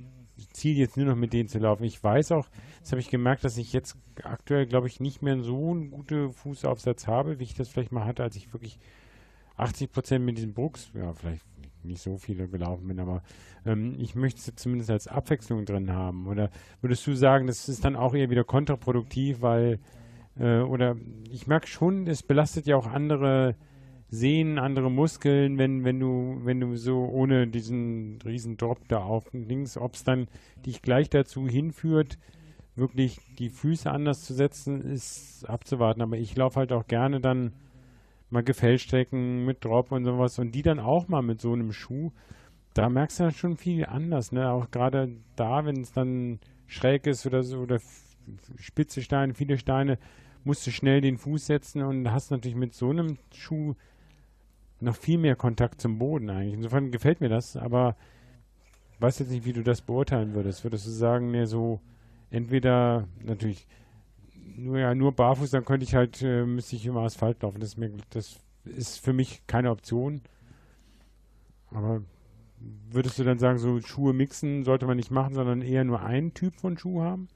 Ziel, 0.53 0.77
jetzt 0.77 0.97
nur 0.97 1.07
noch 1.07 1.17
mit 1.17 1.33
denen 1.33 1.49
zu 1.49 1.59
laufen. 1.59 1.85
Ich 1.85 2.03
weiß 2.03 2.33
auch, 2.33 2.49
das 2.81 2.93
habe 2.93 3.01
ich 3.01 3.11
gemerkt, 3.11 3.45
dass 3.45 3.57
ich 3.57 3.73
jetzt 3.73 3.97
aktuell, 4.23 4.67
glaube 4.67 4.87
ich, 4.87 5.01
nicht 5.01 5.23
mehr 5.23 5.41
so 5.41 5.71
einen 5.71 5.91
guten 5.91 6.33
Fußaufsatz 6.33 7.07
habe, 7.07 7.39
wie 7.39 7.45
ich 7.45 7.55
das 7.55 7.69
vielleicht 7.69 7.93
mal 7.93 8.05
hatte, 8.05 8.23
als 8.23 8.37
ich 8.37 8.53
wirklich 8.53 8.79
80 9.57 9.91
Prozent 9.91 10.25
mit 10.25 10.37
diesen 10.37 10.53
Brooks, 10.53 10.91
ja, 10.95 11.13
vielleicht 11.15 11.43
nicht 11.83 12.03
so 12.03 12.19
viele 12.19 12.49
gelaufen 12.49 12.89
bin, 12.89 13.01
aber 13.01 13.23
ähm, 13.65 13.95
ich 13.99 14.15
möchte 14.15 14.41
es 14.41 14.57
zumindest 14.57 14.91
als 14.91 15.09
Abwechslung 15.09 15.65
drin 15.65 15.93
haben. 15.93 16.27
Oder 16.27 16.51
würdest 16.81 17.07
du 17.07 17.15
sagen, 17.15 17.47
das 17.47 17.69
ist 17.69 17.85
dann 17.85 17.97
auch 17.97 18.15
eher 18.15 18.31
wieder 18.31 18.45
kontraproduktiv, 18.45 19.41
weil 19.41 19.79
äh, 20.39 20.61
oder 20.61 20.97
ich 21.31 21.47
merke 21.47 21.67
schon, 21.67 22.07
es 22.07 22.23
belastet 22.23 22.67
ja 22.67 22.77
auch 22.77 22.87
andere 22.87 23.55
Sehnen, 24.09 24.59
andere 24.59 24.91
Muskeln, 24.91 25.59
wenn, 25.59 25.85
wenn 25.85 25.99
du, 25.99 26.41
wenn 26.45 26.61
du 26.61 26.77
so 26.77 27.07
ohne 27.07 27.49
diesen 27.49 28.19
riesen 28.25 28.57
Drop 28.57 28.87
da 28.89 28.99
auf 28.99 29.33
links, 29.33 29.77
ob 29.77 29.95
es 29.95 30.05
dann 30.05 30.29
dich 30.65 30.81
gleich 30.81 31.11
dazu 31.11 31.49
hinführt, 31.49 32.19
wirklich 32.77 33.19
die 33.39 33.49
Füße 33.49 33.91
anders 33.91 34.25
zu 34.25 34.35
setzen, 34.35 34.81
ist 34.81 35.45
abzuwarten. 35.49 36.03
Aber 36.03 36.17
ich 36.19 36.37
laufe 36.37 36.61
halt 36.61 36.73
auch 36.73 36.87
gerne 36.87 37.21
dann 37.21 37.53
mal 38.31 38.45
Gefällstrecken 38.45 39.45
mit 39.45 39.65
Drop 39.65 39.91
und 39.91 40.05
sowas 40.05 40.39
und 40.39 40.53
die 40.53 40.63
dann 40.63 40.79
auch 40.79 41.09
mal 41.09 41.23
mit 41.23 41.41
so 41.41 41.53
einem 41.53 41.73
Schuh. 41.73 42.13
Da 42.75 42.89
merkst 42.89 43.19
du 43.19 43.25
dann 43.25 43.33
schon 43.33 43.57
viel 43.57 43.87
anders, 43.87 44.33
ne? 44.33 44.51
Auch 44.51 44.71
gerade 44.71 45.17
da, 45.35 45.65
wenn 45.65 45.81
es 45.81 45.93
dann 45.93 46.39
schräg 46.67 47.07
ist 47.07 47.27
oder 47.27 47.43
so, 47.43 47.59
oder 47.61 47.81
spitze 48.59 49.03
Steine, 49.03 49.35
viele 49.35 49.57
Steine, 49.57 49.99
musst 50.45 50.67
du 50.67 50.71
schnell 50.71 51.01
den 51.01 51.19
Fuß 51.19 51.47
setzen 51.47 51.83
und 51.83 52.13
hast 52.13 52.31
natürlich 52.31 52.57
mit 52.57 52.75
so 52.75 52.91
einem 52.91 53.19
Schuh 53.35 53.75
noch 54.81 54.97
viel 54.97 55.19
mehr 55.19 55.37
Kontakt 55.37 55.81
zum 55.81 55.99
Boden 55.99 56.31
eigentlich. 56.31 56.55
Insofern 56.55 56.91
gefällt 56.91 57.21
mir 57.21 57.29
das, 57.29 57.57
aber 57.57 57.97
ich 58.95 59.01
weiß 59.01 59.19
jetzt 59.19 59.31
nicht, 59.31 59.45
wie 59.45 59.53
du 59.53 59.63
das 59.63 59.83
beurteilen 59.83 60.35
würdest. 60.35 60.65
Würdest 60.65 60.87
du 60.87 60.91
sagen, 60.91 61.31
ne, 61.31 61.47
so 61.47 61.81
entweder 62.31 63.07
natürlich 63.23 63.67
nur 64.57 64.79
ja 64.79 64.95
nur 64.95 65.13
barfuß, 65.13 65.51
dann 65.51 65.65
könnte 65.65 65.85
ich 65.85 65.95
halt 65.95 66.23
äh, 66.23 66.45
müsste 66.45 66.77
ich 66.77 66.87
immer 66.87 67.03
Asphalt 67.03 67.43
laufen. 67.43 67.61
Das 67.61 67.71
ist, 67.71 67.79
mir, 67.79 67.93
das 68.11 68.39
ist 68.65 68.99
für 68.99 69.13
mich 69.13 69.47
keine 69.47 69.71
Option. 69.71 70.23
Aber 71.71 72.03
würdest 72.91 73.19
du 73.19 73.25
dann 73.25 73.39
sagen, 73.39 73.59
so 73.59 73.81
Schuhe 73.81 74.13
mixen 74.13 74.65
sollte 74.65 74.87
man 74.87 74.97
nicht 74.97 75.11
machen, 75.11 75.35
sondern 75.35 75.63
eher 75.63 75.85
nur 75.85 76.03
einen 76.03 76.33
Typ 76.33 76.57
von 76.57 76.79
Schuh 76.79 77.03
haben? 77.03 77.29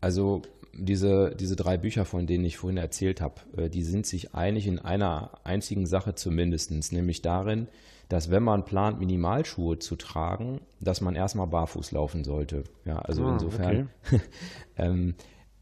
Also 0.00 0.42
diese, 0.78 1.34
diese 1.38 1.56
drei 1.56 1.76
Bücher, 1.76 2.04
von 2.04 2.26
denen 2.26 2.44
ich 2.44 2.56
vorhin 2.56 2.76
erzählt 2.76 3.20
habe, 3.20 3.34
äh, 3.56 3.70
die 3.70 3.82
sind 3.82 4.06
sich 4.06 4.34
einig 4.34 4.66
in 4.66 4.78
einer 4.78 5.38
einzigen 5.44 5.86
Sache 5.86 6.14
zumindest, 6.14 6.70
nämlich 6.92 7.22
darin, 7.22 7.68
dass 8.08 8.30
wenn 8.30 8.42
man 8.42 8.64
plant, 8.64 9.00
Minimalschuhe 9.00 9.78
zu 9.78 9.96
tragen, 9.96 10.60
dass 10.80 11.00
man 11.00 11.16
erstmal 11.16 11.48
barfuß 11.48 11.92
laufen 11.92 12.24
sollte. 12.24 12.64
Ja, 12.84 12.98
also 12.98 13.24
Ah, 13.24 13.32
insofern, 13.32 13.90
ähm, 14.76 15.14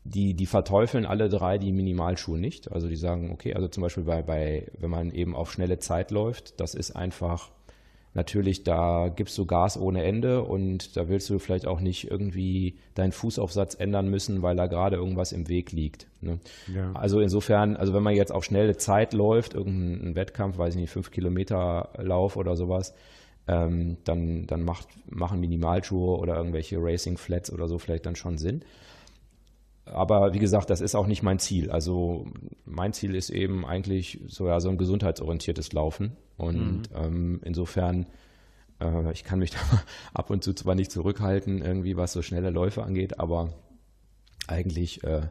die, 0.05 0.35
die 0.35 0.47
verteufeln 0.47 1.07
alle 1.07 1.31
drei 1.31 1.57
die 1.57 1.73
Minimalschuhe 1.73 2.39
nicht. 2.39 2.71
Also 2.71 2.89
die 2.89 2.97
sagen, 2.97 3.31
okay, 3.31 3.55
also 3.55 3.69
zum 3.69 3.83
Beispiel 3.83 4.05
bei, 4.05 4.23
bei, 4.23 4.71
wenn 4.79 4.91
man 4.91 5.11
eben 5.11 5.35
auf 5.35 5.51
schnelle 5.51 5.79
Zeit 5.79 6.11
läuft, 6.11 6.61
das 6.61 6.75
ist 6.75 6.95
einfach 6.95 7.51
natürlich, 8.15 8.63
da 8.63 9.09
gibst 9.15 9.37
du 9.37 9.45
Gas 9.45 9.79
ohne 9.79 10.05
Ende 10.05 10.43
und 10.43 10.97
da 10.97 11.09
willst 11.09 11.29
du 11.31 11.39
vielleicht 11.39 11.67
auch 11.67 11.81
nicht 11.81 12.11
irgendwie 12.11 12.79
deinen 12.95 13.13
Fußaufsatz 13.13 13.75
ändern 13.75 14.09
müssen, 14.09 14.43
weil 14.43 14.57
da 14.57 14.67
gerade 14.67 14.97
irgendwas 14.97 15.33
im 15.33 15.49
Weg 15.49 15.73
liegt. 15.73 16.07
Ne? 16.21 16.39
Ja. 16.75 16.93
Also 16.95 17.21
insofern, 17.21 17.77
also 17.77 17.93
wenn 17.93 18.03
man 18.03 18.15
jetzt 18.15 18.33
auf 18.33 18.45
schnelle 18.45 18.77
Zeit 18.77 19.13
läuft, 19.13 19.55
irgendein 19.55 20.15
Wettkampf, 20.15 20.59
weiß 20.59 20.75
ich 20.75 20.81
nicht, 20.81 20.91
fünf 20.91 21.11
Kilometer 21.11 21.91
Lauf 21.99 22.37
oder 22.37 22.57
sowas, 22.57 22.95
ähm, 23.47 23.99
dann, 24.05 24.47
dann 24.47 24.63
macht, 24.63 24.89
machen 25.11 25.41
Minimalschuhe 25.41 26.17
oder 26.19 26.37
irgendwelche 26.37 26.79
Racing 26.81 27.19
Flats 27.19 27.53
oder 27.53 27.69
so 27.69 27.79
vielleicht 27.79 28.07
dann 28.07 28.17
schon 28.17 28.39
Sinn. 28.39 28.63
Aber 29.87 30.33
wie 30.33 30.39
gesagt, 30.39 30.71
das 30.71 30.81
ist 30.81 30.95
auch 30.95 31.07
nicht 31.07 31.23
mein 31.23 31.39
Ziel. 31.39 31.71
Also 31.71 32.27
mein 32.65 32.93
Ziel 32.93 33.15
ist 33.15 33.31
eben 33.31 33.67
eigentlich 33.67 34.21
so, 34.27 34.47
ja, 34.47 34.61
so 34.61 34.71
ein 34.71 34.79
gesundheitsorientiertes 34.79 35.73
Laufen. 35.73 36.17
Und 36.37 36.85
ähm, 36.95 37.41
insofern, 37.45 38.07
äh, 38.81 39.13
ich 39.13 39.25
kann 39.25 39.39
mich 39.39 39.51
da 39.53 39.59
ab 40.15 40.31
und 40.31 40.43
zu 40.43 40.55
zwar 40.55 40.75
nicht 40.75 40.91
zurückhalten, 40.91 41.61
irgendwie 41.61 41.97
was 41.97 42.13
so 42.13 42.23
schnelle 42.23 42.51
Läufe 42.51 42.83
angeht, 42.83 43.21
aber 43.21 43.53
eigentlich 44.47 45.05
äh, 45.05 45.29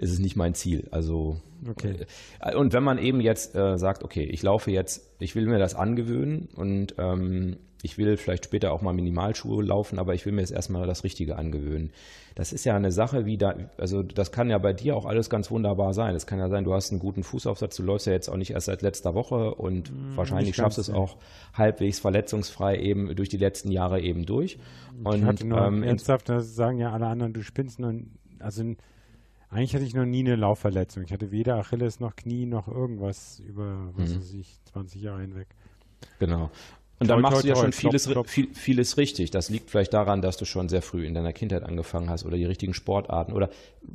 ist 0.00 0.12
es 0.12 0.18
nicht 0.18 0.36
mein 0.36 0.54
Ziel. 0.54 0.88
Also 0.90 1.36
Okay. 1.68 2.06
äh, 2.40 2.56
und 2.56 2.72
wenn 2.72 2.82
man 2.82 2.98
eben 2.98 3.20
jetzt 3.20 3.54
äh, 3.54 3.78
sagt, 3.78 4.02
okay, 4.02 4.24
ich 4.24 4.42
laufe 4.42 4.70
jetzt, 4.70 5.10
ich 5.18 5.34
will 5.34 5.46
mir 5.46 5.58
das 5.58 5.74
angewöhnen 5.74 6.48
und 6.56 6.94
ähm, 6.98 7.58
ich 7.82 7.96
will 7.96 8.16
vielleicht 8.18 8.44
später 8.44 8.72
auch 8.72 8.82
mal 8.82 8.92
Minimalschuhe 8.92 9.62
laufen, 9.62 9.98
aber 9.98 10.14
ich 10.14 10.26
will 10.26 10.32
mir 10.32 10.42
jetzt 10.42 10.52
erstmal 10.52 10.86
das 10.86 11.02
Richtige 11.02 11.36
angewöhnen. 11.36 11.90
Das 12.34 12.52
ist 12.52 12.64
ja 12.64 12.76
eine 12.76 12.92
Sache, 12.92 13.24
wie 13.24 13.38
da, 13.38 13.54
also 13.78 14.02
das 14.02 14.32
kann 14.32 14.50
ja 14.50 14.58
bei 14.58 14.72
dir 14.72 14.96
auch 14.96 15.06
alles 15.06 15.30
ganz 15.30 15.50
wunderbar 15.50 15.94
sein. 15.94 16.14
Es 16.14 16.26
kann 16.26 16.38
ja 16.38 16.48
sein, 16.48 16.64
du 16.64 16.74
hast 16.74 16.90
einen 16.90 17.00
guten 17.00 17.22
Fußaufsatz, 17.22 17.76
du 17.76 17.82
läufst 17.82 18.06
ja 18.06 18.12
jetzt 18.12 18.28
auch 18.28 18.36
nicht 18.36 18.50
erst 18.50 18.66
seit 18.66 18.82
letzter 18.82 19.14
Woche 19.14 19.54
und 19.54 19.92
wahrscheinlich 20.14 20.48
nicht 20.48 20.56
schaffst 20.56 20.78
du 20.78 20.82
es 20.82 20.90
auch 20.90 21.16
halbwegs 21.54 21.98
verletzungsfrei 21.98 22.78
eben 22.78 23.14
durch 23.16 23.30
die 23.30 23.38
letzten 23.38 23.70
Jahre 23.70 24.00
eben 24.00 24.26
durch. 24.26 24.58
Und 25.02 25.20
ich 25.20 25.24
hatte 25.24 25.46
nur 25.46 25.60
ähm, 25.60 25.82
ernsthaft, 25.82 26.28
das 26.28 26.54
sagen 26.54 26.78
ja 26.78 26.92
alle 26.92 27.06
anderen, 27.06 27.32
du 27.32 27.42
spinnst 27.42 27.78
nur, 27.78 27.94
also 28.40 28.62
eigentlich 29.50 29.74
hatte 29.74 29.84
ich 29.84 29.94
noch 29.94 30.04
nie 30.06 30.20
eine 30.20 30.36
Laufverletzung. 30.36 31.02
Ich 31.04 31.12
hatte 31.12 31.30
weder 31.30 31.56
Achilles 31.56 32.00
noch 32.00 32.14
Knie 32.16 32.46
noch 32.46 32.68
irgendwas 32.68 33.40
über, 33.40 33.90
was 33.94 34.10
Mhm. 34.10 34.16
weiß 34.20 34.34
ich, 34.34 34.58
20 34.72 35.02
Jahre 35.02 35.20
hinweg. 35.22 35.48
Genau. 36.18 36.50
Und 37.00 37.08
dann 37.08 37.16
Toi, 37.16 37.22
machst 37.22 37.36
toi, 37.38 37.42
du 37.42 37.48
ja 37.48 37.54
toi, 37.54 37.60
schon 37.62 37.72
vieles, 37.72 38.06
klopf. 38.06 38.30
Viel, 38.30 38.54
vieles 38.54 38.96
richtig. 38.98 39.30
Das 39.30 39.48
liegt 39.48 39.70
vielleicht 39.70 39.94
daran, 39.94 40.20
dass 40.20 40.36
du 40.36 40.44
schon 40.44 40.68
sehr 40.68 40.82
früh 40.82 41.06
in 41.06 41.14
deiner 41.14 41.32
Kindheit 41.32 41.62
angefangen 41.62 42.10
hast 42.10 42.26
oder 42.26 42.36
die 42.36 42.44
richtigen 42.44 42.74
Sportarten 42.74 43.32
oder, 43.32 43.48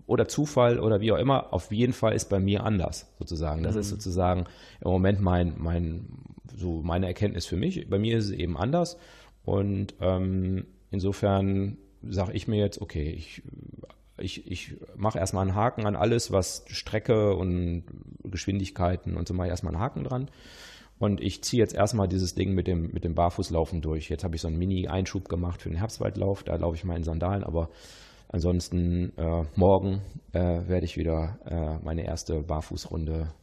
oder 0.07 0.27
Zufall 0.27 0.80
oder 0.80 1.02
wie 1.02 1.11
auch 1.11 1.18
immer. 1.19 1.53
Auf 1.53 1.72
jeden 1.72 1.94
Fall 1.94 2.14
ist 2.15 2.30
bei 2.30 2.40
mir 2.40 2.64
anders 2.64 3.07
sozusagen. 3.19 3.61
Das 3.61 3.76
Mhm. 3.76 3.82
ist 3.82 3.90
sozusagen 3.90 4.45
im 4.82 4.90
Moment 4.90 5.22
mein, 5.22 5.53
mein, 5.57 6.07
so 6.57 6.82
meine 6.84 7.06
Erkenntnis 7.06 7.45
für 7.45 7.57
mich. 7.57 7.88
Bei 7.90 7.99
mir 7.99 8.18
ist 8.18 8.26
es 8.26 8.32
eben 8.32 8.57
anders. 8.57 8.98
Und 9.44 9.94
ähm, 10.02 10.65
insofern 10.90 11.77
sage 12.02 12.34
ich 12.34 12.48
mir 12.48 12.57
jetzt, 12.57 12.82
okay, 12.82 13.11
ich, 13.11 13.44
ich, 14.18 14.50
ich 14.50 14.78
mache 14.96 15.20
erstmal 15.20 15.46
einen 15.46 15.56
Haken 15.56 15.86
an 15.86 15.96
alles, 15.96 16.32
was 16.32 16.64
Strecke 16.68 17.36
und 17.36 17.84
Geschwindigkeiten 18.24 19.18
und 19.18 19.28
so 19.28 19.34
ich 19.34 19.50
erstmal 19.50 19.74
einen 19.74 19.84
Haken 19.84 20.04
dran. 20.04 20.30
Und 20.98 21.20
ich 21.20 21.44
ziehe 21.44 21.62
jetzt 21.62 21.76
erstmal 21.76 22.08
dieses 22.08 22.36
Ding 22.36 22.54
mit 22.54 22.68
dem, 22.68 22.92
mit 22.94 23.04
dem 23.04 23.16
Barfußlaufen 23.16 23.82
durch. 23.82 24.10
Jetzt 24.10 24.24
habe 24.24 24.36
ich 24.36 24.42
so 24.42 24.48
einen 24.48 24.58
Mini-Einschub 24.58 25.28
gemacht 25.28 25.62
für 25.62 25.70
den 25.70 25.78
Herbstwaldlauf. 25.78 26.44
Da 26.44 26.56
laufe 26.56 26.78
ich 26.78 26.86
mal 26.86 26.96
in 26.96 27.04
Sandalen, 27.04 27.44
aber 27.44 27.70
ansonsten 28.30 29.12
äh, 29.18 29.44
morgen 29.56 30.02
äh, 30.32 30.40
werde 30.40 30.86
ich 30.86 30.96
wieder 30.96 31.38
äh, 31.46 31.84
meine 31.84 32.06
erste 32.06 32.42
Barfußrunde 32.42 33.34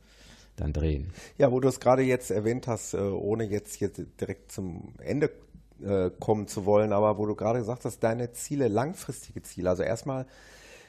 dann 0.57 0.73
drehen. 0.73 1.13
Ja, 1.37 1.51
wo 1.51 1.61
du 1.61 1.69
es 1.69 1.79
gerade 1.79 2.03
jetzt 2.03 2.31
erwähnt 2.31 2.67
hast, 2.69 2.95
äh, 2.95 3.01
ohne 3.01 3.45
jetzt, 3.45 3.81
jetzt 3.81 4.03
direkt 4.19 4.51
zum 4.51 4.95
Ende 4.99 5.31
äh, 5.83 6.11
kommen 6.21 6.47
zu 6.47 6.65
wollen, 6.65 6.93
aber 6.93 7.19
wo 7.19 7.27
du 7.27 7.35
gerade 7.35 7.59
gesagt 7.59 7.85
hast, 7.85 8.01
deine 8.01 8.33
Ziele, 8.33 8.69
langfristige 8.69 9.43
Ziele, 9.43 9.71
also 9.71 9.83
erstmal 9.83 10.27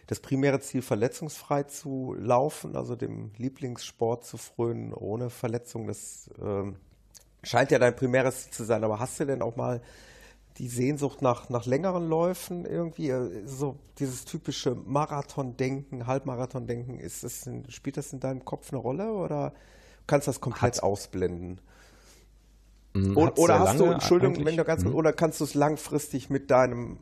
das 0.08 0.20
primäre 0.20 0.60
Ziel, 0.60 0.82
verletzungsfrei 0.82 1.64
zu 1.64 2.16
laufen, 2.18 2.76
also 2.76 2.96
dem 2.96 3.32
Lieblingssport 3.38 4.26
zu 4.26 4.38
frönen, 4.38 4.94
ohne 4.94 5.30
Verletzung, 5.30 5.88
das 5.88 6.30
ähm, 6.42 6.76
scheint 7.44 7.72
ja 7.72 7.80
dein 7.80 7.96
primäres 7.96 8.44
Ziel 8.44 8.52
zu 8.54 8.64
sein, 8.66 8.84
aber 8.84 9.00
hast 9.00 9.20
du 9.20 9.26
denn 9.26 9.42
auch 9.42 9.56
mal 9.56 9.82
die 10.58 10.68
Sehnsucht 10.68 11.22
nach, 11.22 11.50
nach 11.50 11.66
längeren 11.66 12.08
Läufen 12.08 12.66
irgendwie, 12.66 13.10
äh, 13.10 13.42
so 13.48 13.78
dieses 13.98 14.26
typische 14.26 14.76
Marathon-Denken, 14.76 16.06
Halbmarathon-Denken, 16.06 17.00
ist 17.00 17.24
das 17.24 17.48
in, 17.48 17.70
spielt 17.72 17.98
das 17.98 18.14
in 18.14 18.20
deinem 18.20 18.46
Kopf 18.46 18.72
eine 18.72 18.80
Rolle 18.82 19.12
oder 19.14 19.54
kannst 20.06 20.28
du 20.28 20.30
das 20.32 20.42
komplett 20.42 20.84
ausblenden? 20.84 21.60
Oder, 22.96 23.26
Hat's 23.26 23.40
oder 23.40 23.54
sehr 23.58 23.60
hast 23.68 23.80
du, 23.80 23.86
Entschuldigung, 23.86 24.36
eigentlich- 24.36 24.46
wenn 24.46 24.58
du 24.58 24.64
ganz, 24.66 24.84
Mhm. 24.84 24.94
oder 24.94 25.14
kannst 25.14 25.40
du 25.40 25.46
es 25.46 25.56
langfristig 25.56 26.30
mit 26.30 26.52
deinem, 26.52 27.00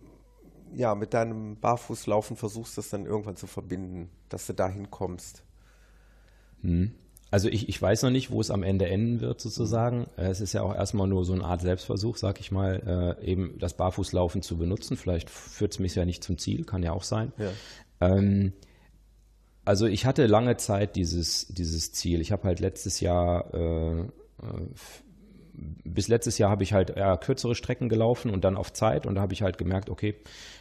ja, 0.75 0.95
mit 0.95 1.13
deinem 1.13 1.59
Barfußlaufen 1.59 2.37
versuchst, 2.37 2.77
das 2.77 2.89
dann 2.89 3.05
irgendwann 3.05 3.35
zu 3.35 3.47
verbinden, 3.47 4.09
dass 4.29 4.47
du 4.47 4.53
dahin 4.53 4.89
kommst? 4.89 5.43
Also 7.31 7.47
ich, 7.47 7.69
ich 7.69 7.81
weiß 7.81 8.03
noch 8.03 8.09
nicht, 8.09 8.29
wo 8.29 8.41
es 8.41 8.51
am 8.51 8.61
Ende 8.61 8.87
enden 8.87 9.21
wird 9.21 9.39
sozusagen. 9.39 10.07
Es 10.17 10.41
ist 10.41 10.51
ja 10.51 10.63
auch 10.63 10.75
erstmal 10.75 11.07
nur 11.07 11.23
so 11.23 11.31
eine 11.31 11.45
Art 11.45 11.61
Selbstversuch, 11.61 12.17
sag 12.17 12.41
ich 12.41 12.51
mal, 12.51 13.17
äh, 13.21 13.25
eben 13.25 13.57
das 13.57 13.75
Barfußlaufen 13.75 14.41
zu 14.41 14.57
benutzen. 14.57 14.97
Vielleicht 14.97 15.29
führt 15.29 15.71
es 15.71 15.79
mich 15.79 15.95
ja 15.95 16.03
nicht 16.03 16.23
zum 16.25 16.37
Ziel, 16.37 16.65
kann 16.65 16.83
ja 16.83 16.91
auch 16.91 17.03
sein. 17.03 17.31
Ähm, 18.01 18.51
also 19.63 19.85
ich 19.85 20.05
hatte 20.05 20.25
lange 20.25 20.57
Zeit 20.57 20.97
dieses, 20.97 21.47
dieses 21.47 21.93
Ziel. 21.93 22.19
Ich 22.19 22.33
habe 22.33 22.43
halt 22.43 22.59
letztes 22.59 22.99
Jahr, 22.99 23.53
äh, 23.53 24.01
äh, 24.01 24.07
bis 25.53 26.07
letztes 26.07 26.37
Jahr 26.37 26.49
habe 26.49 26.63
ich 26.63 26.73
halt 26.73 26.91
eher 26.91 27.17
kürzere 27.17 27.55
Strecken 27.55 27.89
gelaufen 27.89 28.31
und 28.31 28.43
dann 28.43 28.57
auf 28.57 28.73
Zeit. 28.73 29.05
Und 29.05 29.15
da 29.15 29.21
habe 29.21 29.33
ich 29.33 29.41
halt 29.41 29.57
gemerkt, 29.57 29.89
okay, 29.89 30.15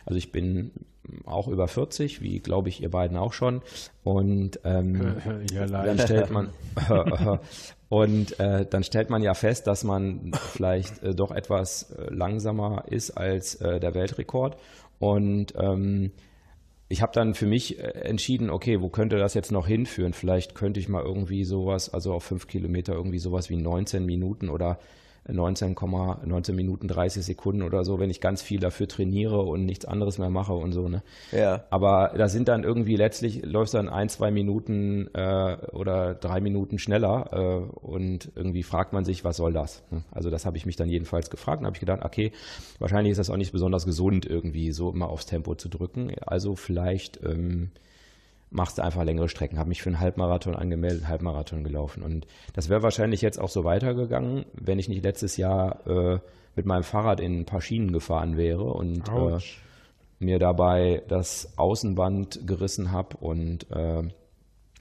also 0.05 0.17
ich 0.17 0.33
bin 0.33 0.73
auch 1.25 1.49
über 1.49 1.69
40, 1.69 2.21
wie 2.23 2.41
glaube 2.41 2.69
ich 2.69 2.83
ihr 2.83 2.91
beiden 2.91 3.17
auch 3.17 3.33
schon. 3.33 3.63
Und 4.03 4.61
ähm, 4.65 5.17
Ja, 5.53 5.67
dann 5.67 5.99
stellt 5.99 6.31
man 6.31 6.51
und 7.89 8.39
äh, 8.39 8.67
dann 8.67 8.85
stellt 8.85 9.11
man 9.11 9.23
ja 9.23 9.35
fest, 9.35 9.67
dass 9.67 9.85
man 9.85 10.33
vielleicht 10.53 11.03
äh, 11.03 11.15
doch 11.15 11.31
etwas 11.31 11.91
äh, 11.93 12.13
langsamer 12.13 12.85
ist 12.89 13.13
als 13.13 13.57
äh, 13.57 13.81
der 13.81 13.95
Weltrekord. 13.95 14.57
Und 14.99 15.55
ähm, 15.57 16.13
ich 16.91 17.03
habe 17.03 17.13
dann 17.15 17.35
für 17.35 17.47
mich 17.47 17.79
äh, 17.79 17.83
entschieden, 17.83 18.51
okay, 18.51 18.83
wo 18.83 18.89
könnte 18.89 19.17
das 19.17 19.33
jetzt 19.35 19.53
noch 19.53 19.67
hinführen? 19.67 20.13
Vielleicht 20.13 20.57
könnte 20.57 20.81
ich 20.81 20.89
mal 20.89 21.05
irgendwie 21.05 21.45
sowas, 21.45 21.95
also 21.95 22.13
auf 22.13 22.25
fünf 22.25 22.49
Kilometer 22.49 22.95
irgendwie 22.95 23.21
sowas 23.21 23.49
wie 23.49 23.57
19 23.57 24.05
Minuten 24.05 24.49
oder 24.51 24.79
19, 25.33 25.77
19 26.25 26.55
Minuten 26.55 26.89
30 26.89 27.25
Sekunden 27.25 27.63
oder 27.63 27.85
so, 27.85 27.99
wenn 27.99 28.11
ich 28.11 28.21
ganz 28.21 28.43
viel 28.43 28.61
dafür 28.61 28.89
trainiere 28.89 29.41
und 29.41 29.65
nichts 29.65 29.85
anderes 29.85 30.19
mehr 30.19 30.31
mache 30.31 30.53
und 30.53 30.73
so. 30.73 30.89
Ne? 30.89 31.03
Ja. 31.33 31.65
Aber 31.71 32.13
da 32.17 32.29
sind 32.29 32.49
dann 32.49 32.65
irgendwie 32.65 32.97
letztlich 32.97 33.45
läuft 33.45 33.75
dann 33.75 33.89
ein, 33.89 34.09
zwei 34.09 34.31
Minuten 34.31 35.09
äh, 35.15 35.57
oder 35.73 36.15
drei 36.15 36.41
Minuten 36.41 36.79
schneller 36.79 37.31
äh, 37.33 37.87
und 37.87 38.31
irgendwie 38.35 38.63
fragt 38.63 38.93
man 38.93 39.05
sich, 39.05 39.25
was 39.25 39.37
soll 39.37 39.53
das? 39.53 39.83
Ne? 39.91 40.03
Also 40.11 40.31
das 40.31 40.47
habe 40.47 40.57
ich 40.57 40.67
mich 40.67 40.77
dann 40.77 40.89
jedenfalls 40.89 41.31
gefragt 41.31 41.61
und 41.61 41.67
habe 41.67 41.77
ich 41.77 41.81
gedacht, 41.81 42.05
okay, 42.05 42.33
wahrscheinlich 42.79 43.13
ist 43.13 43.19
das 43.19 43.31
auch 43.31 43.37
nicht 43.37 43.53
besonders 43.53 43.87
gesund 43.87 44.27
irgendwie 44.27 44.73
so 44.73 44.91
immer 44.91 45.09
aufs 45.09 45.27
Tempo 45.27 45.55
zu 45.55 45.69
drücken. 45.69 46.13
Also 46.27 46.57
vielleicht 46.57 47.21
ähm, 47.25 47.71
machst 48.51 48.79
du 48.79 48.83
einfach 48.83 49.05
längere 49.05 49.29
Strecken. 49.29 49.59
Habe 49.59 49.69
mich 49.69 49.83
für 49.83 49.89
einen 49.89 50.01
Halbmarathon 50.01 50.57
angemeldet, 50.57 51.09
Halbmarathon 51.09 51.65
gelaufen. 51.65 52.03
Und 52.03 52.27
das 52.53 52.69
wäre 52.69 52.83
wahrscheinlich 52.83 53.23
jetzt 53.23 53.41
auch 53.41 53.49
so 53.49 53.65
weitergegangen, 53.65 54.45
wenn 54.53 54.79
ich 54.79 54.89
nicht 54.89 55.05
letztes 55.05 55.37
Jahr 55.37 55.87
äh, 55.87 56.19
mit 56.57 56.67
meinem 56.67 56.83
Fahrrad 56.83 57.21
in 57.21 57.41
ein 57.41 57.47
paar 57.47 57.61
Schienen 57.61 57.93
gefahren 57.93 58.37
wäre 58.37 58.65
und 58.65 59.09
äh, 59.09 59.39
mir 60.19 60.39
dabei 60.39 61.03
das 61.09 61.55
Außenband 61.57 62.47
gerissen 62.47 62.93
habe 62.93 63.17
und 63.19 63.71
äh, 63.71 64.03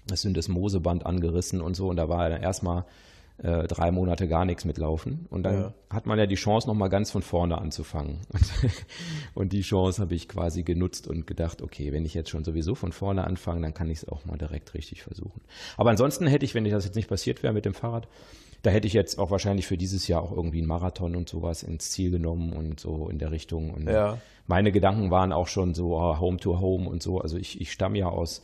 das 0.08 0.22
Syndesmoseband 0.24 1.06
angerissen 1.06 1.62
und 1.62 1.76
so. 1.76 1.88
Und 1.88 1.98
da 1.98 2.10
war 2.10 2.30
dann 2.30 2.42
erstmal 2.42 2.86
äh, 3.42 3.68
drei 3.68 3.92
Monate 3.92 4.28
gar 4.28 4.46
nichts 4.46 4.66
mitlaufen. 4.66 5.26
Und 5.30 5.44
dann 5.44 5.56
Ja. 5.62 5.74
hat 5.90 6.06
man 6.06 6.20
ja 6.20 6.26
die 6.26 6.36
Chance, 6.36 6.68
nochmal 6.68 6.90
ganz 6.90 7.12
von 7.12 7.22
vorne 7.22 7.58
anzufangen. 7.58 8.20
Und, 9.34 9.54
die 9.54 9.62
Chance 9.62 10.02
habe 10.02 10.14
ich 10.16 10.28
quasi 10.28 10.64
genutzt 10.64 11.08
und 11.08 11.26
gedacht, 11.28 11.62
okay, 11.62 11.92
wenn 11.92 12.06
ich 12.06 12.14
jetzt 12.14 12.30
schon 12.30 12.44
sowieso 12.44 12.76
von 12.76 12.92
vorne 12.92 13.24
anfange, 13.26 13.62
dann 13.62 13.74
kann 13.74 13.90
ich 13.90 14.00
es 14.00 14.08
auch 14.08 14.26
mal 14.26 14.38
direkt 14.38 14.74
richtig 14.74 15.04
versuchen. 15.04 15.42
Aber 15.78 15.90
ansonsten 15.90 16.28
hätte 16.28 16.46
ich, 16.46 16.54
wenn 16.56 16.66
das 16.66 16.86
jetzt 16.86 16.96
nicht 16.96 17.08
passiert 17.10 17.42
wäre 17.44 17.54
mit 17.54 17.66
dem 17.66 17.74
Fahrrad, 17.74 18.08
da 18.62 18.72
hätte 18.72 18.88
ich 18.88 18.94
jetzt 18.94 19.18
auch 19.20 19.32
wahrscheinlich 19.32 19.68
für 19.68 19.78
dieses 19.78 20.08
Jahr 20.10 20.22
auch 20.22 20.32
irgendwie 20.34 20.58
einen 20.60 20.68
Marathon 20.68 21.16
und 21.16 21.30
sowas 21.30 21.64
ins 21.64 21.92
Ziel 21.92 22.12
genommen 22.12 22.52
und 22.52 22.80
so 22.80 23.08
in 23.10 23.18
der 23.18 23.32
Richtung. 23.32 23.74
Und 23.74 23.88
Ja. 23.90 24.18
meine 24.48 24.72
Gedanken 24.74 25.12
waren 25.12 25.32
auch 25.32 25.48
schon 25.48 25.74
so 25.74 25.98
ah, 25.98 26.20
Home 26.20 26.38
to 26.38 26.60
Home 26.60 26.90
und 26.90 27.02
so. 27.02 27.20
Also 27.22 27.38
ich, 27.38 27.62
ich 27.62 27.72
stamme 27.72 27.98
ja 27.98 28.10
aus, 28.10 28.42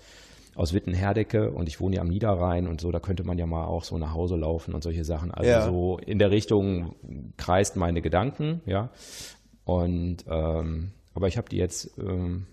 aus 0.56 0.74
Wittenherdecke 0.74 1.52
und 1.52 1.68
ich 1.68 1.80
wohne 1.80 1.98
ja 1.98 2.02
am 2.02 2.08
Niederrhein 2.08 2.68
und 2.68 2.80
so. 2.82 2.92
Da 2.92 3.00
könnte 3.00 3.24
man 3.26 3.38
ja 3.38 3.46
mal 3.46 3.66
auch 3.66 3.84
so 3.84 3.98
nach 3.98 4.14
Hause 4.14 4.36
laufen 4.38 4.74
und 4.74 4.84
solche 4.84 5.04
Sachen. 5.04 5.32
Also 5.32 5.50
Ja. 5.50 5.62
so 5.62 5.98
in 5.98 6.18
der 6.18 6.32
Richtung 6.32 6.96
kreist 7.38 7.76
meine 7.76 8.02
Gedanken, 8.02 8.62
ja. 8.66 8.90
Und 9.66 10.18
ähm, 10.30 10.92
aber 11.14 11.28
ich 11.28 11.38
habe 11.38 11.50
die 11.50 11.58
jetzt 11.58 11.98
ähm, 12.00 12.46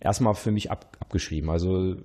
erstmal 0.00 0.34
für 0.34 0.50
mich 0.50 0.70
ab, 0.70 0.96
abgeschrieben. 1.00 1.50
Also 1.50 1.96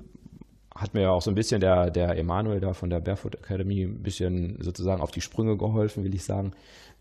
hat 0.75 0.93
mir 0.93 1.01
ja 1.01 1.11
auch 1.11 1.21
so 1.21 1.29
ein 1.31 1.35
bisschen 1.35 1.59
der, 1.61 1.91
der 1.91 2.17
Emanuel 2.17 2.59
da 2.59 2.73
von 2.73 2.89
der 2.89 3.01
Barefoot 3.01 3.35
Academy 3.35 3.83
ein 3.83 4.01
bisschen 4.01 4.57
sozusagen 4.61 5.01
auf 5.01 5.11
die 5.11 5.21
Sprünge 5.21 5.57
geholfen, 5.57 6.03
will 6.03 6.15
ich 6.15 6.23
sagen. 6.23 6.51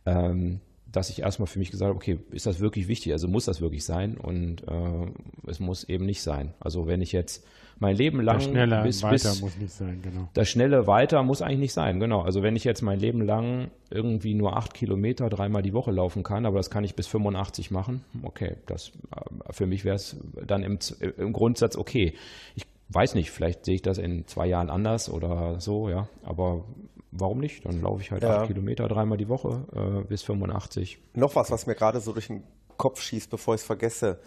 Ähm, 0.07 0.61
dass 0.93 1.09
ich 1.09 1.21
erstmal 1.21 1.47
für 1.47 1.61
mich 1.61 1.71
gesagt 1.71 1.89
habe, 1.89 1.97
okay, 1.97 2.19
ist 2.33 2.47
das 2.47 2.59
wirklich 2.59 2.89
wichtig? 2.89 3.13
Also 3.13 3.29
muss 3.29 3.45
das 3.45 3.61
wirklich 3.61 3.85
sein? 3.85 4.17
Und 4.19 4.67
äh, 4.67 5.07
es 5.47 5.61
muss 5.61 5.85
eben 5.85 6.05
nicht 6.05 6.21
sein. 6.21 6.53
Also 6.59 6.89
wenn 6.89 7.01
ich 7.01 7.13
jetzt 7.13 7.47
mein 7.81 7.97
Leben 7.97 8.21
lang 8.21 8.37
Das 8.37 8.45
schneller 8.45 8.83
bis, 8.83 9.03
weiter 9.03 9.31
bis, 9.31 9.41
muss 9.41 9.57
nicht 9.57 9.73
sein, 9.73 10.01
genau. 10.03 10.29
das 10.35 10.49
schnelle 10.49 10.87
Weiter 10.87 11.23
muss 11.23 11.43
eigentlich 11.43 11.59
nicht 11.61 11.73
sein, 11.73 11.99
genau. 11.99 12.21
Also 12.23 12.43
wenn 12.43 12.55
ich 12.55 12.65
jetzt 12.65 12.83
mein 12.83 13.01
Leben 13.01 13.23
lang 13.23 13.71
irgendwie 13.91 14.35
nur 14.35 14.57
acht 14.57 14.75
Kilometer 14.75 15.29
dreimal 15.31 15.63
die 15.63 15.73
Woche 15.73 15.91
laufen 15.91 16.23
kann, 16.23 16.47
aber 16.47 16.59
das 16.59 16.71
kann 16.71 16.85
ich 16.85 16.95
bis 16.95 17.07
85 17.09 17.71
machen, 17.71 18.05
okay, 18.23 18.57
das 18.67 18.93
äh, 19.17 19.53
für 19.53 19.67
mich 19.67 19.85
wäre 19.85 19.97
es 19.97 20.17
dann 20.47 20.63
im, 20.63 20.79
Z- 20.81 21.01
im 21.19 21.33
Grundsatz 21.33 21.77
okay. 21.77 22.15
Ich 22.55 22.65
weiß 22.91 23.15
nicht, 23.15 23.31
vielleicht 23.31 23.65
sehe 23.65 23.77
ich 23.77 23.83
das 23.83 23.99
in 23.99 24.27
zwei 24.27 24.47
Jahren 24.47 24.69
anders 24.71 25.09
oder 25.11 25.59
so, 25.61 25.89
ja. 25.89 26.09
Aber 26.23 26.65
warum 27.13 27.39
nicht? 27.39 27.65
Dann 27.65 27.81
laufe 27.81 28.03
ich 28.03 28.11
halt 28.11 28.23
Ja. 28.23 28.41
acht 28.41 28.47
Kilometer 28.49 28.89
dreimal 28.89 29.17
die 29.17 29.29
Woche 29.29 29.65
äh, 29.75 30.05
bis 30.07 30.23
85. 30.23 30.99
Noch 31.15 31.35
was, 31.35 31.51
was 31.51 31.67
mir 31.67 31.75
gerade 31.77 32.01
so 32.01 32.13
durch 32.13 32.27
den 32.27 32.43
Kopf 32.77 33.01
schießt, 33.01 33.31
bevor 33.31 33.55
ich 33.55 33.61
es 33.63 33.67
vergesse. 33.67 34.19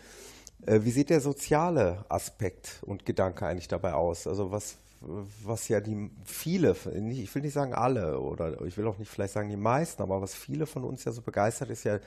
Äh, 0.65 0.81
wie 0.83 0.91
sieht 0.91 1.09
der 1.09 1.21
soziale 1.21 2.05
Aspekt 2.09 2.79
und 2.83 3.05
Gedanke 3.05 3.45
eigentlich 3.45 3.67
dabei 3.67 3.93
aus? 3.93 4.27
Also 4.27 4.51
was, 4.51 4.77
was 5.01 5.67
ja 5.67 5.79
die 5.81 6.09
viele, 6.25 6.75
ich 7.11 7.33
will 7.35 7.41
nicht 7.41 7.53
sagen 7.53 7.73
alle 7.73 8.19
oder 8.19 8.61
ich 8.61 8.77
will 8.77 8.87
auch 8.87 8.97
nicht 8.97 9.09
vielleicht 9.09 9.33
sagen 9.33 9.49
die 9.49 9.57
meisten, 9.57 10.01
aber 10.01 10.21
was 10.21 10.33
viele 10.33 10.65
von 10.65 10.83
uns 10.83 11.03
ja 11.03 11.11
so 11.11 11.21
begeistert 11.21 11.69
ist 11.69 11.83
ja 11.83 11.99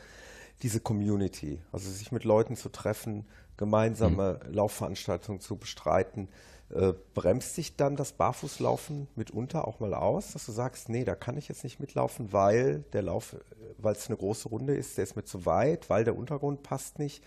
diese 0.63 0.81
Community. 0.81 1.61
Also 1.73 1.91
sich 1.91 2.13
mit 2.13 2.25
Leuten 2.25 2.57
zu 2.57 2.71
treffen, 2.71 3.27
gemeinsame 3.57 4.41
Laufveranstaltungen 4.51 5.41
zu 5.41 5.57
bestreiten. 5.57 6.29
Äh, 6.75 6.95
bremst 7.15 7.55
sich 7.55 7.77
dann 7.77 7.95
das 7.95 8.13
Barfußlaufen 8.13 9.07
mitunter 9.15 9.69
auch 9.69 9.79
mal 9.79 9.95
aus, 9.95 10.33
dass 10.33 10.47
du 10.47 10.53
sagst, 10.53 10.89
nee, 10.89 11.05
da 11.05 11.15
kann 11.15 11.37
ich 11.37 11.49
jetzt 11.49 11.63
nicht 11.63 11.79
mitlaufen, 11.79 12.33
weil 12.33 12.85
der 12.93 13.03
Lauf, 13.03 13.35
äh, 13.35 13.37
weil 13.79 13.95
es 13.95 14.09
eine 14.09 14.17
große 14.17 14.49
Runde 14.49 14.75
ist, 14.75 14.97
der 14.97 15.05
ist 15.05 15.15
mir 15.15 15.25
zu 15.25 15.47
weit, 15.47 15.89
weil 15.91 16.03
der 16.03 16.17
Untergrund 16.17 16.65
passt 16.65 16.99
nicht, 16.99 17.23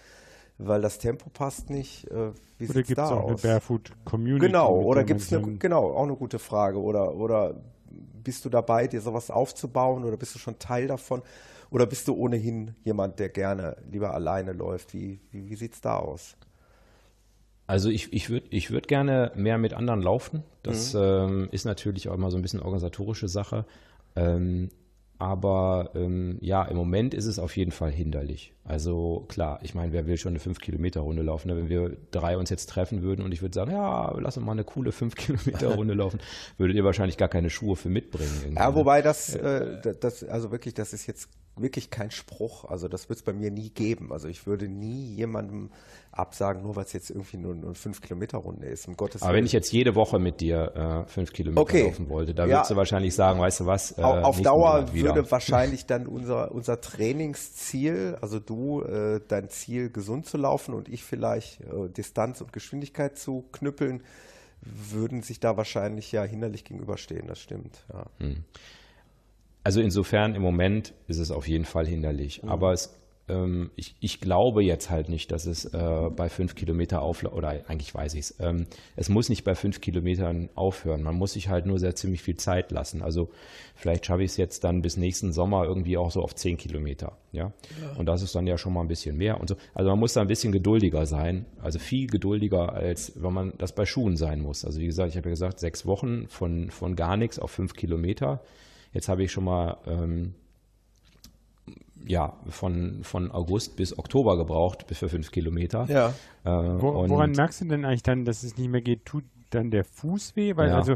weil 0.60 0.82
das 0.82 1.00
Tempo 1.00 1.30
passt 1.32 1.70
nicht. 1.70 2.10
Äh, 2.12 2.32
wie 2.60 2.68
Oder 2.68 2.84
gibt 2.84 3.04
es 3.04 3.12
da 3.12 3.18
auch 3.18 3.26
eine 3.26 3.36
aus? 3.36 3.42
Barefoot 3.42 3.92
Community? 4.06 4.48
Genau, 4.48 4.82
oder 4.82 5.04
der 5.04 5.06
gibt 5.06 5.22
es 5.22 5.34
eine, 5.34 5.42
genau, 5.60 5.92
auch 5.92 6.04
eine 6.04 6.16
gute 6.16 6.40
Frage. 6.40 6.82
Oder, 6.82 7.16
oder 7.16 7.56
bist 7.92 8.46
du 8.46 8.50
dabei, 8.50 8.88
dir 8.88 9.02
sowas 9.02 9.32
aufzubauen 9.32 10.04
oder 10.06 10.18
bist 10.18 10.36
du 10.36 10.40
schon 10.40 10.60
Teil 10.60 10.88
davon? 10.88 11.22
Oder 11.72 11.86
bist 11.88 12.08
du 12.08 12.16
ohnehin 12.16 12.76
jemand, 12.84 13.20
der 13.20 13.30
gerne 13.30 13.78
lieber 13.92 14.14
alleine 14.14 14.54
läuft? 14.54 14.94
Wie, 14.94 15.20
wie, 15.32 15.50
wie 15.50 15.56
sieht 15.56 15.74
es 15.76 15.82
da 15.82 15.98
aus? 15.98 16.36
Also 17.68 17.90
ich, 17.90 18.12
ich 18.14 18.30
würde 18.30 18.48
ich 18.50 18.72
würd 18.72 18.88
gerne 18.88 19.32
mehr 19.36 19.58
mit 19.58 19.74
anderen 19.74 20.02
laufen. 20.02 20.44
Das 20.64 20.94
Mhm. 20.94 21.00
ähm, 21.00 21.50
ist 21.52 21.66
natürlich 21.66 22.10
auch 22.10 22.16
immer 22.16 22.32
so 22.32 22.38
ein 22.38 22.42
bisschen 22.42 22.62
organisatorische 22.62 23.28
Sache. 23.28 23.66
Ähm, 24.16 24.70
aber 25.20 25.92
ähm, 25.96 26.38
ja, 26.42 26.64
im 26.64 26.78
Moment 26.78 27.14
ist 27.14 27.26
es 27.26 27.40
auf 27.40 27.56
jeden 27.58 27.72
Fall 27.72 27.92
hinderlich. 27.92 28.54
Also 28.64 29.26
klar, 29.28 29.60
ich 29.64 29.76
meine, 29.76 29.92
wer 29.92 30.08
will 30.08 30.18
schon 30.18 30.32
eine 30.32 30.40
5-Kilometer-Runde 30.40 31.22
laufen? 31.22 31.50
Ne? 31.50 31.58
Wenn 31.58 31.70
wir 31.70 31.98
drei 32.12 32.38
uns 32.38 32.50
jetzt 32.50 32.70
treffen 32.70 33.02
würden 33.02 33.24
und 33.26 33.34
ich 33.34 33.42
würde 33.42 33.54
sagen, 33.54 33.72
ja, 33.72 34.18
lass 34.20 34.38
uns 34.38 34.46
mal 34.46 34.54
eine 34.54 34.64
coole 34.64 34.92
5-Kilometer-Runde 34.92 35.94
laufen, 35.96 36.20
würdet 36.58 36.76
ihr 36.78 36.84
wahrscheinlich 36.86 37.18
gar 37.18 37.28
keine 37.30 37.50
Schuhe 37.50 37.76
für 37.76 37.90
mitbringen. 37.90 38.54
Ja, 38.56 38.70
ne? 38.70 38.76
wobei 38.76 39.02
das, 39.02 39.36
äh, 39.36 39.82
da- 39.82 39.94
das, 39.94 40.24
also 40.24 40.52
wirklich, 40.52 40.74
das 40.74 40.94
ist 40.94 41.06
jetzt 41.08 41.30
wirklich 41.62 41.90
kein 41.90 42.12
Spruch. 42.12 42.66
Also 42.66 42.88
das 42.88 43.10
wird 43.10 43.20
es 43.20 43.24
bei 43.24 43.34
mir 43.34 43.52
nie 43.52 43.70
geben. 43.70 44.12
Also 44.12 44.28
ich 44.28 44.46
würde 44.48 44.68
nie 44.68 45.16
jemandem 45.16 45.72
absagen, 46.12 46.64
nur 46.64 46.76
weil 46.76 46.86
es 46.86 46.94
jetzt 46.94 47.10
irgendwie 47.12 47.38
nur 47.38 47.54
eine 47.54 47.74
5-Kilometer-Runde 47.74 48.66
ist. 48.68 48.88
Um 48.88 48.98
Gottes 48.98 49.22
Aber 49.22 49.34
wenn 49.36 49.46
ich 49.46 49.52
jetzt 49.52 49.72
jede 49.72 49.96
Woche 49.96 50.20
mit 50.20 50.42
dir 50.42 51.06
äh, 51.06 51.10
fünf 51.10 51.32
Kilometer 51.32 51.62
Okay. 51.62 51.84
laufen 51.84 52.10
wollte, 52.10 52.34
da 52.34 52.46
Ja. 52.46 52.56
würdest 52.56 52.72
du 52.72 52.76
wahrscheinlich 52.76 53.14
sagen, 53.16 53.40
weißt 53.40 53.62
du 53.62 53.66
was, 53.68 53.98
äh, 53.98 54.02
Au- 54.02 54.22
auf 54.22 54.42
Dauer 54.42 54.92
würde 54.94 55.30
wahrscheinlich 55.32 55.86
dann 55.86 56.08
unser, 56.08 56.52
unser 56.52 56.82
Trainingsziel, 56.82 58.18
also 58.22 58.40
du, 58.40 58.82
äh, 58.82 59.22
dein 59.28 59.50
Ziel 59.50 59.90
gesund 59.92 60.26
zu 60.26 60.38
laufen 60.38 60.74
und 60.74 60.90
ich 60.90 61.04
vielleicht 61.04 61.62
äh, 61.62 61.90
Distanz 61.90 62.42
und 62.42 62.52
Geschwindigkeit 62.54 63.18
zu 63.18 63.46
knüppeln, 63.52 64.04
würden 64.62 65.22
sich 65.22 65.40
da 65.40 65.56
wahrscheinlich 65.56 66.12
ja 66.12 66.24
hinderlich 66.24 66.66
gegenüberstehen. 66.66 67.28
Das 67.28 67.40
stimmt. 67.40 67.86
Ja. 67.94 68.06
Also 69.64 69.82
insofern 69.82 70.36
im 70.36 70.42
Moment 70.42 70.94
ist 71.08 71.20
es 71.20 71.32
auf 71.32 71.48
jeden 71.48 71.66
Fall 71.66 71.86
hinderlich. 71.86 72.42
Mhm. 72.44 72.50
Aber 72.50 72.72
es, 72.72 72.98
ähm, 73.28 73.72
ich, 73.76 73.96
ich 74.00 74.20
glaube 74.22 74.64
jetzt 74.64 74.90
halt 74.90 75.10
nicht, 75.10 75.32
dass 75.32 75.46
es 75.46 75.66
äh, 75.66 76.10
bei 76.16 76.30
fünf 76.30 76.56
Kilometer 76.56 77.02
aufhört, 77.02 77.34
oder 77.34 77.50
eigentlich 77.68 77.94
weiß 77.94 78.14
ich 78.16 78.22
es. 78.22 78.40
Ähm, 78.40 78.68
es 78.96 79.10
muss 79.10 79.30
nicht 79.30 79.44
bei 79.44 79.56
fünf 79.56 79.82
Kilometern 79.82 80.50
aufhören. 80.56 81.04
Man 81.04 81.16
muss 81.16 81.34
sich 81.34 81.50
halt 81.50 81.66
nur 81.66 81.78
sehr 81.78 81.94
ziemlich 81.96 82.22
viel 82.22 82.36
Zeit 82.36 82.72
lassen. 82.72 83.02
Also 83.02 83.30
vielleicht 83.76 84.06
schaffe 84.06 84.24
ich 84.24 84.32
es 84.32 84.38
jetzt 84.38 84.64
dann 84.64 84.82
bis 84.82 84.98
nächsten 84.98 85.32
Sommer 85.32 85.66
irgendwie 85.66 85.98
auch 85.98 86.12
so 86.12 86.22
auf 86.22 86.36
zehn 86.36 86.58
Kilometer. 86.58 87.18
Ja? 87.32 87.54
Und 87.98 88.08
das 88.08 88.22
ist 88.22 88.34
dann 88.36 88.48
ja 88.48 88.58
schon 88.58 88.74
mal 88.74 88.82
ein 88.82 88.88
bisschen 88.88 89.18
mehr 89.18 89.40
und 89.40 89.50
so. 89.50 89.56
Also 89.74 89.90
man 89.90 90.00
muss 90.00 90.14
da 90.14 90.22
ein 90.22 90.28
bisschen 90.28 90.52
geduldiger 90.52 91.06
sein. 91.06 91.46
Also 91.62 91.80
viel 91.80 92.08
geduldiger, 92.08 92.74
als 92.74 93.14
wenn 93.22 93.34
man 93.34 93.54
das 93.58 93.76
bei 93.76 93.86
Schuhen 93.86 94.16
sein 94.16 94.40
muss. 94.40 94.66
Also 94.66 94.80
wie 94.80 94.86
gesagt, 94.86 95.10
ich 95.10 95.18
habe 95.18 95.30
ja 95.30 95.34
gesagt, 95.34 95.60
sechs 95.60 95.86
Wochen 95.86 96.28
von, 96.28 96.70
von 96.72 96.96
gar 96.96 97.18
nichts 97.18 97.40
auf 97.40 97.52
fünf 97.52 97.74
Kilometer. 97.74 98.42
Jetzt 98.94 99.08
habe 99.10 99.24
ich 99.24 99.32
schon 99.32 99.44
mal 99.44 99.78
ähm, 99.86 100.34
ja, 102.08 102.34
von, 102.50 103.00
von 103.04 103.32
August 103.32 103.76
bis 103.76 103.98
Oktober 103.98 104.38
gebraucht 104.38 104.88
bis 104.88 104.98
für 105.00 105.10
fünf 105.10 105.32
Kilometer. 105.32 105.86
Ja. 105.90 106.10
Äh, 106.44 106.82
Wo, 106.82 106.90
und 106.90 107.10
woran 107.10 107.32
merkst 107.32 107.62
du 107.62 107.66
denn 107.66 107.86
eigentlich 107.86 108.04
dann, 108.04 108.26
dass 108.26 108.44
es 108.44 108.58
nicht 108.58 108.70
mehr 108.70 108.82
geht? 108.82 109.06
Tut 109.06 109.24
dann 109.52 109.70
der 109.72 109.84
Fuß 109.84 110.36
weh? 110.36 110.56
Weil 110.56 110.70
Ja. 110.70 110.78
also 110.78 110.96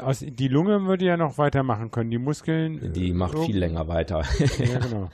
aus, 0.00 0.20
die 0.26 0.48
Lunge 0.48 0.86
würde 0.86 1.04
ja 1.04 1.16
noch 1.18 1.36
weitermachen 1.36 1.90
können. 1.90 2.10
Die 2.10 2.18
Muskeln. 2.18 2.92
die 2.94 3.10
äh, 3.10 3.12
macht 3.14 3.34
irgend- 3.34 3.46
viel 3.46 3.58
länger 3.58 3.88
weiter. 3.88 4.22
Ja, 4.58 4.78
genau. 4.78 5.10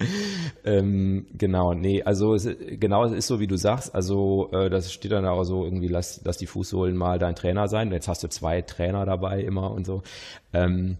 ähm, 0.64 1.26
genau, 1.38 1.72
nee, 1.74 2.02
also 2.02 2.34
es, 2.34 2.46
genau, 2.78 3.04
es 3.04 3.12
ist 3.12 3.26
so, 3.28 3.40
wie 3.40 3.46
du 3.46 3.56
sagst. 3.56 3.94
Also 3.94 4.50
äh, 4.52 4.68
das 4.68 4.92
steht 4.92 5.12
dann 5.12 5.24
auch 5.26 5.44
so 5.44 5.64
irgendwie, 5.64 5.88
lass, 5.88 6.20
lass 6.24 6.36
die 6.36 6.46
Fußsohlen 6.46 6.96
mal 6.96 7.18
dein 7.18 7.34
Trainer 7.34 7.68
sein. 7.68 7.90
Jetzt 7.92 8.08
hast 8.08 8.22
du 8.22 8.28
zwei 8.28 8.60
Trainer 8.62 9.06
dabei 9.06 9.40
immer 9.42 9.70
und 9.70 9.86
so. 9.86 10.02
Ähm, 10.52 10.98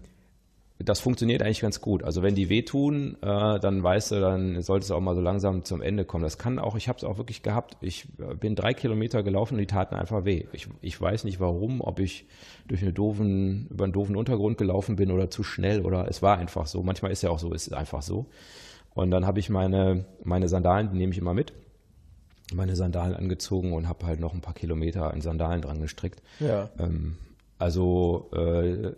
das 0.82 1.00
funktioniert 1.00 1.42
eigentlich 1.42 1.60
ganz 1.60 1.80
gut. 1.80 2.02
Also 2.02 2.22
wenn 2.22 2.34
die 2.34 2.48
wehtun, 2.48 3.16
äh, 3.22 3.60
dann 3.60 3.82
weißt 3.82 4.12
du, 4.12 4.20
dann 4.20 4.62
solltest 4.62 4.90
du 4.90 4.94
auch 4.94 5.00
mal 5.00 5.14
so 5.14 5.20
langsam 5.20 5.64
zum 5.64 5.82
Ende 5.82 6.04
kommen. 6.04 6.24
Das 6.24 6.38
kann 6.38 6.58
auch, 6.58 6.76
ich 6.76 6.88
habe 6.88 6.96
es 6.96 7.04
auch 7.04 7.18
wirklich 7.18 7.42
gehabt. 7.42 7.76
Ich 7.80 8.06
äh, 8.18 8.34
bin 8.34 8.54
drei 8.54 8.72
Kilometer 8.72 9.22
gelaufen 9.22 9.54
und 9.54 9.60
die 9.60 9.66
taten 9.66 9.94
einfach 9.94 10.24
weh. 10.24 10.46
Ich, 10.52 10.68
ich 10.80 11.00
weiß 11.00 11.24
nicht 11.24 11.40
warum, 11.40 11.80
ob 11.80 12.00
ich 12.00 12.26
durch 12.66 12.82
eine 12.82 12.92
doofen, 12.92 13.68
über 13.70 13.84
einen 13.84 13.92
doofen 13.92 14.16
Untergrund 14.16 14.58
gelaufen 14.58 14.96
bin 14.96 15.10
oder 15.10 15.30
zu 15.30 15.42
schnell 15.42 15.82
oder 15.82 16.08
es 16.08 16.22
war 16.22 16.38
einfach 16.38 16.66
so. 16.66 16.82
Manchmal 16.82 17.12
ist 17.12 17.22
ja 17.22 17.30
auch 17.30 17.38
so, 17.38 17.52
es 17.52 17.66
ist 17.66 17.74
einfach 17.74 18.02
so. 18.02 18.26
Und 18.94 19.10
dann 19.10 19.26
habe 19.26 19.38
ich 19.38 19.50
meine, 19.50 20.04
meine 20.24 20.48
Sandalen, 20.48 20.90
die 20.92 20.98
nehme 20.98 21.12
ich 21.12 21.18
immer 21.18 21.34
mit 21.34 21.52
meine 22.54 22.74
Sandalen 22.74 23.14
angezogen 23.14 23.72
und 23.72 23.88
habe 23.88 24.06
halt 24.06 24.18
noch 24.20 24.34
ein 24.34 24.40
paar 24.40 24.54
Kilometer 24.54 25.12
in 25.14 25.20
Sandalen 25.20 25.62
dran 25.62 25.80
gestrickt. 25.80 26.20
Ja. 26.40 26.68
Ähm, 26.78 27.16
also 27.60 28.30
äh, 28.32 28.92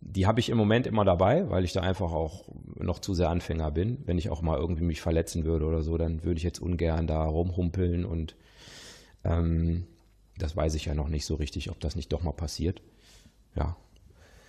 die 0.00 0.26
habe 0.26 0.40
ich 0.40 0.48
im 0.48 0.56
Moment 0.56 0.86
immer 0.86 1.04
dabei, 1.04 1.48
weil 1.50 1.64
ich 1.64 1.74
da 1.74 1.82
einfach 1.82 2.12
auch 2.12 2.44
noch 2.74 2.98
zu 2.98 3.12
sehr 3.12 3.28
Anfänger 3.28 3.70
bin. 3.70 3.98
Wenn 4.06 4.16
ich 4.16 4.30
auch 4.30 4.40
mal 4.40 4.58
irgendwie 4.58 4.84
mich 4.84 5.02
verletzen 5.02 5.44
würde 5.44 5.66
oder 5.66 5.82
so, 5.82 5.98
dann 5.98 6.24
würde 6.24 6.38
ich 6.38 6.42
jetzt 6.42 6.60
ungern 6.60 7.06
da 7.06 7.22
rumhumpeln 7.24 8.06
und 8.06 8.34
ähm, 9.24 9.86
das 10.38 10.56
weiß 10.56 10.74
ich 10.74 10.86
ja 10.86 10.94
noch 10.94 11.08
nicht 11.08 11.26
so 11.26 11.34
richtig, 11.34 11.70
ob 11.70 11.78
das 11.80 11.94
nicht 11.94 12.10
doch 12.12 12.22
mal 12.22 12.32
passiert. 12.32 12.80
Ja. 13.54 13.76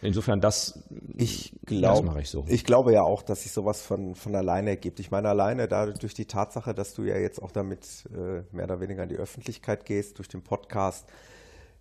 Insofern, 0.02 0.40
das, 0.40 0.84
Ich 1.18 1.52
das 1.64 1.66
glaube, 1.66 2.08
mache 2.08 2.22
ich 2.22 2.30
so. 2.30 2.46
ich 2.48 2.64
glaube 2.64 2.94
ja 2.94 3.02
auch, 3.02 3.24
dass 3.24 3.44
sich 3.44 3.52
sowas 3.52 3.82
von, 3.82 4.16
von 4.16 4.36
alleine 4.36 4.70
ergibt. 4.70 5.00
Ich 5.00 5.12
meine, 5.12 5.28
alleine 5.28 5.68
da 5.68 5.88
durch 5.88 6.14
die 6.14 6.26
Tatsache, 6.26 6.74
dass 6.74 6.94
du 6.94 7.04
ja 7.04 7.18
jetzt 7.18 7.42
auch 7.42 7.52
damit 7.52 8.08
äh, 8.14 8.44
mehr 8.56 8.66
oder 8.66 8.80
weniger 8.80 9.04
in 9.04 9.10
die 9.10 9.16
Öffentlichkeit 9.16 9.86
gehst, 9.86 10.20
durch 10.20 10.28
den 10.28 10.44
Podcast, 10.44 11.08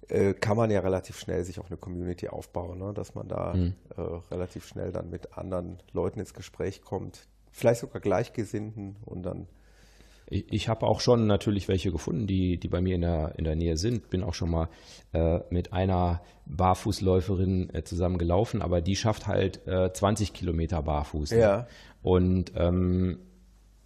äh, 0.09 0.35
kann 0.35 0.57
man 0.57 0.71
ja 0.71 0.81
relativ 0.81 1.19
schnell 1.19 1.45
sich 1.45 1.59
auch 1.61 1.67
eine 1.69 1.77
Community 1.77 2.29
aufbauen, 2.29 2.79
ne? 2.79 2.93
dass 2.95 3.15
man 3.15 3.29
da 3.29 3.55
Mhm. 3.55 3.75
äh, 3.97 4.01
relativ 4.31 4.67
schnell 4.67 4.93
dann 4.93 5.11
mit 5.11 5.37
anderen 5.37 5.79
Leuten 5.93 6.21
ins 6.21 6.35
Gespräch 6.35 6.83
kommt, 6.83 7.27
vielleicht 7.51 7.81
sogar 7.81 8.01
Gleichgesinnten 8.01 8.97
und 9.05 9.23
dann 9.25 9.47
Ich, 10.29 10.53
ich 10.53 10.69
habe 10.69 10.87
auch 10.87 11.01
schon 11.01 11.27
natürlich 11.27 11.69
welche 11.69 11.93
gefunden, 11.93 12.27
die, 12.27 12.59
die 12.59 12.69
bei 12.69 12.81
mir 12.81 12.95
in 12.97 13.01
der, 13.03 13.35
in 13.37 13.45
der 13.45 13.55
Nähe 13.57 13.77
sind. 13.77 14.11
Bin 14.11 14.23
auch 14.25 14.35
schon 14.35 14.51
mal 14.51 14.69
äh, 15.13 15.41
mit 15.51 15.73
einer 15.73 16.21
Barfußläuferin 16.47 17.73
äh, 17.75 17.85
zusammen 17.85 18.19
gelaufen, 18.19 18.63
aber 18.63 18.81
die 18.81 18.97
schafft 18.97 19.27
halt 19.27 19.67
äh, 19.67 19.93
20 19.93 20.33
Kilometer 20.33 20.83
barfuß. 20.83 21.31
ne? 21.33 21.39
Ja. 21.39 21.67
Und 22.03 22.53
ähm, 22.57 23.19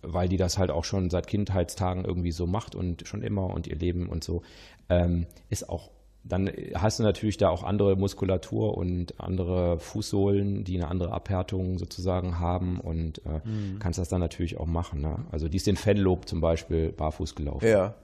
weil 0.02 0.28
die 0.28 0.38
das 0.38 0.56
halt 0.58 0.70
auch 0.70 0.84
schon 0.84 1.10
seit 1.10 1.26
Kindheitstagen 1.26 2.04
irgendwie 2.04 2.32
so 2.32 2.46
macht 2.46 2.74
und 2.74 3.06
schon 3.06 3.22
immer 3.22 3.46
und 3.52 3.66
ihr 3.66 3.76
Leben 3.76 4.08
und 4.08 4.24
so, 4.24 4.42
ähm, 4.88 5.26
ist 5.50 5.68
auch, 5.68 5.90
dann 6.22 6.50
hast 6.74 6.98
du 6.98 7.02
natürlich 7.02 7.38
da 7.38 7.48
auch 7.48 7.62
andere 7.64 7.96
Muskulatur 7.96 8.76
und 8.76 9.18
andere 9.20 9.78
Fußsohlen, 9.78 10.64
die 10.64 10.76
eine 10.76 10.88
andere 10.88 11.12
Abhärtung 11.12 11.78
sozusagen 11.78 12.38
haben 12.38 12.78
und 12.78 13.18
äh, 13.24 13.40
kannst 13.78 13.98
das 13.98 14.08
dann 14.08 14.20
natürlich 14.20 14.58
auch 14.58 14.66
machen. 14.66 15.00
Ne? 15.00 15.24
Also 15.32 15.48
die 15.48 15.56
ist 15.56 15.66
den 15.66 15.76
Fenlob 15.76 16.28
zum 16.28 16.40
Beispiel 16.40 16.92
barfuß 16.92 17.34
gelaufen. 17.34 17.66
ja, 17.66 17.94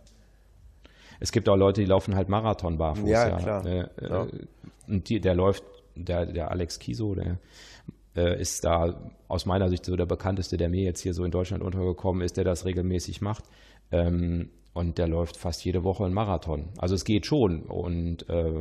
Es 1.21 1.31
gibt 1.31 1.49
auch 1.49 1.57
Leute, 1.57 1.81
die 1.83 1.87
laufen 1.87 2.15
halt 2.17 2.29
Marathon 2.29 2.79
barfuß. 2.79 3.09
Ja, 3.09 3.37
klar. 3.39 3.67
Äh, 3.67 3.89
Ja. 4.01 4.25
äh, 4.25 4.29
Und 4.89 5.09
die, 5.09 5.21
der 5.21 5.35
läuft, 5.35 5.65
der, 5.95 6.27
der 6.27 6.51
Alex 6.51 6.79
Kiso, 6.79 7.15
der 7.15 7.39
äh, 8.17 8.41
ist 8.41 8.65
da 8.65 8.99
aus 9.29 9.45
meiner 9.47 9.69
Sicht 9.69 9.85
so 9.85 9.95
der 9.97 10.07
bekannteste, 10.07 10.57
der 10.57 10.69
mir 10.69 10.83
jetzt 10.85 11.01
hier 11.01 11.13
so 11.15 11.25
in 11.25 11.31
Deutschland 11.31 11.63
untergekommen 11.63 12.23
ist, 12.23 12.37
der 12.39 12.45
das 12.45 12.65
regelmäßig 12.65 13.21
macht. 13.21 13.45
Ähm, 13.93 14.49
und 14.77 14.99
der 14.99 15.09
läuft 15.09 15.37
fast 15.37 15.65
jede 15.65 15.83
Woche 15.85 16.05
einen 16.05 16.15
Marathon. 16.15 16.69
Also 16.77 16.95
es 16.95 17.05
geht 17.05 17.25
schon. 17.27 17.63
Und 17.63 18.29
äh, 18.29 18.53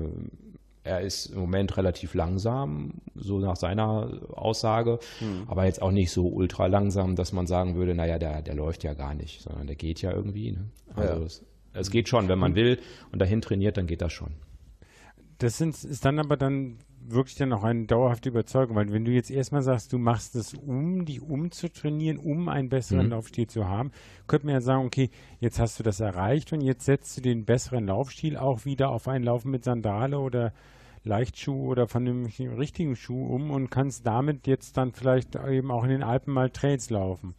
er 0.83 1.01
ist 1.01 1.25
im 1.27 1.39
Moment 1.39 1.75
relativ 1.77 2.13
langsam, 2.13 2.93
so 3.15 3.39
nach 3.39 3.55
seiner 3.55 4.21
Aussage, 4.33 4.99
aber 5.47 5.65
jetzt 5.65 5.81
auch 5.81 5.91
nicht 5.91 6.11
so 6.11 6.27
ultra 6.27 6.67
langsam, 6.67 7.15
dass 7.15 7.33
man 7.33 7.47
sagen 7.47 7.75
würde, 7.75 7.95
naja, 7.95 8.19
der, 8.19 8.41
der 8.43 8.53
läuft 8.55 8.83
ja 8.83 8.93
gar 8.93 9.13
nicht, 9.15 9.41
sondern 9.41 9.65
der 9.67 9.75
geht 9.75 10.01
ja 10.01 10.11
irgendwie. 10.11 10.51
Ne? 10.51 10.65
Also 10.95 11.19
Ja. 11.19 11.25
es, 11.25 11.43
es 11.73 11.89
geht 11.91 12.07
schon, 12.07 12.27
wenn 12.29 12.39
man 12.39 12.55
will 12.55 12.79
und 13.11 13.19
dahin 13.19 13.41
trainiert, 13.41 13.77
dann 13.77 13.87
geht 13.87 14.01
das 14.01 14.13
schon. 14.13 14.31
Das 15.39 15.57
sind, 15.57 15.75
ist 15.83 16.05
dann 16.05 16.19
aber 16.19 16.37
dann 16.37 16.77
wirklich 17.07 17.35
dann 17.35 17.53
auch 17.53 17.63
eine 17.63 17.85
dauerhafte 17.85 18.29
Überzeugung, 18.29 18.75
weil 18.75 18.91
wenn 18.91 19.05
du 19.05 19.11
jetzt 19.11 19.31
erstmal 19.31 19.61
sagst, 19.61 19.93
du 19.93 19.97
machst 19.97 20.35
es 20.35 20.53
um, 20.53 21.05
dich 21.05 21.21
umzutrainieren, 21.21 22.17
um 22.17 22.49
einen 22.49 22.69
besseren 22.69 23.05
Mhm. 23.05 23.11
Laufstil 23.11 23.47
zu 23.47 23.67
haben, 23.67 23.91
könnte 24.27 24.45
man 24.47 24.55
ja 24.55 24.61
sagen, 24.61 24.85
okay, 24.85 25.09
jetzt 25.39 25.59
hast 25.59 25.79
du 25.79 25.83
das 25.83 25.99
erreicht 25.99 26.53
und 26.53 26.61
jetzt 26.61 26.85
setzt 26.85 27.17
du 27.17 27.21
den 27.21 27.45
besseren 27.45 27.87
Laufstil 27.87 28.37
auch 28.37 28.65
wieder 28.65 28.89
auf 28.89 29.07
einen 29.07 29.23
Laufen 29.23 29.51
mit 29.51 29.63
Sandale 29.63 30.19
oder 30.19 30.53
Leichtschuh 31.03 31.67
oder 31.67 31.87
von 31.87 32.05
dem 32.05 32.25
richtigen 32.25 32.95
Schuh 32.95 33.27
um 33.27 33.51
und 33.51 33.69
kannst 33.69 34.07
damit 34.07 34.47
jetzt 34.47 34.77
dann 34.77 34.91
vielleicht 34.91 35.35
eben 35.35 35.71
auch 35.71 35.83
in 35.83 35.91
den 35.91 36.03
Alpen 36.03 36.33
mal 36.33 36.49
Trails 36.49 36.89
laufen. 36.89 37.35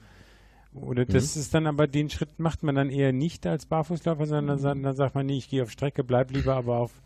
Oder 0.72 1.06
das 1.06 1.36
ist 1.36 1.54
dann 1.54 1.66
aber, 1.66 1.86
den 1.86 2.10
Schritt 2.10 2.38
macht 2.38 2.62
man 2.62 2.74
dann 2.74 2.90
eher 2.90 3.12
nicht 3.12 3.46
als 3.46 3.66
Barfußläufer, 3.66 4.26
sondern 4.26 4.62
dann, 4.62 4.82
dann 4.82 4.94
sagt 4.94 5.14
man, 5.14 5.26
nee, 5.26 5.38
ich 5.38 5.48
gehe 5.48 5.62
auf 5.62 5.70
Strecke, 5.70 6.04
bleib 6.04 6.30
lieber 6.30 6.54
aber 6.54 6.76
auf 6.78 7.00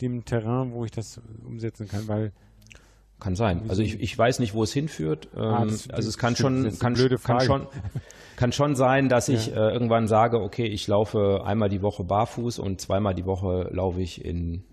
dem 0.00 0.24
Terrain, 0.24 0.72
wo 0.72 0.84
ich 0.84 0.90
das 0.90 1.20
umsetzen 1.46 1.88
kann, 1.88 2.08
weil 2.08 2.32
Kann 3.20 3.36
sein. 3.36 3.62
Also 3.68 3.82
ich, 3.82 4.00
ich 4.00 4.16
weiß 4.18 4.38
nicht, 4.40 4.54
wo 4.54 4.62
es 4.64 4.72
hinführt. 4.72 5.28
Ähm, 5.36 5.42
Ah, 5.42 5.64
das- 5.64 5.88
also 5.90 6.08
es 6.08 6.18
kann 6.18 6.36
schon, 6.36 6.64
kann, 6.78 6.94
kann 7.22 7.40
schon, 7.40 7.66
kann 8.36 8.52
schon 8.52 8.74
sein, 8.74 9.08
dass 9.08 9.28
ich 9.28 9.52
äh, 9.52 9.54
irgendwann 9.54 10.08
sage, 10.08 10.40
okay, 10.40 10.66
ich 10.66 10.86
laufe 10.88 11.42
einmal 11.44 11.68
die 11.68 11.80
Woche 11.82 12.04
barfuß 12.04 12.58
und 12.58 12.80
zweimal 12.80 13.14
die 13.14 13.24
Woche 13.24 13.68
laufe 13.72 14.00
ich 14.02 14.24
in 14.24 14.64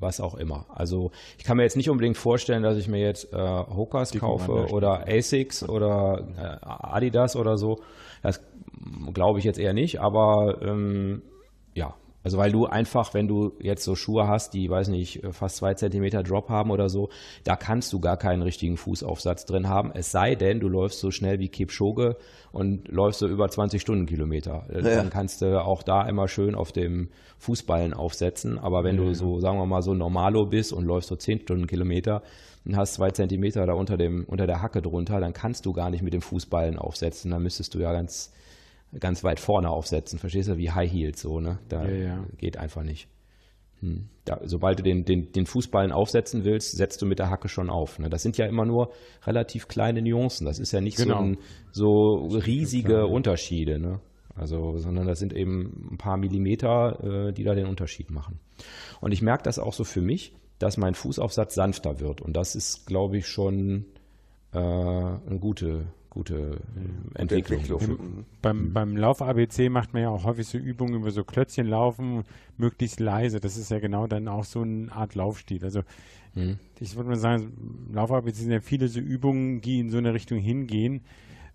was 0.00 0.20
auch 0.20 0.34
immer. 0.36 0.66
Also 0.68 1.10
ich 1.38 1.44
kann 1.44 1.56
mir 1.56 1.64
jetzt 1.64 1.76
nicht 1.76 1.90
unbedingt 1.90 2.16
vorstellen, 2.16 2.62
dass 2.62 2.76
ich 2.78 2.86
mir 2.88 3.00
jetzt 3.00 3.32
äh, 3.32 3.36
Hokas 3.36 4.12
kaufe 4.12 4.48
Wanderstiefel. 4.48 4.76
oder 4.76 5.08
Asics 5.08 5.68
oder 5.68 6.28
äh, 6.36 6.66
Adidas 6.66 7.34
oder 7.36 7.56
so. 7.58 7.80
Das 8.22 8.40
glaube 9.14 9.38
ich 9.38 9.44
jetzt 9.44 9.58
eher 9.58 9.72
nicht, 9.72 10.00
aber 10.00 10.60
ähm, 10.62 11.22
ja, 11.22 11.37
also 12.28 12.36
weil 12.36 12.52
du 12.52 12.66
einfach, 12.66 13.14
wenn 13.14 13.26
du 13.26 13.54
jetzt 13.58 13.84
so 13.84 13.94
Schuhe 13.94 14.28
hast, 14.28 14.52
die, 14.52 14.68
weiß 14.68 14.88
nicht, 14.88 15.22
fast 15.30 15.56
zwei 15.56 15.72
Zentimeter 15.72 16.22
Drop 16.22 16.50
haben 16.50 16.70
oder 16.70 16.90
so, 16.90 17.08
da 17.42 17.56
kannst 17.56 17.90
du 17.94 18.00
gar 18.00 18.18
keinen 18.18 18.42
richtigen 18.42 18.76
Fußaufsatz 18.76 19.46
drin 19.46 19.66
haben. 19.66 19.92
Es 19.94 20.12
sei 20.12 20.34
denn, 20.34 20.60
du 20.60 20.68
läufst 20.68 21.00
so 21.00 21.10
schnell 21.10 21.38
wie 21.38 21.48
Kipchoge 21.48 22.18
und 22.52 22.86
läufst 22.88 23.20
so 23.20 23.28
über 23.28 23.48
20 23.48 23.80
Stundenkilometer. 23.80 24.66
Dann 24.68 25.08
kannst 25.08 25.40
du 25.40 25.58
auch 25.64 25.82
da 25.82 26.06
immer 26.06 26.28
schön 26.28 26.54
auf 26.54 26.70
dem 26.70 27.08
Fußballen 27.38 27.94
aufsetzen. 27.94 28.58
Aber 28.58 28.84
wenn 28.84 28.98
du 28.98 29.14
so, 29.14 29.40
sagen 29.40 29.56
wir 29.56 29.64
mal, 29.64 29.80
so 29.80 29.94
Normalo 29.94 30.44
bist 30.44 30.74
und 30.74 30.84
läufst 30.84 31.08
so 31.08 31.16
10 31.16 31.40
Stundenkilometer 31.40 32.22
und 32.66 32.76
hast 32.76 32.92
zwei 32.92 33.10
Zentimeter 33.10 33.64
da 33.64 33.72
unter, 33.72 33.96
dem, 33.96 34.26
unter 34.26 34.46
der 34.46 34.60
Hacke 34.60 34.82
drunter, 34.82 35.18
dann 35.18 35.32
kannst 35.32 35.64
du 35.64 35.72
gar 35.72 35.88
nicht 35.88 36.02
mit 36.02 36.12
dem 36.12 36.20
Fußballen 36.20 36.78
aufsetzen. 36.78 37.30
Dann 37.30 37.42
müsstest 37.42 37.74
du 37.74 37.78
ja 37.78 37.94
ganz 37.94 38.32
ganz 38.98 39.24
weit 39.24 39.40
vorne 39.40 39.70
aufsetzen. 39.70 40.18
Verstehst 40.18 40.48
du? 40.48 40.56
Wie 40.56 40.70
High 40.70 40.90
Heels 40.90 41.20
so, 41.20 41.40
ne? 41.40 41.58
Da 41.68 41.86
Ja, 41.86 41.94
ja. 41.94 42.24
geht 42.38 42.56
einfach 42.56 42.82
nicht. 42.82 43.08
Hm. 43.80 44.08
Da, 44.24 44.40
sobald 44.44 44.80
du 44.80 44.82
den, 44.82 45.04
den, 45.04 45.30
den 45.32 45.46
Fußballen 45.46 45.92
aufsetzen 45.92 46.44
willst, 46.44 46.76
setzt 46.76 47.00
du 47.00 47.06
mit 47.06 47.18
der 47.20 47.30
Hacke 47.30 47.48
schon 47.48 47.70
auf. 47.70 47.98
Ne? 47.98 48.10
Das 48.10 48.22
sind 48.22 48.36
ja 48.36 48.46
immer 48.46 48.64
nur 48.64 48.90
relativ 49.24 49.68
kleine 49.68 50.02
Nuancen. 50.02 50.46
Das 50.46 50.58
ist 50.58 50.72
ja 50.72 50.80
nicht 50.80 50.96
Genau. 50.96 51.18
so, 51.18 51.22
ein, 51.22 51.38
so 51.70 52.38
riesige 52.38 53.06
Unterschiede, 53.06 53.78
ne? 53.78 54.00
Also, 54.34 54.76
sondern 54.78 55.06
das 55.08 55.18
sind 55.18 55.32
eben 55.32 55.88
ein 55.92 55.98
paar 55.98 56.16
Millimeter, 56.16 57.28
äh, 57.28 57.32
die 57.32 57.42
da 57.42 57.54
den 57.54 57.66
Unterschied 57.66 58.10
machen. 58.10 58.38
Und 59.00 59.10
ich 59.12 59.20
merke 59.20 59.42
das 59.42 59.58
auch 59.58 59.72
so 59.72 59.82
für 59.82 60.00
mich, 60.00 60.32
dass 60.60 60.76
mein 60.76 60.94
Fußaufsatz 60.94 61.54
sanfter 61.54 61.98
wird. 62.00 62.20
Und 62.20 62.36
das 62.36 62.54
ist, 62.54 62.86
glaube 62.86 63.16
ich, 63.18 63.26
schon 63.26 63.86
äh, 64.52 64.58
eine 64.58 65.38
gute, 65.40 65.86
gute 66.10 66.60
äh, 67.14 67.20
Entwicklung. 67.20 67.60
Entwicklung. 67.60 68.24
beim, 68.42 68.72
beim 68.72 68.96
Lauf-ABC 68.96 69.68
macht 69.68 69.92
man 69.92 70.02
ja 70.02 70.08
auch 70.10 70.24
häufig 70.24 70.46
so 70.46 70.58
Übungen 70.58 70.94
über 70.94 71.10
so 71.10 71.24
Klötzchen 71.24 71.66
laufen, 71.66 72.24
möglichst 72.56 73.00
leise. 73.00 73.40
Das 73.40 73.56
ist 73.56 73.70
ja 73.70 73.78
genau 73.78 74.06
dann 74.06 74.28
auch 74.28 74.44
so 74.44 74.62
eine 74.62 74.90
Art 74.92 75.14
Laufstil. 75.14 75.64
Also 75.64 75.82
ich 76.80 76.96
würde 76.96 77.10
mal 77.10 77.16
sagen, 77.16 77.88
Lauf-ABC 77.92 78.42
sind 78.42 78.52
ja 78.52 78.60
viele 78.60 78.88
so 78.88 79.00
Übungen, 79.00 79.60
die 79.60 79.80
in 79.80 79.90
so 79.90 79.98
eine 79.98 80.14
Richtung 80.14 80.38
hingehen. 80.38 81.02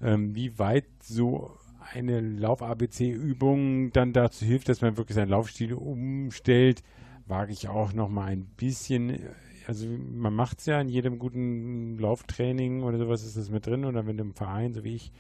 Ähm, 0.02 0.36
wie 0.36 0.60
weit 0.60 0.86
so 1.02 1.52
eine 1.94 2.20
Lauf-ABC-Übung 2.20 3.92
dann 3.92 4.14
dazu 4.14 4.46
hilft, 4.46 4.70
dass 4.70 4.82
man 4.82 4.98
wirklich 4.98 5.16
seinen 5.16 5.30
Laufstil 5.30 5.74
umstellt, 5.74 6.84
wage 7.26 7.54
ich 7.54 7.70
auch 7.70 7.94
noch 7.94 8.10
mal 8.10 8.32
ein 8.32 8.46
bisschen. 8.58 9.20
Also 9.68 9.88
man 9.88 10.34
macht 10.34 10.60
es 10.60 10.66
ja 10.66 10.80
in 10.80 10.90
jedem 10.90 11.20
guten 11.20 11.98
Lauftraining 11.98 12.84
oder 12.84 12.98
sowas 12.98 13.24
ist 13.24 13.38
das 13.38 13.50
mit 13.50 13.66
drin 13.66 13.86
oder 13.86 14.06
wenn 14.06 14.18
du 14.18 14.24
im 14.24 14.34
Verein, 14.34 14.74
so 14.74 14.84
wie 14.84 14.96
ich, 14.96 15.12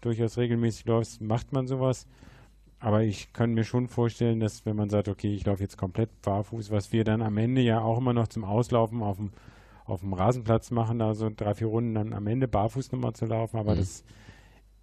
durchaus 0.00 0.38
regelmäßig 0.38 0.86
läufst, 0.86 1.20
macht 1.20 1.52
man 1.52 1.66
sowas. 1.66 2.06
Aber 2.80 3.02
ich 3.02 3.32
kann 3.32 3.54
mir 3.54 3.64
schon 3.64 3.88
vorstellen, 3.88 4.38
dass 4.38 4.64
wenn 4.64 4.76
man 4.76 4.88
sagt, 4.88 5.08
okay, 5.08 5.34
ich 5.34 5.44
laufe 5.44 5.62
jetzt 5.62 5.76
komplett 5.76 6.22
barfuß, 6.22 6.70
was 6.70 6.92
wir 6.92 7.02
dann 7.02 7.22
am 7.22 7.36
Ende 7.36 7.60
ja 7.60 7.80
auch 7.80 7.98
immer 7.98 8.12
noch 8.12 8.28
zum 8.28 8.44
Auslaufen 8.44 9.02
auf 9.02 9.16
dem, 9.16 9.32
auf 9.84 10.00
dem 10.00 10.12
Rasenplatz 10.12 10.70
machen, 10.70 11.00
da 11.00 11.14
so 11.14 11.30
drei, 11.34 11.54
vier 11.54 11.66
Runden 11.66 11.94
dann 11.94 12.12
am 12.12 12.26
Ende 12.28 12.46
barfuß 12.46 12.92
nochmal 12.92 13.14
zu 13.14 13.26
laufen, 13.26 13.56
aber 13.56 13.74
das 13.74 14.04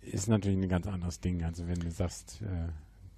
ist 0.01 0.27
natürlich 0.27 0.57
ein 0.57 0.67
ganz 0.67 0.87
anderes 0.87 1.21
Ding. 1.21 1.43
Also 1.43 1.67
wenn 1.67 1.79
du 1.79 1.89
sagst, 1.89 2.41
äh, 2.41 2.69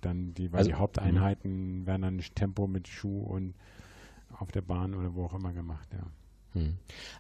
dann 0.02 0.34
die, 0.36 0.52
weil 0.52 0.60
Also, 0.60 0.70
die 0.70 0.76
Haupteinheiten 0.76 1.88
werden 1.88 2.02
dann 2.04 2.22
Tempo 2.36 2.68
mit 2.68 2.88
Schuh 2.88 3.22
und 3.22 3.56
auf 4.40 4.52
der 4.52 4.62
Bahn 4.62 4.94
oder 4.94 5.14
wo 5.16 5.26
auch 5.26 5.34
immer 5.34 5.54
gemacht, 5.54 5.88
ja. 5.94 6.06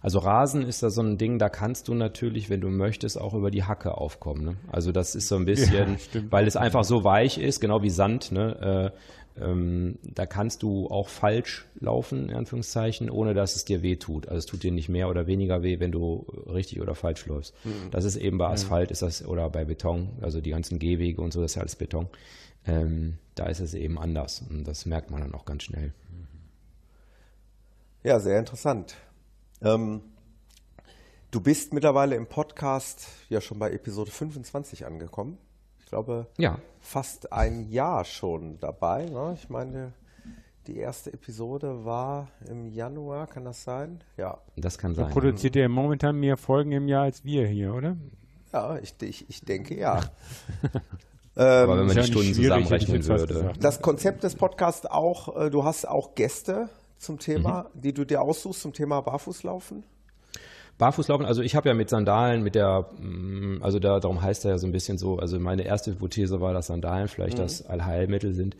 Also 0.01 0.19
Rasen 0.19 0.63
ist 0.63 0.83
da 0.83 0.89
so 0.89 1.01
ein 1.01 1.17
Ding, 1.17 1.39
da 1.39 1.49
kannst 1.49 1.87
du 1.87 1.93
natürlich, 1.93 2.49
wenn 2.49 2.61
du 2.61 2.69
möchtest, 2.69 3.19
auch 3.19 3.33
über 3.33 3.51
die 3.51 3.63
Hacke 3.63 3.97
aufkommen. 3.97 4.43
Ne? 4.43 4.57
Also 4.71 4.91
das 4.91 5.15
ist 5.15 5.27
so 5.27 5.35
ein 5.35 5.45
bisschen, 5.45 5.99
stimmt. 5.99 6.31
weil 6.31 6.47
es 6.47 6.55
einfach 6.55 6.83
so 6.83 7.03
weich 7.03 7.37
ist, 7.37 7.59
genau 7.59 7.81
wie 7.83 7.89
Sand. 7.89 8.31
Ne? 8.31 8.93
Äh, 9.35 9.43
ähm, 9.43 9.99
da 10.01 10.25
kannst 10.25 10.63
du 10.63 10.87
auch 10.87 11.09
falsch 11.09 11.67
laufen, 11.79 12.29
in 12.29 12.35
Anführungszeichen, 12.35 13.09
ohne 13.09 13.33
dass 13.33 13.55
es 13.55 13.65
dir 13.65 13.83
weh 13.83 13.97
tut. 13.97 14.27
Also 14.27 14.39
es 14.39 14.45
tut 14.47 14.63
dir 14.63 14.71
nicht 14.71 14.89
mehr 14.89 15.09
oder 15.09 15.27
weniger 15.27 15.61
weh, 15.61 15.79
wenn 15.79 15.91
du 15.91 16.25
richtig 16.51 16.81
oder 16.81 16.95
falsch 16.95 17.25
läufst. 17.27 17.53
Das 17.91 18.03
ist 18.03 18.15
eben 18.15 18.37
bei 18.39 18.47
Asphalt 18.47 18.89
ist 18.89 19.03
das 19.03 19.25
oder 19.25 19.49
bei 19.49 19.65
Beton, 19.65 20.09
also 20.21 20.41
die 20.41 20.49
ganzen 20.49 20.79
Gehwege 20.79 21.21
und 21.21 21.33
so, 21.33 21.41
das 21.41 21.51
ist 21.51 21.55
ja 21.55 21.61
alles 21.61 21.75
Beton. 21.75 22.07
Ähm, 22.65 23.17
da 23.35 23.45
ist 23.45 23.59
es 23.59 23.75
eben 23.75 23.99
anders 23.99 24.43
und 24.49 24.67
das 24.67 24.85
merkt 24.85 25.11
man 25.11 25.21
dann 25.21 25.35
auch 25.35 25.45
ganz 25.45 25.63
schnell. 25.63 25.93
Ja, 28.07 28.21
sehr 28.21 28.39
interessant. 28.39 28.95
Ähm, 29.61 29.99
du 31.29 31.41
bist 31.41 31.73
mittlerweile 31.73 32.15
im 32.15 32.25
Podcast 32.25 33.05
ja 33.27 33.41
schon 33.41 33.59
bei 33.59 33.69
Episode 33.73 34.09
25 34.11 34.85
angekommen. 34.85 35.37
Ich 35.81 35.87
glaube, 35.87 36.27
Ja, 36.37 36.57
fast 36.79 37.33
ein 37.33 37.69
Jahr 37.69 38.05
schon 38.05 38.59
dabei. 38.61 39.07
Ne? 39.07 39.33
Ich 39.37 39.49
meine, 39.49 39.91
die 40.67 40.77
erste 40.77 41.11
Episode 41.11 41.83
war 41.83 42.29
im 42.49 42.67
Januar, 42.67 43.27
kann 43.27 43.43
das 43.43 43.65
sein? 43.65 44.01
Ja. 44.15 44.37
das 44.55 44.77
kann 44.77 44.93
Da 44.95 45.01
sein. 45.03 45.11
produziert 45.11 45.57
er 45.57 45.67
momentan 45.67 46.15
mehr 46.17 46.37
Folgen 46.37 46.71
im 46.71 46.87
Jahr 46.87 47.03
als 47.03 47.25
wir 47.25 47.45
hier, 47.45 47.73
oder? 47.73 47.97
Ja, 48.53 48.77
ich, 48.77 48.95
ich, 49.01 49.29
ich 49.29 49.41
denke 49.41 49.77
ja. 49.77 49.99
Aber 51.35 51.77
wenn 51.77 51.87
man 51.87 51.95
die 51.97 52.03
Stunden 52.03 52.33
zusammenrechnen 52.33 53.05
würde. 53.05 53.27
gesagt. 53.33 53.61
Das 53.61 53.81
Konzept 53.81 54.23
des 54.23 54.35
Podcasts 54.35 54.85
auch, 54.85 55.35
äh, 55.35 55.49
du 55.49 55.65
hast 55.65 55.85
auch 55.85 56.15
Gäste 56.15 56.69
zum 56.97 57.19
Thema, 57.19 57.69
die 57.73 57.93
du 57.93 58.05
dir 58.05 58.21
aussuchst 58.21 58.61
zum 58.61 58.73
Thema 58.73 59.01
Barfußlaufen. 59.01 59.83
Barfußlaufen, 60.77 61.25
also 61.25 61.41
ich 61.41 61.55
habe 61.55 61.69
ja 61.69 61.73
mit 61.73 61.89
Sandalen, 61.89 62.43
mit 62.43 62.53
der, 62.53 62.89
mm, 62.99 63.59
also 63.61 63.79
da, 63.79 63.99
darum 63.99 64.21
heißt 64.21 64.45
er 64.45 64.51
ja 64.51 64.57
so 64.57 64.67
ein 64.67 64.71
bisschen 64.71 64.97
so, 64.97 65.17
also 65.17 65.39
meine 65.39 65.63
erste 65.63 65.91
Hypothese 65.91 66.39
war, 66.39 66.53
dass 66.53 66.67
Sandalen 66.67 67.07
vielleicht 67.07 67.39
das 67.39 67.65
Allheilmittel 67.65 68.33
sind. 68.33 68.55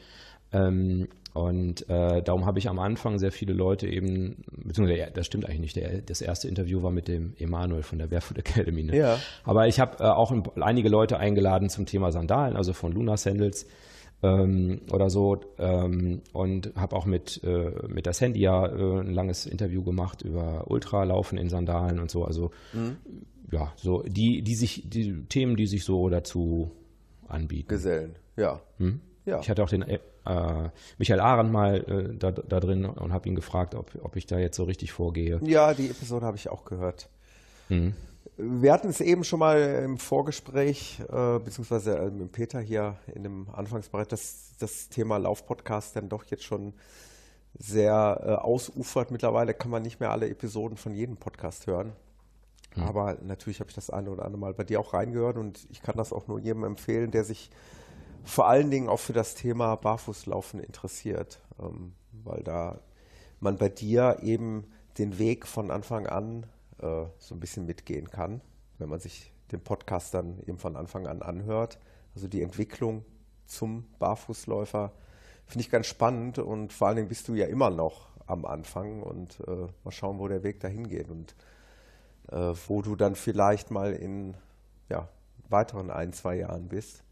Ähm, 0.52 1.08
und 1.34 1.88
äh, 1.88 2.24
darum 2.24 2.48
habe 2.48 2.58
ich 2.58 2.68
am 2.68 2.80
Anfang 2.80 3.20
sehr 3.20 3.32
viele 3.32 3.54
Leute 3.54 3.88
eben, 3.88 4.44
beziehungsweise 4.52 5.12
das 5.14 5.28
stimmt 5.28 5.46
eigentlich 5.46 5.60
nicht, 5.60 5.76
der, 5.76 6.02
das 6.02 6.22
erste 6.22 6.48
Interview 6.48 6.82
war 6.82 6.90
mit 6.90 7.08
dem 7.08 7.36
Emanuel 7.38 7.84
von 7.84 8.00
der 8.00 8.08
Barefoot 8.08 8.40
Academy. 8.40 8.84
Ne? 8.84 8.98
Ja. 8.98 9.20
Aber 9.44 9.68
ich 9.68 9.80
habe 9.80 10.04
äh, 10.04 10.08
auch 10.08 10.32
ein, 10.32 10.42
einige 10.60 10.90
Leute 10.90 11.20
eingeladen 11.20 11.70
zum 11.70 11.86
Thema 11.86 12.12
Sandalen, 12.12 12.56
also 12.56 12.74
von 12.74 12.92
Luna 12.92 13.18
Sandals 13.18 13.68
ähm, 14.24 14.82
oder 14.92 15.10
so 15.10 15.38
ähm, 15.60 16.22
und 16.34 16.74
habe 16.76 16.96
auch 16.96 17.06
mit, 17.06 17.42
äh, 17.44 17.72
mit 17.88 18.06
der 18.06 18.14
Sandy 18.14 18.42
ja 18.42 18.66
äh, 18.66 19.00
ein 19.00 19.14
langes 19.14 19.46
Interview 19.46 19.84
gemacht 19.84 20.22
über 20.22 20.70
Ultralaufen 20.70 21.38
in 21.38 21.50
Sandalen 21.50 22.00
und 22.00 22.10
so. 22.10 22.26
Also 22.26 22.52
ja, 23.52 23.74
so 23.76 24.04
die, 24.04 24.42
die 24.42 24.56
sich, 24.56 24.90
die 24.90 25.24
Themen, 25.30 25.56
die 25.56 25.68
sich 25.68 25.84
so 25.84 26.10
dazu 26.10 26.72
anbieten. 27.28 27.70
Gesellen, 27.70 28.16
ja. 28.36 28.60
Hm? 28.78 29.02
Ja. 29.26 29.40
Ich 29.40 29.50
hatte 29.50 29.64
auch 29.64 29.70
den 29.70 29.84
äh, 30.28 30.70
Michael 30.98 31.20
Arendt 31.20 31.52
mal 31.52 31.78
äh, 31.78 32.18
da, 32.18 32.32
da 32.32 32.60
drin 32.60 32.86
und 32.86 33.14
habe 33.14 33.28
ihn 33.28 33.36
gefragt, 33.36 33.76
ob, 33.76 33.92
ob 34.02 34.16
ich 34.16 34.26
da 34.26 34.40
jetzt 34.40 34.58
so 34.58 34.64
richtig 34.64 34.92
vorgehe. 34.92 35.40
Ja, 35.44 35.74
die 35.74 35.90
Episode 35.90 36.26
habe 36.26 36.38
ich 36.38 36.50
auch 36.50 36.66
gehört. 36.66 37.10
Mhm. 37.70 37.94
Wir 38.40 38.72
hatten 38.72 38.90
es 38.90 39.02
eben 39.02 39.24
schon 39.24 39.40
mal 39.40 39.60
im 39.84 39.98
Vorgespräch, 39.98 41.00
äh, 41.10 41.40
beziehungsweise 41.40 41.98
äh, 41.98 42.12
mit 42.12 42.32
Peter 42.32 42.60
hier 42.60 42.98
in 43.16 43.24
dem 43.24 43.50
Anfangsbereich, 43.52 44.08
dass 44.08 44.52
das 44.60 44.90
Thema 44.90 45.18
Laufpodcast 45.18 45.96
dann 45.96 46.08
doch 46.08 46.24
jetzt 46.26 46.44
schon 46.44 46.74
sehr 47.58 48.22
äh, 48.24 48.32
ausufert. 48.34 49.10
Mittlerweile 49.10 49.56
kann 49.56 49.72
man 49.72 49.82
nicht 49.82 50.00
mehr 50.00 50.12
alle 50.12 50.30
Episoden 50.30 50.78
von 50.78 50.94
jedem 50.94 51.18
Podcast 51.18 51.66
hören. 51.66 51.94
Aber 52.76 53.18
natürlich 53.24 53.60
habe 53.60 53.72
ich 53.72 53.76
das 53.76 53.90
eine 53.90 54.12
oder 54.12 54.24
andere 54.24 54.40
Mal 54.40 54.54
bei 54.54 54.64
dir 54.64 54.80
auch 54.80 54.94
reingehört 54.94 55.38
und 55.38 55.68
ich 55.72 55.82
kann 55.82 55.98
das 55.98 56.14
auch 56.14 56.28
nur 56.28 56.40
jedem 56.40 56.64
empfehlen, 56.64 57.10
der 57.10 57.24
sich 57.24 57.50
vor 58.24 58.48
allen 58.48 58.70
Dingen 58.70 58.88
auch 58.88 59.00
für 59.00 59.14
das 59.14 59.34
Thema 59.34 59.76
Barfußlaufen 59.76 60.60
interessiert, 60.60 61.40
ähm, 61.60 61.94
weil 62.12 62.44
da 62.44 62.80
man 63.40 63.58
bei 63.58 63.70
dir 63.70 64.20
eben 64.22 64.66
den 65.00 65.18
Weg 65.18 65.48
von 65.48 65.72
Anfang 65.72 66.06
an 66.06 66.46
äh, 66.80 67.06
so 67.18 67.36
ein 67.36 67.40
bisschen 67.40 67.66
mitgehen 67.66 68.10
kann, 68.10 68.42
wenn 68.78 68.90
man 68.90 69.00
sich 69.00 69.34
den 69.52 69.62
Podcast 69.62 70.14
dann 70.14 70.40
eben 70.46 70.58
von 70.58 70.76
Anfang 70.76 71.08
an 71.08 71.22
anhört. 71.22 71.80
Also 72.16 72.28
die 72.28 72.42
Entwicklung 72.42 73.06
zum 73.46 73.86
Barfußläufer 74.00 74.92
finde 75.46 75.62
ich 75.62 75.70
ganz 75.70 75.88
spannend 75.88 76.40
und 76.40 76.74
vor 76.74 76.88
allen 76.88 76.98
Dingen 76.98 77.08
bist 77.08 77.28
du 77.28 77.36
ja 77.36 77.46
immer 77.46 77.70
noch 77.70 78.08
am 78.26 78.46
Anfang 78.46 79.02
und 79.02 79.40
äh, 79.48 79.68
mal 79.84 79.92
schauen, 79.92 80.20
wo 80.20 80.28
der 80.28 80.44
Weg 80.44 80.60
dahin 80.60 80.88
geht 80.88 81.10
und 81.10 81.36
äh, 82.30 82.54
wo 82.68 82.82
du 82.82 82.96
dann 82.96 83.16
vielleicht 83.16 83.72
mal 83.72 83.94
in 83.94 84.36
ja, 84.90 85.08
weiteren 85.50 85.90
ein, 85.90 86.12
zwei 86.12 86.36
Jahren 86.36 86.68
bist. 86.68 87.04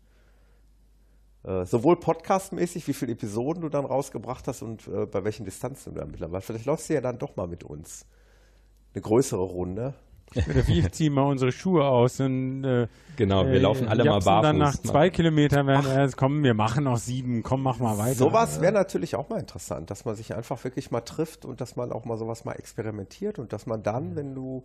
Äh, 1.44 1.66
sowohl 1.66 2.00
podcastmäßig, 2.00 2.88
wie 2.88 2.94
viele 2.94 3.14
Episoden 3.14 3.62
du 3.62 3.70
dann 3.70 3.86
rausgebracht 3.86 4.48
hast 4.48 4.62
und 4.62 4.88
äh, 4.88 5.06
bei 5.06 5.24
welchen 5.24 5.46
Distanzen 5.46 5.94
du 5.94 6.00
dann 6.00 6.12
mittlerweile. 6.12 6.42
Vielleicht 6.42 6.66
läufst 6.66 6.90
du 6.90 6.96
ja 6.96 7.02
dann 7.02 7.18
doch 7.18 7.36
mal 7.36 7.48
mit 7.48 7.64
uns. 7.64 8.06
Eine 8.96 9.02
größere 9.02 9.42
Runde. 9.44 9.94
Oder 10.36 10.68
wir 10.68 10.92
ziehen 10.92 11.14
mal 11.14 11.24
unsere 11.24 11.52
Schuhe 11.52 11.86
aus 11.86 12.20
und 12.20 12.64
äh, 12.64 12.88
Genau, 13.16 13.46
wir 13.46 13.54
äh, 13.54 13.60
laufen 13.60 13.88
alle 13.88 14.04
mal 14.04 14.20
barfuß. 14.20 14.42
dann 14.42 14.58
nach 14.58 14.74
zwei 14.74 15.10
Kilometern 15.10 15.68
werden 15.68 15.90
erst, 15.90 16.18
komm, 16.18 16.44
wir 16.44 16.54
machen 16.54 16.86
noch 16.86 16.98
sieben, 16.98 17.44
komm, 17.44 17.64
mach 17.64 17.80
mal 17.80 17.98
weiter. 17.98 18.16
Sowas 18.16 18.60
wäre 18.62 18.74
natürlich 18.74 19.16
auch 19.16 19.30
mal 19.30 19.40
interessant, 19.40 19.92
dass 19.92 20.06
man 20.06 20.16
sich 20.16 20.36
einfach 20.36 20.64
wirklich 20.64 20.92
mal 20.92 21.02
trifft 21.02 21.46
und 21.46 21.62
dass 21.62 21.76
man 21.76 21.92
auch 21.92 22.06
mal 22.06 22.18
sowas 22.18 22.44
mal 22.46 22.54
experimentiert 22.54 23.40
und 23.40 23.54
dass 23.54 23.66
man 23.66 23.84
dann, 23.84 24.16
wenn 24.16 24.36
du 24.36 24.64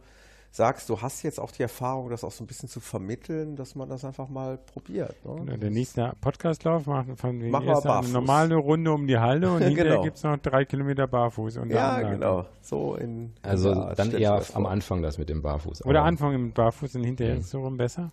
sagst, 0.52 0.88
du 0.88 1.00
hast 1.00 1.22
jetzt 1.22 1.38
auch 1.38 1.52
die 1.52 1.62
Erfahrung, 1.62 2.10
das 2.10 2.24
auch 2.24 2.32
so 2.32 2.42
ein 2.42 2.46
bisschen 2.46 2.68
zu 2.68 2.80
vermitteln, 2.80 3.54
dass 3.56 3.74
man 3.76 3.88
das 3.88 4.04
einfach 4.04 4.28
mal 4.28 4.58
probiert. 4.58 5.14
Ne? 5.24 5.52
Ja, 5.52 5.56
Der 5.56 5.70
nächste 5.70 6.12
Podcastlauf 6.20 6.86
machen 6.86 7.16
von 7.16 7.50
Machen 7.50 7.66
wir 7.66 7.74
erst 7.74 7.86
eine 7.86 8.08
normale 8.08 8.56
Runde 8.56 8.92
um 8.92 9.06
die 9.06 9.18
Halle 9.18 9.50
und 9.52 9.58
hinterher 9.62 9.92
Genau. 9.92 10.02
gibt 10.02 10.16
es 10.16 10.22
noch 10.24 10.36
drei 10.38 10.64
Kilometer 10.64 11.06
barfuß. 11.06 11.58
Und 11.58 11.70
Ja, 11.70 11.90
Anleitung. 11.90 12.10
genau. 12.20 12.46
So 12.62 12.96
in, 12.96 13.32
Also 13.42 13.72
Art 13.72 13.98
dann 13.98 14.10
eher 14.12 14.42
am. 14.54 14.66
Anfang 14.66 15.02
das 15.02 15.18
mit 15.18 15.28
dem 15.28 15.40
Barfuß. 15.42 15.84
Oder 15.86 16.02
Anfang 16.04 16.40
mit 16.46 16.54
barfuß 16.54 16.96
und 16.96 17.04
hinterher 17.04 17.34
ist 17.36 17.44
es 17.44 17.50
so 17.50 17.60
rum 17.60 17.76
besser? 17.76 18.10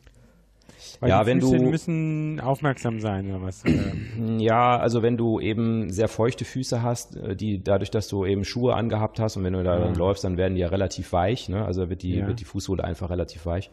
Weil 1.00 1.10
Ja, 1.10 1.22
die 1.22 1.28
wenn 1.28 1.42
Füße 1.42 1.58
du- 1.58 1.64
müssen 1.70 2.40
aufmerksam 2.40 3.00
sein 3.00 3.30
oder 3.30 3.42
was? 3.42 3.64
Ja, 4.40 4.78
also 4.78 5.02
wenn 5.02 5.18
du 5.18 5.40
eben 5.40 5.90
sehr 5.92 6.08
feuchte 6.08 6.46
Füße 6.46 6.82
hast, 6.82 7.16
äh, 7.16 7.36
die 7.36 7.64
dadurch, 7.64 7.92
dass 7.92 8.08
du 8.08 8.26
eben 8.26 8.44
Schuhe 8.46 8.74
angehabt 8.76 9.20
hast 9.20 9.38
und 9.38 9.44
wenn 9.44 9.54
du 9.54 9.64
da 9.64 9.78
dann 9.80 9.96
läufst, 9.96 10.24
dann 10.24 10.38
werden 10.38 10.56
die 10.56 10.62
ja 10.62 10.68
relativ 10.70 11.12
weich. 11.14 11.50
Ne? 11.50 11.64
Also 11.66 11.90
wird 11.90 12.02
die, 12.04 12.16
Ja. 12.18 12.28
wird 12.28 12.40
die 12.40 12.46
Fußsohle 12.46 12.84
einfach 12.84 13.10
relativ 13.10 13.46
weich. 13.46 13.70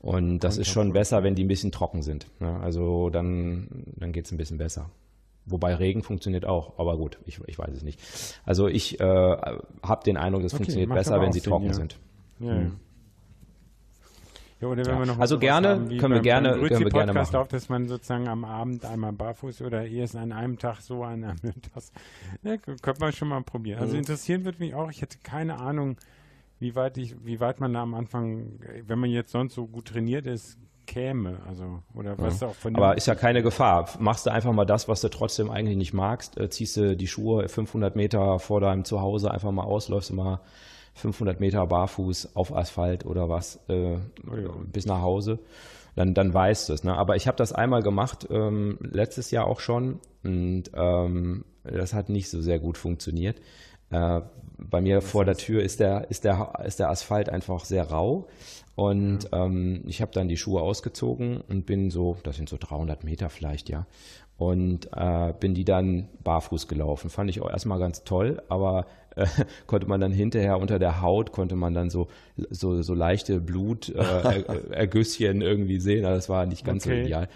Und 0.00 0.40
das 0.40 0.58
ist 0.58 0.68
schon 0.68 0.92
besser, 0.92 1.22
wenn 1.24 1.34
die 1.34 1.44
ein 1.44 1.48
bisschen 1.48 1.72
trocken 1.72 2.02
sind. 2.02 2.26
Ne? 2.40 2.60
Also 2.60 3.10
dann, 3.10 3.68
dann 3.96 4.12
geht 4.12 4.26
es 4.26 4.32
ein 4.32 4.36
bisschen 4.36 4.58
besser. 4.58 4.90
Wobei 5.46 5.74
Regen 5.74 6.02
funktioniert 6.02 6.44
auch, 6.44 6.78
aber 6.78 6.96
gut, 6.96 7.18
ich, 7.24 7.40
ich 7.46 7.58
weiß 7.58 7.72
es 7.74 7.82
nicht. 7.82 8.00
Also 8.44 8.66
ich 8.68 8.98
äh, 9.00 9.04
habe 9.04 10.04
den 10.04 10.16
Eindruck, 10.16 10.42
es 10.42 10.52
Okay, 10.52 10.58
funktioniert 10.64 10.92
besser, 10.92 11.20
wenn 11.20 11.32
sie 11.32 11.38
Sinn, 11.40 11.50
trocken 11.50 11.66
ja. 11.66 11.72
sind. 11.72 11.98
Ja, 12.40 12.54
ja. 12.60 12.70
Ja, 14.60 14.68
oder 14.68 14.86
wenn 14.86 14.94
Ja. 14.94 14.98
wir 15.00 15.06
noch 15.06 15.18
Also 15.18 15.38
gerne, 15.38 15.68
haben 15.68 15.88
können 15.88 16.00
wir 16.00 16.08
beim- 16.08 16.22
gerne- 16.22 16.48
beim 16.52 16.60
können 16.68 16.80
wir 16.84 16.90
gerne 16.90 17.12
machen. 17.12 17.36
auch, 17.36 17.46
dass 17.46 17.68
man 17.68 17.88
sozusagen 17.88 18.26
am 18.26 18.44
Abend 18.44 18.84
einmal 18.86 19.12
barfuß 19.12 19.60
oder 19.62 19.86
erst 19.86 20.16
an 20.16 20.32
einem 20.32 20.58
Tag 20.58 20.80
so, 20.80 21.02
an 21.04 21.24
einem 21.24 21.36
Tag. 21.40 21.82
Ja, 22.42 22.56
k- 22.56 22.76
könnte 22.80 23.00
man 23.00 23.12
schon 23.12 23.28
mal 23.28 23.42
probieren. 23.42 23.78
Mhm. 23.78 23.82
Also 23.84 23.96
interessieren 23.98 24.44
würde 24.46 24.58
mich 24.60 24.74
auch, 24.74 24.90
ich 24.90 25.02
hätte 25.02 25.18
keine 25.22 25.58
Ahnung, 25.58 25.96
wie 26.58 26.74
weit 26.74 26.96
ich, 26.96 27.14
wie 27.24 27.38
weit 27.40 27.60
man 27.60 27.74
da 27.74 27.82
am 27.82 27.94
Anfang, 27.94 28.58
wenn 28.86 28.98
man 28.98 29.10
jetzt 29.10 29.30
sonst 29.32 29.54
so 29.54 29.66
gut 29.66 29.88
trainiert 29.88 30.26
ist, 30.26 30.56
käme. 30.86 31.40
Also, 31.46 31.82
oder 31.94 32.16
was 32.16 32.42
auch 32.42 32.54
von 32.54 32.76
Aber 32.76 32.96
ist 32.96 33.06
ja 33.06 33.14
keine 33.14 33.42
Gefahr. 33.42 33.90
Machst 33.98 34.24
du 34.24 34.30
einfach 34.30 34.52
mal 34.52 34.64
das, 34.64 34.88
was 34.88 35.00
du 35.02 35.08
trotzdem 35.08 35.50
eigentlich 35.50 35.76
nicht 35.76 35.92
magst. 35.92 36.38
Äh, 36.38 36.48
ziehst 36.48 36.76
du 36.78 36.96
die 36.96 37.08
Schuhe 37.08 37.48
500 37.50 37.94
Meter 37.96 38.38
vor 38.38 38.60
deinem 38.62 38.84
Zuhause 38.84 39.30
einfach 39.30 39.50
mal 39.50 39.64
aus, 39.64 39.88
läufst 39.90 40.10
du 40.10 40.14
mal 40.14 40.40
500 40.96 41.40
Meter 41.40 41.66
barfuß 41.66 42.34
auf 42.34 42.54
Asphalt 42.54 43.04
oder 43.04 43.28
was 43.28 43.60
äh, 43.68 43.98
bis 44.72 44.86
nach 44.86 45.02
Hause. 45.02 45.38
Dann, 45.94 46.14
dann 46.14 46.32
weißt 46.32 46.68
du 46.68 46.72
es. 46.72 46.84
Ne? 46.84 46.96
Aber 46.96 47.16
ich 47.16 47.26
habe 47.26 47.36
das 47.36 47.52
einmal 47.52 47.82
gemacht, 47.82 48.26
ähm, 48.30 48.78
letztes 48.80 49.30
Jahr 49.30 49.46
auch 49.46 49.60
schon. 49.60 50.00
Und 50.24 50.64
ähm, 50.74 51.44
das 51.64 51.94
hat 51.94 52.08
nicht 52.08 52.30
so 52.30 52.40
sehr 52.40 52.58
gut 52.58 52.78
funktioniert. 52.78 53.40
Äh, 53.90 54.22
bei 54.58 54.80
mir 54.80 55.02
vor 55.02 55.24
der 55.24 55.36
Tür 55.36 55.62
ist 55.62 55.80
der, 55.80 56.10
ist, 56.10 56.24
der, 56.24 56.52
ist 56.64 56.80
der 56.80 56.90
Asphalt 56.90 57.28
einfach 57.28 57.64
sehr 57.64 57.90
rau. 57.90 58.28
Und 58.74 59.28
ähm, 59.32 59.82
ich 59.86 60.02
habe 60.02 60.12
dann 60.12 60.28
die 60.28 60.36
Schuhe 60.36 60.60
ausgezogen 60.60 61.40
und 61.48 61.66
bin 61.66 61.90
so, 61.90 62.16
das 62.22 62.36
sind 62.36 62.48
so 62.48 62.56
300 62.58 63.04
Meter 63.04 63.28
vielleicht, 63.30 63.68
ja. 63.68 63.86
Und 64.38 64.90
äh, 64.94 65.32
bin 65.38 65.54
die 65.54 65.64
dann 65.64 66.08
barfuß 66.22 66.68
gelaufen. 66.68 67.08
Fand 67.08 67.30
ich 67.30 67.40
auch 67.40 67.50
erstmal 67.50 67.78
ganz 67.78 68.04
toll, 68.04 68.42
aber 68.50 68.86
äh, 69.16 69.26
konnte 69.66 69.88
man 69.88 70.00
dann 70.00 70.12
hinterher 70.12 70.58
unter 70.58 70.78
der 70.78 71.02
Haut, 71.02 71.32
konnte 71.32 71.56
man 71.56 71.74
dann 71.74 71.90
so, 71.90 72.06
so, 72.50 72.82
so 72.82 72.94
leichte 72.94 73.40
Blutergüsschen 73.40 75.42
äh, 75.42 75.44
irgendwie 75.48 75.80
sehen. 75.80 76.04
Also 76.04 76.16
das 76.16 76.28
war 76.28 76.46
nicht 76.46 76.64
ganz 76.64 76.84
so 76.84 76.90
Okay. 76.90 77.02
ideal. 77.02 77.28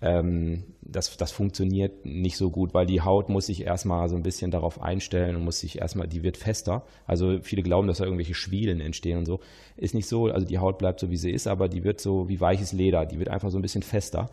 ähm, 0.00 0.62
das, 0.80 1.16
das 1.16 1.32
funktioniert 1.32 2.06
nicht 2.06 2.36
so 2.38 2.50
gut, 2.50 2.72
weil 2.72 2.86
die 2.86 3.02
Haut 3.02 3.28
muss 3.28 3.46
sich 3.46 3.62
erstmal 3.62 4.08
so 4.08 4.16
ein 4.16 4.22
bisschen 4.22 4.50
darauf 4.50 4.80
einstellen 4.80 5.36
und 5.36 5.44
muss 5.44 5.60
sich 5.60 5.80
erstmal, 5.80 6.08
die 6.08 6.22
wird 6.22 6.38
fester. 6.38 6.86
Also 7.06 7.40
viele 7.42 7.62
glauben, 7.62 7.88
dass 7.88 7.98
da 7.98 8.04
irgendwelche 8.04 8.34
Schwielen 8.34 8.80
entstehen 8.80 9.18
und 9.18 9.26
so. 9.26 9.40
Ist 9.76 9.94
nicht 9.94 10.06
so, 10.06 10.26
also 10.26 10.46
die 10.46 10.58
Haut 10.58 10.78
bleibt 10.78 11.00
so, 11.00 11.10
wie 11.10 11.16
sie 11.16 11.30
ist, 11.30 11.46
aber 11.46 11.68
die 11.68 11.84
wird 11.84 12.00
so 12.00 12.28
wie 12.28 12.40
weiches 12.40 12.72
Leder, 12.72 13.04
die 13.04 13.18
wird 13.18 13.28
einfach 13.28 13.50
so 13.50 13.58
ein 13.58 13.62
bisschen 13.62 13.82
fester. 13.82 14.30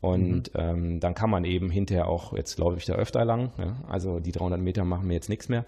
Und 0.00 0.54
mhm. 0.54 0.60
ähm, 0.60 1.00
dann 1.00 1.14
kann 1.14 1.28
man 1.28 1.44
eben 1.44 1.70
hinterher 1.70 2.08
auch, 2.08 2.34
jetzt 2.34 2.56
glaube 2.56 2.78
ich 2.78 2.86
da 2.86 2.94
öfter 2.94 3.24
lang, 3.24 3.52
ja? 3.58 3.76
also 3.86 4.18
die 4.18 4.32
300 4.32 4.58
Meter 4.58 4.84
machen 4.84 5.06
mir 5.06 5.14
jetzt 5.14 5.28
nichts 5.28 5.50
mehr, 5.50 5.66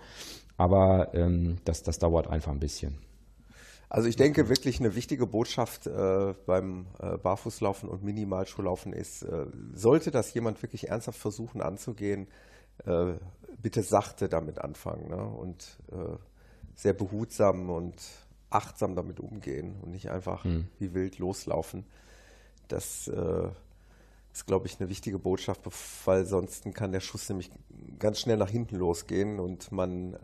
aber 0.62 1.12
ähm, 1.12 1.56
das, 1.64 1.82
das 1.82 1.98
dauert 1.98 2.28
einfach 2.28 2.52
ein 2.52 2.60
bisschen. 2.60 2.96
Also 3.88 4.08
ich 4.08 4.14
denke 4.14 4.48
wirklich 4.48 4.78
eine 4.78 4.94
wichtige 4.94 5.26
Botschaft 5.26 5.88
äh, 5.88 6.34
beim 6.46 6.86
äh, 7.00 7.18
Barfußlaufen 7.18 7.88
und 7.88 8.04
Minimalschuhlaufen 8.04 8.92
ist, 8.92 9.22
äh, 9.22 9.46
sollte 9.74 10.12
das 10.12 10.32
jemand 10.34 10.62
wirklich 10.62 10.88
ernsthaft 10.88 11.18
versuchen 11.18 11.60
anzugehen, 11.60 12.28
äh, 12.86 13.14
bitte 13.60 13.82
sachte 13.82 14.28
damit 14.28 14.60
anfangen 14.60 15.08
ne? 15.08 15.24
und 15.26 15.78
äh, 15.90 16.16
sehr 16.76 16.92
behutsam 16.92 17.68
und 17.70 17.96
achtsam 18.48 18.94
damit 18.94 19.18
umgehen 19.18 19.74
und 19.82 19.90
nicht 19.90 20.10
einfach 20.10 20.44
hm. 20.44 20.68
wie 20.78 20.94
wild 20.94 21.18
loslaufen. 21.18 21.84
Das 22.68 23.08
äh, 23.08 23.48
ist, 24.32 24.46
glaube 24.46 24.66
ich, 24.66 24.80
eine 24.80 24.88
wichtige 24.88 25.18
Botschaft, 25.18 25.60
weil 26.04 26.24
sonst 26.24 26.64
kann 26.74 26.92
der 26.92 27.00
Schuss 27.00 27.28
nämlich 27.28 27.50
ganz 27.98 28.20
schnell 28.20 28.38
nach 28.38 28.50
hinten 28.50 28.76
losgehen 28.76 29.40
und 29.40 29.72
man 29.72 30.16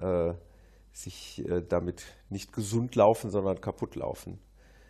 sich 0.98 1.44
äh, 1.48 1.62
damit 1.66 2.05
nicht 2.28 2.52
gesund 2.52 2.94
laufen, 2.94 3.30
sondern 3.30 3.60
kaputt 3.60 3.94
laufen. 3.94 4.39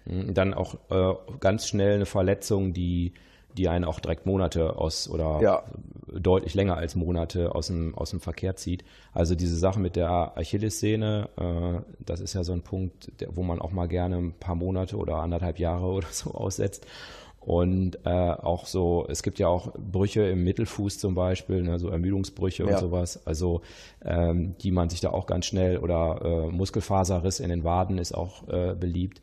Mhm, 0.06 0.34
dann 0.34 0.54
auch 0.54 0.76
äh, 0.90 1.14
ganz 1.40 1.68
schnell 1.68 1.94
eine 1.94 2.06
Verletzung, 2.06 2.72
die, 2.72 3.12
die 3.56 3.68
einen 3.68 3.84
auch 3.84 4.00
direkt 4.00 4.26
Monate 4.26 4.76
aus 4.76 5.08
oder 5.08 5.40
ja. 5.42 5.64
deutlich 6.06 6.54
länger 6.54 6.76
als 6.76 6.94
Monate 6.94 7.54
aus 7.54 7.66
dem, 7.66 7.94
aus 7.94 8.10
dem 8.10 8.20
Verkehr 8.20 8.56
zieht. 8.56 8.84
Also 9.12 9.34
diese 9.34 9.56
Sache 9.56 9.80
mit 9.80 9.96
der 9.96 10.36
Achillessehne, 10.38 11.28
äh, 11.36 11.82
das 12.00 12.20
ist 12.20 12.34
ja 12.34 12.44
so 12.44 12.52
ein 12.52 12.62
Punkt, 12.62 13.20
der, 13.20 13.36
wo 13.36 13.42
man 13.42 13.60
auch 13.60 13.72
mal 13.72 13.88
gerne 13.88 14.16
ein 14.16 14.32
paar 14.32 14.54
Monate 14.54 14.96
oder 14.96 15.16
anderthalb 15.16 15.58
Jahre 15.58 15.86
oder 15.86 16.08
so 16.10 16.32
aussetzt. 16.32 16.86
Und 17.48 18.00
äh, 18.04 18.10
auch 18.10 18.66
so, 18.66 19.06
es 19.08 19.22
gibt 19.22 19.38
ja 19.38 19.48
auch 19.48 19.72
Brüche 19.72 20.20
im 20.20 20.44
Mittelfuß 20.44 20.98
zum 20.98 21.14
Beispiel, 21.14 21.62
ne, 21.62 21.78
so 21.78 21.88
Ermüdungsbrüche 21.88 22.64
ja. 22.64 22.74
und 22.74 22.78
sowas, 22.78 23.26
also 23.26 23.62
ähm, 24.04 24.54
die 24.58 24.70
man 24.70 24.90
sich 24.90 25.00
da 25.00 25.12
auch 25.12 25.24
ganz 25.24 25.46
schnell 25.46 25.78
oder 25.78 26.20
äh, 26.22 26.50
Muskelfaserriss 26.50 27.40
in 27.40 27.48
den 27.48 27.64
Waden 27.64 27.96
ist 27.96 28.14
auch 28.14 28.46
äh, 28.48 28.74
beliebt. 28.74 29.22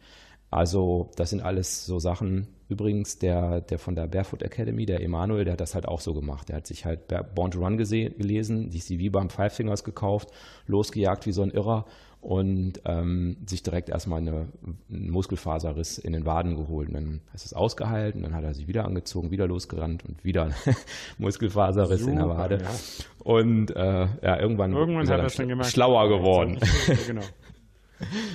Also 0.50 1.12
das 1.18 1.30
sind 1.30 1.42
alles 1.42 1.86
so 1.86 2.00
Sachen. 2.00 2.48
Übrigens, 2.68 3.20
der, 3.20 3.62
der 3.62 3.78
von 3.78 3.94
der 3.94 4.08
Barefoot 4.08 4.42
Academy, 4.42 4.88
der 4.88 5.02
Emanuel, 5.02 5.46
der 5.46 5.54
hat 5.54 5.62
das 5.62 5.76
halt 5.76 5.88
auch 5.88 6.02
so 6.02 6.16
gemacht. 6.16 6.50
Der 6.50 6.56
hat 6.56 6.66
sich 6.66 6.84
halt 6.84 7.02
Born 7.36 7.52
to 7.52 7.60
Run 7.60 7.78
gelesen, 7.78 8.72
sich 8.72 8.86
sie 8.86 8.98
wie 8.98 9.12
beim 9.12 9.30
Five 9.30 9.54
Fingers 9.54 9.84
gekauft, 9.84 10.30
losgejagt 10.66 11.28
wie 11.28 11.32
so 11.32 11.44
ein 11.44 11.52
Irrer 11.52 11.86
und 12.26 12.82
ähm, 12.86 13.38
sich 13.46 13.62
direkt 13.62 13.90
erstmal 13.90 14.20
eine, 14.20 14.48
einen 14.90 15.12
Muskelfaserriss 15.12 16.00
in 16.00 16.12
den 16.12 16.26
Waden 16.26 16.56
geholt. 16.56 16.88
Und 16.88 16.96
dann 16.96 17.22
ist 17.36 17.46
es 17.46 17.54
ausgeheilt 17.54 18.16
und 18.16 18.24
dann 18.24 18.34
hat 18.34 18.44
er 18.44 18.56
sich 18.56 18.68
wieder 18.68 18.84
angezogen, 18.84 19.30
wieder 19.30 19.46
losgerannt 19.46 20.04
und 20.04 20.24
wieder 20.24 20.46
ein 20.46 20.56
Muskelfaserriss 21.20 22.00
Super, 22.00 22.12
in 22.12 22.18
der 22.18 22.28
Wade. 22.28 22.58
Ja. 22.64 22.70
Und 23.24 23.76
äh, 23.76 24.08
ja, 24.24 24.40
irgendwann, 24.40 24.74
irgendwann 24.74 25.04
ist 25.04 25.12
er 25.12 25.18
dann 25.18 25.48
gemerkt, 25.48 25.72
schlauer 25.72 26.10
geworden. 26.10 26.60
genau. 27.08 27.22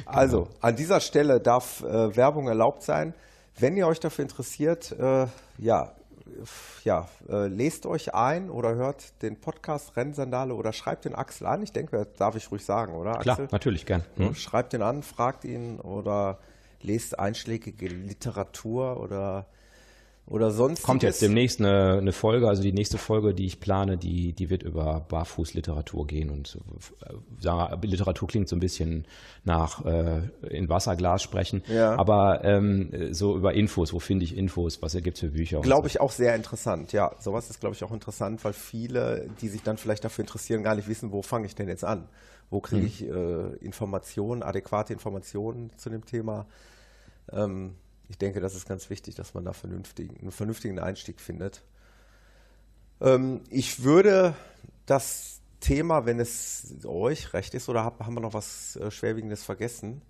Also, 0.07 0.49
an 0.63 0.75
dieser 0.75 1.01
Stelle 1.01 1.39
darf 1.39 1.83
äh, 1.83 2.17
Werbung 2.17 2.49
erlaubt 2.49 2.83
sein. 2.83 3.13
Wenn 3.59 3.77
ihr 3.77 3.87
euch 3.87 4.01
dafür 4.01 4.23
interessiert, 4.23 4.91
äh, 4.99 5.27
ja, 5.59 5.93
ja, 6.85 7.09
äh, 7.29 7.47
lest 7.47 7.87
euch 7.87 8.15
ein 8.15 8.51
oder 8.51 8.75
hört 8.75 9.23
den 9.23 9.41
Podcast 9.41 9.97
Rennsandale 9.97 10.55
oder 10.55 10.73
schreibt 10.73 11.05
den 11.05 11.15
Axel 11.15 11.47
an. 11.47 11.63
Ich 11.63 11.73
denke, 11.73 11.97
das 11.97 12.15
darf 12.17 12.37
ich 12.37 12.51
ruhig 12.51 12.65
sagen, 12.65 12.95
oder? 12.95 13.17
Axel? 13.17 13.35
Klar, 13.35 13.49
natürlich, 13.51 13.87
gern. 13.87 14.05
Mhm. 14.17 14.35
Schreibt 14.35 14.75
ihn 14.75 14.83
an, 14.83 15.03
fragt 15.03 15.45
ihn 15.45 15.81
oder 15.81 16.39
lest 16.83 17.19
einschlägige 17.19 17.89
Literatur 17.89 19.01
oder 19.01 19.47
oder 20.27 20.53
sonst. 20.53 20.83
Kommt 20.83 21.03
jetzt 21.03 21.23
demnächst 21.23 21.61
eine, 21.61 21.99
eine, 21.99 22.13
Folge, 22.13 22.49
also 22.49 22.63
die 22.63 22.73
nächste 22.73 22.99
Folge, 22.99 23.35
die 23.35 23.47
ich 23.47 23.59
plane, 23.59 23.99
die, 23.99 24.33
die 24.33 24.49
wird 24.49 24.63
über 24.63 25.01
Barfußliteratur 25.09 26.07
gehen 26.07 26.31
und 26.31 26.59
äh, 27.03 27.87
Literatur 27.87 28.29
klingt 28.29 28.49
so 28.49 28.55
ein 28.55 28.61
bisschen 28.61 29.07
nach 29.45 29.85
äh, 29.85 30.23
in 30.49 30.69
Wasserglas 30.69 31.23
sprechen, 31.23 31.63
ja. 31.67 31.99
aber 31.99 32.45
ähm, 32.45 33.13
so 33.13 33.37
über 33.37 33.55
Infos, 33.55 33.93
wo 33.93 33.99
finde 33.99 34.25
ich 34.25 34.37
Infos, 34.37 34.81
was 34.83 34.95
ergibt 34.95 35.17
es 35.17 35.21
für 35.21 35.31
Bücher? 35.31 35.61
Glaube 35.63 35.89
so. 35.89 35.95
ich 35.95 36.01
auch 36.01 36.13
sehr 36.13 36.37
interessant, 36.37 36.93
ja. 36.93 37.11
Sowas 37.19 37.51
ist, 37.51 37.59
glaube 37.59 37.75
ich, 37.75 37.83
auch 37.83 37.93
interessant, 37.93 38.45
weil 38.45 38.53
viele, 38.53 39.29
die 39.41 39.49
sich 39.49 39.63
dann 39.63 39.79
vielleicht 39.79 40.05
dafür 40.05 40.23
interessieren, 40.23 40.63
gar 40.63 40.77
nicht 40.77 40.89
wissen, 40.89 41.11
wo 41.11 41.23
fange 41.23 41.47
ich 41.47 41.57
denn 41.57 41.69
jetzt 41.69 41.85
an? 41.85 42.09
Wo 42.51 42.61
kriege 42.61 42.83
hm. 42.83 42.87
ich 42.87 43.09
äh, 43.09 43.65
Informationen, 43.65 44.43
adäquate 44.43 44.93
Informationen 44.93 45.71
zu 45.77 45.91
dem 45.91 46.05
Thema? 46.05 46.47
Ähm, 47.33 47.75
ich 48.11 48.19
denke, 48.19 48.41
das 48.41 48.57
ist 48.57 48.69
ganz 48.69 48.91
wichtig, 48.91 49.15
dass 49.15 49.35
man 49.35 49.45
da 49.45 49.53
vernünftigen, 49.53 50.19
einen 50.21 50.33
vernünftigen 50.33 50.81
Einstieg 50.81 51.21
findet. 51.21 51.63
Ähm, 53.01 53.43
ich 53.51 53.85
würde 53.85 54.35
das 54.85 55.41
Thema, 55.61 56.07
wenn 56.07 56.19
es 56.19 56.75
euch 56.85 57.33
recht 57.35 57.55
ist, 57.55 57.69
oder 57.69 57.85
haben 57.85 58.15
wir 58.15 58.21
noch 58.21 58.35
was 58.35 58.75
äh, 58.77 58.91
Schwerwiegendes 58.91 59.45
vergessen, 59.45 60.03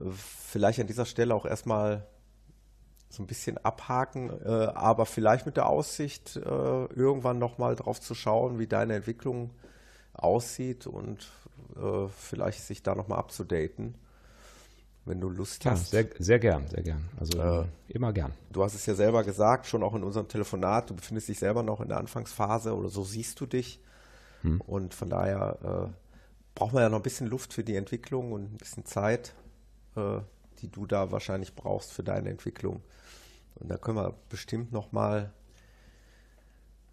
äh, 0.00 0.06
vielleicht 0.10 0.80
an 0.80 0.88
dieser 0.88 1.06
Stelle 1.06 1.32
auch 1.36 1.46
erstmal 1.46 2.04
so 3.10 3.22
ein 3.22 3.28
bisschen 3.28 3.58
abhaken, 3.58 4.30
äh, 4.44 4.48
aber 4.48 5.06
vielleicht 5.06 5.46
mit 5.46 5.56
der 5.56 5.66
Aussicht, 5.66 6.34
äh, 6.34 6.40
irgendwann 6.40 7.38
nochmal 7.38 7.76
drauf 7.76 8.00
zu 8.00 8.16
schauen, 8.16 8.58
wie 8.58 8.66
deine 8.66 8.96
Entwicklung 8.96 9.50
aussieht 10.14 10.88
und 10.88 11.30
äh, 11.76 12.08
vielleicht 12.08 12.62
sich 12.62 12.82
da 12.82 12.96
nochmal 12.96 13.20
abzudaten 13.20 13.94
wenn 15.04 15.20
du 15.20 15.28
Lust 15.28 15.64
ja, 15.64 15.72
hast. 15.72 15.90
Sehr, 15.90 16.06
sehr 16.18 16.38
gern, 16.38 16.68
sehr 16.68 16.82
gern. 16.82 17.08
Also 17.18 17.38
äh, 17.40 17.64
immer 17.88 18.12
gern. 18.12 18.32
Du 18.52 18.62
hast 18.62 18.74
es 18.74 18.86
ja 18.86 18.94
selber 18.94 19.24
gesagt, 19.24 19.66
schon 19.66 19.82
auch 19.82 19.94
in 19.94 20.02
unserem 20.02 20.28
Telefonat, 20.28 20.90
du 20.90 20.94
befindest 20.94 21.28
dich 21.28 21.38
selber 21.38 21.62
noch 21.62 21.80
in 21.80 21.88
der 21.88 21.98
Anfangsphase 21.98 22.74
oder 22.76 22.88
so 22.88 23.04
siehst 23.04 23.40
du 23.40 23.46
dich. 23.46 23.80
Hm. 24.42 24.60
Und 24.62 24.94
von 24.94 25.10
daher 25.10 25.90
äh, 25.90 25.92
braucht 26.54 26.72
man 26.72 26.82
ja 26.82 26.88
noch 26.88 26.98
ein 26.98 27.02
bisschen 27.02 27.26
Luft 27.26 27.52
für 27.52 27.64
die 27.64 27.76
Entwicklung 27.76 28.32
und 28.32 28.54
ein 28.54 28.58
bisschen 28.58 28.84
Zeit, 28.84 29.34
äh, 29.96 30.20
die 30.60 30.70
du 30.70 30.86
da 30.86 31.10
wahrscheinlich 31.10 31.54
brauchst 31.54 31.92
für 31.92 32.02
deine 32.02 32.30
Entwicklung. 32.30 32.82
Und 33.56 33.70
da 33.70 33.76
können 33.76 33.96
wir 33.96 34.14
bestimmt 34.28 34.72
nochmal 34.72 35.32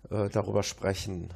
äh, 0.09 0.29
darüber 0.29 0.63
sprechen. 0.63 1.33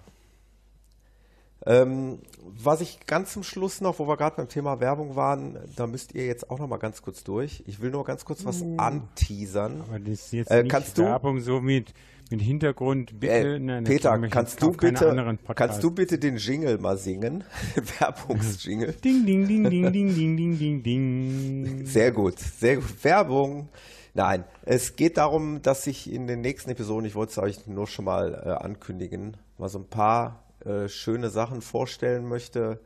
Ähm, 1.66 2.20
was 2.44 2.82
ich 2.82 3.06
ganz 3.06 3.34
zum 3.34 3.44
Schluss 3.44 3.82
noch, 3.82 4.00
wo 4.00 4.08
wir 4.08 4.18
gerade 4.18 4.36
beim 4.36 4.50
Thema 4.50 4.80
Werbung 4.80 5.16
waren, 5.16 5.60
da 5.76 5.86
müsst 5.86 6.16
ihr 6.16 6.26
jetzt 6.26 6.50
auch 6.50 6.60
noch 6.60 6.68
mal 6.68 6.78
ganz 6.78 7.02
kurz 7.02 7.24
durch. 7.24 7.64
Ich 7.68 7.82
will 7.82 7.92
nur 7.92 8.04
ganz 8.04 8.26
kurz 8.26 8.46
was 8.46 8.62
uh. 8.62 8.78
anteasern. 8.78 9.82
Aber 9.88 10.00
das 10.00 10.26
ist 10.26 10.34
jetzt 10.34 10.52
äh, 10.52 10.64
kannst 10.64 10.98
du, 10.98 11.04
Werbung 11.04 11.40
so 11.40 11.62
mit, 11.62 11.94
mit 12.32 12.42
Hintergrund. 12.42 13.20
Bitte, 13.20 13.56
äh, 13.56 13.60
nein, 13.60 13.84
Peter, 13.84 14.18
kannst 14.30 14.62
du 14.62 14.72
bitte, 14.72 15.38
kannst 15.54 15.84
du 15.84 15.92
bitte 15.92 16.18
den 16.18 16.38
Jingle 16.38 16.80
mal 16.80 16.98
singen? 16.98 17.44
Werbungsjingle. 18.00 18.94
ding, 18.94 19.26
ding, 19.26 19.48
ding, 19.48 19.70
ding, 19.70 19.92
ding, 19.92 20.16
ding, 20.16 20.38
ding, 20.38 20.58
ding, 20.58 20.84
ding. 20.84 21.86
Sehr 21.86 22.12
gut, 22.12 22.40
sehr 22.40 22.78
gut. 22.78 23.04
Werbung. 23.04 23.70
Nein, 24.14 24.44
es 24.64 24.96
geht 24.96 25.18
darum, 25.18 25.62
dass 25.62 25.88
ich 25.88 26.12
in 26.12 26.28
den 26.28 26.42
nächsten 26.42 26.72
Episoden, 26.72 27.06
ich 27.06 27.16
wollte 27.16 27.32
es 27.32 27.38
euch 27.38 27.68
nur 27.68 27.88
schon 27.88 28.06
mal 28.06 28.34
äh, 28.34 28.50
ankündigen, 28.50 29.38
mal 29.58 29.70
so 29.70 29.80
ein 29.80 29.88
paar 29.88 30.51
äh, 30.66 30.88
schöne 30.90 31.30
Sachen 31.30 31.62
vorstellen 31.62 32.28
möchte, 32.28 32.80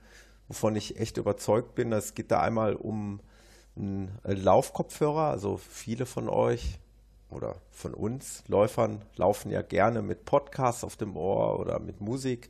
wovon 0.47 0.76
ich 0.76 0.99
echt 0.99 1.18
überzeugt 1.18 1.76
bin. 1.76 1.91
Es 1.91 2.14
geht 2.14 2.31
da 2.31 2.41
einmal 2.41 2.76
um 2.76 3.19
einen 3.76 4.11
Laufkopfhörer. 4.23 5.30
Also 5.30 5.57
viele 5.57 6.06
von 6.06 6.30
euch 6.30 6.80
oder 7.30 7.56
von 7.72 7.93
uns 7.93 8.43
Läufern 8.47 9.02
laufen 9.15 9.52
ja 9.52 9.61
gerne 9.61 10.02
mit 10.02 10.26
Podcasts 10.26 10.84
auf 10.84 10.95
dem 10.95 11.18
Ohr 11.18 11.60
oder 11.60 11.80
mit 11.80 12.02
Musik. 12.02 12.49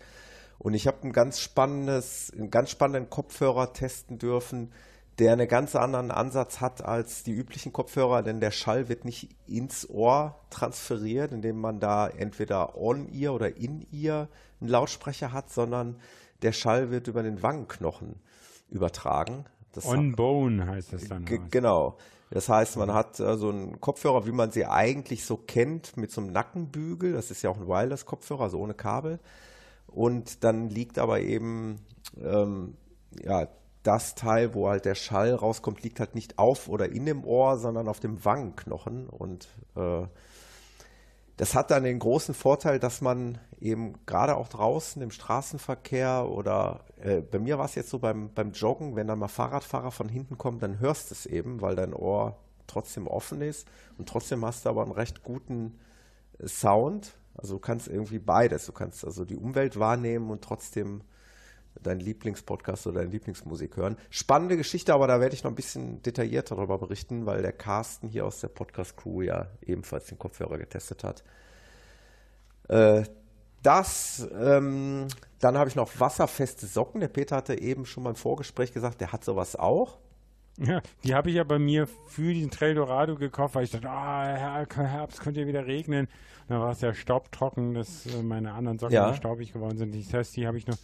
Und 0.57 0.73
ich 0.73 0.87
habe 0.87 1.03
ein 1.03 1.11
ganz 1.11 1.39
spannendes, 1.39 2.31
einen 2.31 2.51
ganz 2.51 2.69
spannenden 2.69 3.09
Kopfhörer 3.09 3.73
testen 3.73 4.19
dürfen, 4.19 4.71
der 5.19 5.33
einen 5.33 5.47
ganz 5.47 5.75
anderen 5.75 6.11
Ansatz 6.11 6.59
hat 6.59 6.83
als 6.83 7.23
die 7.23 7.31
üblichen 7.31 7.71
Kopfhörer, 7.71 8.21
denn 8.21 8.41
der 8.41 8.51
Schall 8.51 8.89
wird 8.89 9.05
nicht 9.05 9.29
ins 9.47 9.89
Ohr 9.89 10.39
transferiert, 10.49 11.31
indem 11.31 11.59
man 11.59 11.79
da 11.79 12.07
entweder 12.07 12.77
on-ear 12.77 13.33
oder 13.33 13.55
in-ear 13.55 14.27
einen 14.59 14.69
Lautsprecher 14.69 15.31
hat, 15.31 15.49
sondern 15.49 15.97
der 16.41 16.51
Schall 16.51 16.91
wird 16.91 17.07
über 17.07 17.23
den 17.23 17.41
Wangenknochen 17.41 18.15
übertragen. 18.69 19.45
Das 19.71 19.85
On 19.85 20.15
Bone 20.15 20.67
heißt 20.67 20.93
das 20.93 21.07
dann. 21.07 21.25
Genau. 21.49 21.97
Das 22.31 22.49
heißt, 22.49 22.77
man 22.77 22.93
hat 22.93 23.19
äh, 23.19 23.37
so 23.37 23.49
einen 23.49 23.79
Kopfhörer, 23.79 24.25
wie 24.25 24.31
man 24.31 24.51
sie 24.51 24.65
eigentlich 24.65 25.25
so 25.25 25.37
kennt, 25.37 25.95
mit 25.95 26.11
so 26.11 26.21
einem 26.21 26.31
Nackenbügel. 26.31 27.13
Das 27.13 27.31
ist 27.31 27.41
ja 27.41 27.49
auch 27.49 27.57
ein 27.57 27.67
Wireless-Kopfhörer, 27.67 28.41
also 28.41 28.59
ohne 28.59 28.73
Kabel. 28.73 29.19
Und 29.87 30.43
dann 30.43 30.69
liegt 30.69 30.97
aber 30.97 31.21
eben 31.21 31.79
ähm, 32.21 32.75
ja, 33.23 33.47
das 33.85 34.15
Teil, 34.15 34.53
wo 34.53 34.67
halt 34.67 34.85
der 34.85 34.95
Schall 34.95 35.33
rauskommt, 35.33 35.83
liegt 35.83 35.99
halt 35.99 36.15
nicht 36.15 36.39
auf 36.39 36.67
oder 36.67 36.89
in 36.89 37.05
dem 37.05 37.23
Ohr, 37.23 37.57
sondern 37.57 37.87
auf 37.87 37.99
dem 37.99 38.25
Wangenknochen. 38.25 39.07
Und 39.07 39.47
äh, 39.75 40.07
das 41.37 41.53
hat 41.53 41.69
dann 41.69 41.83
den 41.83 41.99
großen 41.99 42.33
Vorteil, 42.33 42.79
dass 42.79 43.01
man 43.01 43.37
eben 43.59 43.93
gerade 44.05 44.37
auch 44.37 44.47
draußen 44.47 45.01
im 45.01 45.11
Straßenverkehr 45.11 46.27
oder 46.29 46.85
äh, 47.01 47.21
bei 47.21 47.39
mir 47.39 47.57
war 47.57 47.65
es 47.65 47.75
jetzt 47.75 47.89
so 47.89 47.99
beim, 47.99 48.33
beim 48.33 48.51
Joggen, 48.51 48.95
wenn 48.95 49.07
dann 49.07 49.19
mal 49.19 49.27
Fahrradfahrer 49.27 49.91
von 49.91 50.09
hinten 50.09 50.37
kommen, 50.37 50.59
dann 50.59 50.79
hörst 50.79 51.11
du 51.11 51.13
es 51.13 51.25
eben, 51.25 51.61
weil 51.61 51.75
dein 51.75 51.93
Ohr 51.93 52.37
trotzdem 52.67 53.07
offen 53.07 53.41
ist 53.41 53.67
und 53.97 54.09
trotzdem 54.09 54.43
hast 54.45 54.65
du 54.65 54.69
aber 54.69 54.83
einen 54.83 54.91
recht 54.91 55.23
guten 55.23 55.79
äh, 56.39 56.47
Sound. 56.47 57.17
Also 57.37 57.55
du 57.55 57.59
kannst 57.59 57.87
irgendwie 57.87 58.19
beides. 58.19 58.65
Du 58.65 58.71
kannst 58.71 59.03
also 59.03 59.25
die 59.25 59.35
Umwelt 59.35 59.77
wahrnehmen 59.77 60.31
und 60.31 60.41
trotzdem 60.41 61.01
deinen 61.81 61.99
Lieblingspodcast 61.99 62.87
oder 62.87 62.99
deine 62.99 63.11
Lieblingsmusik 63.11 63.77
hören. 63.77 63.97
Spannende 64.09 64.57
Geschichte, 64.57 64.93
aber 64.93 65.07
da 65.07 65.19
werde 65.19 65.35
ich 65.35 65.43
noch 65.43 65.51
ein 65.51 65.55
bisschen 65.55 66.01
detaillierter 66.01 66.55
darüber 66.55 66.77
berichten, 66.77 67.25
weil 67.25 67.41
der 67.41 67.51
Carsten 67.53 68.07
hier 68.07 68.25
aus 68.25 68.39
der 68.39 68.47
Podcast-Crew 68.47 69.21
ja 69.21 69.47
ebenfalls 69.61 70.05
den 70.05 70.17
Kopfhörer 70.17 70.57
getestet 70.57 71.03
hat. 71.03 71.23
Äh, 72.67 73.03
das, 73.61 74.27
ähm, 74.39 75.07
dann 75.39 75.57
habe 75.57 75.69
ich 75.69 75.75
noch 75.75 75.99
wasserfeste 75.99 76.67
Socken. 76.67 77.01
Der 77.01 77.07
Peter 77.07 77.35
hatte 77.35 77.59
eben 77.59 77.85
schon 77.85 78.03
mal 78.03 78.11
im 78.11 78.15
Vorgespräch 78.15 78.73
gesagt, 78.73 79.01
der 79.01 79.11
hat 79.11 79.23
sowas 79.23 79.55
auch. 79.55 79.97
Ja, 80.57 80.81
die 81.03 81.13
habe 81.13 81.29
ich 81.29 81.35
ja 81.35 81.43
bei 81.43 81.59
mir 81.59 81.87
für 82.07 82.33
diesen 82.33 82.49
Trail 82.51 82.75
Dorado 82.75 83.15
gekauft, 83.15 83.55
weil 83.55 83.65
ich 83.65 83.71
dachte, 83.71 83.89
ah, 83.89 84.65
Herbst 84.73 85.19
könnte 85.19 85.41
ja 85.41 85.47
wieder 85.47 85.65
regnen. 85.65 86.07
Dann 86.47 86.61
war 86.61 86.71
es 86.71 86.81
ja 86.81 86.93
staubtrocken, 86.93 87.73
dass 87.73 88.05
äh, 88.05 88.21
meine 88.21 88.53
anderen 88.53 88.77
Socken 88.79 88.93
Ja. 88.93 89.13
staubig 89.15 89.51
geworden 89.51 89.77
sind. 89.77 89.95
Das 89.95 90.13
heißt, 90.13 90.37
die 90.37 90.47
habe 90.47 90.57
ich 90.57 90.67
noch 90.67 90.77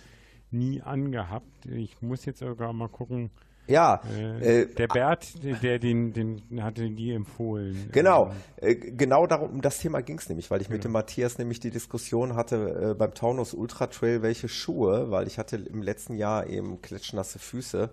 nie 0.51 0.81
angehabt. 0.81 1.65
Ich 1.65 2.01
muss 2.01 2.25
jetzt 2.25 2.39
sogar 2.39 2.73
mal 2.73 2.89
gucken. 2.89 3.31
Ja, 3.67 4.01
Äh, 4.11 4.61
äh, 4.63 4.73
der 4.73 4.87
Bert, 4.87 5.33
der, 5.43 5.79
den, 5.79 6.11
den 6.11 6.63
hatte 6.63 6.89
die 6.89 7.13
empfohlen. 7.13 7.89
Genau, 7.91 8.31
Ähm, 8.57 8.69
äh, 8.69 8.75
genau 8.75 9.27
darum, 9.27 9.51
um 9.51 9.61
das 9.61 9.79
Thema 9.79 10.01
ging 10.01 10.17
es 10.17 10.27
nämlich, 10.27 10.49
weil 10.51 10.61
ich 10.61 10.69
mit 10.69 10.83
dem 10.83 10.91
Matthias 10.91 11.37
nämlich 11.37 11.59
die 11.59 11.69
Diskussion 11.69 12.35
hatte 12.35 12.91
äh, 12.91 12.95
beim 12.95 13.13
Taunus 13.13 13.53
Ultra 13.53 13.87
Trail, 13.87 14.21
welche 14.23 14.49
Schuhe, 14.49 15.11
weil 15.11 15.27
ich 15.27 15.37
hatte 15.37 15.55
im 15.57 15.81
letzten 15.81 16.15
Jahr 16.15 16.47
eben 16.47 16.81
klatschnasse 16.81 17.39
Füße. 17.39 17.91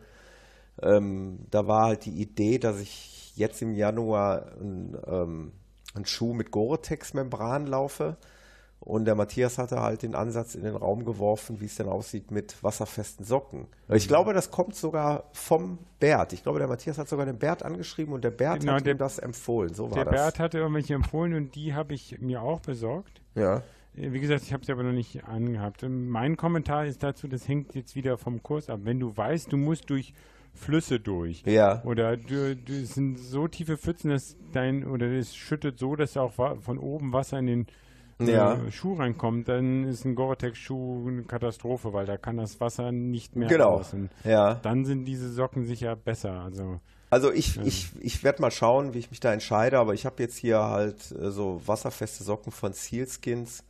Ähm, 0.83 1.47
da 1.51 1.67
war 1.67 1.87
halt 1.87 2.07
die 2.07 2.21
Idee, 2.21 2.59
dass 2.59 2.81
ich 2.81 3.37
jetzt 3.37 3.63
im 3.63 3.75
Januar 3.75 4.53
ein, 4.61 4.97
ähm, 5.07 5.53
einen 5.95 6.07
Schuh 6.07 6.33
mit 6.33 6.51
Gore-Tex-Membran 6.51 7.67
laufe. 7.67 8.17
Und 8.81 9.05
der 9.07 9.15
Matthias 9.17 9.59
hatte 9.59 9.81
halt 9.83 10.03
den 10.03 10.15
Ansatz 10.15 10.55
in 10.55 10.63
den 10.63 10.77
Raum 10.77 11.05
geworfen, 11.05 11.61
wie 11.61 11.65
es 11.67 11.75
denn 11.77 11.89
aussieht 11.89 12.31
mit 12.31 12.63
wasserfesten 12.63 13.25
Socken. 13.25 13.67
Ich 13.89 14.05
Mhm. 14.05 14.09
glaube, 14.09 14.33
das 14.35 14.51
kommt 14.51 14.77
sogar 14.77 15.25
vom 15.33 15.79
Bert. 15.99 16.33
Ich 16.33 16.43
glaube, 16.45 16.59
der 16.61 16.69
Matthias 16.69 16.97
hat 16.97 17.09
sogar 17.09 17.27
den 17.27 17.39
Bert 17.39 17.65
angeschrieben 17.65 18.15
und 18.15 18.23
der 18.23 18.31
Bert 18.31 18.61
Genau, 18.61 18.75
hat 18.75 18.87
der- 18.87 18.95
ihm 18.95 18.99
das 18.99 19.19
empfohlen. 19.19 19.75
So 19.75 19.91
war 19.91 19.97
Der 19.97 20.05
das. 20.05 20.15
Bert 20.15 20.39
hatte 20.39 20.59
irgendwelche 20.59 20.95
empfohlen 20.95 21.35
und 21.35 21.55
die 21.55 21.75
habe 21.75 21.93
ich 21.95 22.21
mir 22.21 22.41
auch 22.43 22.61
besorgt. 22.61 23.21
ja. 23.35 23.63
Äh, 23.97 24.13
Wie 24.13 24.21
gesagt, 24.21 24.43
ich 24.45 24.53
habe 24.53 24.65
sie 24.65 24.71
aber 24.71 24.85
noch 24.85 24.93
nicht 24.93 25.25
angehabt. 25.25 25.83
Ähm, 25.83 26.09
Mein 26.09 26.37
Kommentar 26.37 26.87
ist 26.87 27.03
dazu, 27.03 27.27
das 27.27 27.49
hängt 27.49 27.75
jetzt 27.75 27.97
wieder 27.97 28.17
vom 28.17 28.43
Kurs 28.45 28.71
ab. 28.71 28.81
Wenn 28.85 29.01
du 29.01 29.17
weißt, 29.17 29.51
du 29.53 29.57
musst 29.57 29.91
durch 29.91 30.15
Flüsse 30.55 31.01
durch. 31.01 31.43
Ja. 31.47 31.83
Oder 31.85 32.17
du, 32.17 32.55
du 32.55 32.73
es 32.75 32.95
sind 32.95 33.19
so 33.19 33.49
tiefe 33.49 33.77
Pfützen, 33.77 34.11
dass 34.11 34.37
dein, 34.53 34.85
oder 34.87 35.07
es 35.11 35.35
schüttet 35.35 35.79
so, 35.81 35.97
dass 35.97 36.17
auch 36.17 36.33
von 36.33 36.79
oben 36.79 37.13
Wasser 37.13 37.39
in 37.41 37.47
den 37.47 37.67
Ja. 38.21 38.59
Schuh 38.71 38.95
reinkommt, 38.95 39.49
dann 39.49 39.85
ist 39.85 40.05
ein 40.05 40.15
Gore-Tex-Schuh 40.15 41.07
eine 41.09 41.23
Katastrophe, 41.23 41.93
weil 41.93 42.05
da 42.07 42.17
kann 42.17 42.37
das 42.37 42.61
Wasser 42.61 42.91
nicht 42.93 43.37
mehr 43.37 43.49
Genau. 43.49 43.77
raus. 43.77 43.93
Und 43.95 44.11
Ja. 44.25 44.55
Dann 44.55 44.85
sind 44.85 45.05
diese 45.05 45.31
Socken 45.33 45.67
sicher 45.67 45.95
besser. 45.97 46.33
Also 46.41 46.81
Also 47.11 47.33
ich, 47.33 47.59
ich, 47.65 47.91
ich 48.01 48.25
werde 48.25 48.43
mal 48.43 48.51
schauen, 48.51 48.93
wie 48.93 48.99
ich 48.99 49.11
mich 49.11 49.21
da 49.21 49.33
entscheide, 49.33 49.79
aber 49.79 49.95
ich 49.95 50.05
habe 50.05 50.23
jetzt 50.23 50.37
hier 50.37 50.59
halt 50.61 51.13
äh, 51.13 51.31
so 51.31 51.61
wasserfeste 51.67 52.25
Socken 52.25 52.51
von 52.53 52.73
Sealskins. 52.73 53.63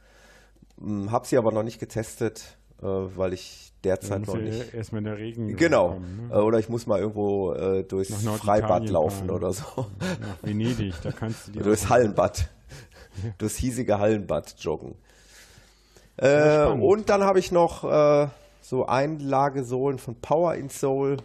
Hm, 0.81 1.11
Habe 1.13 1.27
sie 1.27 1.37
aber 1.37 1.53
noch 1.53 1.63
nicht 1.63 1.79
getestet, 1.79 2.57
äh, 2.81 2.87
weil 2.87 3.33
ich 3.35 3.73
derzeit 3.85 4.27
noch 4.27 4.35
nicht. 4.37 4.73
erstmal 4.75 5.03
der 5.03 5.19
Regen 5.19 5.55
Genau. 5.57 5.91
kommen, 5.95 6.31
Äh, 6.31 6.35
ne? 6.37 6.43
Oder 6.45 6.59
ich 6.59 6.69
muss 6.69 6.87
mal 6.87 6.99
irgendwo 7.01 7.53
äh, 7.53 7.85
durchs 7.85 8.15
Freibad 8.25 8.89
laufen 8.89 9.27
fahren. 9.27 9.31
oder 9.31 9.53
so. 9.53 9.65
Nach 10.21 10.43
Venedig, 10.43 10.95
da 11.03 11.13
kannst 11.13 11.49
du 11.49 11.53
die 11.53 11.59
durchs 11.61 11.89
Hallenbad. 11.89 12.49
durchs 13.39 13.57
hiesige 13.57 13.99
Hallenbad 13.99 14.57
joggen. 14.59 14.95
Äh, 16.17 16.67
und 16.67 17.09
dann 17.11 17.23
habe 17.23 17.39
ich 17.39 17.53
noch 17.53 17.85
äh, 17.85 18.29
so 18.61 18.87
Einlagesohlen 18.87 19.99
von 19.99 20.17
Power 20.17 20.55
in 20.55 20.69
Soul. 20.69 21.19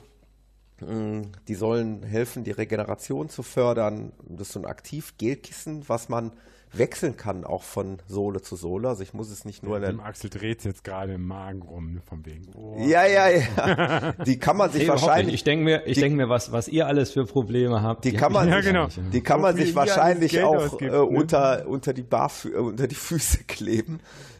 Mm, 0.79 1.23
Die 1.47 1.55
sollen 1.55 2.03
helfen, 2.03 2.43
die 2.43 2.51
Regeneration 2.51 3.29
zu 3.29 3.43
fördern. 3.43 4.11
Das 4.27 4.47
ist 4.47 4.53
so 4.53 4.59
ein 4.59 4.65
Aktiv-Gelkissen, 4.65 5.87
was 5.89 6.09
man 6.09 6.31
wechseln 6.73 7.15
kann, 7.17 7.43
auch 7.45 7.63
von 7.63 7.99
Sohle 8.07 8.41
zu 8.41 8.55
Sohle. 8.55 8.89
Also 8.89 9.03
ich 9.03 9.13
muss 9.13 9.29
es 9.29 9.45
nicht 9.45 9.63
nur 9.63 9.77
in 9.77 9.83
Dem 9.83 9.97
den 9.97 10.05
Axel 10.05 10.29
dreht 10.29 10.63
jetzt 10.63 10.83
gerade 10.83 11.13
im 11.13 11.27
Magen 11.27 11.61
rum, 11.61 12.01
vom 12.07 12.25
wegen. 12.25 12.47
Oh. 12.55 12.75
ja, 12.79 13.05
ja, 13.05 13.29
ja. 13.29 14.11
Die 14.25 14.39
kann 14.39 14.57
man 14.57 14.71
sich 14.71 14.87
wahrscheinlich, 14.87 15.35
Ich 15.35 15.43
denke 15.43 15.63
mir, 15.65 15.85
ich 15.85 15.95
die- 15.95 16.01
denk 16.01 16.15
mir 16.15 16.29
was, 16.29 16.51
was 16.51 16.67
ihr 16.67 16.87
alles 16.87 17.11
für 17.11 17.25
Probleme 17.25 17.81
habt. 17.81 18.05
die 18.05 18.13
kann 18.13 18.31
man, 18.33 18.49
Ja, 18.49 18.57
sich, 18.57 18.65
genau. 18.65 18.87
die 19.11 19.21
kann 19.21 19.39
man 19.41 19.55
sich 19.55 19.75
wahrscheinlich 19.75 20.41
auch 20.43 20.55
ausgibt, 20.55 20.91
äh, 20.91 20.95
ne? 20.95 21.03
unter, 21.03 21.67
unter, 21.67 21.93
die 21.93 22.03
Barfü 22.03 22.53
äh, 22.53 22.57
unter 22.57 22.87
die 22.87 22.95
Füße 22.95 23.43
kleben. 23.47 23.99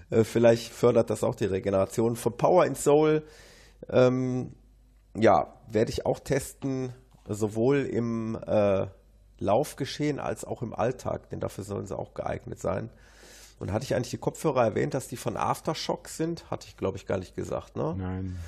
Äh, 0.10 0.24
vielleicht 0.24 0.72
fördert 0.74 1.10
das 1.10 1.24
auch 1.24 1.36
die 1.36 1.46
Regeneration. 1.46 2.16
Von 2.16 2.36
Power 2.36 2.66
in 2.66 2.76
Soul, 2.76 3.24
ähm, 3.90 4.54
ja, 5.16 5.54
werde 5.72 5.92
ich 5.92 6.06
auch 6.06 6.20
testen, 6.20 6.94
sowohl 7.28 7.82
im 7.82 8.38
äh, 8.48 8.88
Laufgeschehen 9.40 10.20
als 10.20 10.46
auch 10.46 10.62
im 10.62 10.74
Alltag, 10.74 11.30
denn 11.30 11.40
dafür 11.40 11.64
sollen 11.64 11.86
sie 11.86 11.98
auch 11.98 12.14
geeignet 12.14 12.60
sein. 12.60 12.90
Und 13.60 13.72
hatte 13.72 13.86
ich 13.86 13.96
eigentlich 13.96 14.12
die 14.12 14.18
Kopfhörer 14.18 14.64
erwähnt, 14.64 14.94
dass 14.94 15.08
die 15.08 15.18
von 15.18 15.38
Aftershock 15.38 16.08
sind? 16.10 16.50
Hatte 16.52 16.68
ich, 16.68 16.78
glaube 16.78 16.98
ich, 16.98 17.06
gar 17.06 17.18
nicht 17.18 17.36
gesagt. 17.36 17.76
Ne? 17.76 17.96
Nein. 17.98 18.40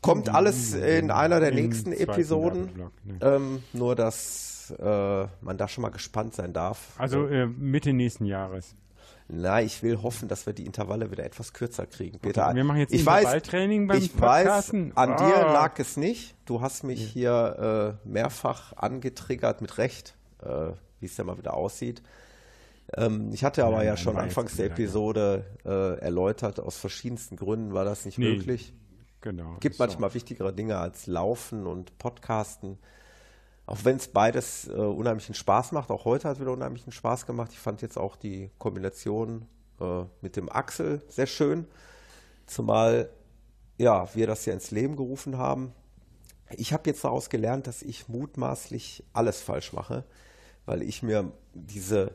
Kommt 0.00 0.28
alles 0.28 0.74
in 0.74 1.10
einer 1.10 1.40
der 1.40 1.50
Im 1.50 1.56
nächsten 1.56 1.92
Episoden. 1.92 2.70
Ne. 2.76 2.90
Ähm, 3.20 3.62
nur, 3.72 3.96
dass 3.96 4.72
äh, 4.78 5.26
man 5.40 5.56
da 5.56 5.68
schon 5.68 5.82
mal 5.82 5.90
gespannt 5.90 6.34
sein 6.34 6.52
darf. 6.52 6.94
Also 6.98 7.26
äh, 7.26 7.46
Mitte 7.46 7.92
nächsten 7.92 8.24
Jahres. 8.24 8.74
Na, 9.28 9.60
ich 9.60 9.82
will 9.82 10.02
hoffen, 10.02 10.28
dass 10.28 10.46
wir 10.46 10.52
die 10.52 10.64
Intervalle 10.66 11.10
wieder 11.10 11.24
etwas 11.24 11.52
kürzer 11.52 11.86
kriegen. 11.86 12.20
Peter, 12.20 12.54
wir 12.54 12.62
machen 12.62 12.78
jetzt 12.78 12.92
ich 12.94 13.04
weiß, 13.04 13.22
Intervalltraining 13.24 13.88
beim 13.88 13.98
ich 13.98 14.20
weiß, 14.20 14.70
an 14.72 14.92
Ah. 14.94 15.16
dir 15.16 15.42
lag 15.52 15.78
es 15.80 15.96
nicht. 15.96 16.36
Du 16.44 16.60
hast 16.60 16.84
mich 16.84 17.02
hier 17.04 17.96
äh, 18.04 18.08
mehrfach 18.08 18.72
angetriggert, 18.74 19.62
mit 19.62 19.78
Recht, 19.78 20.14
äh, 20.42 20.68
wie 21.00 21.06
es 21.06 21.16
ja 21.16 21.24
mal 21.24 21.38
wieder 21.38 21.54
aussieht. 21.54 22.02
Ähm, 22.96 23.30
ich 23.32 23.42
hatte 23.42 23.64
aber 23.64 23.82
ja 23.82 23.90
nein, 23.94 23.96
schon 23.96 24.16
anfangs 24.16 24.54
der 24.56 24.66
Episode 24.66 25.44
äh, 25.64 25.98
erläutert, 25.98 26.60
aus 26.60 26.76
verschiedensten 26.76 27.34
Gründen 27.36 27.74
war 27.74 27.84
das 27.84 28.04
nicht 28.04 28.18
Nee, 28.18 28.36
möglich. 28.36 28.74
Genau. 29.22 29.56
gibt 29.58 29.74
So. 29.74 29.82
manchmal 29.82 30.14
wichtigere 30.14 30.52
Dinge 30.52 30.78
als 30.78 31.08
Laufen 31.08 31.66
und 31.66 31.98
Podcasten. 31.98 32.78
Auch 33.66 33.78
wenn 33.82 33.96
es 33.96 34.08
beides 34.08 34.68
äh, 34.68 34.72
unheimlichen 34.72 35.34
Spaß 35.34 35.72
macht. 35.72 35.90
Auch 35.90 36.04
heute 36.04 36.28
hat 36.28 36.40
wieder 36.40 36.52
unheimlichen 36.52 36.92
Spaß 36.92 37.26
gemacht. 37.26 37.50
Ich 37.52 37.58
fand 37.58 37.82
jetzt 37.82 37.98
auch 37.98 38.14
die 38.16 38.50
Kombination 38.58 39.46
äh, 39.80 40.04
mit 40.20 40.36
dem 40.36 40.48
Axel 40.48 41.02
sehr 41.08 41.26
schön. 41.26 41.66
Zumal 42.46 43.10
ja, 43.78 44.08
wir 44.14 44.26
das 44.26 44.46
ja 44.46 44.52
ins 44.52 44.70
Leben 44.70 44.96
gerufen 44.96 45.36
haben. 45.36 45.72
Ich 46.56 46.72
habe 46.72 46.88
jetzt 46.88 47.04
daraus 47.04 47.28
gelernt, 47.28 47.66
dass 47.66 47.82
ich 47.82 48.08
mutmaßlich 48.08 49.04
alles 49.12 49.40
falsch 49.40 49.72
mache, 49.72 50.04
weil 50.64 50.82
ich 50.82 51.02
mir 51.02 51.32
diese 51.52 52.12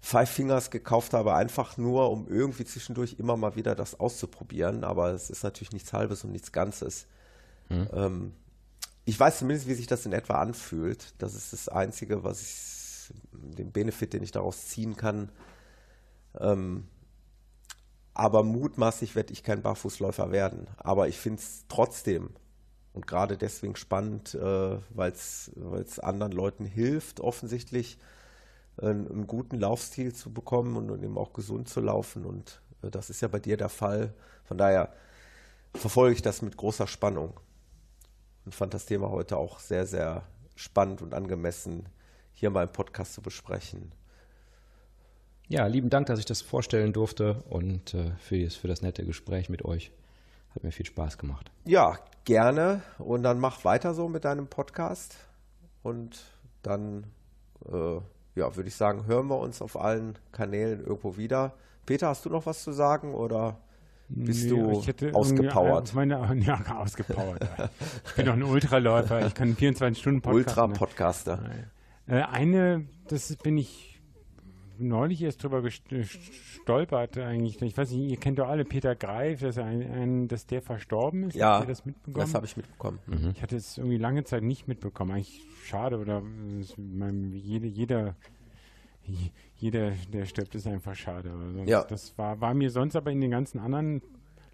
Five 0.00 0.30
Fingers 0.30 0.70
gekauft 0.70 1.12
habe, 1.12 1.34
einfach 1.34 1.76
nur, 1.76 2.10
um 2.10 2.28
irgendwie 2.28 2.64
zwischendurch 2.64 3.16
immer 3.18 3.36
mal 3.36 3.56
wieder 3.56 3.74
das 3.74 3.98
auszuprobieren. 4.00 4.84
Aber 4.84 5.10
es 5.10 5.28
ist 5.28 5.42
natürlich 5.42 5.72
nichts 5.72 5.92
Halbes 5.92 6.24
und 6.24 6.32
nichts 6.32 6.52
Ganzes. 6.52 7.06
Ähm, 7.70 8.32
ich 9.08 9.18
weiß 9.18 9.38
zumindest, 9.38 9.66
wie 9.66 9.74
sich 9.74 9.86
das 9.86 10.04
in 10.04 10.12
etwa 10.12 10.34
anfühlt. 10.34 11.14
Das 11.16 11.34
ist 11.34 11.54
das 11.54 11.70
Einzige, 11.70 12.24
was 12.24 12.42
ich, 12.42 13.14
den 13.32 13.72
Benefit, 13.72 14.12
den 14.12 14.22
ich 14.22 14.32
daraus 14.32 14.66
ziehen 14.66 14.98
kann. 14.98 15.32
Ähm, 16.38 16.86
aber 18.12 18.42
mutmaßlich 18.42 19.14
werde 19.14 19.32
ich 19.32 19.42
kein 19.42 19.62
Barfußläufer 19.62 20.30
werden. 20.30 20.66
Aber 20.76 21.08
ich 21.08 21.16
finde 21.16 21.40
es 21.40 21.64
trotzdem 21.68 22.28
und 22.92 23.06
gerade 23.06 23.38
deswegen 23.38 23.76
spannend, 23.76 24.34
äh, 24.34 24.78
weil 24.90 25.12
es 25.12 25.98
anderen 26.00 26.32
Leuten 26.32 26.66
hilft, 26.66 27.20
offensichtlich 27.20 27.96
einen, 28.76 29.10
einen 29.10 29.26
guten 29.26 29.58
Laufstil 29.58 30.12
zu 30.12 30.34
bekommen 30.34 30.76
und, 30.76 30.90
und 30.90 31.02
eben 31.02 31.16
auch 31.16 31.32
gesund 31.32 31.70
zu 31.70 31.80
laufen. 31.80 32.26
Und 32.26 32.60
äh, 32.82 32.90
das 32.90 33.08
ist 33.08 33.22
ja 33.22 33.28
bei 33.28 33.40
dir 33.40 33.56
der 33.56 33.70
Fall. 33.70 34.12
Von 34.44 34.58
daher 34.58 34.92
verfolge 35.74 36.12
ich 36.12 36.20
das 36.20 36.42
mit 36.42 36.58
großer 36.58 36.86
Spannung 36.86 37.40
und 38.48 38.54
fand 38.54 38.72
das 38.72 38.86
Thema 38.86 39.10
heute 39.10 39.36
auch 39.36 39.58
sehr, 39.58 39.84
sehr 39.84 40.22
spannend 40.56 41.02
und 41.02 41.12
angemessen, 41.12 41.86
hier 42.32 42.48
mal 42.48 42.62
im 42.62 42.72
Podcast 42.72 43.12
zu 43.12 43.20
besprechen. 43.20 43.92
Ja, 45.48 45.66
lieben 45.66 45.90
Dank, 45.90 46.06
dass 46.06 46.18
ich 46.18 46.24
das 46.24 46.40
vorstellen 46.40 46.94
durfte 46.94 47.42
und 47.50 47.92
äh, 47.92 48.12
für, 48.16 48.42
das, 48.42 48.54
für 48.54 48.66
das 48.66 48.80
nette 48.80 49.04
Gespräch 49.04 49.50
mit 49.50 49.66
euch. 49.66 49.92
Hat 50.54 50.64
mir 50.64 50.72
viel 50.72 50.86
Spaß 50.86 51.18
gemacht. 51.18 51.50
Ja, 51.66 51.98
gerne. 52.24 52.80
Und 52.96 53.22
dann 53.22 53.38
mach 53.38 53.66
weiter 53.66 53.92
so 53.92 54.08
mit 54.08 54.24
deinem 54.24 54.46
Podcast. 54.46 55.18
Und 55.82 56.18
dann, 56.62 57.04
äh, 57.70 57.96
ja, 58.34 58.56
würde 58.56 58.68
ich 58.68 58.76
sagen, 58.76 59.04
hören 59.04 59.26
wir 59.26 59.38
uns 59.38 59.60
auf 59.60 59.78
allen 59.78 60.18
Kanälen 60.32 60.80
irgendwo 60.80 61.18
wieder. 61.18 61.52
Peter, 61.84 62.08
hast 62.08 62.24
du 62.24 62.30
noch 62.30 62.46
was 62.46 62.62
zu 62.62 62.72
sagen 62.72 63.12
oder 63.12 63.58
bist 64.08 64.44
Nee, 64.44 64.50
du 64.50 64.82
hätte 64.82 65.14
ausgepowert? 65.14 65.94
irgendwie 65.94 66.14
Meine, 66.16 66.44
ja, 66.46 66.76
ausgepowert. 66.78 67.42
ja. 67.58 67.68
Ich 68.06 68.14
bin 68.14 68.26
doch 68.26 68.32
ein 68.34 68.42
Ultraläufer. 68.42 69.26
Ich 69.26 69.34
kann 69.34 69.54
24 69.54 70.00
Stunden 70.00 70.20
Podcast. 70.22 70.56
ne? 70.56 70.62
Ultra-Podcaster. 70.64 71.50
Äh, 72.06 72.22
eine, 72.22 72.86
das 73.08 73.36
bin 73.36 73.58
ich 73.58 74.00
neulich 74.78 75.20
erst 75.22 75.42
drüber 75.42 75.58
gest- 75.58 75.88
gestolpert 75.88 77.18
eigentlich. 77.18 77.60
Ich 77.60 77.76
weiß 77.76 77.90
nicht, 77.90 78.10
ihr 78.10 78.16
kennt 78.16 78.38
doch 78.38 78.48
alle 78.48 78.64
Peter 78.64 78.94
Greif, 78.94 79.40
dass, 79.40 79.58
ein, 79.58 79.82
ein, 79.82 80.28
dass 80.28 80.46
der 80.46 80.62
verstorben 80.62 81.24
ist. 81.24 81.34
Ja, 81.34 81.54
Habt 81.54 81.64
ihr 81.64 81.68
das 81.68 81.84
mitbekommen? 81.84 82.24
Das 82.24 82.34
habe 82.34 82.46
ich 82.46 82.56
mitbekommen. 82.56 82.98
Ich 83.34 83.42
hatte 83.42 83.56
es 83.56 83.76
irgendwie 83.76 83.98
lange 83.98 84.24
Zeit 84.24 84.42
nicht 84.44 84.68
mitbekommen. 84.68 85.10
Eigentlich 85.12 85.42
schade 85.64 85.98
oder 85.98 86.22
jede, 87.34 87.66
jeder, 87.66 88.14
jeder, 89.56 89.92
der 90.12 90.26
stirbt, 90.26 90.54
ist 90.54 90.66
einfach 90.66 90.94
schade. 90.94 91.30
Sonst, 91.30 91.68
Ja. 91.68 91.84
Das 91.84 92.16
war, 92.16 92.40
war 92.40 92.54
mir 92.54 92.70
sonst 92.70 92.96
aber 92.96 93.10
in 93.10 93.20
den 93.20 93.30
ganzen 93.30 93.58
anderen 93.58 94.02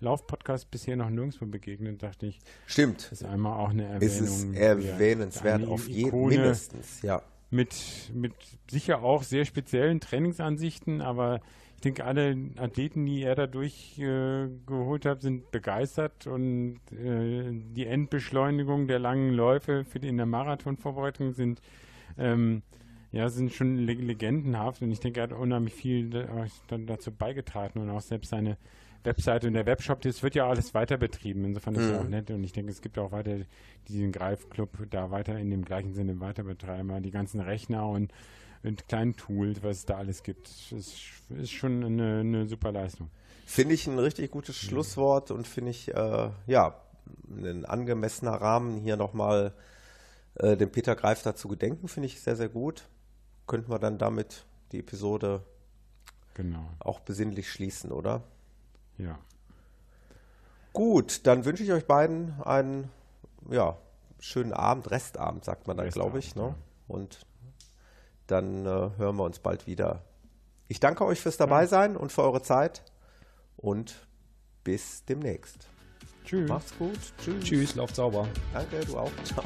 Laufpodcasts 0.01 0.67
bisher 0.67 0.97
noch 0.97 1.11
nirgendwo 1.11 1.47
begegnet, 1.47 2.03
dachte 2.03 2.27
ich. 2.27 2.39
Stimmt. 2.67 3.11
Ist 3.11 3.25
einmal 3.25 3.59
auch 3.59 3.71
eine 3.71 3.85
Erwähnung. 3.85 4.03
Ist 4.03 4.21
es 4.21 4.45
erwähnenswert 4.55 5.67
auf 5.67 5.89
jeden 5.89 6.29
mindestens, 6.29 7.03
ja. 7.03 7.23
Mit, 7.51 8.11
mit 8.13 8.33
sicher 8.71 9.03
auch 9.03 9.23
sehr 9.23 9.45
speziellen 9.45 10.01
Trainingsansichten, 10.01 11.01
aber 11.01 11.41
ich 11.77 11.83
denke, 11.83 12.05
alle 12.05 12.37
Athleten, 12.57 13.05
die 13.07 13.23
er 13.23 13.35
dadurch 13.35 13.99
äh, 13.99 14.49
geholt 14.67 15.05
hat, 15.05 15.21
sind 15.21 15.51
begeistert 15.51 16.27
und 16.27 16.81
äh, 16.91 17.53
die 17.53 17.87
Endbeschleunigung 17.87 18.89
der 18.89 18.99
langen 18.99 19.31
Läufe 19.31 19.85
für 19.85 20.01
die 20.01 20.09
in 20.09 20.17
der 20.17 20.27
Marathonvorbereitung 20.27 21.33
sind 21.33 21.61
ähm, 22.19 22.63
ja, 23.15 23.29
sind 23.29 23.53
schon 23.53 23.77
le 23.77 23.93
legendenhaft 23.95 24.83
und 24.83 24.91
ich 24.91 24.99
denke, 24.99 25.21
er 25.21 25.25
hat 25.25 25.33
unheimlich 25.33 25.75
viel 25.75 26.11
dann 26.67 26.87
dazu 26.87 27.13
beigetragen 27.13 27.81
und 27.81 27.89
auch 27.89 28.01
selbst 28.01 28.31
seine 28.31 28.57
Webseite 29.05 29.47
und 29.47 29.53
der 29.53 29.67
Webshop, 29.67 30.01
das 30.01 30.23
wird 30.23 30.35
ja 30.35 30.49
alles 30.49 30.75
weiter 30.75 30.97
betrieben. 30.97 31.45
Insofern 31.45 31.77
ist 31.77 31.83
es 31.83 31.99
auch 31.99 32.09
nett 32.09 32.31
und 32.31 32.43
ich 32.43 32.53
denke, 32.53 32.73
es 32.73 32.81
gibt 32.81 32.99
auch 32.99 33.13
weiter 33.13 33.37
diesen 33.87 34.11
Greifclub 34.11 34.71
da 34.91 35.11
weiter 35.11 35.39
in 35.39 35.51
dem 35.51 35.65
gleichen 35.65 35.95
Sinne 35.95 36.19
weiter 36.21 36.43
betreiben. 36.43 37.03
Die 37.03 37.11
ganzen 37.11 37.41
Rechner 37.41 37.89
und, 37.89 38.13
und 38.65 38.89
kleinen 38.89 39.15
Tools, 39.15 39.63
was 39.63 39.79
es 39.79 39.87
da 39.87 39.97
alles 39.99 40.23
gibt, 40.23 40.49
ist, 40.49 41.13
ist 41.29 41.53
schon 41.53 41.85
eine, 41.85 42.21
eine 42.21 42.49
super 42.49 42.73
Leistung. 42.73 43.11
Finde 43.47 43.75
ich 43.75 43.87
ein 43.87 43.99
richtig 43.99 44.31
gutes 44.31 44.57
Schlusswort 44.57 45.31
und 45.31 45.47
finde 45.47 45.71
ich, 45.71 45.95
äh, 45.95 46.31
ja, 46.47 46.81
ein 47.29 47.65
angemessener 47.65 48.33
Rahmen 48.33 48.81
hier 48.81 48.97
nochmal 48.97 49.53
äh, 50.37 50.57
dem 50.57 50.71
Peter 50.71 50.97
Greif 50.97 51.23
dazu 51.23 51.47
gedenken, 51.47 51.87
finde 51.87 52.07
ich 52.07 52.21
sehr, 52.21 52.37
sehr 52.37 52.49
gut. 52.49 52.89
Könnten 53.47 53.71
wir 53.71 53.79
dann 53.79 53.99
damit 53.99 54.47
die 54.73 54.81
Episode 54.81 55.43
Genau, 56.35 56.69
auch 56.81 57.01
besinnlich 57.01 57.51
schließen, 57.51 57.93
oder? 57.93 58.23
ja. 58.99 59.19
Gut, 60.73 61.25
dann 61.29 61.45
wünsche 61.45 61.63
ich 61.63 61.71
euch 61.71 61.87
beiden 61.87 62.35
einen 62.43 62.91
ja, 63.49 63.77
schönen 64.19 64.53
Abend, 64.53 64.91
Restabend, 64.91 65.45
sagt 65.45 65.69
man 65.69 65.77
dann, 65.77 65.89
glaube 65.91 66.19
ich. 66.19 66.35
Ne? 66.35 66.57
Und 66.89 67.25
dann 68.27 68.67
äh, 68.67 68.91
hören 68.97 69.17
wir 69.17 69.23
uns 69.23 69.39
bald 69.39 69.69
wieder. 69.69 70.03
Ich 70.67 70.81
danke 70.81 71.05
euch 71.05 71.21
fürs 71.21 71.37
Dabeisein 71.37 71.97
und 71.97 72.11
für 72.11 72.23
eure 72.23 72.43
Zeit 72.43 72.83
und 73.57 74.09
bis 74.65 75.05
demnächst. 75.05 75.69
Tschüss. 76.25 76.49
Macht's 76.49 76.77
gut. 76.77 76.99
Tschüss. 77.23 77.45
Tschüss, 77.45 77.75
lauft 77.77 77.95
sauber. 77.95 78.27
Danke, 78.53 78.81
du 78.81 78.99
auch. 78.99 79.13
Ciao. 79.23 79.45